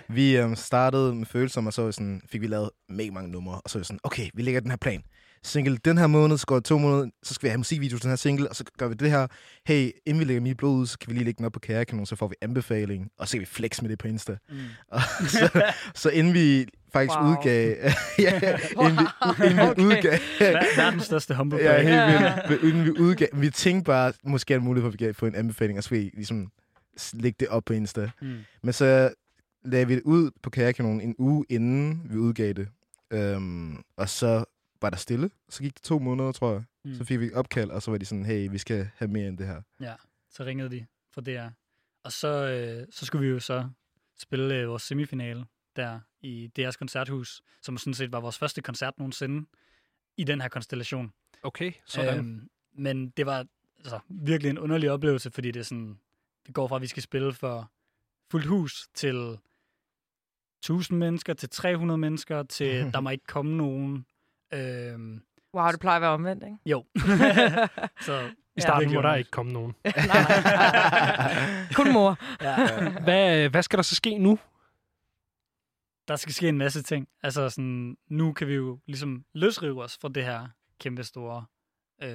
vi 0.17 0.37
øhm, 0.37 0.55
startede 0.55 1.15
med 1.15 1.25
følelser, 1.25 1.65
og 1.65 1.73
så 1.73 1.91
sådan, 1.91 2.21
fik 2.25 2.41
vi 2.41 2.47
lavet 2.47 2.69
mega 2.89 3.11
mange 3.11 3.31
numre, 3.31 3.61
og 3.61 3.69
så 3.69 3.79
var 3.79 3.83
sådan, 3.83 3.99
okay, 4.03 4.29
vi 4.33 4.41
lægger 4.41 4.61
den 4.61 4.69
her 4.69 4.77
plan. 4.77 5.03
Single 5.47 5.77
den 5.85 5.97
her 5.97 6.07
måned, 6.07 6.37
så 6.37 6.45
går 6.45 6.59
to 6.59 6.77
måneder, 6.77 7.09
så 7.23 7.33
skal 7.33 7.47
vi 7.47 7.49
have 7.49 7.57
musikvideo 7.57 7.97
til 7.97 8.03
den 8.03 8.09
her 8.11 8.15
single, 8.15 8.49
og 8.49 8.55
så 8.55 8.63
gør 8.77 8.87
vi 8.87 8.93
det 8.93 9.11
her. 9.11 9.27
Hey, 9.67 9.91
inden 10.05 10.19
vi 10.19 10.25
lægger 10.25 10.41
mit 10.41 10.57
blod 10.57 10.77
ud, 10.79 10.85
så 10.87 10.99
kan 10.99 11.09
vi 11.09 11.13
lige 11.15 11.25
lægge 11.25 11.37
den 11.37 11.45
op 11.45 11.51
på 11.51 11.59
Karrierekanon, 11.59 12.05
så 12.05 12.15
får 12.15 12.27
vi 12.27 12.35
anbefaling, 12.41 13.09
og 13.19 13.27
så 13.27 13.31
kan 13.31 13.39
vi 13.41 13.45
flex 13.45 13.81
med 13.81 13.89
det 13.89 13.99
på 13.99 14.07
Insta. 14.07 14.37
Mm. 14.49 14.57
Og 14.87 15.01
så, 15.27 15.71
så 15.95 16.09
inden 16.09 16.33
vi 16.33 16.65
faktisk 16.93 17.17
Wow. 17.19 17.31
udgav... 17.31 17.75
ja, 18.19 18.33
inden 18.81 18.97
vi, 18.97 19.45
inden 19.45 19.57
vi 19.57 19.61
Okay. 19.61 19.83
udgav... 19.83 20.11
Ver- 20.13 20.77
Verdens 20.81 21.03
største 21.03 21.35
humble 21.35 21.59
Ja, 21.59 21.81
helt 21.81 22.49
vildt. 22.49 22.63
Inden 22.63 22.85
vi 22.85 22.91
udgav, 22.99 23.27
vi 23.33 23.49
tænkte 23.49 23.85
bare, 23.85 24.13
måske 24.23 24.53
er 24.53 24.57
det 24.57 24.63
muligt 24.65 24.83
for, 24.83 24.87
at 24.87 24.93
vi 24.93 24.97
kan 24.97 25.15
få 25.15 25.25
en 25.25 25.35
anbefaling, 25.35 25.77
og 25.77 25.83
så 25.83 25.89
vi 25.89 26.11
ligesom 26.13 26.51
lægge 27.13 27.35
det 27.39 27.47
op 27.47 27.63
på 27.65 27.73
Insta. 27.73 28.09
Mm. 28.21 28.33
Men 28.63 28.73
så 28.73 29.13
lagde 29.65 29.87
vi 29.87 29.95
det 29.95 30.01
ud 30.05 30.31
på 30.43 30.49
Kajakanonen 30.49 31.01
en 31.01 31.15
uge 31.17 31.45
inden 31.49 32.01
vi 32.09 32.17
udgav 32.17 32.53
det. 32.53 32.67
Øhm, 33.13 33.77
og 33.97 34.09
så 34.09 34.43
var 34.81 34.89
der 34.89 34.97
stille. 34.97 35.29
Så 35.49 35.63
gik 35.63 35.73
det 35.73 35.83
to 35.83 35.99
måneder, 35.99 36.31
tror 36.31 36.51
jeg. 36.51 36.63
Mm. 36.85 36.93
Så 36.93 37.03
fik 37.03 37.19
vi 37.19 37.33
opkald, 37.33 37.69
og 37.71 37.81
så 37.81 37.91
var 37.91 37.97
de 37.97 38.05
sådan, 38.05 38.25
hey, 38.25 38.51
vi 38.51 38.57
skal 38.57 38.89
have 38.95 39.11
mere 39.11 39.27
end 39.27 39.37
det 39.37 39.47
her. 39.47 39.61
Ja, 39.79 39.93
så 40.29 40.43
ringede 40.45 40.69
de 40.69 40.85
fra 41.11 41.21
DR. 41.21 41.49
Og 42.03 42.11
så, 42.11 42.27
øh, 42.27 42.87
så 42.91 43.05
skulle 43.05 43.25
vi 43.27 43.31
jo 43.33 43.39
så 43.39 43.69
spille 44.19 44.55
øh, 44.55 44.69
vores 44.69 44.83
semifinale 44.83 45.45
der 45.75 45.99
i 46.21 46.51
DR's 46.59 46.71
koncerthus, 46.71 47.41
som 47.61 47.77
sådan 47.77 47.93
set 47.93 48.11
var 48.11 48.19
vores 48.19 48.37
første 48.37 48.61
koncert 48.61 48.93
nogensinde 48.97 49.47
i 50.17 50.23
den 50.23 50.41
her 50.41 50.47
konstellation. 50.47 51.13
Okay, 51.43 51.71
sådan. 51.85 52.17
Øhm, 52.17 52.27
Øhm, 52.29 52.49
men 52.73 53.09
det 53.09 53.25
var 53.25 53.45
altså, 53.77 53.99
virkelig 54.09 54.49
en 54.49 54.57
underlig 54.57 54.91
oplevelse, 54.91 55.31
fordi 55.31 55.51
det 55.51 55.59
er 55.59 55.63
sådan, 55.63 55.99
det 56.47 56.55
går 56.55 56.67
fra, 56.67 56.75
at 56.75 56.81
vi 56.81 56.87
skal 56.87 57.03
spille 57.03 57.33
for 57.33 57.71
fuldt 58.31 58.45
hus 58.45 58.87
til 58.93 59.37
1000 60.59 60.99
mennesker, 60.99 61.33
til 61.33 61.49
300 61.49 61.97
mennesker, 61.97 62.43
til 62.43 62.69
der 62.93 62.99
må 62.99 63.09
ikke 63.09 63.25
komme 63.25 63.57
nogen. 63.57 64.05
Øhm, 64.53 65.21
Wow, 65.53 65.67
det 65.71 65.79
plejer 65.79 65.95
at 65.95 66.01
være 66.01 66.11
omvendt, 66.11 66.43
ikke? 66.43 66.57
jo. 66.65 66.85
så, 68.07 68.31
I 68.55 68.61
starten 68.61 68.79
virkelig 68.79 68.95
må 68.97 69.01
der 69.01 69.15
ikke 69.15 69.31
komme 69.31 69.51
nogen. 69.53 69.73
Kun 71.75 71.93
mor. 71.93 72.17
Ja. 72.43 72.89
Hvad, 73.03 73.49
hvad 73.49 73.63
skal 73.63 73.77
der 73.77 73.83
så 73.83 73.95
ske 73.95 74.17
nu? 74.17 74.39
der 76.07 76.15
skal 76.15 76.33
ske 76.33 76.49
en 76.49 76.57
masse 76.57 76.83
ting. 76.83 77.07
Altså 77.23 77.49
sådan, 77.49 77.97
nu 78.09 78.33
kan 78.33 78.47
vi 78.47 78.53
jo 78.53 78.79
ligesom 78.85 79.25
løsrive 79.33 79.83
os 79.83 79.97
fra 80.01 80.09
det 80.09 80.23
her 80.25 80.47
kæmpe 80.79 81.03
store, 81.03 81.45
øh, 82.01 82.09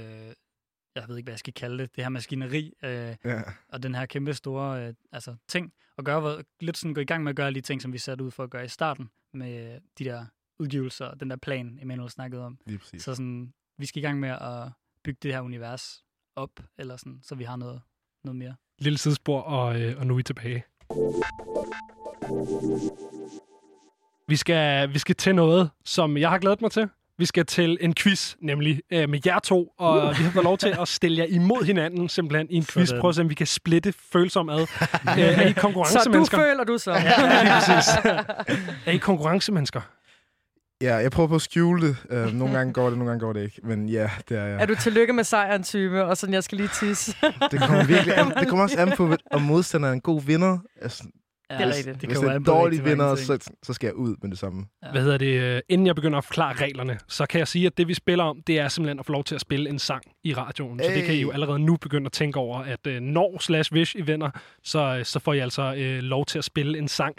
jeg 0.95 1.05
ved 1.09 1.17
ikke, 1.17 1.27
hvad 1.27 1.33
jeg 1.33 1.39
skal 1.39 1.53
kalde 1.55 1.79
det, 1.79 1.97
det 1.97 2.05
her 2.05 2.09
maskineri, 2.09 2.73
øh, 2.83 3.17
Ja. 3.25 3.43
og 3.69 3.83
den 3.83 3.95
her 3.95 4.07
kæmpe 4.07 4.35
store 4.35 4.87
øh, 4.89 4.95
altså, 5.13 5.37
ting, 5.49 5.73
og 5.97 6.05
gøre, 6.05 6.21
hvad- 6.21 6.45
lidt 6.61 6.77
sådan 6.77 6.95
gå 6.95 7.01
i 7.01 7.05
gang 7.05 7.23
med 7.25 7.31
at 7.31 7.37
gøre 7.37 7.53
de 7.53 7.61
ting, 7.61 7.83
som 7.83 7.93
vi 7.93 7.99
satte 7.99 8.25
ud 8.25 8.31
for 8.31 8.45
at 8.45 8.51
gøre 8.51 8.65
i 8.65 8.69
starten, 8.69 9.11
med 9.33 9.81
de 9.99 10.05
der 10.05 10.27
udgivelser, 10.59 11.07
og 11.07 11.21
den 11.21 11.31
der 11.31 11.37
plan, 11.37 11.79
Emanuel 11.83 12.11
snakkede 12.11 12.45
om. 12.45 12.59
Lige 12.67 12.79
præcis. 12.79 13.03
Så 13.03 13.15
sådan, 13.15 13.53
vi 13.79 13.87
skal 13.87 14.03
i 14.03 14.07
gang 14.07 14.21
med 14.21 14.29
at 14.29 14.69
bygge 15.05 15.19
det 15.23 15.33
her 15.33 15.41
univers 15.41 16.05
op, 16.37 16.51
eller 16.79 16.97
sådan, 16.97 17.21
så 17.23 17.35
vi 17.35 17.45
har 17.45 17.57
noget, 17.57 17.81
noget 18.25 18.37
mere. 18.37 18.55
Lille 18.79 18.99
sidespor, 18.99 19.41
og, 19.41 19.81
øh, 19.81 19.99
og 19.99 20.07
nu 20.07 20.15
er 20.15 20.17
vi 20.17 20.23
tilbage. 20.23 20.65
Vi 24.29 24.37
skal, 24.37 24.93
vi 24.95 24.99
skal 24.99 25.15
til 25.15 25.35
noget, 25.35 25.71
som 25.85 26.17
jeg 26.17 26.31
har 26.31 26.39
glædet 26.39 26.61
mig 26.63 26.71
til. 26.71 26.89
Vi 27.19 27.27
skal 27.27 27.47
til 27.47 27.79
en 27.81 27.95
quiz, 27.95 28.35
nemlig 28.41 28.81
øh, 28.91 29.09
med 29.09 29.21
jer 29.27 29.39
to, 29.39 29.75
og 29.79 29.97
uh. 30.09 30.19
vi 30.19 30.25
har 30.25 30.31
fået 30.31 30.45
lov 30.45 30.59
til 30.59 30.77
at 30.81 30.89
stille 30.89 31.19
jer 31.19 31.25
imod 31.25 31.65
hinanden, 31.65 32.09
simpelthen 32.09 32.47
i 32.51 32.55
en 32.57 32.65
quiz. 32.65 32.89
Sådan. 32.89 33.01
Prøv 33.01 33.09
at 33.09 33.15
se, 33.15 33.23
om 33.23 33.29
vi 33.29 33.35
kan 33.35 33.47
splitte 33.47 33.93
følsom 33.93 34.49
ad. 34.49 34.61
øh, 34.61 34.69
er 35.19 35.47
I 35.47 35.49
Så 35.53 35.55
du 35.55 35.61
konkurrencemennesker? 35.61 36.39
føler 36.39 36.65
du 36.65 36.79
så. 36.79 36.93
Ja, 36.97 37.43
lige 37.43 37.53
præcis. 37.53 37.95
er 38.87 38.91
I 38.91 38.97
konkurrencemennesker? 38.97 39.81
Ja, 40.83 40.95
jeg 40.97 41.11
prøver 41.11 41.29
på 41.29 41.35
at 41.35 41.43
skjule 41.43 41.87
det. 41.89 41.97
Uh, 42.27 42.35
nogle 42.35 42.55
gange 42.57 42.73
går 42.73 42.89
det, 42.89 42.99
nogle 42.99 43.11
gange 43.11 43.21
går 43.27 43.33
det 43.33 43.43
ikke. 43.43 43.61
Men 43.65 43.89
ja, 43.89 44.11
det 44.29 44.39
er 44.39 44.45
jeg. 44.45 44.61
Er 44.63 44.67
du 44.67 44.75
tillykke 44.75 45.13
med 45.13 45.25
sejren 45.25 45.63
type, 45.63 46.05
og 46.05 46.17
sådan, 46.17 46.35
jeg 46.35 46.45
skal 46.45 46.59
lige 46.59 46.69
tisse? 46.81 47.17
Det 47.51 47.61
kommer 47.61 47.85
virkelig 47.87 48.19
an, 48.19 48.27
det 48.41 48.49
kommer 48.49 48.63
også 48.63 48.79
an 48.81 48.93
på, 48.97 49.15
om 49.31 49.43
modstanderen 49.43 49.93
er 49.93 49.95
en 49.95 50.01
god 50.01 50.23
vinder. 50.23 50.59
Altså, 50.83 51.05
Ja, 51.51 51.57
Det 51.57 51.63
er 51.63 51.67
hvis- 51.67 51.77
rigtigt. 51.77 52.01
Det 52.01 52.09
hvis 52.09 52.19
kan 52.19 52.27
det 52.29 52.33
er 52.33 52.37
en 52.37 52.45
dårlig 52.45 52.85
vinder, 52.85 53.15
så, 53.15 53.51
så 53.63 53.73
skal 53.73 53.87
jeg 53.87 53.95
ud 53.95 54.17
med 54.23 54.31
det 54.31 54.39
samme. 54.39 54.65
Ja. 54.83 54.91
Hvad 54.91 55.03
hedder 55.03 55.19
det? 55.19 55.41
øh, 55.41 55.61
Inden 55.69 55.87
jeg 55.87 55.95
begynder 55.95 56.19
at 56.19 56.25
forklare 56.25 56.53
reglerne, 56.55 56.99
så 57.09 57.27
kan 57.27 57.39
jeg 57.39 57.49
sige, 57.49 57.67
at 57.67 57.79
det 57.79 57.89
vi 57.89 57.95
spiller 57.95 58.25
om, 58.25 58.39
det 58.47 58.59
er 58.59 58.69
simpelthen 58.69 58.99
at 58.99 59.07
få 59.07 59.13
lov 59.13 59.25
til 59.25 59.35
at 59.35 59.41
spille 59.41 59.69
en 59.71 59.79
sang 59.79 60.03
i 60.25 60.35
radioen. 60.35 60.79
Så 60.79 60.91
det 60.95 61.05
kan 61.05 61.15
I 61.15 61.21
jo 61.21 61.29
Hey. 61.29 61.35
allerede 61.35 61.59
nu 61.59 61.77
begynde 61.77 62.07
at 62.07 62.13
tænke 62.13 62.39
over, 62.39 62.59
at 62.59 62.87
øh, 62.87 63.01
når 63.01 63.39
slash 63.41 63.73
wish 63.73 63.97
I 63.99 64.01
vinder, 64.01 64.31
så, 64.65 65.01
så 65.05 65.19
får 65.19 65.33
I 65.33 65.39
altså 65.39 65.75
øh, 65.79 65.99
lov 65.99 66.27
til 66.27 66.39
at 66.39 66.45
spille 66.45 66.79
en 66.79 66.89
sang. 66.89 67.15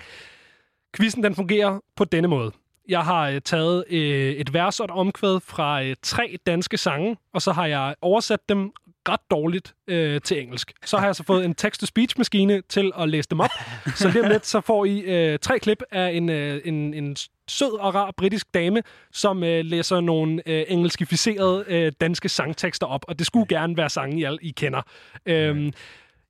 Quizzen 0.98 1.24
den 1.24 1.36
fungerer 1.36 1.80
på 1.96 2.06
denne 2.06 2.28
måde. 2.28 2.52
Jeg 2.88 3.02
har 3.02 3.30
øh, 3.30 3.42
taget 3.42 3.84
øh, 3.90 4.32
et 4.34 4.54
vers 4.54 4.80
og 4.80 4.86
et 4.86 4.92
omkvæd 4.92 5.40
fra 5.40 5.84
øh, 5.84 5.96
tre 6.02 6.38
danske 6.46 6.78
sange, 6.78 7.18
og 7.34 7.42
så 7.42 7.52
har 7.52 7.66
jeg 7.66 7.96
oversat 8.02 8.40
dem 8.50 8.72
ret 9.10 9.20
dårligt 9.32 9.74
øh, 9.88 10.22
til 10.22 10.42
engelsk. 10.42 10.74
Så 10.86 10.98
har 10.98 11.06
jeg 11.06 11.16
så 11.16 11.24
fået 11.24 11.46
en 11.46 11.56
text-to-speech-maskine 11.56 12.62
til 12.70 12.92
at 13.00 13.10
læse 13.10 13.30
dem 13.30 13.40
op. 13.40 13.50
Så 13.96 14.10
lige 14.10 14.24
om 14.24 14.30
lidt, 14.30 14.46
så 14.46 14.62
får 14.62 14.86
I 14.86 15.00
øh, 15.00 15.40
tre 15.40 15.60
klip 15.60 15.84
af 15.92 16.12
en, 16.12 16.30
øh, 16.30 16.62
en, 16.66 16.94
en 16.94 17.16
sød 17.48 17.80
og 17.80 17.96
rar 17.96 18.12
britisk 18.18 18.54
dame, 18.54 18.82
som 19.12 19.44
øh, 19.44 19.66
læser 19.66 20.02
nogle 20.02 20.42
øh, 20.46 20.66
engelskificerede 20.68 21.66
øh, 21.68 21.92
danske 22.02 22.30
sangtekster 22.30 22.88
op, 22.88 23.06
og 23.08 23.20
det 23.20 23.28
skulle 23.28 23.48
gerne 23.48 23.78
være 23.78 23.90
sange, 23.90 24.20
I, 24.20 24.24
alle, 24.24 24.40
I 24.42 24.52
kender. 24.52 24.82
Øhm, 25.26 25.74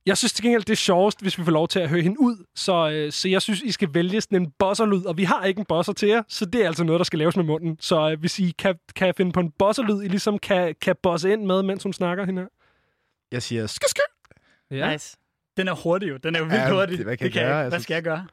jeg 0.06 0.18
synes 0.18 0.34
til 0.34 0.44
gengæld, 0.44 0.64
det 0.64 0.70
er 0.70 0.76
sjovest, 0.76 1.22
hvis 1.22 1.38
vi 1.40 1.44
får 1.44 1.52
lov 1.52 1.68
til 1.68 1.80
at 1.80 1.90
høre 1.90 2.02
hende 2.02 2.20
ud. 2.20 2.46
Så, 2.56 2.90
øh, 2.90 3.12
så 3.12 3.30
jeg 3.30 3.42
synes, 3.42 3.62
I 3.62 3.72
skal 3.72 3.94
vælge 3.94 4.22
sådan 4.22 4.42
en 4.42 4.52
bosserlyd, 4.60 5.06
og 5.06 5.18
vi 5.18 5.24
har 5.24 5.44
ikke 5.46 5.60
en 5.60 5.66
bosser 5.66 5.94
til 5.94 6.08
jer, 6.10 6.24
så 6.28 6.46
det 6.46 6.62
er 6.64 6.68
altså 6.68 6.84
noget, 6.84 7.00
der 7.00 7.04
skal 7.04 7.20
laves 7.20 7.36
med 7.36 7.44
munden. 7.44 7.78
Så 7.80 8.10
øh, 8.12 8.20
hvis 8.20 8.40
I 8.40 8.54
kan, 8.60 8.76
kan 8.96 9.14
finde 9.18 9.32
på 9.32 9.40
en 9.40 9.52
bosserlyd, 9.60 10.02
I 10.04 10.08
ligesom 10.08 10.40
kan, 10.40 10.76
kan 10.82 10.96
bosse 11.04 11.34
ind 11.34 11.46
med, 11.46 11.64
mens 11.64 11.84
hun 11.84 11.94
snakker 11.94 12.26
hende 12.26 12.42
her. 12.42 12.48
Jeg 13.32 13.44
siger, 13.44 13.68
skø. 13.68 14.02
Ja. 14.72 14.92
Nice. 14.92 15.18
Den 15.58 15.68
er 15.68 15.74
hurtig 15.76 16.10
jo. 16.10 16.18
Den 16.18 16.36
er 16.36 16.40
jo 16.40 16.46
vildt 16.46 16.58
Ja, 16.60 16.72
hurtig. 16.74 16.98
det- 16.98 17.06
hvad 17.06 17.18
kan 17.18 17.26
det 17.26 17.34
gøre? 17.34 17.44
jeg. 17.46 17.54
Jeg 17.56 17.64
Hvad 17.64 17.72
synes- 17.72 17.84
skal 17.84 17.94
jeg 17.94 18.04
gøre? 18.04 18.28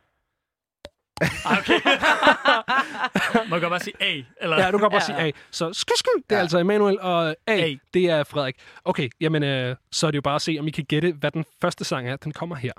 Ah, 1.20 1.58
Okay. 1.58 1.80
Må 3.48 3.54
jeg 3.56 3.60
godt 3.62 3.70
bare 3.70 3.80
sige 3.80 3.94
A? 4.02 4.22
Eller? 4.40 4.56
Ja, 4.64 4.70
du 4.70 4.78
kan 4.78 4.90
bare 4.90 5.00
Ja, 5.00 5.06
sige. 5.06 5.18
A. 5.18 5.30
Så 5.50 5.72
sky, 5.72 5.92
sky, 5.96 6.08
det 6.16 6.32
er 6.32 6.36
Ja. 6.36 6.40
altså 6.42 6.58
Emanuel, 6.58 7.00
og 7.00 7.28
A, 7.46 7.52
A. 7.52 7.74
det 7.94 8.10
er 8.10 8.24
Frederik. 8.24 8.56
Okay, 8.84 9.08
jamen, 9.20 9.42
øh, 9.42 9.76
så 9.92 10.06
er 10.06 10.10
det 10.10 10.16
jo 10.16 10.22
bare 10.22 10.34
at 10.34 10.42
se, 10.42 10.56
om 10.60 10.66
I 10.68 10.70
kan 10.70 10.84
gætte, 10.84 11.12
hvad 11.12 11.30
den 11.30 11.44
første 11.62 11.84
sang 11.84 12.08
er. 12.08 12.16
Den 12.16 12.32
kommer 12.32 12.56
her. 12.56 12.72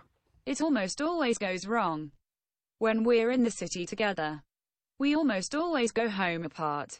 It 0.45 0.61
almost 0.61 1.01
always 1.01 1.39
goes 1.39 1.69
wrong. 1.69 2.11
When 2.83 2.97
we're 3.07 3.29
in 3.33 3.41
the 3.43 3.51
city 3.51 3.85
together, 3.85 4.37
we 5.03 5.15
almost 5.19 5.55
always 5.55 5.91
go 5.93 6.09
home 6.09 6.43
apart. 6.45 6.99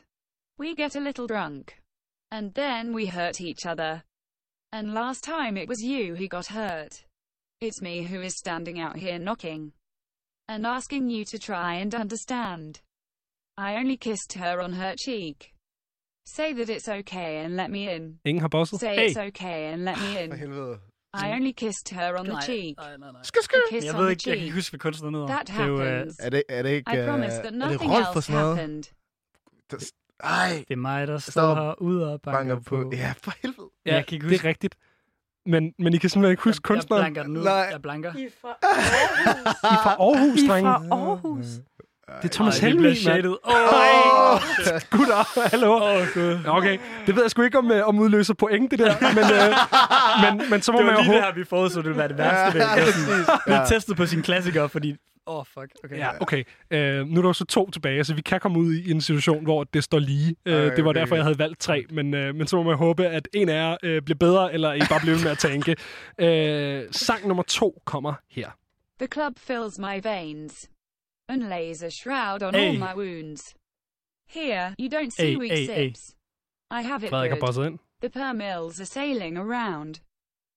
We 0.59 0.75
get 0.75 0.95
a 0.95 0.99
little 0.99 1.27
drunk. 1.27 1.63
And 2.31 2.53
then 2.53 2.95
we 2.95 3.03
hurt 3.07 3.41
each 3.41 3.65
other. 3.65 3.93
And 4.73 4.93
last 4.93 5.23
time 5.23 5.57
it 5.61 5.67
was 5.69 5.79
you 5.83 6.15
who 6.15 6.27
got 6.27 6.47
hurt. 6.47 6.93
It's 7.61 7.81
me 7.81 7.95
who 8.11 8.21
is 8.21 8.35
standing 8.37 8.79
out 8.85 8.95
here 8.97 9.17
knocking. 9.19 9.73
And 10.53 10.65
asking 10.67 11.03
you 11.11 11.23
to 11.33 11.37
try 11.49 11.71
and 11.81 11.93
understand. 12.03 12.71
I 13.57 13.69
only 13.81 13.97
kissed 14.07 14.33
her 14.43 14.55
on 14.65 14.73
her 14.73 14.93
cheek. 15.05 15.37
Say 16.37 16.49
that 16.53 16.69
it's 16.75 16.89
okay 16.99 17.31
and 17.45 17.51
let 17.61 17.69
me 17.75 17.95
in. 17.95 18.19
Ingen 18.25 18.41
har 18.41 18.47
bosset. 18.47 18.79
Say 18.79 18.95
Hey. 18.95 19.07
it's 19.09 19.17
okay 19.27 19.73
and 19.73 19.81
let 19.89 19.97
me 19.97 20.13
For 20.15 20.19
in. 20.23 20.31
helvede. 20.39 20.79
I 21.13 21.25
only 21.37 21.51
kissed 21.63 21.89
her 21.99 22.17
on 22.19 22.25
the 22.25 22.41
cheek. 22.41 22.77
nej, 22.77 22.97
nej, 22.97 23.11
nej. 23.11 23.21
Skø. 23.23 23.39
A 23.39 23.69
kiss 23.73 23.85
Jeg 23.85 23.95
ved 23.97 24.09
ikke, 24.09 24.23
jeg 24.29 24.37
kan 24.37 24.43
ikke 24.45 24.55
huske, 24.55 24.71
hvad 24.71 24.79
kunstneren 24.79 25.13
hedder. 25.15 25.27
That 25.27 25.47
det 25.47 25.55
er 25.55 25.65
jo, 25.65 25.81
øh, 25.81 25.87
happens. 25.87 26.17
Er 26.19 26.29
det, 26.29 26.43
er 26.49 26.61
det 26.63 26.69
ikke, 26.69 26.91
I 26.95 26.97
øh, 26.99 27.07
promise 27.09 27.31
that 27.35 27.45
er 27.45 27.49
det 27.49 27.59
nothing 27.59 27.91
else 27.97 28.21
sådan 28.21 28.41
noget? 28.41 28.57
happened. 28.57 28.83
Der- 29.71 29.91
Ej, 30.23 30.63
det 30.67 30.73
er 30.73 30.75
mig, 30.75 31.07
der 31.07 31.17
står 31.17 31.31
står 31.31 31.55
herude 31.55 32.13
og 32.13 32.21
banker, 32.21 32.39
banker 32.39 32.55
på. 32.55 32.83
på. 32.83 32.89
Ja, 32.93 33.13
for 33.17 33.31
helvede. 33.41 33.69
Ja, 33.85 33.93
jeg 33.95 34.05
kan 34.07 34.15
ikke 34.15 34.23
det 34.27 34.33
huske. 34.35 34.47
er 34.47 34.49
rigtigt. 34.49 34.75
Men, 35.45 35.73
men 35.79 35.93
I 35.93 35.97
kan 35.97 36.09
simpelthen 36.09 36.31
ikke 36.31 36.43
huske 36.43 36.61
jeg, 36.69 36.69
jeg 36.69 36.77
kunstneren. 36.77 37.01
blanker 37.03 37.23
den 37.23 37.37
ud. 37.37 37.43
Nej. 37.43 37.67
Jeg 37.71 37.81
blanker. 37.81 38.11
I 38.17 38.25
er 38.25 38.29
fra 38.41 38.49
I 39.71 39.73
er 39.73 39.83
fra 39.83 39.89
Aarhus, 39.99 40.39
I 40.41 40.45
er 40.45 40.49
drenge. 40.49 40.69
fra 40.71 40.95
Aarhus. 40.95 41.45
Det 42.21 42.29
er 42.29 42.33
Thomas 42.33 42.61
vi 42.63 42.67
bliver 42.69 42.81
mand. 42.83 42.95
shaded. 42.95 43.29
Åh, 43.29 44.33
oh, 44.33 44.39
Gutter, 44.91 45.49
hallo. 45.49 45.75
oh, 45.75 46.57
Okay, 46.57 46.77
det 47.07 47.15
ved 47.15 47.21
jeg 47.23 47.31
sgu 47.31 47.41
ikke, 47.41 47.57
om, 47.57 47.71
øh, 47.71 47.87
om 47.87 47.99
udløser 47.99 48.33
point, 48.33 48.71
det 48.71 48.79
der. 48.79 48.95
Men, 49.01 49.23
øh, 50.33 50.39
men, 50.39 50.49
men 50.49 50.61
så 50.61 50.71
må 50.71 50.77
Det 50.77 50.85
man 50.85 50.93
var 50.95 50.99
jo 50.99 51.03
lige 51.03 51.13
det 51.13 51.21
håbe... 51.23 51.25
her, 51.25 51.33
vi 51.33 51.43
forudså, 51.43 51.77
det 51.77 51.85
ville 51.85 51.97
være 51.97 52.07
det 52.07 52.17
værste. 52.17 52.59
ved 52.59 52.65
det. 52.65 52.75
Det 52.75 52.87
er 52.87 52.91
sådan- 52.91 53.39
Ja. 53.53 53.57
Lidt 53.59 53.67
testet 53.69 53.97
på 53.97 54.05
sine 54.05 54.23
klassikere, 54.23 54.69
fordi... 54.69 54.95
Åh, 55.27 55.37
oh, 55.39 55.45
fuck. 55.45 55.71
Okay. 55.83 55.97
Ja, 55.97 56.21
okay. 56.21 56.43
Øh, 56.71 57.07
nu 57.07 57.17
er 57.17 57.21
der 57.21 57.29
jo 57.29 57.33
så 57.33 57.45
to 57.45 57.69
tilbage, 57.71 58.03
så 58.03 58.13
vi 58.15 58.21
kan 58.21 58.39
komme 58.39 58.59
ud 58.59 58.73
i 58.73 58.91
en 58.91 59.01
situation, 59.01 59.43
hvor 59.43 59.63
det 59.63 59.83
står 59.83 59.99
lige. 59.99 60.35
Øh, 60.45 60.53
Ej, 60.53 60.75
det 60.75 60.83
var 60.83 60.89
okay, 60.89 60.99
derfor, 60.99 61.15
jeg 61.15 61.21
okay. 61.21 61.25
havde 61.27 61.39
valgt 61.39 61.59
tre. 61.59 61.85
Men, 61.89 62.13
øh, 62.13 62.35
men 62.35 62.47
så 62.47 62.55
må 62.57 62.63
man 62.63 62.77
håbe, 62.77 63.05
at 63.07 63.27
en 63.33 63.49
af 63.49 63.53
jer 63.53 63.77
øh, 63.83 64.01
bliver 64.01 64.17
bedre, 64.17 64.53
eller 64.53 64.73
I 64.73 64.79
bare 64.89 64.99
bliver 64.99 65.15
ved 65.15 65.23
med 65.23 65.31
at 65.31 65.37
tænke. 65.37 65.75
Øh, 66.17 66.87
sang 66.91 67.27
nummer 67.27 67.43
to 67.43 67.81
kommer 67.85 68.13
her. 68.31 68.49
The 68.99 69.07
club 69.07 69.39
fills 69.39 69.79
my 69.79 69.99
veins 70.03 70.69
and 71.29 71.43
lays 71.43 71.83
a 71.83 71.89
shroud 71.89 72.41
on 72.43 72.55
Hey. 72.55 72.61
all 72.67 72.79
my 72.79 72.93
wounds. 72.95 73.55
Here, 74.29 74.75
you 74.79 74.87
don't 74.99 75.09
see 75.09 75.25
Hey, 75.31 75.37
weak 75.37 75.51
hey, 75.51 75.65
hey. 75.67 75.87
sips. 75.87 76.15
I 76.71 76.81
have 76.83 77.03
it 77.03 77.09
Frederik 77.09 77.31
har 77.31 77.37
good. 77.37 77.47
bosset 77.47 77.65
ind. 77.65 77.79
The 78.01 78.09
permills 78.09 78.79
are 78.79 78.85
sailing 78.85 79.37
around. 79.37 79.95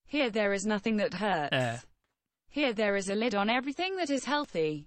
Here 0.09 0.31
there 0.31 0.55
is 0.55 0.67
nothing 0.67 0.99
that 1.01 1.15
hurts. 1.15 1.53
Ja. 1.53 1.79
Here 2.55 2.73
there 2.73 2.95
is 2.95 3.09
a 3.09 3.17
lid 3.17 3.35
on 3.35 3.51
everything 3.51 3.97
that 3.97 4.11
is 4.11 4.27
healthy. 4.27 4.87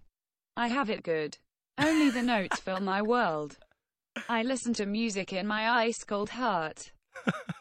I 0.56 0.70
have 0.70 0.90
it 0.90 1.04
good. 1.04 1.38
Only 1.78 2.10
the 2.10 2.22
notes 2.22 2.62
fill 2.62 2.80
my 2.80 3.02
world. 3.02 3.58
I 4.30 4.42
listen 4.42 4.74
to 4.76 4.86
music 4.86 5.34
in 5.34 5.46
my 5.46 5.70
ice 5.70 6.06
cold 6.06 6.30
heart. 6.30 6.94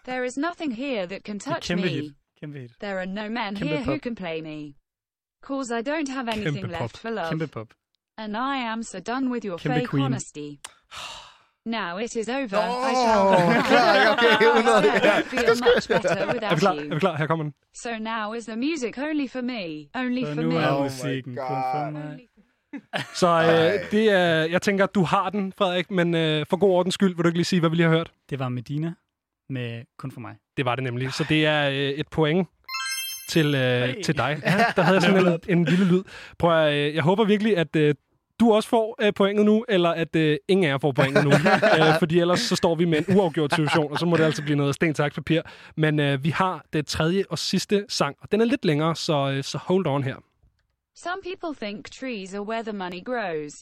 There 0.05 0.23
is 0.23 0.37
nothing 0.37 0.71
here 0.71 1.09
that 1.09 1.25
can 1.25 1.41
touch 1.41 1.69
me. 1.73 2.13
hit. 2.41 2.71
There 2.79 3.01
are 3.01 3.07
no 3.07 3.29
men 3.29 3.57
here 3.57 3.83
who 3.83 3.99
can 3.99 4.15
play 4.15 4.41
me. 4.41 4.77
Cause 5.43 5.73
I 5.73 5.83
don't 5.83 6.09
have 6.09 6.29
anything 6.29 6.69
left 6.69 6.99
for 6.99 7.11
love. 7.11 7.43
And 8.17 8.37
I 8.37 8.59
am 8.59 8.85
so 8.85 9.01
done 9.01 9.29
with 9.29 9.45
your 9.45 9.59
fake 9.59 9.89
queen. 9.89 10.05
honesty. 10.05 10.61
Now 11.67 11.99
it 11.99 12.17
is 12.17 12.29
over. 12.29 12.59
Åh, 12.59 12.91
I 12.91 12.95
shall 13.03 13.25
go. 13.31 13.63
klar, 13.71 14.13
okay, 14.13 14.33
100. 14.47 14.85
I 14.85 14.99
don't 15.01 15.25
feel 15.27 15.57
much 15.75 15.89
better 15.89 16.09
Er 16.11 16.27
vi 16.27 16.33
without 16.33 16.59
klar? 16.59 16.73
Er 16.73 16.81
vi 16.83 16.89
you. 16.91 16.99
klar? 16.99 17.17
Her 17.17 17.27
kommer 17.27 17.45
den. 17.45 17.55
So 17.75 17.89
now 17.99 18.35
is 18.35 18.45
the 18.47 18.57
music 18.57 18.99
only 18.99 19.29
for 19.29 19.41
me. 19.43 19.63
Only 19.95 20.25
Så 20.25 20.35
for 20.35 20.43
nu 20.43 20.51
me. 20.51 20.57
er 20.57 20.71
Oh 20.73 20.83
musikken 20.83 21.35
kun 21.37 21.47
for 21.75 21.91
mig. 21.91 22.19
Så 23.21 23.27
øh, 23.29 23.91
det 23.91 24.11
er, 24.11 24.45
jeg 24.45 24.63
tænker, 24.63 24.85
at 24.85 24.95
du 24.95 25.03
har 25.03 25.31
den, 25.31 25.53
Frederik, 25.59 25.91
men 25.91 26.15
øh, 26.15 26.47
for 26.51 26.57
god 26.57 26.71
ordens 26.71 26.95
skyld, 26.95 27.15
vil 27.17 27.23
du 27.25 27.29
ikke 27.29 27.39
lige 27.39 27.45
sige, 27.45 27.61
hvad 27.61 27.71
vi 27.71 27.77
lige 27.77 27.89
har 27.89 27.97
hørt? 27.97 28.11
Det 28.31 28.39
var 28.39 28.49
Medina 28.49 28.93
med 29.51 29.83
kun 29.99 30.11
for 30.11 30.21
mig. 30.21 30.35
Det 30.57 30.65
var 30.65 30.75
det 30.75 30.85
nemlig. 30.85 31.13
Så 31.13 31.25
det 31.29 31.47
er 31.47 31.69
øh, 31.69 31.75
et 31.77 32.09
point 32.09 32.49
til, 33.29 33.55
øh, 33.55 33.83
Hey. 33.83 34.03
til 34.03 34.17
dig. 34.17 34.39
Ja, 34.45 34.65
der 34.77 34.83
havde 34.83 34.95
jeg 34.95 35.03
sådan 35.03 35.27
en, 35.49 35.59
en 35.59 35.65
lille 35.65 35.85
lyd. 35.85 36.03
Prøv 36.39 36.67
at, 36.67 36.73
øh, 36.75 36.95
jeg 36.95 37.03
håber 37.03 37.25
virkelig, 37.25 37.57
at 37.57 37.77
øh, 37.77 37.95
du 38.41 38.53
også 38.53 38.69
får 38.69 38.97
øh, 39.01 39.15
pointet 39.15 39.47
nu, 39.47 39.65
eller 39.69 39.91
at 39.91 40.17
øh, 40.17 40.37
ingen 40.49 40.65
af 40.65 40.69
jer 40.69 40.79
får 40.79 40.93
pointet 40.93 41.25
nu. 41.25 41.31
øh, 41.79 41.99
fordi 41.99 42.21
ellers 42.21 42.41
så 42.41 42.57
står 42.57 42.75
vi 42.75 42.85
med 42.85 43.09
en 43.09 43.17
uafgjort 43.19 43.53
situation, 43.53 43.93
og 43.93 43.99
så 43.99 44.07
må 44.07 44.17
det 44.17 44.25
altså 44.25 44.43
blive 44.43 44.57
noget 44.57 44.75
sten, 44.75 44.95
saks, 44.95 45.15
papir. 45.15 45.43
Men 45.77 46.01
øh, 46.01 46.25
vi 46.25 46.31
har 46.31 46.65
det 46.73 46.87
tredje 46.87 47.25
og 47.31 47.39
sidste 47.39 47.85
sang, 47.89 48.17
og 48.21 48.33
den 48.33 48.41
er 48.41 48.45
lidt 48.45 48.65
længere, 48.65 48.97
så, 48.97 49.31
øh, 49.31 49.45
så 49.45 49.59
hold 49.59 49.87
on 49.87 50.03
her. 50.05 50.17
Some 50.97 51.23
people 51.23 51.67
think 51.67 51.91
trees 51.91 52.35
are 52.35 52.43
where 52.43 52.63
the 52.63 52.73
money 52.73 53.05
grows. 53.05 53.53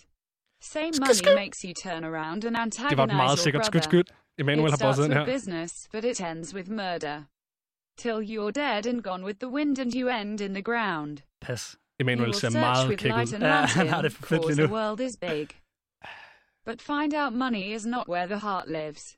Say 0.63 0.85
money 1.01 1.35
makes 1.45 1.63
you 1.63 1.73
turn 1.83 2.05
around 2.05 2.45
and 2.45 2.55
Det 2.55 2.55
var 2.55 2.63
antagonize 2.63 3.03
et 3.03 3.17
meget 3.17 3.39
sikkert 3.39 3.67
skyt 3.67 3.85
skyt. 3.85 4.11
Emanuel 4.39 4.67
It 4.67 4.73
har 4.73 4.77
starts 4.77 4.97
bosset 4.99 5.11
den 5.11 5.19
with 5.19 5.27
her. 5.31 5.35
business, 5.37 5.89
but 5.93 6.05
it 6.05 6.21
ends 6.21 6.55
with 6.55 6.71
murder. 6.71 7.23
Till 7.99 8.19
you're 8.31 8.51
dead 8.51 8.87
and 8.87 9.03
gone 9.03 9.25
with 9.25 9.39
the 9.39 9.49
wind 9.49 9.79
and 9.79 9.95
you 9.95 10.09
end 10.09 10.41
in 10.41 10.55
the 10.55 10.63
ground. 10.63 11.19
Pas. 11.41 11.77
You 12.01 12.03
Emanuel 12.05 12.27
will 12.27 12.35
ser 12.35 12.51
search 12.51 12.61
meget 12.61 12.89
with 12.89 12.99
kæk 13.03 13.11
light 13.11 13.29
ud. 13.29 13.35
and 13.35 13.43
Ja, 13.45 13.67
han 13.67 13.89
har 13.89 14.03
det 14.03 14.13
for 14.13 14.27
fedt 14.27 14.43
cause 14.43 14.49
lige 14.55 14.57
the 14.63 14.67
nu. 14.67 14.75
world 14.75 15.01
is 15.01 15.17
big. 15.17 15.49
But 16.67 16.83
find 16.83 17.15
out 17.15 17.33
money 17.33 17.75
is 17.77 17.87
not 17.87 18.09
where 18.09 18.27
the 18.27 18.39
heart 18.39 18.69
lives. 18.69 19.17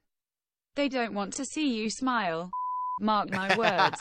They 0.77 0.89
don't 0.89 1.15
want 1.15 1.33
to 1.35 1.45
see 1.45 1.69
you 1.83 1.91
smile. 1.91 2.51
Mark 3.01 3.29
my 3.31 3.49
words. 3.63 4.01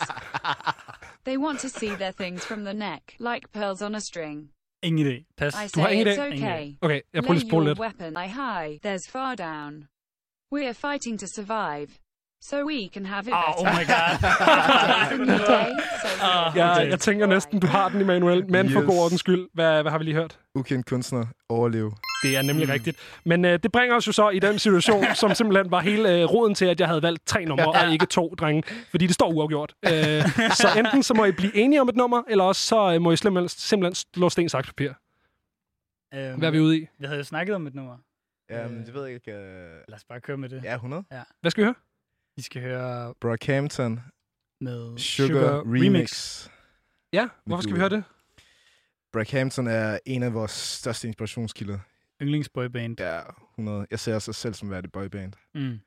They 1.26 1.38
want 1.38 1.60
to 1.60 1.70
see 1.70 1.96
their 1.96 2.12
things 2.12 2.46
from 2.46 2.64
the 2.66 2.74
neck, 2.74 3.04
like 3.20 3.52
pearls 3.52 3.82
on 3.82 3.96
a 3.96 4.00
string. 4.02 4.50
Ingen 4.84 5.06
idé. 5.08 5.26
Pas. 5.38 5.54
I 5.56 5.68
Du 5.76 5.80
har 5.82 5.90
ingen 5.90 6.08
it's 6.08 6.18
idé? 6.18 6.34
okay. 6.38 6.76
Okay, 6.82 7.02
jeg 7.14 7.24
prøver 7.24 7.34
Lay 7.34 7.40
lige 7.40 7.46
at 7.46 7.50
spole 7.50 7.64
your 7.66 7.70
lidt. 7.70 7.80
weapon 7.80 8.14
lie 8.14 8.28
high, 8.44 8.80
there's 8.86 9.08
far 9.12 9.36
down. 9.36 9.88
We're 10.56 10.74
fighting 10.74 11.20
to 11.20 11.28
survive, 11.28 11.88
so 12.42 12.56
we 12.68 12.90
can 12.94 13.06
have 13.06 13.28
it 13.28 13.34
Oh, 13.34 13.64
better. 13.64 13.72
oh 13.72 13.80
my 13.80 13.86
god. 13.94 14.12
So 15.48 15.54
Ah, 16.22 16.56
Ja, 16.56 16.72
Okay. 16.72 16.90
jeg 16.90 17.00
tænker 17.00 17.26
næsten, 17.26 17.60
du 17.60 17.68
har 17.68 17.90
den, 17.90 18.02
Emanuel. 18.02 18.52
Men 18.52 18.70
for 18.70 18.80
Yes. 18.82 18.88
god 18.90 18.98
ordens 19.00 19.20
skyld, 19.20 19.48
hvad, 19.54 19.82
hvad 19.82 19.92
har 19.92 19.98
vi 19.98 20.04
lige 20.04 20.16
hørt? 20.16 20.40
Ukendt 20.56 20.86
kunstner, 20.86 21.26
overleve. 21.50 21.92
Det 22.24 22.38
er 22.38 22.42
nemlig 22.42 22.66
mm. 22.68 22.72
rigtigt. 22.72 22.98
Men 23.26 23.46
øh, 23.46 23.60
det 23.64 23.72
bringer 23.72 23.96
os 23.96 24.08
jo 24.08 24.12
så 24.12 24.30
i 24.30 24.40
den 24.40 24.60
situation, 24.60 25.04
som 25.22 25.36
simpelthen 25.36 25.72
var 25.72 25.80
hele 25.80 26.14
øh, 26.20 26.26
roden 26.26 26.56
til, 26.56 26.66
at 26.66 26.80
jeg 26.80 26.88
havde 26.88 27.02
valgt 27.02 27.26
tre 27.28 27.46
numre, 27.46 27.72
og 27.72 27.92
ikke 27.94 28.06
to, 28.06 28.36
drenge. 28.40 28.64
Fordi 28.90 29.08
det 29.08 29.16
står 29.16 29.32
uafgjort. 29.32 29.74
Øh, 29.86 29.92
så 30.62 30.68
enten 30.78 31.04
så 31.04 31.14
må 31.14 31.26
I 31.26 31.32
blive 31.32 31.56
enige 31.56 31.82
om 31.82 31.90
et 31.90 31.96
nummer, 31.96 32.24
eller 32.30 32.44
også 32.44 32.62
så 32.62 32.94
øh, 32.94 33.02
må 33.02 33.12
I 33.12 33.18
simpelthen, 33.18 33.50
simpelthen 33.50 33.96
slå 34.16 34.30
sten, 34.30 34.50
saks, 34.50 34.68
papir. 34.68 34.90
Øhm, 36.14 36.38
Hvad 36.40 36.48
er 36.48 36.52
vi 36.52 36.60
ude 36.60 36.78
i? 36.78 36.88
Vi 37.00 37.06
havde 37.06 37.18
jo 37.18 37.24
snakket 37.24 37.56
om 37.56 37.68
et 37.68 37.76
nummer. 37.76 37.94
Um, 38.66 38.84
det 38.86 38.94
ved 38.94 39.06
jeg 39.06 39.14
ikke. 39.14 39.32
Uh... 39.32 39.38
Lad 39.88 39.96
os 39.96 40.04
bare 40.10 40.22
køre 40.22 40.38
med 40.38 40.50
det. 40.50 40.62
Ja, 40.64 40.74
100. 40.74 41.04
Hvad 41.42 41.52
skal 41.52 41.62
vi 41.62 41.66
høre? 41.66 41.76
Vi 42.36 42.42
skal 42.42 42.62
høre 42.62 43.14
Brockhampton, 43.22 44.00
med 44.62 44.98
Sugar, 44.98 45.28
Sugar, 45.28 45.60
Remix. 45.60 45.84
Remix. 45.86 46.48
Ja, 47.14 47.28
hvorfor 47.46 47.62
skal 47.62 47.74
vi 47.76 47.80
høre 47.80 47.90
det? 47.90 48.04
Brockhampton 49.14 49.68
er 49.68 50.00
en 50.06 50.24
af 50.24 50.34
vores 50.34 50.52
største 50.52 51.08
inspirationskilder. 51.08 51.80
Yndlingsboyband. 52.22 53.00
Ja, 53.00 53.20
100. 53.54 53.86
Jeg 53.92 54.00
ser 54.00 54.20
sig 54.20 54.36
selv 54.36 54.54
som 54.54 54.72
værende 54.72 54.90
boyband. 54.90 55.34
Mm. 55.56 55.80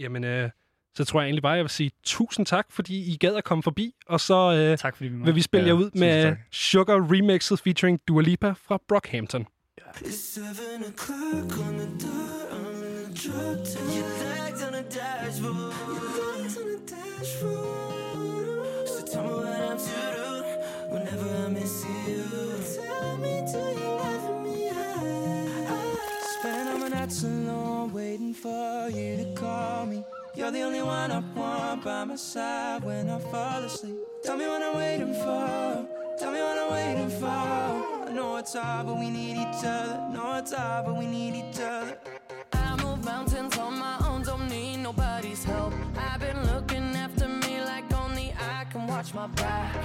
Jamen, 0.00 0.24
øh, 0.24 0.50
så 0.96 1.04
tror 1.04 1.20
jeg 1.20 1.26
egentlig 1.26 1.42
bare, 1.42 1.52
jeg 1.52 1.62
vil 1.64 1.70
sige 1.70 1.90
tusind 2.02 2.46
tak, 2.46 2.66
fordi 2.70 3.12
I 3.12 3.16
gad 3.16 3.34
at 3.36 3.44
komme 3.44 3.62
forbi. 3.62 3.94
Og 4.06 4.20
så 4.20 4.52
øh, 4.54 4.78
Tak 4.78 4.96
fordi 4.96 5.04
vi 5.08 5.10
vil 5.10 5.18
måtte. 5.18 5.34
vi 5.34 5.42
spille 5.42 5.66
Ja, 5.66 5.74
jer 5.74 5.80
ud 5.80 5.90
med 5.94 6.22
tak. 6.22 6.38
Sugar 6.50 7.12
Remixet 7.12 7.60
featuring 7.60 8.00
Dua 8.08 8.22
Lipa 8.22 8.50
fra 8.52 8.78
Brockhampton. 8.88 9.46
It's 9.80 10.10
seven 10.34 10.84
o'clock 10.84 11.68
on 11.68 11.74
the 11.78 11.86
dot. 11.86 12.47
Top. 13.18 13.34
Your 13.34 14.06
legs 14.06 14.62
on 14.62 14.72
the 14.74 14.82
dashboard. 14.82 15.56
Your 15.56 15.72
legs 16.38 16.56
on 16.56 16.66
the 16.70 16.78
dashboard. 16.86 18.86
So 18.88 19.02
tell 19.06 19.24
me 19.24 19.30
what 19.34 19.46
I'm 19.46 19.76
to 19.76 19.84
do 20.14 20.44
whenever 20.94 21.28
I 21.44 21.48
miss 21.48 21.84
you. 22.06 22.22
Tell 22.76 23.16
me, 23.16 23.42
do 23.50 23.58
you 23.58 23.90
love 23.90 24.44
me? 24.44 24.70
I, 24.70 24.72
I 26.44 26.46
all 26.70 26.78
my 26.78 26.86
nights 26.86 27.24
alone 27.24 27.92
waiting 27.92 28.34
for 28.34 28.88
you 28.90 29.16
to 29.16 29.24
call 29.34 29.86
me. 29.86 30.04
You're 30.36 30.52
the 30.52 30.62
only 30.62 30.82
one 30.82 31.10
I 31.10 31.18
want 31.18 31.82
by 31.82 32.04
my 32.04 32.14
side 32.14 32.84
when 32.84 33.10
I 33.10 33.18
fall 33.18 33.64
asleep. 33.64 33.98
Tell 34.22 34.36
me 34.36 34.46
what 34.46 34.62
I'm 34.62 34.76
waiting 34.76 35.14
for. 35.14 35.88
Tell 36.20 36.30
me 36.30 36.38
what 36.38 36.56
I'm 36.56 36.70
waiting 36.70 37.10
for. 37.18 37.26
I 37.26 38.12
know 38.14 38.36
it's 38.36 38.54
hard, 38.54 38.86
but 38.86 38.96
we 38.96 39.10
need 39.10 39.38
each 39.38 39.64
other. 39.64 40.08
Know 40.12 40.36
it's 40.38 40.52
hard, 40.52 40.86
but 40.86 40.96
we 40.96 41.06
need 41.06 41.34
each 41.34 41.58
other. 41.60 41.98
Move 42.98 43.04
mountains 43.04 43.56
on 43.58 43.78
my 43.78 43.96
own, 44.08 44.22
don't 44.22 44.48
need 44.48 44.78
nobody's 44.78 45.44
help. 45.44 45.72
I've 45.96 46.20
been 46.20 46.42
looking 46.52 46.96
after 46.96 47.28
me 47.28 47.60
like 47.62 47.84
only 47.94 48.34
I 48.40 48.64
can 48.64 48.86
watch 48.88 49.14
my 49.14 49.28
back. 49.28 49.76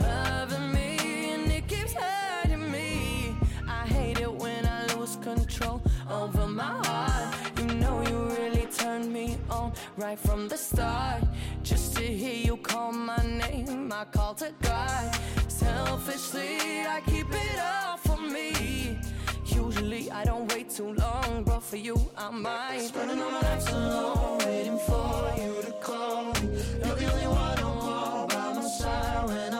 Loving 0.00 0.72
me, 0.72 1.32
and 1.34 1.52
it 1.52 1.68
keeps 1.68 1.92
hurting 1.92 2.70
me. 2.70 3.36
I 3.68 3.86
hate 3.86 4.20
it 4.20 4.32
when 4.32 4.64
I 4.66 4.86
lose 4.94 5.16
control 5.16 5.82
over 6.10 6.46
my 6.46 6.80
heart. 6.86 7.34
You 7.58 7.66
know 7.74 8.00
you 8.08 8.18
really 8.38 8.66
turned 8.66 9.12
me 9.12 9.36
on 9.50 9.72
right 9.96 10.18
from 10.18 10.48
the 10.48 10.56
start. 10.56 11.22
Just 11.62 11.96
to 11.96 12.02
hear 12.02 12.46
you 12.46 12.56
call 12.56 12.92
my 12.92 13.22
name, 13.26 13.92
I 13.92 14.04
call 14.04 14.34
to 14.34 14.52
God. 14.62 15.14
Selfishly, 15.48 16.80
I 16.86 17.02
keep 17.04 17.30
it 17.30 17.58
all 17.60 17.98
for 17.98 18.16
me. 18.16 18.98
Usually 19.94 20.10
I 20.10 20.24
don't 20.24 20.52
wait 20.52 20.70
too 20.70 20.92
long, 20.94 21.44
but 21.44 21.60
for 21.60 21.76
you 21.76 21.96
I 22.16 22.28
might. 22.30 22.80
Spending 22.80 23.22
all 23.22 23.30
my 23.30 23.40
life 23.42 23.72
alone, 23.72 24.38
waiting 24.38 24.78
for 24.78 25.32
you 25.36 25.62
to 25.62 25.72
call 25.80 26.24
me. 26.24 26.40
You're 26.84 26.96
the 26.96 27.12
only 27.12 27.26
one 27.28 27.58
I 27.58 27.62
want 27.62 28.28
by 28.30 28.52
my 28.54 28.62
side 28.62 29.26
when 29.28 29.53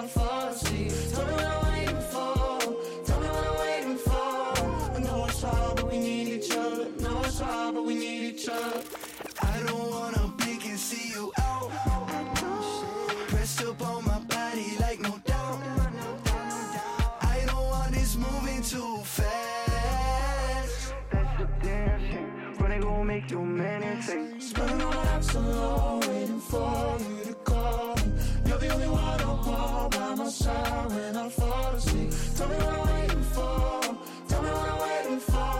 for 26.54 26.98
you 27.08 27.24
to 27.30 27.34
call 27.50 27.96
me. 27.96 28.12
You're 28.46 28.58
the 28.64 28.68
only 28.74 28.88
one 28.88 29.20
I 29.28 29.32
want 29.46 29.90
by 29.96 30.14
my 30.14 30.28
side 30.28 30.88
when 30.94 31.16
I 31.16 31.28
fall 31.28 31.70
asleep. 31.78 32.10
Tell 32.36 32.48
me 32.52 32.56
what 32.64 32.74
I'm 32.78 32.86
waiting 32.94 33.24
for. 33.36 33.80
Tell 34.30 34.42
me 34.46 34.50
what 34.58 34.68
I'm 34.72 34.80
waiting 34.86 35.20
for. 35.32 35.54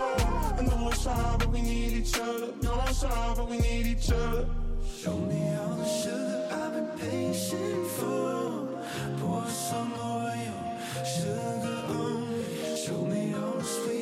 I 0.59 0.61
know 0.69 0.89
it's 0.91 1.05
hard, 1.05 1.39
but 1.39 1.49
we 1.55 1.61
need 1.61 1.91
each 2.01 2.15
other. 2.27 2.49
Know 2.63 2.83
it's 2.87 3.03
hard, 3.03 3.37
but 3.37 3.47
we 3.51 3.57
need 3.67 3.85
each 3.93 4.09
other. 4.11 4.45
Show 5.01 5.17
me 5.31 5.41
all 5.59 5.75
the 5.81 5.89
sugar 6.01 6.41
I've 6.59 6.73
been 6.75 6.91
patient 7.03 7.87
for. 7.97 8.43
Pour 9.19 9.45
some 9.67 9.91
more 9.99 10.33
sugar 11.13 11.77
on 11.99 12.17
me. 12.29 12.45
Show 12.83 13.01
me 13.13 13.21
all 13.41 13.57
the 13.59 13.67
sweet 13.75 13.94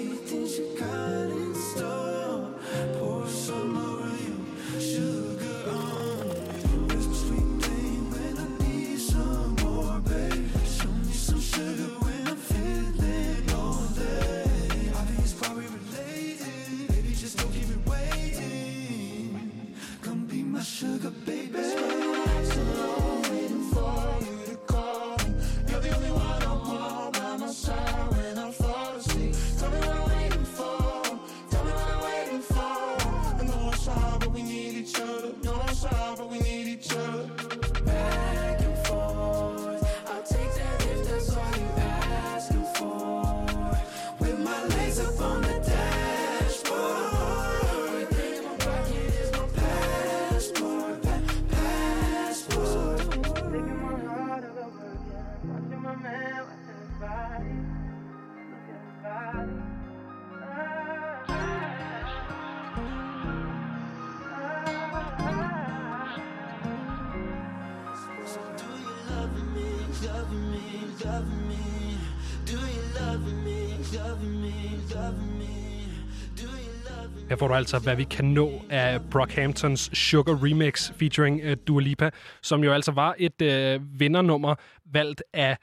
Her 77.33 77.37
får 77.37 77.47
du 77.47 77.53
altså, 77.53 77.79
hvad 77.79 77.95
vi 77.95 78.03
kan 78.03 78.25
nå 78.25 78.61
af 78.69 79.01
Brockhamptons 79.11 79.97
Sugar 79.97 80.43
Remix 80.43 80.91
featuring 80.91 81.41
uh, 81.45 81.53
Dua 81.67 81.81
Lipa, 81.81 82.09
som 82.41 82.63
jo 82.63 82.73
altså 82.73 82.91
var 82.91 83.15
et 83.17 83.41
uh, 83.41 83.99
vindernummer 83.99 84.55
valgt 84.93 85.23
af 85.33 85.57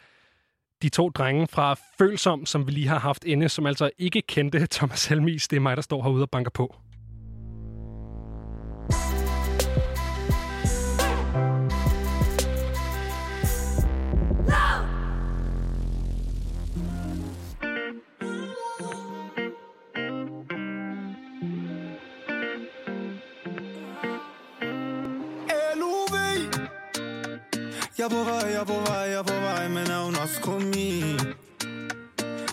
de 0.82 0.88
to 0.88 1.08
drenge 1.08 1.46
fra 1.46 1.76
Følsom, 1.98 2.46
som 2.46 2.66
vi 2.66 2.72
lige 2.72 2.88
har 2.88 2.98
haft 2.98 3.24
inde, 3.24 3.48
som 3.48 3.66
altså 3.66 3.90
ikke 3.98 4.22
kendte 4.22 4.66
Thomas 4.70 5.06
Helmis. 5.06 5.48
Det 5.48 5.56
er 5.56 5.60
mig, 5.60 5.76
der 5.76 5.82
står 5.82 6.02
herude 6.02 6.22
og 6.22 6.30
banker 6.30 6.50
på. 6.50 6.76
Jeg 28.01 28.07
er 28.07 28.11
på 28.11 28.24
vej, 28.30 28.44
jeg 28.55 28.61
er 28.61 28.64
på 28.64 28.78
vej, 28.90 29.05
jeg 29.12 29.18
er 29.18 29.22
på 29.22 29.34
vej 29.34 29.68
Men 29.68 29.90
er 29.90 30.05
hun 30.05 30.14
også 30.22 30.40
kun 30.42 30.62
min? 30.74 31.20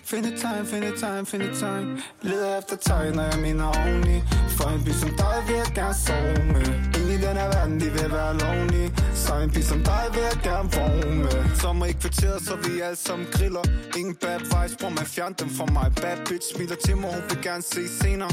Find 0.09 0.25
et 0.25 0.39
tegn, 0.41 0.65
find 0.65 0.83
et 0.83 0.97
time 0.99 1.25
find 1.25 1.43
et 1.43 1.57
tegn. 1.59 1.87
Leder 2.21 2.57
efter 2.59 2.75
tegn, 2.75 3.13
når 3.13 3.23
jeg 3.23 3.39
mener 3.39 3.65
oveni. 3.79 4.17
For 4.57 4.69
en 4.69 4.83
by 4.85 4.91
som 5.01 5.09
dig 5.09 5.37
vil 5.47 5.55
jeg 5.55 5.71
gerne 5.75 5.97
sove 6.05 6.43
med. 6.53 6.67
Ind 6.97 7.09
i 7.15 7.17
den 7.25 7.35
her 7.41 7.49
verden, 7.55 7.79
de 7.79 7.89
vil 7.97 8.11
være 8.11 8.33
lonely. 8.41 8.85
Så 9.13 9.31
en 9.43 9.51
by 9.55 9.61
som 9.71 9.79
dig 9.83 10.05
vil 10.13 10.23
jeg 10.29 10.37
gerne 10.43 10.69
vågne 10.77 11.15
med. 11.23 11.55
Sommer 11.61 11.85
i 11.85 11.91
kvarteret, 11.91 12.41
så 12.47 12.53
vi 12.55 12.79
alle 12.79 12.95
sammen 13.07 13.27
griller. 13.31 13.63
Ingen 13.97 14.15
bad 14.15 14.39
vibes, 14.39 14.77
bror 14.79 14.89
man 14.89 15.05
fjern 15.15 15.33
dem 15.39 15.49
fra 15.57 15.65
mig. 15.65 15.87
Bad 16.01 16.17
bitch 16.27 16.47
smiler 16.55 16.75
til 16.85 16.97
mig, 16.97 17.09
hun 17.13 17.23
vil 17.29 17.39
gerne 17.43 17.63
se 17.63 17.81
senere. 18.01 18.31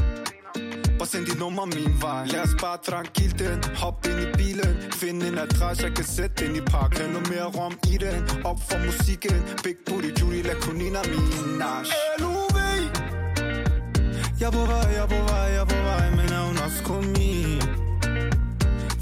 Bare 1.04 1.10
send 1.10 1.26
dit 1.26 1.38
nummer 1.38 1.64
min 1.64 1.94
vej 2.00 2.24
Lad 2.32 2.42
os 2.42 2.54
bare 2.60 2.78
tranquil 2.88 3.38
den 3.38 3.58
Hop 3.82 4.06
ind 4.06 4.20
i 4.26 4.28
bilen 4.38 4.74
Find 5.00 5.22
en 5.22 5.38
adresse, 5.38 5.82
jeg 5.86 5.94
kan 5.96 6.04
sætte 6.04 6.46
den 6.46 6.56
i 6.56 6.60
park 6.60 6.98
Have 6.98 7.12
noget 7.12 7.28
mere 7.30 7.48
rom 7.56 7.74
i 7.92 7.96
den 8.04 8.22
Op 8.44 8.60
for 8.68 8.78
musikken 8.86 9.38
Big 9.64 9.76
booty 9.86 10.10
Judy 10.18 10.40
La 10.48 10.54
Conina 10.64 11.00
Minaj 11.12 11.84
LUV 12.20 12.56
Jeg 14.40 14.46
er 14.46 14.54
på 14.58 14.64
vej, 14.72 14.86
jeg 14.96 15.02
er 15.06 15.10
på 15.14 15.20
vej, 15.30 15.46
jeg 15.54 15.62
er 15.66 15.70
på 15.74 15.80
vej 15.88 16.04
Men 16.18 16.28
er 16.36 16.42
hun 16.48 16.56
også 16.66 16.80
kun 16.90 17.04
min 17.16 17.62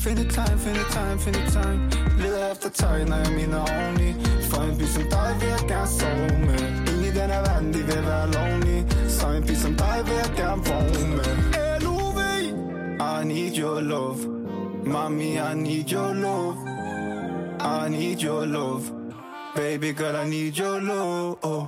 Find 0.02 0.18
et 0.18 0.30
tegn, 0.36 0.58
find 0.64 0.76
et 0.84 0.88
tegn, 0.94 1.18
find 1.24 1.36
et 1.36 1.48
tegn 1.52 1.78
Leder 2.22 2.52
efter 2.52 2.70
tegn, 2.80 3.06
når 3.08 3.16
jeg 3.24 3.32
minder 3.38 3.60
oveni 3.74 4.10
For 4.50 4.62
en 4.68 4.78
by 4.78 4.86
som 4.96 5.04
dig 5.14 5.30
vil 5.40 5.48
jeg 5.54 5.64
gerne 5.72 5.90
sove 5.98 6.38
med 6.48 6.62
Ingen 6.90 7.04
i 7.10 7.10
den 7.18 7.30
her 7.34 7.42
verden, 7.48 7.68
de 7.74 7.80
vil 7.90 8.02
være 8.10 8.26
lonely. 8.34 8.78
Så 9.08 9.26
en 9.36 9.42
by 9.46 9.54
som 9.54 9.74
dig 9.74 9.98
vil 10.06 10.16
jeg 10.24 10.30
gerne 10.36 10.62
vågne 10.68 11.16
med 11.16 11.32
LOV 11.54 11.71
i 13.12 13.24
need 13.24 13.56
your 13.56 13.80
love. 13.80 14.26
Mommy, 14.86 15.38
I 15.38 15.54
need 15.54 15.90
your 15.92 16.14
love. 16.14 16.56
I 17.60 17.88
need 17.88 18.22
your 18.22 18.46
love. 18.46 18.90
Baby 19.54 19.92
girl, 19.92 20.16
I 20.16 20.28
need 20.30 20.58
your 20.58 20.80
love. 20.80 21.36
Oh. 21.42 21.64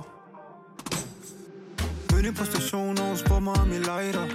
Mødte 2.11 2.31
på 2.33 2.45
stationen, 2.45 2.99
og 2.99 3.05
hun 3.07 3.17
spurgte 3.17 3.43
mig 3.43 3.53
om 3.53 3.71
jeg 3.71 3.79
lighter 3.79 4.25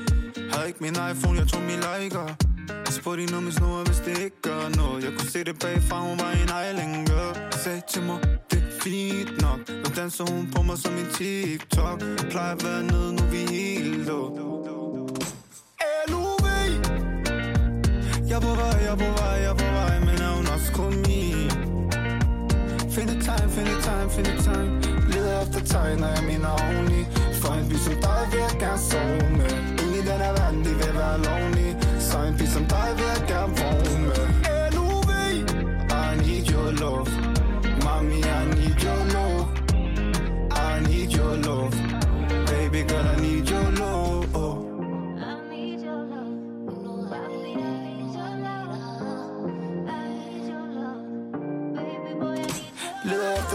Havde 0.53 0.69
ikke 0.69 0.81
min 0.81 0.97
iPhone, 1.13 1.39
jeg 1.39 1.49
tog 1.49 1.63
min 1.63 1.81
liker. 1.91 2.27
Jeg 2.69 2.93
spurgte 3.01 3.21
hende 3.21 3.37
om 3.37 3.43
min 3.43 3.53
snor, 3.53 3.85
hvis 3.85 3.99
det 3.99 4.19
ikke 4.25 4.41
gør 4.43 4.69
noget. 4.77 5.05
Jeg 5.05 5.13
kunne 5.19 5.31
se 5.31 5.45
det 5.45 5.59
bagfra, 5.59 6.01
hun 6.01 6.19
var 6.19 6.31
en 6.31 6.51
island 6.71 7.07
girl 7.07 7.53
Sagde 7.53 7.83
til 7.89 8.03
mig, 8.03 8.19
det 8.51 8.59
er 8.59 8.81
fint 8.81 9.43
nok. 9.43 9.59
Nu 9.69 9.89
danser 9.97 10.25
hun 10.33 10.51
på 10.57 10.63
mig 10.63 10.79
som 10.79 10.93
en 10.93 11.07
TikTok. 11.15 12.01
Jeg 12.03 12.27
Plejer 12.31 12.55
at 12.55 12.65
være 12.65 12.83
nede, 12.83 13.13
nu 13.17 13.23
vi 13.33 13.39
helt 13.57 14.07
lå 14.07 14.60
Jeg 18.31 18.41
på 18.41 18.49
vej, 18.49 18.79
jeg 18.89 18.99
på 18.99 19.09
vej, 19.21 19.37
jeg 19.47 19.57
på 19.57 19.65
vej 19.65 19.99
Men 20.01 20.23
er 20.27 20.33
hun 20.37 20.47
også 20.55 20.73
kun 20.73 20.95
min. 21.07 21.51
Find 22.95 23.11
et 23.11 23.23
tegn, 23.27 23.51
find 23.51 23.69
et 23.69 23.81
tegn, 23.85 24.11
find 24.11 24.27
et 24.27 24.45
tegn. 24.45 24.69
Leder 25.13 25.43
efter 25.43 25.61
tegn, 25.73 25.99
når 25.99 26.07
jeg 26.17 26.25
mener 26.31 26.49
oveni. 26.49 27.03
For 27.41 27.53
en 27.53 27.69
by 27.69 27.77
som 27.87 27.95
dig 28.07 28.23
vil 28.31 28.41
jeg 28.41 28.57
gerne 28.61 28.79
sove 28.79 29.31
med 29.39 29.51
Ingen 29.83 29.95
i 29.95 30.03
den 30.09 30.21
her 30.25 30.33
verden, 30.39 30.61
de 30.65 30.73
vil 30.81 30.95
være 31.01 31.17
lonely 31.25 31.71
Så 31.99 32.17
en 32.29 32.35
by 32.39 32.47
som 32.55 32.65
dig 32.75 32.89
vil 32.97 33.07
jeg 33.15 33.23
gerne 33.33 33.53
vågne. 33.61 34.07
Med 34.09 34.63
LOV 34.77 35.11
I 36.03 36.07
need 36.23 36.45
your 36.53 36.71
love 36.83 37.30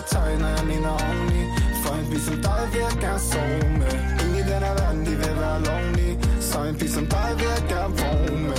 Leder 0.05 0.17
efter 0.17 0.19
tegn, 0.19 0.39
når 0.39 0.47
jeg 0.47 0.65
mener 0.65 0.89
oveni 0.89 1.43
For 1.83 1.93
en 1.95 2.09
by 2.09 2.17
som 2.17 2.41
dig 2.41 2.67
vil 2.71 2.79
jeg 2.79 2.97
gerne 3.01 3.19
sove 3.19 3.69
med 3.79 3.93
Ingen 4.21 4.35
i 4.35 4.51
den 4.51 4.63
her 4.63 4.73
verden, 4.73 5.05
de 5.05 5.11
vil 5.11 5.35
lonely 5.65 6.17
Så 6.39 6.63
en 6.63 6.75
by 6.75 6.87
som 6.87 7.05
dig 7.05 7.29
gerne 7.69 7.95
vågne 7.97 8.55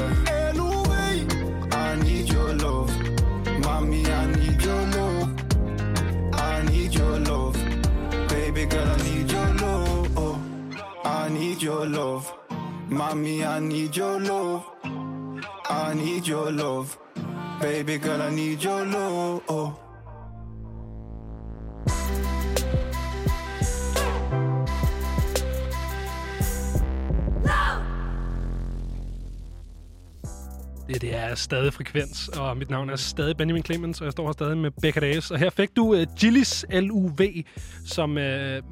LOV 0.54 0.86
I 1.72 1.96
need 2.02 2.28
your 2.32 2.52
love. 2.54 2.90
Mommy, 3.64 4.06
I 4.06 4.26
need 4.26 4.62
your 4.62 4.86
love. 4.96 5.28
I 6.32 6.62
need 6.70 6.94
your 6.94 7.18
love. 7.18 7.56
Baby 8.28 8.66
girl, 8.66 8.88
I 8.88 8.96
need 9.02 9.30
your 9.32 9.50
love. 9.62 10.38
I 11.04 11.28
need 11.28 11.62
your 11.62 11.86
love. 11.86 12.32
Mommy, 12.90 13.44
I 13.44 13.60
need 13.60 13.96
your 13.96 14.20
love. 14.20 14.62
I 15.70 15.94
need 15.94 16.26
your 16.26 16.50
love. 16.52 16.98
Baby 17.60 17.98
girl, 17.98 18.22
I 18.22 18.30
need 18.30 18.62
your 18.62 18.84
love 18.84 19.85
Det, 31.00 31.14
er 31.14 31.34
stadig 31.34 31.72
frekvens, 31.72 32.28
og 32.28 32.56
mit 32.56 32.70
navn 32.70 32.90
er 32.90 32.96
stadig 32.96 33.36
Benjamin 33.36 33.64
Clemens, 33.64 34.00
og 34.00 34.04
jeg 34.04 34.12
står 34.12 34.26
her 34.26 34.32
stadig 34.32 34.56
med 34.58 34.70
Becca 34.82 35.00
Days. 35.00 35.30
Og 35.30 35.38
her 35.38 35.50
fik 35.50 35.76
du 35.76 35.82
uh, 35.94 36.02
Gillis 36.20 36.66
LUV, 36.70 37.20
som 37.86 38.10
uh, 38.10 38.22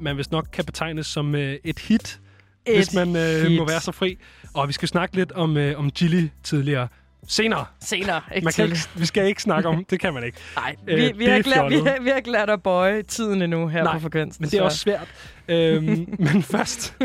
man 0.03 0.17
vist 0.17 0.31
nok 0.31 0.47
kan 0.53 0.65
betegnes 0.65 1.07
som 1.07 1.33
uh, 1.33 1.39
et 1.39 1.79
hit, 1.79 2.19
et 2.65 2.75
hvis 2.75 2.93
man 2.93 3.07
uh, 3.07 3.15
hit. 3.49 3.59
må 3.59 3.67
være 3.67 3.79
så 3.81 3.91
fri. 3.91 4.17
Og 4.53 4.67
vi 4.67 4.73
skal 4.73 4.87
snakke 4.87 5.15
lidt 5.15 5.31
om, 5.31 5.57
uh, 5.57 5.71
om 5.75 5.91
Gilly 5.91 6.27
tidligere. 6.43 6.87
Senere. 7.27 7.65
Senere, 7.81 8.21
ikke 8.35 8.45
Man 8.45 8.53
kan 8.53 8.65
ikke, 8.65 8.77
vi 8.95 9.05
skal 9.05 9.27
ikke 9.27 9.41
snakke 9.41 9.69
om, 9.69 9.85
det 9.89 9.99
kan 9.99 10.13
man 10.13 10.23
ikke. 10.23 10.37
Nej, 10.55 10.75
Øh, 10.87 10.97
vi, 10.97 11.01
vi, 11.01 11.07
det 11.07 11.27
har 11.27 11.33
er 11.33 11.37
ikke 11.37 11.49
lært, 11.49 11.71
vi, 11.71 11.75
har, 11.75 11.97
vi 12.01 12.09
har 12.09 12.17
ikke 12.17 12.31
lært 12.31 12.49
at 12.49 12.63
bøje 12.63 13.01
tiden 13.01 13.41
endnu 13.41 13.67
her 13.67 13.83
Nej, 13.83 13.93
på 13.93 13.99
frekvensen. 13.99 14.43
Men 14.43 14.49
det 14.49 14.57
er 14.57 14.61
så 14.61 14.63
også 14.63 14.77
svært. 14.77 15.07
øhm, 15.47 15.85
men 16.33 16.43
først, 16.43 16.95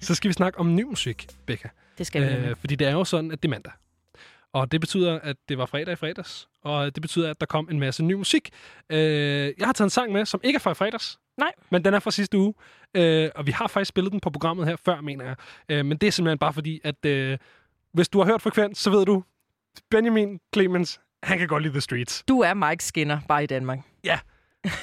så 0.00 0.14
skal 0.14 0.28
vi 0.28 0.32
snakke 0.32 0.58
om 0.58 0.74
ny 0.74 0.82
musik, 0.82 1.26
Becca. 1.46 1.68
Det 1.98 2.06
skal 2.06 2.22
vi 2.22 2.48
Øh, 2.48 2.56
fordi 2.60 2.74
det 2.74 2.86
er 2.86 2.92
jo 2.92 3.04
sådan, 3.04 3.32
at 3.32 3.42
det 3.42 3.48
er 3.48 3.50
mandag. 3.50 3.72
Og 4.52 4.72
det 4.72 4.80
betyder, 4.80 5.20
at 5.20 5.36
det 5.48 5.58
var 5.58 5.66
fredag 5.66 5.92
i 5.92 5.96
fredags. 5.96 6.48
Og 6.62 6.94
det 6.94 7.02
betyder, 7.02 7.30
at 7.30 7.40
der 7.40 7.46
kom 7.46 7.68
en 7.70 7.80
masse 7.80 8.04
ny 8.04 8.12
musik. 8.12 8.50
Øh, 8.90 8.98
jeg 9.58 9.66
har 9.66 9.72
taget 9.72 9.86
en 9.86 9.90
sang 9.90 10.12
med, 10.12 10.24
som 10.24 10.40
ikke 10.44 10.56
er 10.56 10.60
fra 10.60 10.70
i 10.70 10.74
fredags. 10.74 11.18
Nej. 11.38 11.52
Men 11.70 11.84
den 11.84 11.94
er 11.94 11.98
fra 11.98 12.10
sidste 12.10 12.38
uge. 12.38 12.54
Øh, 12.94 13.30
og 13.34 13.46
vi 13.46 13.52
har 13.52 13.66
faktisk 13.68 13.88
spillet 13.88 14.12
den 14.12 14.20
på 14.20 14.30
programmet 14.30 14.66
her 14.66 14.76
før, 14.84 15.00
mener 15.00 15.24
jeg. 15.24 15.36
Øh, 15.68 15.84
men 15.86 15.98
det 15.98 16.06
er 16.06 16.10
simpelthen 16.10 16.38
bare 16.38 16.52
fordi, 16.52 16.80
at 16.84 17.06
øh, 17.06 17.38
hvis 17.92 18.08
du 18.08 18.18
har 18.18 18.26
hørt 18.26 18.42
Frekvens, 18.42 18.78
så 18.78 18.90
ved 18.90 19.06
du, 19.06 19.24
Benjamin 19.90 20.40
Clemens, 20.54 21.00
han 21.22 21.38
kan 21.38 21.48
godt 21.48 21.62
lide 21.62 21.72
The 21.72 21.80
Streets. 21.80 22.24
Du 22.28 22.40
er 22.40 22.54
Mike 22.54 22.84
Skinner, 22.84 23.20
bare 23.28 23.44
i 23.44 23.46
Danmark. 23.46 23.78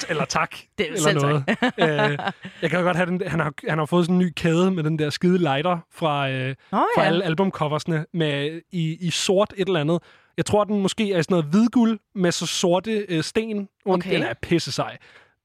Eller 0.10 0.26
tak. 0.26 0.56
Det, 0.78 0.86
eller 0.88 1.00
selv 1.00 1.22
noget. 1.22 1.44
øh, 2.12 2.18
jeg 2.62 2.70
kan 2.70 2.84
godt 2.84 2.98
have 2.98 3.06
den. 3.06 3.22
Han 3.28 3.40
har, 3.40 3.54
han 3.70 3.78
har 3.78 3.86
fået 3.86 4.06
sådan 4.06 4.16
en 4.16 4.20
ny 4.20 4.34
kæde 4.36 4.72
med 4.72 4.84
den 4.84 5.00
der 5.00 5.10
skide 5.10 5.38
lighter 5.38 5.78
fra, 5.92 6.30
øh, 6.30 6.56
Nå 6.72 6.78
fra 6.96 7.02
ja. 7.02 7.08
alle 7.08 7.26
albumcoversne 7.26 8.06
med, 8.14 8.62
i, 8.72 8.98
i 9.08 9.10
sort 9.10 9.54
et 9.58 9.68
eller 9.68 9.80
andet. 9.80 10.00
Jeg 10.38 10.46
tror, 10.46 10.64
den 10.64 10.82
måske 10.82 11.14
er 11.14 11.22
sådan 11.22 11.34
noget 11.34 11.46
hvidguld 11.46 12.00
med 12.16 12.32
så 12.32 12.46
sorte 12.46 13.06
øh, 13.10 13.24
sten. 13.24 13.70
Okay. 13.86 14.14
Den 14.14 14.24
er 14.24 14.34
pisse 14.42 14.72
sej. 14.72 14.98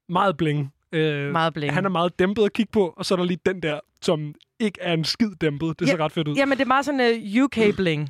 Meget 0.09 0.37
bling. 0.37 0.73
Øh, 0.91 1.31
Meget 1.31 1.53
bling. 1.53 1.73
Han 1.73 1.85
er 1.85 1.89
meget 1.89 2.19
dæmpet 2.19 2.43
at 2.43 2.53
kigge 2.53 2.71
på, 2.71 2.93
og 2.97 3.05
så 3.05 3.13
er 3.13 3.17
der 3.17 3.25
lige 3.25 3.39
den 3.45 3.61
der, 3.63 3.79
som 4.01 4.33
ikke 4.59 4.79
er 4.81 4.93
en 4.93 5.03
skid 5.03 5.31
dæmpet. 5.41 5.79
Det 5.79 5.89
ser 5.89 5.99
ret 5.99 6.11
fedt 6.11 6.27
ud. 6.27 6.35
Jamen, 6.35 6.57
det 6.57 6.63
er 6.63 6.67
meget 6.67 6.85
sådan 6.85 7.21
uh, 7.37 7.43
UK-bling. 7.43 8.09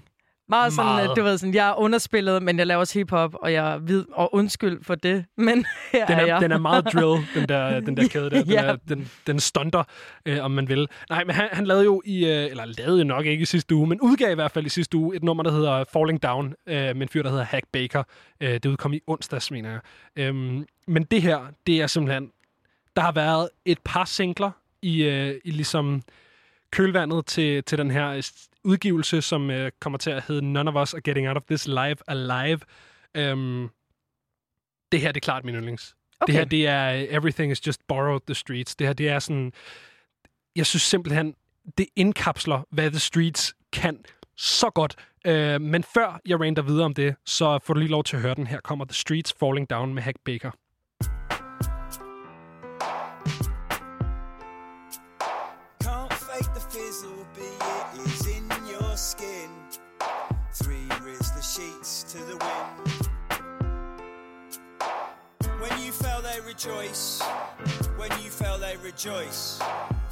Meget 0.53 0.73
sådan, 0.73 0.91
Meget. 0.91 1.17
du 1.17 1.23
ved, 1.23 1.37
sådan, 1.37 1.53
jeg 1.55 1.69
er 1.69 1.73
underspillet, 1.79 2.43
men 2.43 2.57
jeg 2.59 2.67
laver 2.67 2.79
også 2.79 2.99
hiphop, 2.99 3.33
og 3.35 3.53
jeg 3.53 3.73
er 3.73 3.77
hvid, 3.77 4.05
og 4.13 4.35
undskyld 4.35 4.83
for 4.83 4.95
det, 4.95 5.25
men 5.37 5.65
her 5.91 6.05
Den 6.05 6.15
er, 6.15 6.21
er, 6.21 6.25
jeg. 6.25 6.41
den 6.41 6.51
er 6.51 6.57
meget 6.57 6.85
drill, 6.93 7.25
den 7.35 7.49
der, 7.49 7.79
den 7.79 7.97
der 7.97 8.07
kæde 8.07 8.29
der. 8.29 8.43
Den, 8.43 8.51
Ja. 8.51 8.61
er, 8.63 8.75
den, 8.75 9.11
den 9.27 9.39
stunter, 9.39 9.83
øh, 10.25 10.43
om 10.43 10.51
man 10.51 10.69
vil. 10.69 10.87
Nej, 11.09 11.23
men 11.23 11.35
han, 11.35 11.49
han 11.51 11.65
lavede 11.65 11.83
jo 11.83 12.01
i, 12.05 12.25
øh, 12.25 12.31
eller 12.51 12.65
lavede 12.77 12.97
jo 12.97 13.03
nok 13.03 13.25
ikke 13.25 13.41
i 13.41 13.45
sidste 13.45 13.75
uge, 13.75 13.87
men 13.87 14.01
udgav 14.01 14.31
i 14.31 14.35
hvert 14.35 14.51
fald 14.51 14.65
i 14.65 14.69
sidste 14.69 14.97
uge 14.97 15.15
et 15.15 15.23
nummer, 15.23 15.43
der 15.43 15.51
hedder 15.51 15.83
Falling 15.93 16.23
Down, 16.23 16.53
øh, 16.67 16.75
med 16.75 17.01
en 17.01 17.09
fyr, 17.09 17.23
der 17.23 17.29
hedder 17.29 17.43
Hack 17.43 17.65
Baker. 17.73 18.03
Øh, 18.41 18.49
det 18.53 18.65
udkom 18.65 18.93
i 18.93 18.99
onsdags, 19.07 19.51
mener 19.51 19.69
jeg. 19.71 19.79
Øhm, 20.15 20.65
men 20.87 21.03
det 21.03 21.21
her, 21.21 21.39
det 21.67 21.81
er 21.81 21.87
simpelthen... 21.87 22.29
Der 22.95 23.01
har 23.01 23.11
været 23.11 23.49
et 23.65 23.77
par 23.85 24.05
singler 24.05 24.51
i, 24.81 25.03
øh, 25.03 25.35
i 25.45 25.51
ligesom 25.51 26.01
kølvandet 26.71 27.25
til, 27.25 27.63
til 27.63 27.77
den 27.77 27.91
her 27.91 28.09
øh, 28.09 28.23
udgivelse, 28.63 29.21
som 29.21 29.51
øh, 29.51 29.71
kommer 29.79 29.97
til 29.97 30.09
at 30.09 30.23
hedde 30.27 30.53
None 30.53 30.69
of 30.69 30.83
Us 30.83 30.93
Are 30.93 31.01
Getting 31.01 31.27
Out 31.27 31.37
of 31.37 31.43
This 31.43 31.67
Live 31.67 31.95
Alive. 32.07 32.59
Øhm, 33.15 33.69
det 34.91 35.01
her, 35.01 35.11
det 35.11 35.21
er 35.21 35.25
klart 35.25 35.45
min 35.45 35.55
yndlings. 35.55 35.95
Okay. 36.19 36.33
Det 36.33 36.39
her, 36.39 36.45
det 36.45 36.67
er 36.67 36.93
øh, 36.93 37.17
Everything 37.17 37.51
is 37.51 37.67
Just 37.67 37.87
Borrowed 37.87 38.21
the 38.27 38.35
Streets. 38.35 38.75
Det 38.75 38.87
her, 38.87 38.93
det 38.93 39.09
er 39.09 39.19
sådan... 39.19 39.53
Jeg 40.55 40.65
synes 40.65 40.81
simpelthen, 40.81 41.35
det 41.77 41.87
indkapsler, 41.95 42.67
hvad 42.69 42.91
The 42.91 42.99
Streets 42.99 43.55
kan 43.71 44.05
så 44.37 44.69
godt. 44.69 44.95
Øh, 45.25 45.61
men 45.61 45.83
før 45.83 46.21
jeg 46.25 46.39
rander 46.39 46.61
videre 46.61 46.85
om 46.85 46.93
det, 46.93 47.15
så 47.25 47.59
får 47.63 47.73
du 47.73 47.79
lige 47.79 47.91
lov 47.91 48.03
til 48.03 48.15
at 48.15 48.21
høre 48.21 48.35
den. 48.35 48.47
Her 48.47 48.59
kommer 48.59 48.85
The 48.85 48.93
Streets 48.93 49.33
Falling 49.39 49.69
Down 49.69 49.93
med 49.93 50.03
Hack 50.03 50.17
Baker. 50.25 50.51
Rejoice. 66.53 67.21
When 67.97 68.11
you 68.21 68.29
fell, 68.29 68.59
they 68.59 68.77
rejoice. 68.77 69.59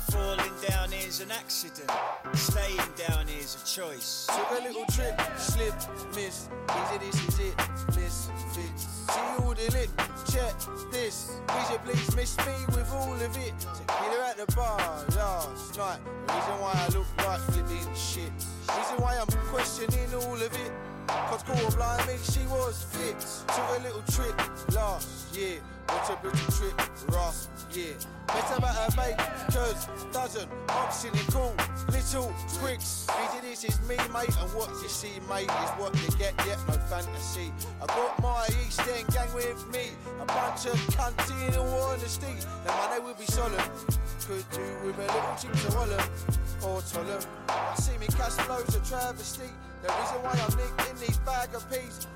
Falling 0.10 0.54
down 0.68 0.92
is 0.92 1.22
an 1.22 1.30
accident. 1.32 1.92
Staying 2.34 2.78
down 3.08 3.28
is 3.30 3.56
a 3.62 3.66
choice. 3.66 4.28
Took 4.28 4.60
a 4.60 4.64
little 4.64 4.86
trip, 4.86 5.22
slip, 5.38 5.74
miss. 6.16 6.48
Is 6.48 6.92
it 6.96 7.02
this, 7.02 7.28
is 7.28 7.40
it? 7.40 7.56
Misfits. 7.96 8.84
See 9.14 9.20
all 9.38 9.54
the 9.54 9.70
lit, 9.72 9.90
check 10.32 10.56
this. 10.92 11.40
Would 11.48 11.72
you 11.72 11.80
please 11.86 12.16
miss 12.16 12.38
me 12.40 12.54
with 12.70 12.92
all 12.92 13.14
of 13.14 13.38
it? 13.38 13.54
Tequila 13.60 14.30
at 14.30 14.38
the 14.38 14.52
bar 14.56 14.80
last 15.16 15.78
night. 15.78 16.00
The 16.26 16.34
reason 16.34 16.60
why 16.60 16.74
I 16.74 16.88
look 16.98 17.08
like 17.28 17.40
flipping 17.52 17.96
shit. 17.96 18.32
Reason 18.68 18.98
why 18.98 19.18
I'm 19.18 19.28
questioning 19.50 20.12
all 20.16 20.34
of 20.34 20.42
it. 20.42 20.72
Cause 21.08 21.44
cool 21.44 21.72
blind 21.72 22.08
me, 22.08 22.16
she 22.24 22.46
was 22.48 22.84
fit. 22.90 23.20
Took 23.48 23.80
a 23.80 23.84
little 23.84 24.04
trip 24.12 24.36
last 24.74 25.21
year. 25.36 25.60
What's 25.88 26.10
a 26.10 26.14
little 26.24 26.52
trip 26.52 27.10
last 27.12 27.50
year? 27.74 27.96
Better 28.28 28.56
about 28.58 28.76
her 28.76 28.96
mate, 28.96 29.18
cause 29.52 29.88
dozen 30.14 30.48
option 30.70 31.12
in 31.12 31.26
cool 31.32 31.54
little 31.90 32.32
squigs. 32.48 33.08
Busy, 33.08 33.40
this 33.42 33.64
is 33.66 33.80
me, 33.90 33.98
mate, 34.14 34.36
and 34.40 34.50
what 34.56 34.70
you 34.82 34.88
see, 34.88 35.20
mate, 35.28 35.50
is 35.50 35.72
what 35.76 35.94
you 36.02 36.10
get, 36.18 36.34
yet 36.48 36.60
no 36.68 36.76
fantasy. 36.88 37.52
I 37.82 37.88
got 37.88 38.22
my 38.22 38.48
East 38.64 38.82
End 38.88 39.08
gang 39.14 39.34
with 39.34 39.68
me, 39.74 39.92
a 40.22 40.26
bunch 40.26 40.66
of 40.66 40.80
cunts 40.96 41.30
in 41.48 41.56
all 41.60 41.92
honesty. 41.92 42.36
Now 42.66 42.78
my 42.78 42.96
name 42.96 43.06
will 43.06 43.16
be 43.16 43.26
solemn, 43.26 43.60
could 44.28 44.46
do 44.52 44.64
with 44.86 44.98
a 44.98 45.02
little 45.02 45.36
chink 45.36 45.56
to 45.66 45.72
Holland 45.78 46.10
or. 46.64 46.82
I 47.50 47.76
see 47.76 47.98
me 47.98 48.08
cash 48.08 48.34
flows 48.46 48.76
a 48.76 48.80
travesty. 48.88 49.50
The 49.82 49.88
reason 49.88 50.22
why 50.24 50.32
I'm 50.32 50.56
nicked 50.58 50.90
in 50.90 50.98
these 51.00 51.18
bag 51.20 51.56
of 51.56 51.70
peas. 51.70 52.08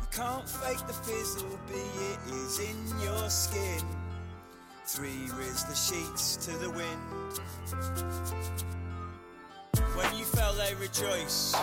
You 0.00 0.08
can't 0.10 0.48
fake 0.48 0.86
the 0.86 0.92
fizzle, 0.92 1.58
be 1.68 1.74
it 1.74 2.18
is 2.32 2.58
in 2.60 3.00
your 3.00 3.28
skin. 3.30 3.84
Three 4.84 5.30
riz 5.36 5.64
the 5.64 5.74
sheets 5.74 6.36
to 6.46 6.52
the 6.58 6.70
wind. 6.70 7.40
When 9.96 10.14
you 10.16 10.24
fell, 10.24 10.54
they 10.54 10.74
rejoice. 10.74 11.54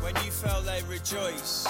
When 0.00 0.14
you 0.24 0.30
fell, 0.30 0.62
they 0.62 0.82
rejoice. 0.88 1.66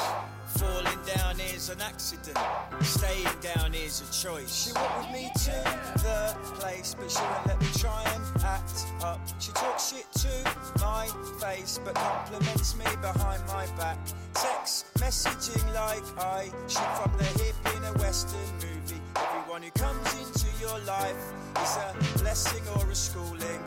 Falling 0.57 0.99
down 1.15 1.39
is 1.41 1.69
an 1.69 1.81
accident. 1.81 2.39
Staying 2.81 3.29
down 3.41 3.75
is 3.75 4.01
a 4.01 4.27
choice. 4.27 4.55
She 4.55 4.73
went 4.73 4.99
with 4.99 5.13
me 5.13 5.31
to 5.45 5.57
the 6.03 6.37
place, 6.55 6.95
but 6.99 7.11
she 7.11 7.21
won't 7.21 7.47
let 7.47 7.61
me 7.61 7.67
try 7.77 8.03
and 8.15 8.43
act 8.43 8.87
up. 9.03 9.21
She 9.39 9.53
talks 9.53 9.93
shit 9.93 10.11
to 10.23 10.81
my 10.81 11.07
face, 11.41 11.79
but 11.85 11.95
compliments 11.95 12.77
me 12.77 12.87
behind 13.01 13.43
my 13.49 13.67
back. 13.77 13.99
Text 14.35 14.87
messaging 14.95 15.65
like 15.75 16.05
I 16.19 16.51
shoot 16.67 16.93
from 17.03 17.17
the 17.19 17.25
hip 17.25 17.57
in 17.77 17.85
a 17.85 17.93
western 17.99 18.51
movie. 18.55 19.03
Everyone 19.17 19.63
who 19.63 19.71
comes 19.73 20.15
into 20.15 20.49
your 20.61 20.79
life 20.81 21.33
is 21.63 21.77
a 21.77 22.19
blessing 22.19 22.63
or 22.77 22.91
a 22.91 22.95
schooling. 22.95 23.63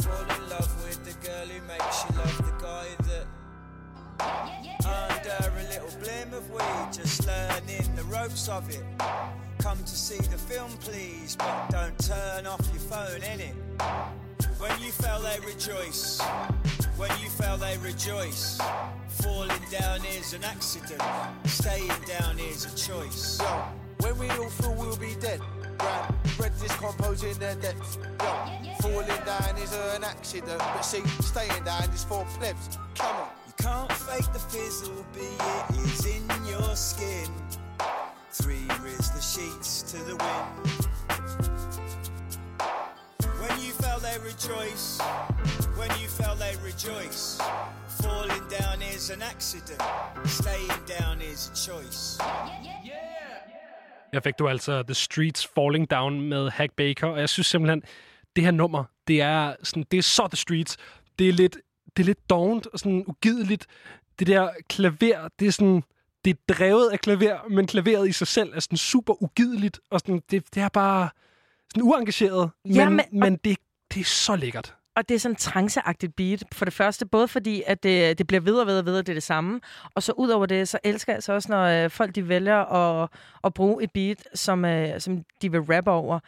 Fall 0.00 0.36
in 0.36 0.48
love 0.48 0.72
with 0.84 1.04
the 1.04 1.26
girl 1.26 1.46
who 1.46 1.60
makes 1.68 2.04
you 2.04 2.16
love 2.18 2.36
the 2.38 2.64
guy 2.64 2.86
that 3.08 3.26
blim 6.02 6.32
of 6.32 6.50
we 6.50 6.60
just 6.92 7.26
learning 7.26 7.94
the 7.94 8.02
ropes 8.04 8.48
of 8.48 8.68
it. 8.70 8.82
Come 9.58 9.78
to 9.78 9.96
see 9.96 10.18
the 10.18 10.38
film, 10.38 10.70
please, 10.80 11.36
but 11.36 11.70
don't 11.70 11.96
turn 12.00 12.46
off 12.46 12.60
your 12.72 12.80
phone, 12.80 13.20
innit? 13.20 13.54
When 14.58 14.72
you 14.82 14.90
fell, 14.90 15.20
they 15.20 15.38
rejoice. 15.46 16.20
When 16.96 17.10
you 17.22 17.28
fell, 17.30 17.56
they 17.56 17.78
rejoice. 17.78 18.60
Falling 19.08 19.64
down 19.70 20.00
is 20.18 20.34
an 20.34 20.44
accident. 20.44 21.02
Staying 21.44 22.02
down 22.06 22.38
is 22.40 22.64
a 22.64 22.76
choice. 22.76 23.40
Yo, 23.40 23.46
when 24.00 24.18
we 24.18 24.28
all 24.30 24.50
feel 24.50 24.74
we'll 24.74 24.96
be 24.96 25.14
dead. 25.20 25.40
Grand, 25.78 26.14
red 26.38 26.52
discomposing 26.60 27.34
their 27.34 27.54
depths. 27.56 27.98
Yo, 28.20 28.72
falling 28.80 29.24
down 29.24 29.56
is 29.58 29.72
an 29.94 30.02
accident, 30.02 30.58
but 30.58 30.82
see, 30.82 31.06
staying 31.20 31.64
down 31.64 31.88
is 31.90 32.04
for 32.04 32.24
plebs. 32.38 32.78
Come 32.96 33.16
on. 33.16 33.28
You 33.46 33.64
can't 33.64 33.91
fake 34.12 34.32
the 34.32 34.38
fizzle, 34.38 35.04
be 35.14 35.28
it 35.58 35.76
is 35.84 36.06
in 36.16 36.24
your 36.52 36.76
skin. 36.76 37.28
Three 38.40 38.66
is 38.98 39.10
the 39.16 39.24
sheets 39.32 39.82
to 39.92 39.98
the 40.08 40.16
wind. 40.24 40.52
When 43.42 43.54
you 43.64 43.72
fell, 43.82 43.98
they 44.06 44.16
rejoice. 44.30 44.86
When 45.80 45.90
you 46.00 46.08
fell, 46.18 46.36
they 46.44 46.54
rejoice. 46.70 47.22
Falling 48.02 48.44
down 48.58 48.76
is 48.94 49.10
an 49.10 49.22
accident. 49.32 49.82
Staying 50.24 50.82
down 50.98 51.16
is 51.32 51.50
a 51.52 51.56
choice. 51.66 52.18
Jeg 54.12 54.22
fik 54.22 54.38
du 54.38 54.48
altså 54.48 54.82
The 54.82 54.94
Streets 54.94 55.46
Falling 55.46 55.90
Down 55.90 56.20
med 56.20 56.50
Hack 56.50 56.72
Baker, 56.76 57.06
og 57.06 57.20
jeg 57.20 57.28
synes 57.28 57.46
simpelthen, 57.46 57.82
det 58.36 58.44
her 58.44 58.50
nummer, 58.50 58.84
det 59.08 59.20
er, 59.20 59.54
sådan, 59.62 59.84
det 59.90 59.98
er 59.98 60.02
så 60.02 60.28
The 60.28 60.36
Streets. 60.36 60.76
Det 61.18 61.28
er 61.28 61.32
lidt, 61.32 61.56
det 61.96 62.02
er 62.02 62.06
lidt 62.06 62.30
dovent 62.30 62.66
og 62.66 62.78
sådan 62.78 63.04
ugideligt. 63.06 63.66
Det 64.18 64.26
der 64.26 64.50
klaver, 64.68 65.28
det 65.38 65.46
er 65.48 65.52
sådan, 65.52 65.82
det 66.24 66.30
er 66.48 66.54
drevet 66.54 66.90
af 66.90 67.00
klaver, 67.00 67.48
men 67.50 67.66
klaveret 67.66 68.08
i 68.08 68.12
sig 68.12 68.26
selv 68.26 68.52
er 68.54 68.60
sådan 68.60 68.78
super 68.78 69.22
ugideligt, 69.22 69.80
og 69.90 70.00
sådan, 70.00 70.22
det, 70.30 70.54
det 70.54 70.62
er 70.62 70.68
bare 70.68 71.08
sådan 71.70 71.82
uengageret, 71.82 72.50
men, 72.64 72.74
Ja, 72.74 72.88
men, 72.88 73.04
men- 73.12 73.36
det, 73.36 73.56
det 73.94 74.00
er 74.00 74.04
så 74.04 74.36
lækkert. 74.36 74.74
Og 74.96 75.08
det 75.08 75.14
er 75.14 75.18
sådan 75.18 75.36
tranceagtigt 75.36 76.16
beat. 76.16 76.42
For 76.52 76.64
det 76.64 76.74
første, 76.74 77.06
både 77.06 77.28
fordi, 77.28 77.62
at 77.66 77.82
det, 77.82 78.18
det 78.18 78.26
bliver 78.26 78.40
ved 78.40 78.54
og 78.54 78.66
ved 78.66 78.78
og 78.78 78.84
ved, 78.86 78.96
det 78.96 79.08
er 79.08 79.14
det 79.14 79.22
samme. 79.22 79.60
Og 79.94 80.02
så 80.02 80.12
ud 80.12 80.28
over 80.28 80.46
det, 80.46 80.68
så 80.68 80.78
elsker 80.84 81.12
jeg 81.12 81.16
altså 81.16 81.32
også, 81.32 81.48
når 81.52 81.64
øh, 81.84 81.90
folk 81.90 82.14
de 82.14 82.28
vælger 82.28 82.56
at, 83.02 83.08
at 83.44 83.54
bruge 83.54 83.82
et 83.82 83.90
beat, 83.92 84.28
som, 84.34 84.64
øh, 84.64 85.00
som 85.00 85.24
de 85.42 85.50
vil 85.50 85.60
rappe 85.60 85.90
over, 85.90 86.18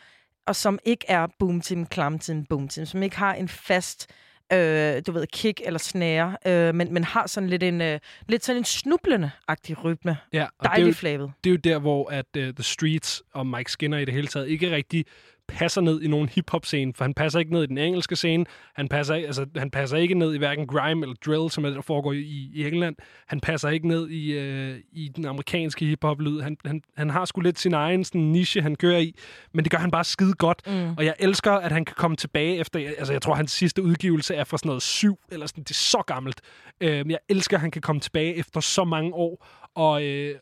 og 0.46 0.56
som 0.56 0.78
ikke 0.84 1.04
er 1.08 1.26
boom 1.38 1.60
tim, 1.60 1.86
klam 1.86 2.18
tim, 2.18 2.44
boom 2.44 2.68
tim, 2.68 2.86
som 2.86 3.02
ikke 3.02 3.16
har 3.16 3.34
en 3.34 3.48
fast 3.48 4.10
øh, 4.52 5.02
du 5.06 5.12
ved, 5.12 5.26
kick 5.26 5.60
eller 5.64 5.78
snare, 5.78 6.36
øh, 6.46 6.74
men, 6.74 6.94
men 6.94 7.04
har 7.04 7.26
sådan 7.26 7.48
lidt 7.48 7.62
en, 7.62 7.80
øh, 7.80 8.00
lidt 8.28 8.44
sådan 8.44 8.58
en 8.58 8.64
snublende-agtig 8.64 9.84
rytme. 9.84 10.16
Ja, 10.32 10.46
og 10.58 10.70
det 10.76 10.82
er, 10.82 10.86
jo, 10.86 10.92
flavet. 10.92 11.32
det 11.44 11.50
er 11.50 11.54
jo 11.54 11.60
der, 11.64 11.78
hvor 11.78 12.10
at 12.10 12.26
uh, 12.36 12.42
The 12.42 12.62
Streets 12.62 13.22
og 13.32 13.46
Mike 13.46 13.72
Skinner 13.72 13.98
i 13.98 14.04
det 14.04 14.14
hele 14.14 14.26
taget 14.26 14.48
ikke 14.48 14.70
rigtig 14.70 15.04
passer 15.48 15.80
ned 15.80 16.02
i 16.02 16.08
nogen 16.08 16.28
hip-hop-scene, 16.28 16.92
for 16.94 17.04
han 17.04 17.14
passer 17.14 17.38
ikke 17.38 17.52
ned 17.52 17.62
i 17.62 17.66
den 17.66 17.78
engelske 17.78 18.16
scene, 18.16 18.44
han 18.74 18.88
passer, 18.88 19.14
altså, 19.14 19.46
han 19.56 19.70
passer 19.70 19.96
ikke 19.96 20.14
ned 20.14 20.34
i 20.34 20.38
hverken 20.38 20.66
grime 20.66 21.02
eller 21.02 21.14
drill, 21.26 21.50
som 21.50 21.64
er 21.64 21.68
det, 21.68 21.76
der 21.76 21.82
foregår 21.82 22.12
i, 22.12 22.50
i 22.54 22.66
England, 22.66 22.96
han 23.26 23.40
passer 23.40 23.68
ikke 23.68 23.88
ned 23.88 24.08
i, 24.08 24.32
øh, 24.32 24.78
i 24.92 25.08
den 25.16 25.26
amerikanske 25.26 25.84
hip-hop-lyd, 25.84 26.40
han, 26.40 26.56
han, 26.64 26.82
han 26.96 27.10
har 27.10 27.24
sgu 27.24 27.40
lidt 27.40 27.58
sin 27.58 27.74
egen 27.74 28.04
sådan, 28.04 28.20
niche, 28.20 28.62
han 28.62 28.76
kører 28.76 28.98
i, 28.98 29.14
men 29.54 29.64
det 29.64 29.70
gør 29.72 29.78
han 29.78 29.90
bare 29.90 30.04
skide 30.04 30.34
godt, 30.34 30.62
Mm. 30.66 30.94
og 30.98 31.04
jeg 31.04 31.14
elsker, 31.18 31.52
at 31.52 31.72
han 31.72 31.84
kan 31.84 31.94
komme 31.96 32.16
tilbage 32.16 32.56
efter, 32.56 32.78
altså 32.98 33.12
jeg 33.12 33.22
tror, 33.22 33.34
hans 33.34 33.52
sidste 33.52 33.82
udgivelse 33.82 34.34
er 34.34 34.44
fra 34.44 34.58
sådan 34.58 34.68
noget 34.68 34.82
syv, 34.82 35.18
eller 35.32 35.46
sådan, 35.46 35.64
det 35.64 35.70
er 35.70 35.74
så 35.74 36.02
gammelt. 36.06 36.40
Øh, 36.80 36.96
men 36.96 37.10
jeg 37.10 37.18
elsker, 37.28 37.56
at 37.56 37.60
han 37.60 37.70
kan 37.70 37.82
komme 37.82 38.00
tilbage 38.00 38.34
efter 38.36 38.60
så 38.60 38.84
mange 38.84 39.14
år, 39.14 39.46
og, 39.74 40.04
øh, 40.04 40.34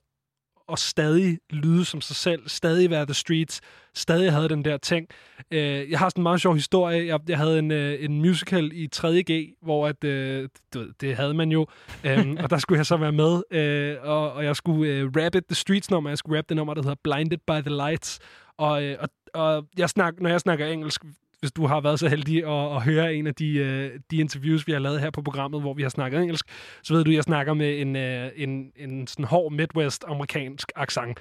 og 0.68 0.78
stadig 0.78 1.38
lyde 1.50 1.84
som 1.84 2.00
sig 2.00 2.16
selv, 2.16 2.48
stadig 2.48 2.90
være 2.90 3.06
The 3.06 3.14
Streets, 3.14 3.60
stadig 3.94 4.32
havde 4.32 4.48
den 4.48 4.64
der 4.64 4.76
ting. 4.76 5.06
Øh, 5.50 5.90
jeg 5.90 5.98
har 5.98 6.08
sådan 6.08 6.20
en 6.20 6.22
meget 6.22 6.40
sjov 6.40 6.54
historie. 6.54 7.06
Jeg, 7.06 7.20
jeg 7.28 7.38
havde 7.38 7.58
en, 7.58 7.70
øh, 7.70 8.04
en 8.04 8.18
musical 8.20 8.70
i 8.72 8.88
3.G, 8.96 9.54
hvor 9.62 9.86
at, 9.86 10.04
øh, 10.04 10.48
ved, 10.74 10.88
det 11.00 11.16
havde 11.16 11.34
man 11.34 11.52
jo, 11.52 11.66
øhm, 12.04 12.36
og 12.42 12.50
der 12.50 12.58
skulle 12.58 12.78
jeg 12.78 12.86
så 12.86 12.96
være 12.96 13.12
med, 13.12 13.42
øh, 13.50 13.96
og, 14.02 14.32
og 14.32 14.44
jeg 14.44 14.56
skulle 14.56 14.92
øh, 14.92 15.04
rappe 15.04 15.40
The 15.40 15.54
Streets 15.54 15.90
nummer, 15.90 16.10
jeg 16.10 16.18
skulle 16.18 16.38
rappe 16.38 16.48
det 16.48 16.56
nummer, 16.56 16.74
der 16.74 16.82
hedder 16.82 16.96
Blinded 17.04 17.38
by 17.38 17.68
the 17.68 17.76
Lights, 17.76 18.18
og, 18.58 18.82
øh, 18.82 18.96
og, 19.00 19.08
og 19.34 19.66
jeg 19.78 19.90
snak, 19.90 20.20
når 20.20 20.30
jeg 20.30 20.40
snakker 20.40 20.66
engelsk, 20.66 21.02
hvis 21.42 21.52
du 21.52 21.66
har 21.66 21.80
været 21.80 21.98
så 21.98 22.08
heldig 22.08 22.36
at, 22.46 22.76
at 22.76 22.82
høre 22.82 23.14
en 23.14 23.26
af 23.26 23.34
de, 23.34 23.56
øh, 23.56 24.00
de 24.10 24.16
interviews, 24.16 24.66
vi 24.66 24.72
har 24.72 24.78
lavet 24.78 25.00
her 25.00 25.10
på 25.10 25.22
programmet, 25.22 25.60
hvor 25.60 25.74
vi 25.74 25.82
har 25.82 25.88
snakket 25.88 26.22
engelsk, 26.22 26.46
så 26.82 26.94
ved 26.94 27.04
du, 27.04 27.10
at 27.10 27.14
jeg 27.14 27.22
snakker 27.22 27.54
med 27.54 27.80
en, 27.80 27.96
øh, 27.96 28.30
en, 28.36 28.72
en 28.76 29.06
sådan 29.06 29.24
hård 29.24 29.52
Midwest-amerikansk 29.52 30.72
accent. 30.76 31.18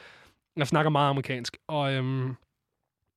Jeg 0.57 0.67
snakker 0.67 0.89
meget 0.89 1.09
amerikansk, 1.09 1.57
og 1.67 1.93
øhm, 1.93 2.35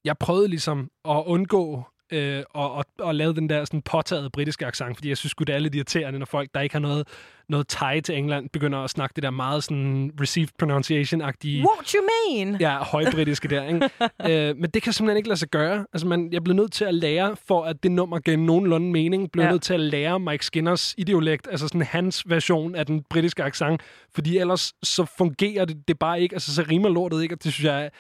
jeg 0.05 0.19
prøvede 0.19 0.49
ligesom 0.49 0.91
at 1.05 1.23
undgå 1.27 1.85
øh, 2.13 2.43
og, 2.51 2.73
og, 2.73 2.85
og 2.99 3.15
lave 3.15 3.35
den 3.35 3.49
der 3.49 3.65
sådan 3.65 3.83
påtagede 3.83 4.31
britiske 4.31 4.67
accent, 4.67 4.97
fordi 4.97 5.09
jeg 5.09 5.17
synes 5.17 5.35
det 5.39 5.49
er 5.49 5.59
lidt 5.59 5.75
irriterende, 5.75 6.19
når 6.19 6.27
folk, 6.27 6.49
der 6.55 6.61
ikke 6.61 6.75
har 6.75 6.81
noget, 6.81 7.09
noget 7.49 7.69
tie 7.69 8.01
til 8.01 8.19
England, 8.19 8.49
begynder 8.51 8.79
at 8.79 8.91
snakke 8.91 9.13
det 9.15 9.23
der 9.23 9.31
meget 9.31 9.65
sådan 9.65 10.11
received 10.21 10.49
pronunciation-agtige 10.63 11.65
What 11.67 11.91
you 11.91 12.01
mean? 12.37 12.57
ja, 12.61 12.79
højbritiske 12.85 13.49
der, 13.49 13.65
ikke? 13.67 13.91
øh, 14.51 14.57
men 14.57 14.71
det 14.71 14.83
kan 14.83 14.93
simpelthen 14.93 15.17
ikke 15.17 15.29
lade 15.29 15.39
sig 15.39 15.49
gøre. 15.49 15.87
Altså, 15.93 16.07
man, 16.07 16.33
jeg 16.33 16.45
blev 16.45 16.57
nødt 16.57 16.73
til 16.73 16.85
at 16.85 16.95
lære, 16.95 17.37
for 17.49 17.63
at 17.65 17.83
det 17.83 17.93
nummer 17.93 18.19
gav 18.19 18.37
nogenlunde 18.39 18.91
mening, 18.93 19.33
blev 19.33 19.45
Ja. 19.45 19.51
nødt 19.51 19.63
til 19.63 19.75
at 19.75 19.81
lære 19.81 20.21
Mike 20.21 20.47
Skinners 20.47 20.95
idiolekt, 20.99 21.49
altså 21.51 21.69
sådan 21.69 21.83
hans 21.83 22.23
version 22.27 22.75
af 22.75 22.87
den 22.87 23.03
britiske 23.11 23.43
accent, 23.43 23.81
fordi 24.15 24.39
ellers 24.39 24.73
så 24.83 25.05
fungerer 25.19 25.65
det, 25.65 25.89
det 25.89 25.99
bare 25.99 26.21
ikke, 26.21 26.35
altså 26.35 26.55
så 26.55 26.65
rimer 26.71 26.89
lortet 26.89 27.23
ikke, 27.23 27.35
og 27.35 27.45
det 27.45 27.53
synes 27.53 27.65
jeg, 27.67 27.91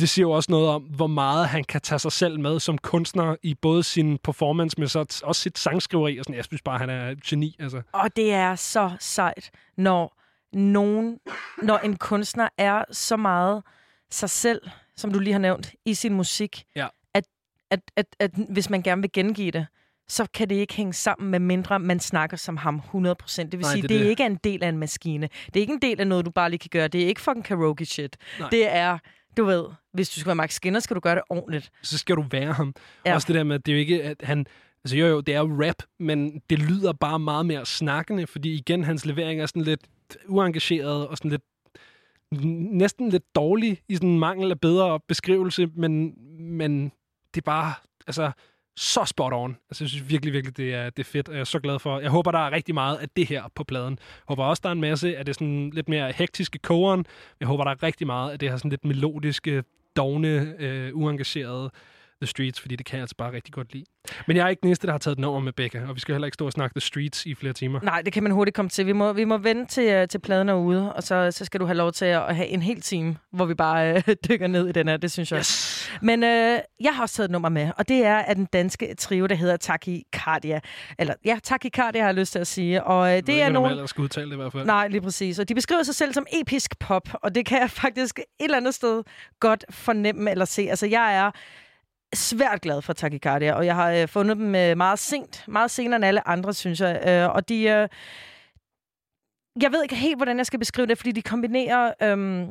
det 0.00 0.08
siger 0.08 0.26
jo 0.26 0.30
også 0.30 0.52
noget 0.52 0.68
om, 0.68 0.82
hvor 0.82 1.06
meget 1.06 1.48
han 1.48 1.64
kan 1.64 1.80
tage 1.80 1.98
sig 1.98 2.12
selv 2.12 2.40
med 2.40 2.60
som 2.60 2.78
kunstner 2.78 3.36
i 3.42 3.54
både 3.54 3.82
sin 3.82 4.18
performance, 4.18 4.76
men 4.78 4.88
så 4.88 5.20
også 5.24 5.42
sit 5.42 5.58
sangskriveri. 5.58 6.18
Og 6.18 6.24
sådan. 6.24 6.36
Jeg 6.36 6.44
synes 6.44 6.62
bare, 6.62 6.78
han 6.78 6.90
er 6.90 7.14
geni. 7.26 7.56
Altså. 7.58 7.82
Og 7.92 8.16
det 8.16 8.32
er 8.32 8.54
så 8.54 8.90
sejt, 9.00 9.50
når 9.76 10.20
nogen, 10.52 11.18
når 11.62 11.78
en 11.78 11.96
kunstner 11.96 12.48
er 12.58 12.84
så 12.90 13.16
meget 13.16 13.62
sig 14.10 14.30
selv, 14.30 14.60
som 14.96 15.12
du 15.12 15.18
lige 15.18 15.32
har 15.32 15.40
nævnt, 15.40 15.72
i 15.84 15.94
sin 15.94 16.14
musik, 16.14 16.64
Ja. 16.76 16.86
at, 17.14 17.24
at, 17.70 17.80
at, 17.96 18.06
at 18.18 18.30
hvis 18.50 18.70
man 18.70 18.82
gerne 18.82 19.00
vil 19.02 19.12
gengive 19.12 19.50
det, 19.50 19.66
så 20.08 20.26
kan 20.34 20.48
det 20.48 20.54
ikke 20.54 20.74
hænge 20.74 20.92
sammen, 20.92 21.30
med 21.30 21.38
mindre 21.38 21.78
man 21.80 22.00
snakker 22.00 22.36
som 22.36 22.56
ham 22.56 22.82
100%. 22.94 23.42
Det 23.42 23.52
vil 23.52 23.60
Nej, 23.60 23.72
sige, 23.72 23.82
det 23.82 23.88
det, 23.88 23.96
er 23.96 24.02
det, 24.02 24.10
ikke 24.10 24.22
er 24.22 24.26
en 24.26 24.38
del 24.44 24.64
af 24.64 24.68
en 24.68 24.78
maskine. 24.78 25.28
Det 25.46 25.56
er 25.56 25.60
ikke 25.60 25.72
en 25.72 25.82
del 25.82 26.00
af 26.00 26.06
noget, 26.06 26.24
du 26.26 26.30
bare 26.30 26.50
lige 26.50 26.58
kan 26.58 26.68
gøre. 26.72 26.88
Det 26.88 27.02
er 27.02 27.06
ikke 27.06 27.20
fucking 27.20 27.44
karaoke 27.44 27.84
shit. 27.86 28.16
Nej. 28.40 28.48
Det 28.50 28.74
er, 28.74 28.98
du 29.36 29.44
ved, 29.44 29.64
hvis 29.92 30.10
du 30.10 30.20
skal 30.20 30.26
være 30.26 30.34
Max 30.34 30.54
Skinner, 30.54 30.80
skal 30.80 30.94
du 30.94 31.00
gøre 31.00 31.14
det 31.14 31.22
ordentligt. 31.28 31.70
så 31.82 31.98
skal 31.98 32.16
du 32.16 32.24
være 32.30 32.52
ham. 32.52 32.74
Ja. 33.04 33.10
Ja. 33.10 33.14
Også 33.14 33.26
det 33.26 33.34
der 33.34 33.44
med, 33.44 33.54
at 33.54 33.66
det 33.66 33.72
er 33.72 33.76
jo 33.76 33.80
ikke, 33.80 34.02
at 34.02 34.16
han... 34.22 34.46
Altså 34.84 34.96
jo, 34.96 35.06
jo, 35.06 35.20
det 35.20 35.34
er 35.34 35.38
jo 35.38 35.66
rap, 35.66 35.82
men 35.98 36.42
det 36.50 36.58
lyder 36.58 36.92
bare 36.92 37.18
meget 37.18 37.46
mere 37.46 37.66
snakkende, 37.66 38.26
fordi 38.26 38.54
igen, 38.54 38.84
hans 38.84 39.06
levering 39.06 39.40
er 39.40 39.46
sådan 39.46 39.62
lidt 39.62 39.80
uengageret 40.26 41.08
og 41.08 41.18
sådan 41.18 41.30
lidt 41.30 41.42
næsten 42.72 43.08
lidt 43.08 43.34
dårlig 43.34 43.80
i 43.88 43.94
sådan 43.94 44.08
en 44.08 44.18
mangel 44.18 44.50
af 44.50 44.60
bedre 44.60 45.00
beskrivelse, 45.08 45.68
men, 45.74 46.14
men 46.38 46.92
det 47.34 47.40
er 47.40 47.44
bare 47.44 47.74
altså, 48.06 48.32
så 48.76 49.04
spot 49.04 49.32
on. 49.32 49.56
Altså, 49.70 49.84
jeg 49.84 49.88
synes 49.88 50.10
virkelig, 50.10 50.32
virkelig, 50.32 50.56
det 50.56 50.74
er, 50.74 50.90
det 50.90 50.98
er 50.98 51.10
fedt, 51.10 51.28
og 51.28 51.34
jeg 51.34 51.40
er 51.40 51.44
så 51.44 51.58
glad 51.60 51.78
for. 51.78 52.00
Jeg 52.00 52.10
håber, 52.10 52.30
der 52.30 52.38
er 52.38 52.50
rigtig 52.50 52.74
meget 52.74 52.96
af 52.96 53.08
det 53.08 53.26
her 53.26 53.42
på 53.54 53.64
pladen. 53.64 53.98
Jeg 54.00 54.24
håber 54.28 54.44
også, 54.44 54.60
der 54.62 54.68
er 54.68 54.72
en 54.72 54.80
masse 54.80 55.16
af 55.16 55.24
det 55.24 55.34
sådan 55.34 55.70
lidt 55.70 55.88
mere 55.88 56.12
hektiske 56.12 56.58
kogeren. 56.58 57.06
Jeg 57.40 57.48
håber, 57.48 57.64
der 57.64 57.70
er 57.70 57.82
rigtig 57.82 58.06
meget 58.06 58.32
af 58.32 58.38
det 58.38 58.50
her 58.50 58.56
sådan 58.56 58.70
lidt 58.70 58.84
melodiske, 58.84 59.64
dogne, 59.96 60.54
øh, 60.58 60.90
uengagerede 60.94 61.70
The 62.24 62.30
Streets, 62.30 62.60
fordi 62.60 62.76
det 62.76 62.86
kan 62.86 62.96
jeg 62.96 63.02
altså 63.02 63.16
bare 63.18 63.32
rigtig 63.32 63.54
godt 63.54 63.72
lide. 63.72 63.84
Men 64.26 64.36
jeg 64.36 64.44
er 64.44 64.48
ikke 64.48 64.60
den 64.60 64.68
eneste, 64.68 64.86
der 64.86 64.92
har 64.92 64.98
taget 64.98 65.16
den 65.16 65.24
over 65.24 65.40
med 65.40 65.52
Becca, 65.52 65.82
og 65.88 65.94
vi 65.94 66.00
skal 66.00 66.14
heller 66.14 66.26
ikke 66.26 66.34
stå 66.34 66.46
og 66.46 66.52
snakke 66.52 66.74
The 66.74 66.80
Streets 66.80 67.26
i 67.26 67.34
flere 67.34 67.52
timer. 67.52 67.80
Nej, 67.82 68.02
det 68.02 68.12
kan 68.12 68.22
man 68.22 68.32
hurtigt 68.32 68.54
komme 68.56 68.68
til. 68.68 68.86
Vi 68.86 68.92
må, 68.92 69.12
vi 69.12 69.24
må 69.24 69.38
vente 69.38 69.74
til, 69.74 69.84
øh, 69.84 70.08
til 70.08 70.18
pladen 70.18 70.48
er 70.48 70.54
ude, 70.54 70.92
og 70.94 71.02
så, 71.02 71.30
så 71.30 71.44
skal 71.44 71.60
du 71.60 71.66
have 71.66 71.76
lov 71.76 71.92
til 71.92 72.04
at 72.04 72.36
have 72.36 72.48
en 72.48 72.62
hel 72.62 72.80
time, 72.80 73.16
hvor 73.32 73.44
vi 73.44 73.54
bare 73.54 73.94
øh, 73.96 74.02
dykker 74.28 74.46
ned 74.46 74.68
i 74.68 74.72
den 74.72 74.88
her. 74.88 74.96
Det 74.96 75.12
synes 75.12 75.32
jeg. 75.32 75.38
Yes! 75.38 75.90
Men 76.02 76.22
øh, 76.24 76.58
jeg 76.80 76.94
har 76.94 77.02
også 77.02 77.16
taget 77.16 77.24
et 77.28 77.30
nummer 77.30 77.48
med, 77.48 77.70
og 77.76 77.88
det 77.88 78.04
er 78.04 78.16
af 78.18 78.34
den 78.34 78.44
danske 78.44 78.94
trio, 78.98 79.26
der 79.26 79.34
hedder 79.34 79.56
Tachycardia. 79.56 80.60
Eller 80.98 81.14
ja, 81.24 81.38
Tachycardia 81.42 82.00
har 82.02 82.08
jeg 82.08 82.14
lyst 82.14 82.32
til 82.32 82.38
at 82.38 82.46
sige. 82.46 82.84
Og 82.84 83.08
øh, 83.10 83.16
Det 83.16 83.26
det 83.26 83.42
er 83.42 83.46
er 83.46 83.50
nogen... 83.50 83.78
Jeg 83.78 83.88
skal 83.88 84.02
udtale 84.02 84.26
det 84.26 84.32
i 84.32 84.36
hvert 84.36 84.52
fald. 84.52 84.66
Nej, 84.66 84.88
lige 84.88 85.00
præcis. 85.00 85.38
Og 85.38 85.48
de 85.48 85.54
beskriver 85.54 85.82
sig 85.82 85.94
selv 85.94 86.12
som 86.14 86.26
episk 86.32 86.78
pop, 86.78 87.08
og 87.22 87.34
det 87.34 87.46
kan 87.46 87.60
jeg 87.60 87.70
faktisk 87.84 88.18
et 88.18 88.24
eller 88.40 88.56
andet 88.56 88.74
sted 88.74 89.02
godt 89.40 89.64
fornemme 89.70 90.30
eller 90.30 90.44
se. 90.44 90.62
Altså, 90.70 90.86
jeg 90.86 91.16
er 91.16 91.30
svært 92.14 92.60
glad 92.60 92.82
for 92.82 92.92
takikardia, 92.92 93.52
og 93.54 93.66
jeg 93.66 93.74
har 93.74 93.90
øh, 93.90 94.08
fundet 94.08 94.36
dem 94.36 94.54
øh, 94.54 94.76
meget 94.76 94.98
sent, 94.98 95.44
meget 95.48 95.70
senere 95.70 95.96
end 95.96 96.04
alle 96.04 96.28
andre, 96.28 96.54
synes 96.54 96.80
jeg. 96.80 97.02
Øh, 97.06 97.34
og 97.34 97.48
de... 97.48 97.62
Øh, 97.62 97.88
jeg 99.62 99.72
ved 99.72 99.82
ikke 99.82 99.94
helt, 99.94 100.16
hvordan 100.16 100.38
jeg 100.38 100.46
skal 100.46 100.58
beskrive 100.58 100.86
det, 100.86 100.98
fordi 100.98 101.12
de 101.12 101.22
kombinerer 101.22 101.92
øh, 102.02 102.46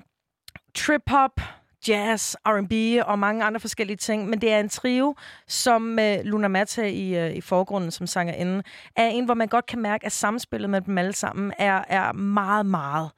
trip-hop, 0.75 1.41
jazz, 1.87 2.35
R&B 2.45 3.03
og 3.07 3.19
mange 3.19 3.43
andre 3.43 3.59
forskellige 3.59 3.97
ting. 3.97 4.29
Men 4.29 4.41
det 4.41 4.53
er 4.53 4.59
en 4.59 4.69
trio, 4.69 5.15
som 5.47 5.99
øh, 5.99 6.17
Luna 6.23 6.47
Mata 6.47 6.85
i, 6.87 7.15
øh, 7.15 7.35
i 7.35 7.41
forgrunden 7.41 7.91
som 7.91 8.07
sangerinde, 8.07 8.63
er 8.95 9.07
en, 9.07 9.25
hvor 9.25 9.33
man 9.33 9.47
godt 9.47 9.65
kan 9.65 9.81
mærke, 9.81 10.05
at 10.05 10.11
samspillet 10.11 10.69
med 10.69 10.81
dem 10.81 10.97
alle 10.97 11.13
sammen 11.13 11.53
er, 11.59 11.83
er 11.87 12.11
meget, 12.11 12.65
meget 12.65 13.11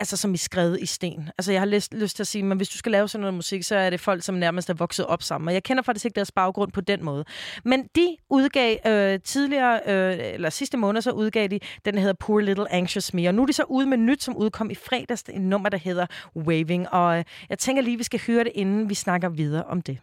altså 0.00 0.16
som 0.16 0.34
i 0.34 0.36
skrevet 0.36 0.80
i 0.80 0.86
sten. 0.86 1.30
Altså 1.38 1.52
jeg 1.52 1.60
har 1.60 1.66
lyst, 1.66 1.94
lyst 1.94 2.16
til 2.16 2.22
at 2.22 2.26
sige, 2.26 2.42
men 2.42 2.56
hvis 2.56 2.68
du 2.68 2.78
skal 2.78 2.92
lave 2.92 3.08
sådan 3.08 3.20
noget 3.20 3.34
musik, 3.34 3.62
så 3.62 3.76
er 3.76 3.90
det 3.90 4.00
folk, 4.00 4.22
som 4.22 4.34
nærmest 4.34 4.70
er 4.70 4.74
vokset 4.74 5.06
op 5.06 5.22
sammen. 5.22 5.48
Og 5.48 5.54
jeg 5.54 5.62
kender 5.62 5.82
faktisk 5.82 6.04
ikke 6.04 6.14
deres 6.14 6.32
baggrund 6.32 6.72
på 6.72 6.80
den 6.80 7.04
måde. 7.04 7.24
Men 7.64 7.88
de 7.96 8.16
udgav 8.30 8.78
øh, 8.86 9.20
tidligere, 9.20 9.80
øh, 9.86 10.34
eller 10.34 10.50
sidste 10.50 10.76
måned, 10.76 11.02
så 11.02 11.10
udgav 11.10 11.46
de 11.48 11.60
den, 11.84 11.94
der 11.94 12.00
hedder 12.00 12.14
Poor 12.20 12.40
Little 12.40 12.72
Anxious 12.72 13.14
Me. 13.14 13.28
Og 13.28 13.34
nu 13.34 13.42
er 13.42 13.46
de 13.46 13.52
så 13.52 13.64
ude 13.68 13.86
med 13.86 13.98
nyt, 13.98 14.22
som 14.22 14.36
udkom 14.36 14.70
i 14.70 14.74
fredags, 14.74 15.22
en 15.22 15.48
nummer, 15.48 15.68
der 15.68 15.78
hedder 15.78 16.06
Waving. 16.36 16.88
Og 16.88 17.18
øh, 17.18 17.24
jeg 17.48 17.58
tænker 17.58 17.82
lige, 17.82 17.96
vi 17.96 18.04
skal 18.04 18.20
høre 18.26 18.44
det, 18.44 18.52
inden 18.54 18.88
vi 18.88 18.94
snakker 18.94 19.28
videre 19.28 19.64
om 19.64 19.82
det. 19.82 19.98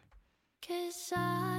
Cause 0.68 1.16
I 1.50 1.53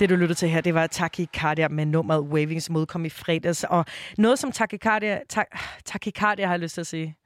Det, 0.00 0.08
du 0.10 0.16
lyttede 0.16 0.38
til 0.38 0.48
her, 0.48 0.60
det 0.60 0.74
var 0.74 0.86
Tachycardia 0.86 1.68
med 1.68 1.86
nummeret 1.86 2.20
Waving, 2.20 2.62
som 2.62 2.76
udkom 2.76 3.04
i 3.04 3.08
fredags. 3.08 3.64
Og 3.64 3.84
noget 4.18 4.38
som 4.38 4.52
Tachycardia, 4.52 5.20
ta- 5.28 5.58
Tachycardia 5.84 6.46
har 6.46 6.52
jeg 6.52 6.60
lyst 6.60 6.74
til 6.74 6.80
at 6.80 6.86
sige. 6.86 7.16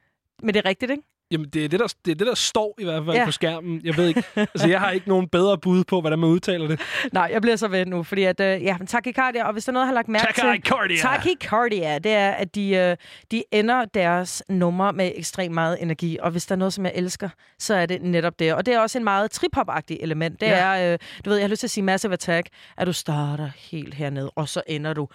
Men 0.42 0.54
det 0.54 0.64
er 0.64 0.68
rigtigt, 0.68 0.90
ikke? 0.90 1.02
Jamen, 1.32 1.48
det 1.48 1.64
er 1.64 1.68
det, 1.68 1.80
der, 1.80 1.94
det 2.04 2.10
er 2.10 2.14
det, 2.14 2.26
der 2.26 2.34
står 2.34 2.74
i 2.78 2.84
hvert 2.84 3.04
fald 3.04 3.16
Ja. 3.16 3.24
på 3.24 3.30
skærmen. 3.32 3.80
Jeg 3.84 3.96
ved 3.96 4.08
ikke. 4.08 4.22
Altså, 4.36 4.68
jeg 4.68 4.80
har 4.80 4.90
ikke 4.90 5.08
nogen 5.08 5.28
bedre 5.28 5.58
bud 5.58 5.84
på, 5.84 6.00
hvordan 6.00 6.18
man 6.18 6.30
udtaler 6.30 6.68
det. 6.68 6.80
Nej, 7.12 7.30
jeg 7.32 7.42
bliver 7.42 7.56
så 7.56 7.68
ved 7.68 7.86
nu, 7.86 8.02
fordi 8.02 8.22
at, 8.24 8.40
øh, 8.40 8.62
ja, 8.62 8.76
tachycardia, 8.88 9.44
og 9.46 9.52
hvis 9.52 9.64
der 9.64 9.70
er 9.70 9.72
noget, 9.72 9.84
jeg 9.84 9.88
har 9.88 9.94
lagt 9.94 10.08
mærke 10.08 10.32
til... 10.34 10.42
Tachycardia. 10.42 10.96
Tachycardia, 10.96 11.98
det 11.98 12.12
er, 12.12 12.30
at 12.30 12.54
de, 12.54 12.70
øh, 12.76 12.96
de 13.30 13.42
ender 13.52 13.84
deres 13.84 14.42
numre 14.48 14.92
med 14.92 15.12
ekstremt 15.14 15.54
meget 15.54 15.82
energi, 15.82 16.18
og 16.22 16.30
hvis 16.30 16.46
der 16.46 16.54
er 16.54 16.58
noget, 16.58 16.72
som 16.72 16.84
jeg 16.84 16.92
elsker, 16.94 17.28
så 17.58 17.74
er 17.74 17.86
det 17.86 18.02
netop 18.02 18.38
det. 18.38 18.54
Og 18.54 18.66
det 18.66 18.74
er 18.74 18.78
også 18.80 18.98
en 18.98 19.04
meget 19.04 19.30
trip-hop-agtig 19.30 19.98
element. 20.00 20.40
Det 20.40 20.46
Ja. 20.46 20.52
er, 20.52 20.92
øh, 20.92 20.98
du 21.24 21.30
ved, 21.30 21.36
jeg 21.38 21.44
har 21.44 21.48
lyst 21.50 21.60
til 21.60 21.66
at 21.66 21.70
sige 21.70 21.84
Massive 21.84 22.12
Attack, 22.12 22.48
at 22.76 22.86
du 22.86 22.92
starter 22.92 23.50
helt 23.70 23.94
hernede, 23.94 24.30
og 24.30 24.48
så 24.48 24.62
ender 24.66 24.92
du 24.92 25.08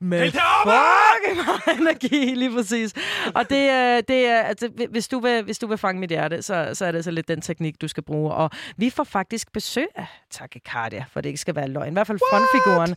med 0.00 0.30
fucking 0.30 1.44
meget 1.46 1.78
energi, 1.80 2.34
lige 2.34 2.50
præcis. 2.56 2.92
Og 3.34 3.50
det, 3.50 3.70
øh, 3.70 4.02
det 4.08 4.26
er, 4.26 4.40
altså, 4.40 4.68
hvis 4.90 5.08
du, 5.08 5.20
vil, 5.20 5.42
hvis 5.42 5.58
du 5.60 5.66
vil 5.66 5.78
fange 5.78 6.00
mit 6.00 6.10
hjerte, 6.10 6.42
så, 6.42 6.70
så 6.74 6.84
er 6.84 6.92
det 6.92 6.98
altså 6.98 7.10
lidt 7.10 7.28
den 7.28 7.40
teknik, 7.40 7.80
du 7.80 7.88
skal 7.88 8.02
bruge. 8.02 8.32
Og 8.34 8.50
vi 8.76 8.90
får 8.90 9.04
faktisk 9.04 9.52
besøg 9.52 9.86
af 9.94 10.06
Tachycardia, 10.30 11.04
for 11.12 11.20
det 11.20 11.28
ikke 11.28 11.40
skal 11.40 11.54
være 11.54 11.68
løgn. 11.68 11.88
I 11.88 11.92
hvert 11.92 12.06
fald 12.06 12.18
frontfiguren 12.30 12.96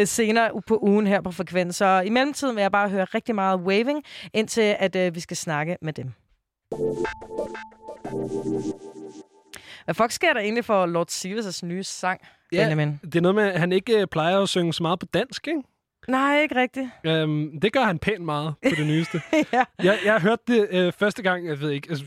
øh, 0.00 0.06
senere 0.06 0.50
på 0.66 0.78
ugen 0.82 1.06
her 1.06 1.20
på 1.20 1.30
Frekvens. 1.32 1.76
Så 1.76 2.02
i 2.06 2.10
mellemtiden 2.10 2.56
vil 2.56 2.62
jeg 2.62 2.72
bare 2.72 2.88
høre 2.88 3.04
rigtig 3.04 3.34
meget 3.34 3.60
waving, 3.60 4.02
indtil 4.34 4.76
at 4.78 4.96
øh, 4.96 5.14
vi 5.14 5.20
skal 5.20 5.36
snakke 5.36 5.76
med 5.82 5.92
dem. 5.92 6.12
Hvad 9.84 9.94
fuck 9.94 10.10
sker 10.10 10.32
der 10.32 10.40
egentlig 10.40 10.64
for 10.64 10.86
Lord 10.86 11.10
Sivas' 11.10 11.60
nye 11.66 11.82
sang, 11.82 12.20
Ja, 12.52 12.62
Benjamin? 12.62 13.00
det 13.04 13.14
er 13.16 13.20
noget 13.20 13.34
med, 13.34 13.44
at 13.44 13.60
han 13.60 13.72
ikke 13.72 14.00
øh, 14.00 14.06
plejer 14.06 14.40
at 14.40 14.48
synge 14.48 14.72
så 14.72 14.82
meget 14.82 14.98
på 14.98 15.06
dansk, 15.14 15.48
ikke? 15.48 15.62
Nej, 16.08 16.42
ikke 16.42 16.54
rigtigt. 16.54 16.88
Øhm, 17.04 17.60
det 17.60 17.72
gør 17.72 17.84
han 17.84 17.98
pænt 17.98 18.24
meget 18.24 18.54
på 18.68 18.74
det 18.76 18.86
nyeste. 18.86 19.20
ja. 19.52 19.64
jeg, 19.82 19.98
jeg 20.04 20.12
har 20.12 20.20
hørt 20.20 20.48
det 20.48 20.68
øh, 20.70 20.92
første 20.92 21.22
gang, 21.22 21.46
jeg 21.46 21.60
ved 21.60 21.70
ikke, 21.70 21.86
altså, 21.90 22.04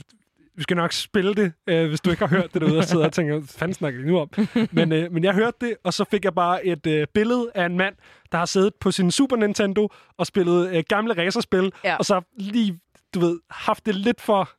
vi 0.57 0.63
skal 0.63 0.77
nok 0.77 0.93
spille 0.93 1.35
det, 1.35 1.53
øh, 1.67 1.87
hvis 1.87 2.01
du 2.01 2.09
ikke 2.09 2.25
har 2.27 2.35
hørt 2.37 2.53
det 2.53 2.61
derude 2.61 2.77
og 2.77 2.83
sidder 2.83 3.05
og 3.05 3.13
tænker, 3.13 3.33
hvad 3.33 3.47
fanden 3.47 3.73
snakker 3.73 3.99
de 4.01 4.07
nu 4.07 4.19
om? 4.19 4.29
men, 4.71 4.91
øh, 4.91 5.11
men 5.11 5.23
jeg 5.23 5.33
hørte 5.33 5.57
det, 5.61 5.75
og 5.83 5.93
så 5.93 6.03
fik 6.11 6.25
jeg 6.25 6.33
bare 6.35 6.65
et 6.65 6.87
øh, 6.87 7.07
billede 7.13 7.51
af 7.55 7.65
en 7.65 7.77
mand, 7.77 7.95
der 8.31 8.37
har 8.37 8.45
siddet 8.45 8.75
på 8.75 8.91
sin 8.91 9.11
Super 9.11 9.35
Nintendo 9.35 9.89
og 10.17 10.25
spillet 10.27 10.75
øh, 10.75 10.83
gamle 10.89 11.13
racerspil, 11.17 11.71
Ja. 11.83 11.95
og 11.95 12.05
så 12.05 12.21
lige, 12.37 12.79
du 13.13 13.19
ved, 13.19 13.39
haft 13.49 13.85
det 13.85 13.95
lidt 13.95 14.21
for 14.21 14.49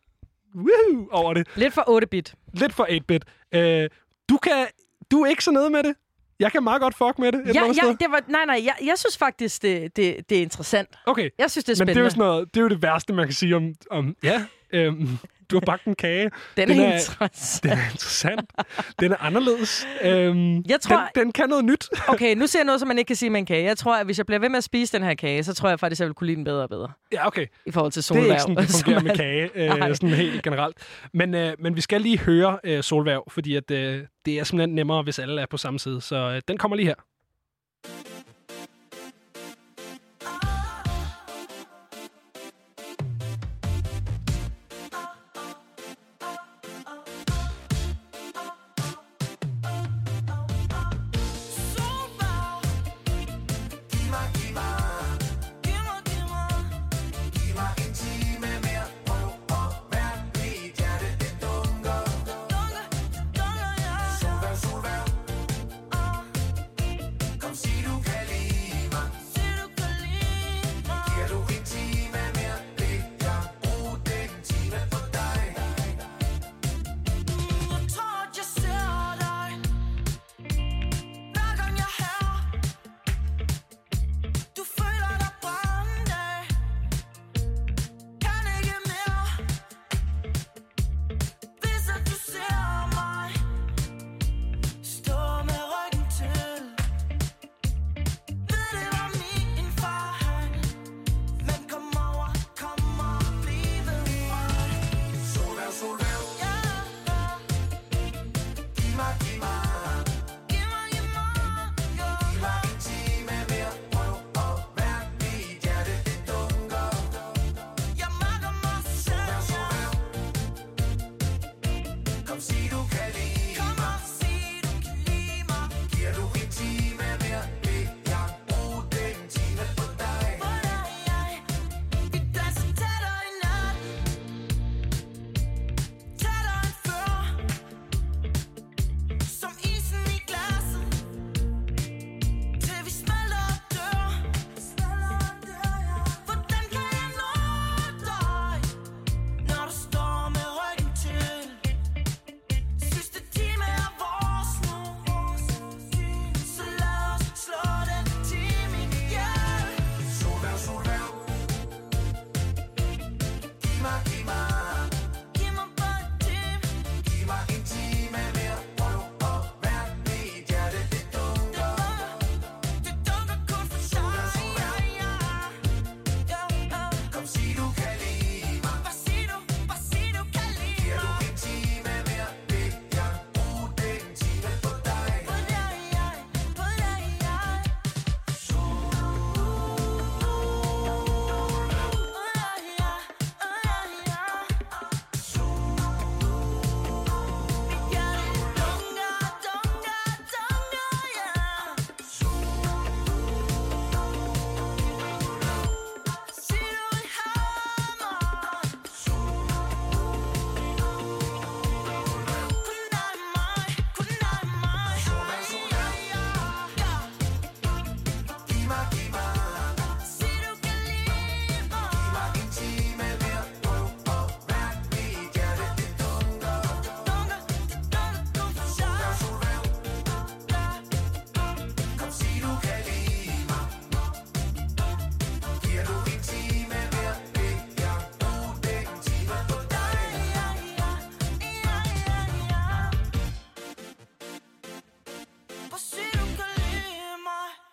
woohoo 0.57 1.09
over 1.11 1.35
det. 1.35 1.49
Lidt 1.57 1.75
for 1.75 2.01
8-bit. 2.03 2.35
Lidt 2.55 2.73
for 2.73 2.85
8-bit. 2.91 3.25
Øh, 3.55 3.91
du, 4.29 4.37
kan, 4.37 4.67
du 5.11 5.21
er 5.23 5.27
ikke 5.27 5.45
så 5.45 5.51
nede 5.51 5.71
med 5.71 5.83
det. 5.83 5.95
Jeg 6.41 6.53
kan 6.53 6.63
meget 6.63 6.81
godt 6.81 6.95
fuck 6.97 7.19
med 7.19 7.33
det. 7.33 7.55
Ja, 7.55 7.65
ja, 7.67 7.73
sted. 7.73 7.97
det 7.97 8.07
var, 8.11 8.21
nej, 8.29 8.45
nej, 8.47 8.61
jeg, 8.65 8.75
jeg 8.87 8.99
synes 8.99 9.19
faktisk, 9.19 9.63
det, 9.63 9.97
det, 9.97 10.31
det 10.31 10.39
er 10.39 10.43
interessant. 10.43 10.89
Okay. 11.07 11.31
Jeg 11.39 11.51
synes, 11.51 11.65
det 11.65 11.81
er 11.81 11.85
Men 11.85 11.89
det 11.89 11.93
er, 11.93 11.95
spændende. 11.95 12.05
jo 12.05 12.11
sådan 12.11 12.27
noget, 12.27 12.55
det 12.55 12.61
er 12.61 12.63
jo 12.63 12.69
det 12.69 12.83
værste, 12.83 13.13
man 13.13 13.27
kan 13.27 13.35
sige 13.35 13.57
om... 13.57 13.75
om 13.91 14.17
ja, 14.23 14.45
øhm, 14.73 15.09
du 15.51 15.57
har 15.57 15.61
bagt 15.67 15.85
en 15.85 15.95
kage. 15.95 16.31
Den 16.57 16.71
er 16.71 16.75
interessant. 16.75 17.61
Den 17.63 17.71
er 17.73 17.91
interessant. 17.93 18.51
Den 19.01 19.13
er 19.13 19.17
anderledes. 19.21 19.87
Øhm, 20.03 20.57
Jeg 20.69 20.81
tror- 20.81 20.97
den, 21.15 21.25
den 21.25 21.33
kan 21.33 21.49
noget 21.49 21.65
nyt. 21.65 21.89
Okay, 22.09 22.35
nu 22.35 22.47
ser 22.47 22.59
jeg 22.59 22.65
noget, 22.67 22.81
som 22.81 22.89
man 22.89 22.99
ikke 22.99 23.07
kan 23.07 23.17
sige 23.17 23.31
med 23.31 23.41
en 23.41 23.47
kage. 23.47 23.65
Jeg 23.65 23.77
tror, 23.79 23.97
at 23.97 24.05
hvis 24.07 24.19
jeg 24.19 24.27
bliver 24.27 24.39
ved 24.41 24.49
med 24.49 24.59
at 24.59 24.65
spise 24.65 24.97
den 24.99 25.07
her 25.07 25.15
kage, 25.15 25.45
så 25.45 25.55
tror 25.55 25.69
jeg 25.69 25.81
faktisk, 25.81 26.01
jeg 26.01 26.07
vil 26.07 26.15
kunne 26.15 26.27
lide 26.27 26.37
den 26.37 26.45
bedre 26.45 26.63
og 26.63 26.69
bedre. 26.69 26.89
Ja, 27.13 27.27
okay. 27.27 27.47
I 27.67 27.71
forhold 27.71 27.93
til 27.93 28.01
Det 28.01 28.05
solværv. 28.05 28.29
er 28.29 28.33
ikke 28.33 28.41
sådan, 28.43 28.57
det 28.57 28.69
fungerer 28.85 29.01
med 29.03 29.11
er- 29.11 29.15
kage, 29.17 29.51
øh, 29.89 29.95
sådan 29.95 30.09
helt 30.09 30.43
generelt. 30.43 30.77
Men, 31.15 31.35
øh, 31.35 31.53
men 31.59 31.77
vi 31.77 31.81
skal 31.81 32.01
lige 32.01 32.19
høre 32.19 32.59
øh, 32.65 32.83
solværv, 32.83 33.25
fordi 33.31 33.57
at, 33.57 33.71
øh, 33.71 34.03
det 34.27 34.39
er 34.39 34.45
simpelthen 34.45 34.75
nemmere, 34.75 35.03
hvis 35.03 35.19
alle 35.19 35.43
er 35.43 35.47
på 35.51 35.57
samme 35.57 35.79
side. 35.79 36.01
Så 36.01 36.17
øh, 36.17 36.41
den 36.49 36.59
kommer 36.59 36.77
lige 36.77 36.87
her. 36.87 36.95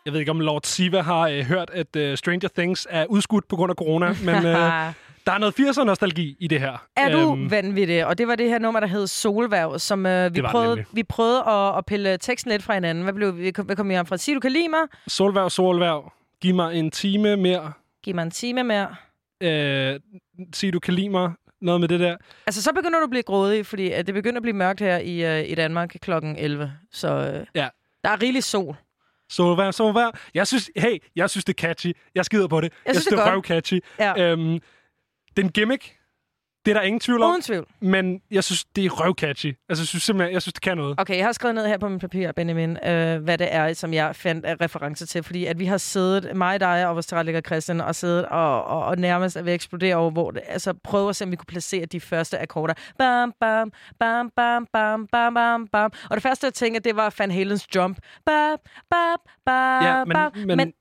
Jeg 0.06 0.14
ved 0.14 0.20
ikke, 0.20 0.32
om 0.32 0.40
Lord 0.40 0.62
Siva 0.64 1.02
har 1.02 1.22
øh, 1.28 1.40
hørt, 1.44 1.70
at 1.74 1.96
øh, 1.96 2.18
Stranger 2.18 2.50
Things 2.58 2.88
er 2.90 3.06
udskudt 3.06 3.48
på 3.48 3.56
grund 3.56 3.70
af 3.70 3.76
corona, 3.76 4.08
men 4.26 4.36
øh, 4.36 4.44
der 5.26 5.32
er 5.32 5.38
noget 5.38 5.60
80'er-nostalgi 5.60 6.36
i 6.40 6.48
det 6.48 6.60
her. 6.60 6.86
Er 6.98 7.12
du 7.12 7.32
Øhm, 7.32 7.52
vanvittig? 7.52 8.06
Og 8.06 8.18
det 8.18 8.28
var 8.28 8.36
det 8.36 8.50
her 8.50 8.60
nummer, 8.60 8.80
der 8.80 8.88
hed 8.88 9.08
Solværv, 9.08 9.80
som 9.80 10.06
øh, 10.06 10.36
vi, 10.36 10.42
prøvede, 10.42 10.86
vi 10.94 11.04
prøvede 11.04 11.44
at, 11.48 11.78
at 11.78 11.86
pille 11.86 12.18
teksten 12.18 12.52
lidt 12.52 12.64
fra 12.64 12.74
hinanden. 12.74 13.04
Hvad, 13.04 13.14
blev, 13.14 13.38
vi, 13.38 13.52
hvad 13.66 13.76
kom 13.76 13.90
vi 13.90 13.94
her 13.94 14.04
fra? 14.04 14.18
Sig, 14.18 14.36
du 14.36 14.40
kan 14.40 14.52
lide 14.52 14.70
mig. 14.70 14.80
Solværv, 15.08 15.50
solværv. 15.50 16.12
Giv 16.42 16.56
mig 16.56 16.76
en 16.80 16.92
time 16.92 17.38
mere. 17.38 17.72
Giv 18.04 18.16
mig 18.16 18.24
en 18.24 18.32
time 18.32 18.64
mere. 18.64 18.96
Øh, 19.42 20.00
sig, 20.54 20.74
du 20.74 20.80
kan 20.80 20.94
lide 20.94 21.10
mig. 21.10 21.32
Noget 21.62 21.82
med 21.82 21.88
det 21.88 22.00
der. 22.00 22.18
Altså, 22.48 22.62
så 22.62 22.74
begynder 22.74 23.00
du 23.00 23.04
at 23.04 23.10
blive 23.10 23.24
grådig, 23.24 23.66
fordi 23.66 23.92
at 23.92 24.08
det 24.08 24.14
begynder 24.16 24.38
at 24.38 24.42
blive 24.42 24.56
mørkt 24.56 24.80
her 24.80 24.98
i, 24.98 25.40
øh, 25.40 25.50
i 25.50 25.56
Danmark 25.56 25.96
klokken 26.02 26.36
11. 26.38 26.74
Så 26.92 27.08
øh, 27.08 27.46
Ja. 27.56 27.68
der 28.04 28.10
er 28.10 28.22
rigelig 28.22 28.44
sol. 28.44 28.76
Solværv, 29.30 29.72
solværv. 29.72 30.12
Jeg 30.34 30.48
synes, 30.48 30.72
hey, 30.76 30.98
jeg 31.16 31.30
synes, 31.30 31.46
det 31.46 31.54
er 31.64 31.68
catchy. 31.68 31.92
Jeg 32.16 32.26
skider 32.26 32.48
på 32.48 32.62
det. 32.62 32.74
Jeg 32.86 32.96
synes, 32.96 33.04
synes, 33.04 33.06
det 33.06 33.20
er 33.20 33.24
det 33.24 33.32
er 33.32 33.36
godt. 33.36 33.52
røv-catchy. 33.52 33.80
Ja. 34.00 34.32
Øhm, 34.32 34.60
den 35.38 35.50
gimmick, 35.50 35.96
det 36.66 36.72
er 36.72 36.76
der 36.76 36.82
ingen 36.82 37.00
tvivl 37.00 37.22
om. 37.24 37.30
Uden 37.32 37.42
tvivl. 37.42 37.68
Men 37.80 38.22
jeg 38.32 38.44
synes, 38.44 38.66
det 38.66 38.86
er 38.86 38.90
røv-catchy. 38.90 39.66
Altså, 39.70 39.82
jeg 39.82 39.88
synes 39.88 40.04
simpelthen, 40.04 40.34
jeg 40.34 40.42
synes, 40.42 40.54
det 40.54 40.62
kan 40.64 40.78
noget. 40.78 40.96
Okay, 41.00 41.18
jeg 41.18 41.26
har 41.26 41.32
skrevet 41.32 41.56
ned 41.56 41.68
her 41.68 41.78
på 41.78 41.90
min 41.90 42.00
papir, 42.00 42.32
Benjamin, 42.32 42.78
øh, 42.86 43.24
hvad 43.24 43.38
det 43.38 43.48
er, 43.52 43.74
som 43.74 43.94
jeg 43.94 44.16
fandt 44.16 44.46
af 44.46 44.56
referencer 44.62 45.06
til. 45.06 45.24
Fordi 45.24 45.46
at 45.46 45.60
vi 45.60 45.66
har 45.66 45.78
siddet, 45.78 46.36
mig, 46.36 46.60
dig 46.60 46.88
og 46.88 46.94
vores 46.96 47.06
tilrettelægger 47.06 47.42
Christian, 47.42 47.82
og 47.82 47.96
siddet 47.96 48.26
og, 48.26 48.64
og, 48.66 48.86
og 48.86 48.98
nærmest 48.98 49.36
er 49.38 49.42
ved 49.42 49.52
at 49.52 49.56
eksplodere 49.56 49.96
over, 49.96 50.12
hvor 50.12 50.32
det, 50.32 50.42
altså 50.48 50.74
prøve 50.84 51.10
at 51.10 51.16
se, 51.16 51.26
om 51.26 51.32
vi 51.32 51.36
kunne 51.36 51.46
placere 51.46 51.86
de 51.86 52.00
første 52.00 52.40
akkorder. 52.40 52.74
Bam, 52.98 53.34
bam, 53.40 53.72
bam, 54.00 54.30
bam, 54.36 54.68
bam, 54.74 55.08
bam, 55.12 55.34
bam, 55.34 55.68
bam. 55.68 55.92
Og 56.10 56.16
det 56.16 56.24
første, 56.24 56.46
jeg 56.46 56.54
tænkte, 56.54 56.80
det 56.80 56.96
var 56.96 57.16
Van 57.20 57.32
Halens 57.32 57.76
Jump. 57.76 57.98
Bam, 58.26 58.58
bam, 58.90 59.18
bam, 59.46 59.84
Ja, 59.84 60.06
men- 60.06 60.14
bam. 60.14 60.32
men- 60.36 60.58
men 60.58 60.74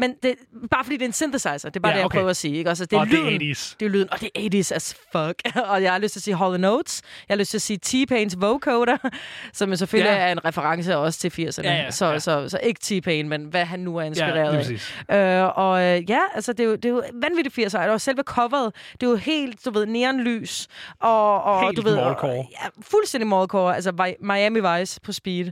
men 0.00 0.14
det, 0.22 0.34
bare 0.70 0.84
fordi 0.84 0.96
det 0.96 1.02
er 1.02 1.06
en 1.06 1.12
synthesizer, 1.12 1.68
det 1.68 1.76
er 1.76 1.80
bare 1.80 1.90
Ja, 1.90 1.94
det, 1.94 1.98
jeg 1.98 2.06
okay. 2.06 2.18
prøver 2.18 2.30
at 2.30 2.36
sige. 2.36 2.56
Ikke? 2.56 2.68
Altså, 2.70 2.84
det 2.86 2.96
er 2.96 3.00
Og 3.00 3.06
det 3.06 3.14
er 3.18 3.30
lyden. 3.30 3.50
80's. 3.52 3.76
Det 3.80 3.86
er 3.86 3.90
lyden, 3.90 4.08
og 4.12 4.20
det 4.20 4.30
er 4.34 4.40
80's 4.62 4.74
as 4.74 4.94
fuck. 5.12 5.56
og 5.70 5.82
jeg 5.82 5.92
har 5.92 5.98
lyst 5.98 6.12
til 6.12 6.18
at 6.18 6.22
sige 6.22 6.36
Hall 6.36 6.60
Notes. 6.60 7.02
Jeg 7.28 7.34
har 7.34 7.38
lyst 7.38 7.50
til 7.50 7.58
at 7.58 7.62
sige 7.62 7.78
T-Pain's 7.86 8.34
Vocoder, 8.40 8.96
som 9.52 9.76
selvfølgelig 9.76 10.10
Ja. 10.10 10.16
ja. 10.16 10.28
er 10.28 10.32
en 10.32 10.44
reference 10.44 10.96
også 10.96 11.18
til 11.20 11.28
80'erne. 11.28 11.62
Ja, 11.66 11.72
ja, 11.72 11.90
så, 11.90 12.06
ja. 12.06 12.18
Så, 12.18 12.48
så, 12.48 12.58
ikke 12.62 12.80
T-Pain, 12.84 13.22
men 13.28 13.44
hvad 13.44 13.64
han 13.64 13.80
nu 13.80 13.96
er 13.96 14.00
Ja, 14.02 14.06
inspireret 14.06 14.66
lige 14.66 14.80
af. 15.08 15.42
Øh, 15.46 15.52
og 15.58 15.82
øh, 15.82 16.10
ja, 16.10 16.20
altså 16.34 16.52
det 16.52 16.60
er 16.60 16.68
jo, 16.68 16.74
det 16.74 16.84
er 16.84 16.88
jo 16.88 17.02
vanvittigt 17.14 17.74
80'er. 17.74 17.88
Og 17.88 18.00
selve 18.00 18.22
coveret, 18.22 18.74
det 19.00 19.06
er 19.06 19.10
jo 19.10 19.16
helt, 19.16 19.64
du 19.64 19.70
ved, 19.70 19.86
neonlys. 19.86 20.68
Og, 21.00 21.42
og 21.44 21.64
Helt 21.64 21.76
du 21.76 21.82
ved. 21.82 21.96
Og, 21.96 22.16
ja, 22.52 22.68
fuldstændig 22.82 23.28
mallcore. 23.28 23.74
Altså 23.74 24.14
Miami 24.20 24.60
Vice 24.60 25.00
på 25.00 25.12
speed. 25.12 25.50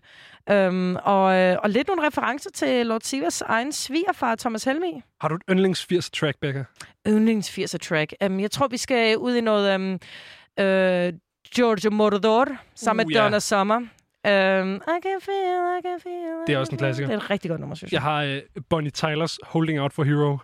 Um, 0.53 0.97
og, 1.05 1.35
øh, 1.35 1.57
og 1.63 1.71
lidt 1.71 1.89
nogle 1.89 2.07
referencer 2.07 2.51
til 2.51 2.87
Lord 2.87 3.01
Sivas 3.01 3.41
egen 3.41 3.73
svigerfar, 3.73 4.35
Thomas 4.35 4.65
Helmi. 4.65 5.03
Har 5.21 5.29
du 5.29 5.35
et 5.35 5.43
yndlings 5.51 5.87
80 5.87 6.11
track, 6.11 6.39
Becca? 6.41 6.65
Yndlings 7.09 7.59
80'er 7.59 7.79
track. 7.79 8.15
Um, 8.27 8.41
jeg 8.41 8.51
tror, 8.51 8.69
vi 8.69 8.77
skal 8.77 9.19
ud 9.19 9.35
i 9.35 9.41
noget 9.41 9.75
um, 9.75 9.93
uh, 9.93 11.19
Giorgio 11.55 11.91
Moroder 11.91 12.45
sammen 12.75 13.05
Uh, 13.05 13.09
med 13.09 13.17
ja. 13.17 13.23
Donna 13.23 13.39
Summer. 13.39 13.77
Um, 13.77 14.75
I 14.75 14.99
can 15.03 15.21
feel, 15.21 15.79
I 15.79 15.83
can 15.83 16.01
feel. 16.03 16.47
Det 16.47 16.55
er 16.55 16.59
også 16.59 16.73
en 16.73 16.79
klassiker. 16.79 17.07
Det 17.09 17.15
er 17.15 17.19
et 17.19 17.31
rigtig 17.31 17.49
godt 17.51 17.61
nummer, 17.61 17.77
synes 17.77 17.93
jeg. 17.93 17.97
Jeg 17.97 18.03
har 18.03 18.23
øh, 18.23 18.43
Bonnie 18.71 18.91
Tylers 18.91 19.39
Holding 19.43 19.81
Out 19.81 19.93
for 19.93 20.05
Hero. 20.05 20.39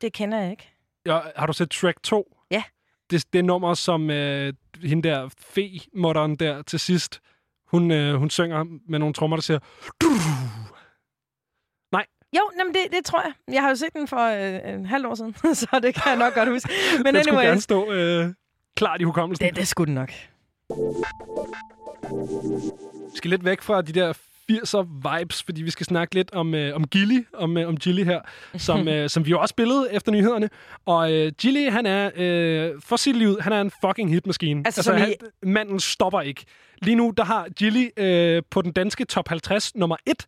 Det 0.00 0.12
kender 0.12 0.38
jeg 0.38 0.50
ikke. 0.50 0.68
Ja, 1.06 1.20
har 1.36 1.46
du 1.46 1.52
set 1.52 1.70
track 1.70 2.02
2? 2.02 2.36
Ja. 2.50 2.62
Det, 3.10 3.24
det 3.32 3.38
er 3.38 3.42
nummer, 3.42 3.74
som 3.74 4.10
øh, 4.10 4.52
hende 4.82 5.08
der 5.08 5.28
fe-modderen 5.40 6.36
der 6.36 6.62
til 6.62 6.78
sidst, 6.80 7.20
hun, 7.70 7.90
øh, 7.90 8.14
hun 8.14 8.30
synger 8.30 8.64
med 8.88 8.98
nogle 8.98 9.14
trommer, 9.14 9.36
der 9.36 9.42
siger... 9.42 9.58
Jo, 12.36 12.40
jamen 12.58 12.74
det, 12.74 12.82
det 12.92 13.04
tror 13.04 13.20
jeg. 13.20 13.32
Jeg 13.54 13.62
har 13.62 13.68
jo 13.68 13.74
set 13.74 13.92
den 13.92 14.08
for 14.08 14.16
øh, 14.16 14.74
en 14.74 14.86
halv 14.86 15.06
år 15.06 15.14
siden, 15.14 15.34
så 15.54 15.80
det 15.82 15.94
kan 15.94 16.02
jeg 16.06 16.16
nok 16.16 16.34
godt 16.34 16.48
huske. 16.48 16.68
Men 17.04 17.14
den 17.14 17.24
skulle 17.24 17.40
gerne 17.46 17.60
stå 17.60 17.92
øh, 17.92 18.26
klart 18.76 19.00
i 19.00 19.04
hukommelsen. 19.04 19.46
det, 19.48 19.56
det 19.56 19.68
skulle 19.68 19.86
den 19.86 19.94
nok. 19.94 20.10
Vi 23.12 23.16
skal 23.16 23.30
lidt 23.30 23.44
væk 23.44 23.62
fra 23.62 23.82
de 23.82 23.92
der 23.92 24.12
80'er 24.52 24.86
vibes, 25.18 25.42
fordi 25.42 25.62
vi 25.62 25.70
skal 25.70 25.86
snakke 25.86 26.14
lidt 26.14 26.30
om, 26.34 26.54
øh, 26.54 26.76
om 26.76 26.86
Gilly, 26.86 27.24
om, 27.34 27.56
øh, 27.56 27.68
om 27.68 27.76
Gilly 27.76 28.04
her, 28.04 28.20
som, 28.56 28.88
øh, 28.92 29.08
som 29.10 29.24
vi 29.26 29.30
jo 29.30 29.40
også 29.40 29.52
spillede 29.52 29.88
efter 29.92 30.12
nyhederne. 30.12 30.50
Og 30.86 31.12
øh, 31.12 31.32
Gilly, 31.38 31.70
han 31.70 31.86
er 31.86 32.10
øh, 32.16 32.72
for 32.84 32.96
sit 32.96 33.16
liv, 33.16 33.40
han 33.40 33.52
er 33.52 33.60
en 33.60 33.72
fucking 33.84 34.10
hitmaskine. 34.10 34.62
Altså, 34.66 34.82
som 34.82 34.96
han, 34.96 35.08
i- 35.10 35.46
manden 35.46 35.80
stopper 35.80 36.20
ikke. 36.20 36.44
Lige 36.82 36.94
nu, 36.94 37.12
der 37.16 37.24
har 37.24 37.48
Gilly 37.48 37.88
øh, 37.96 38.42
på 38.50 38.62
den 38.62 38.72
danske 38.72 39.04
top 39.04 39.28
50 39.28 39.74
nummer 39.74 39.96
1, 40.06 40.26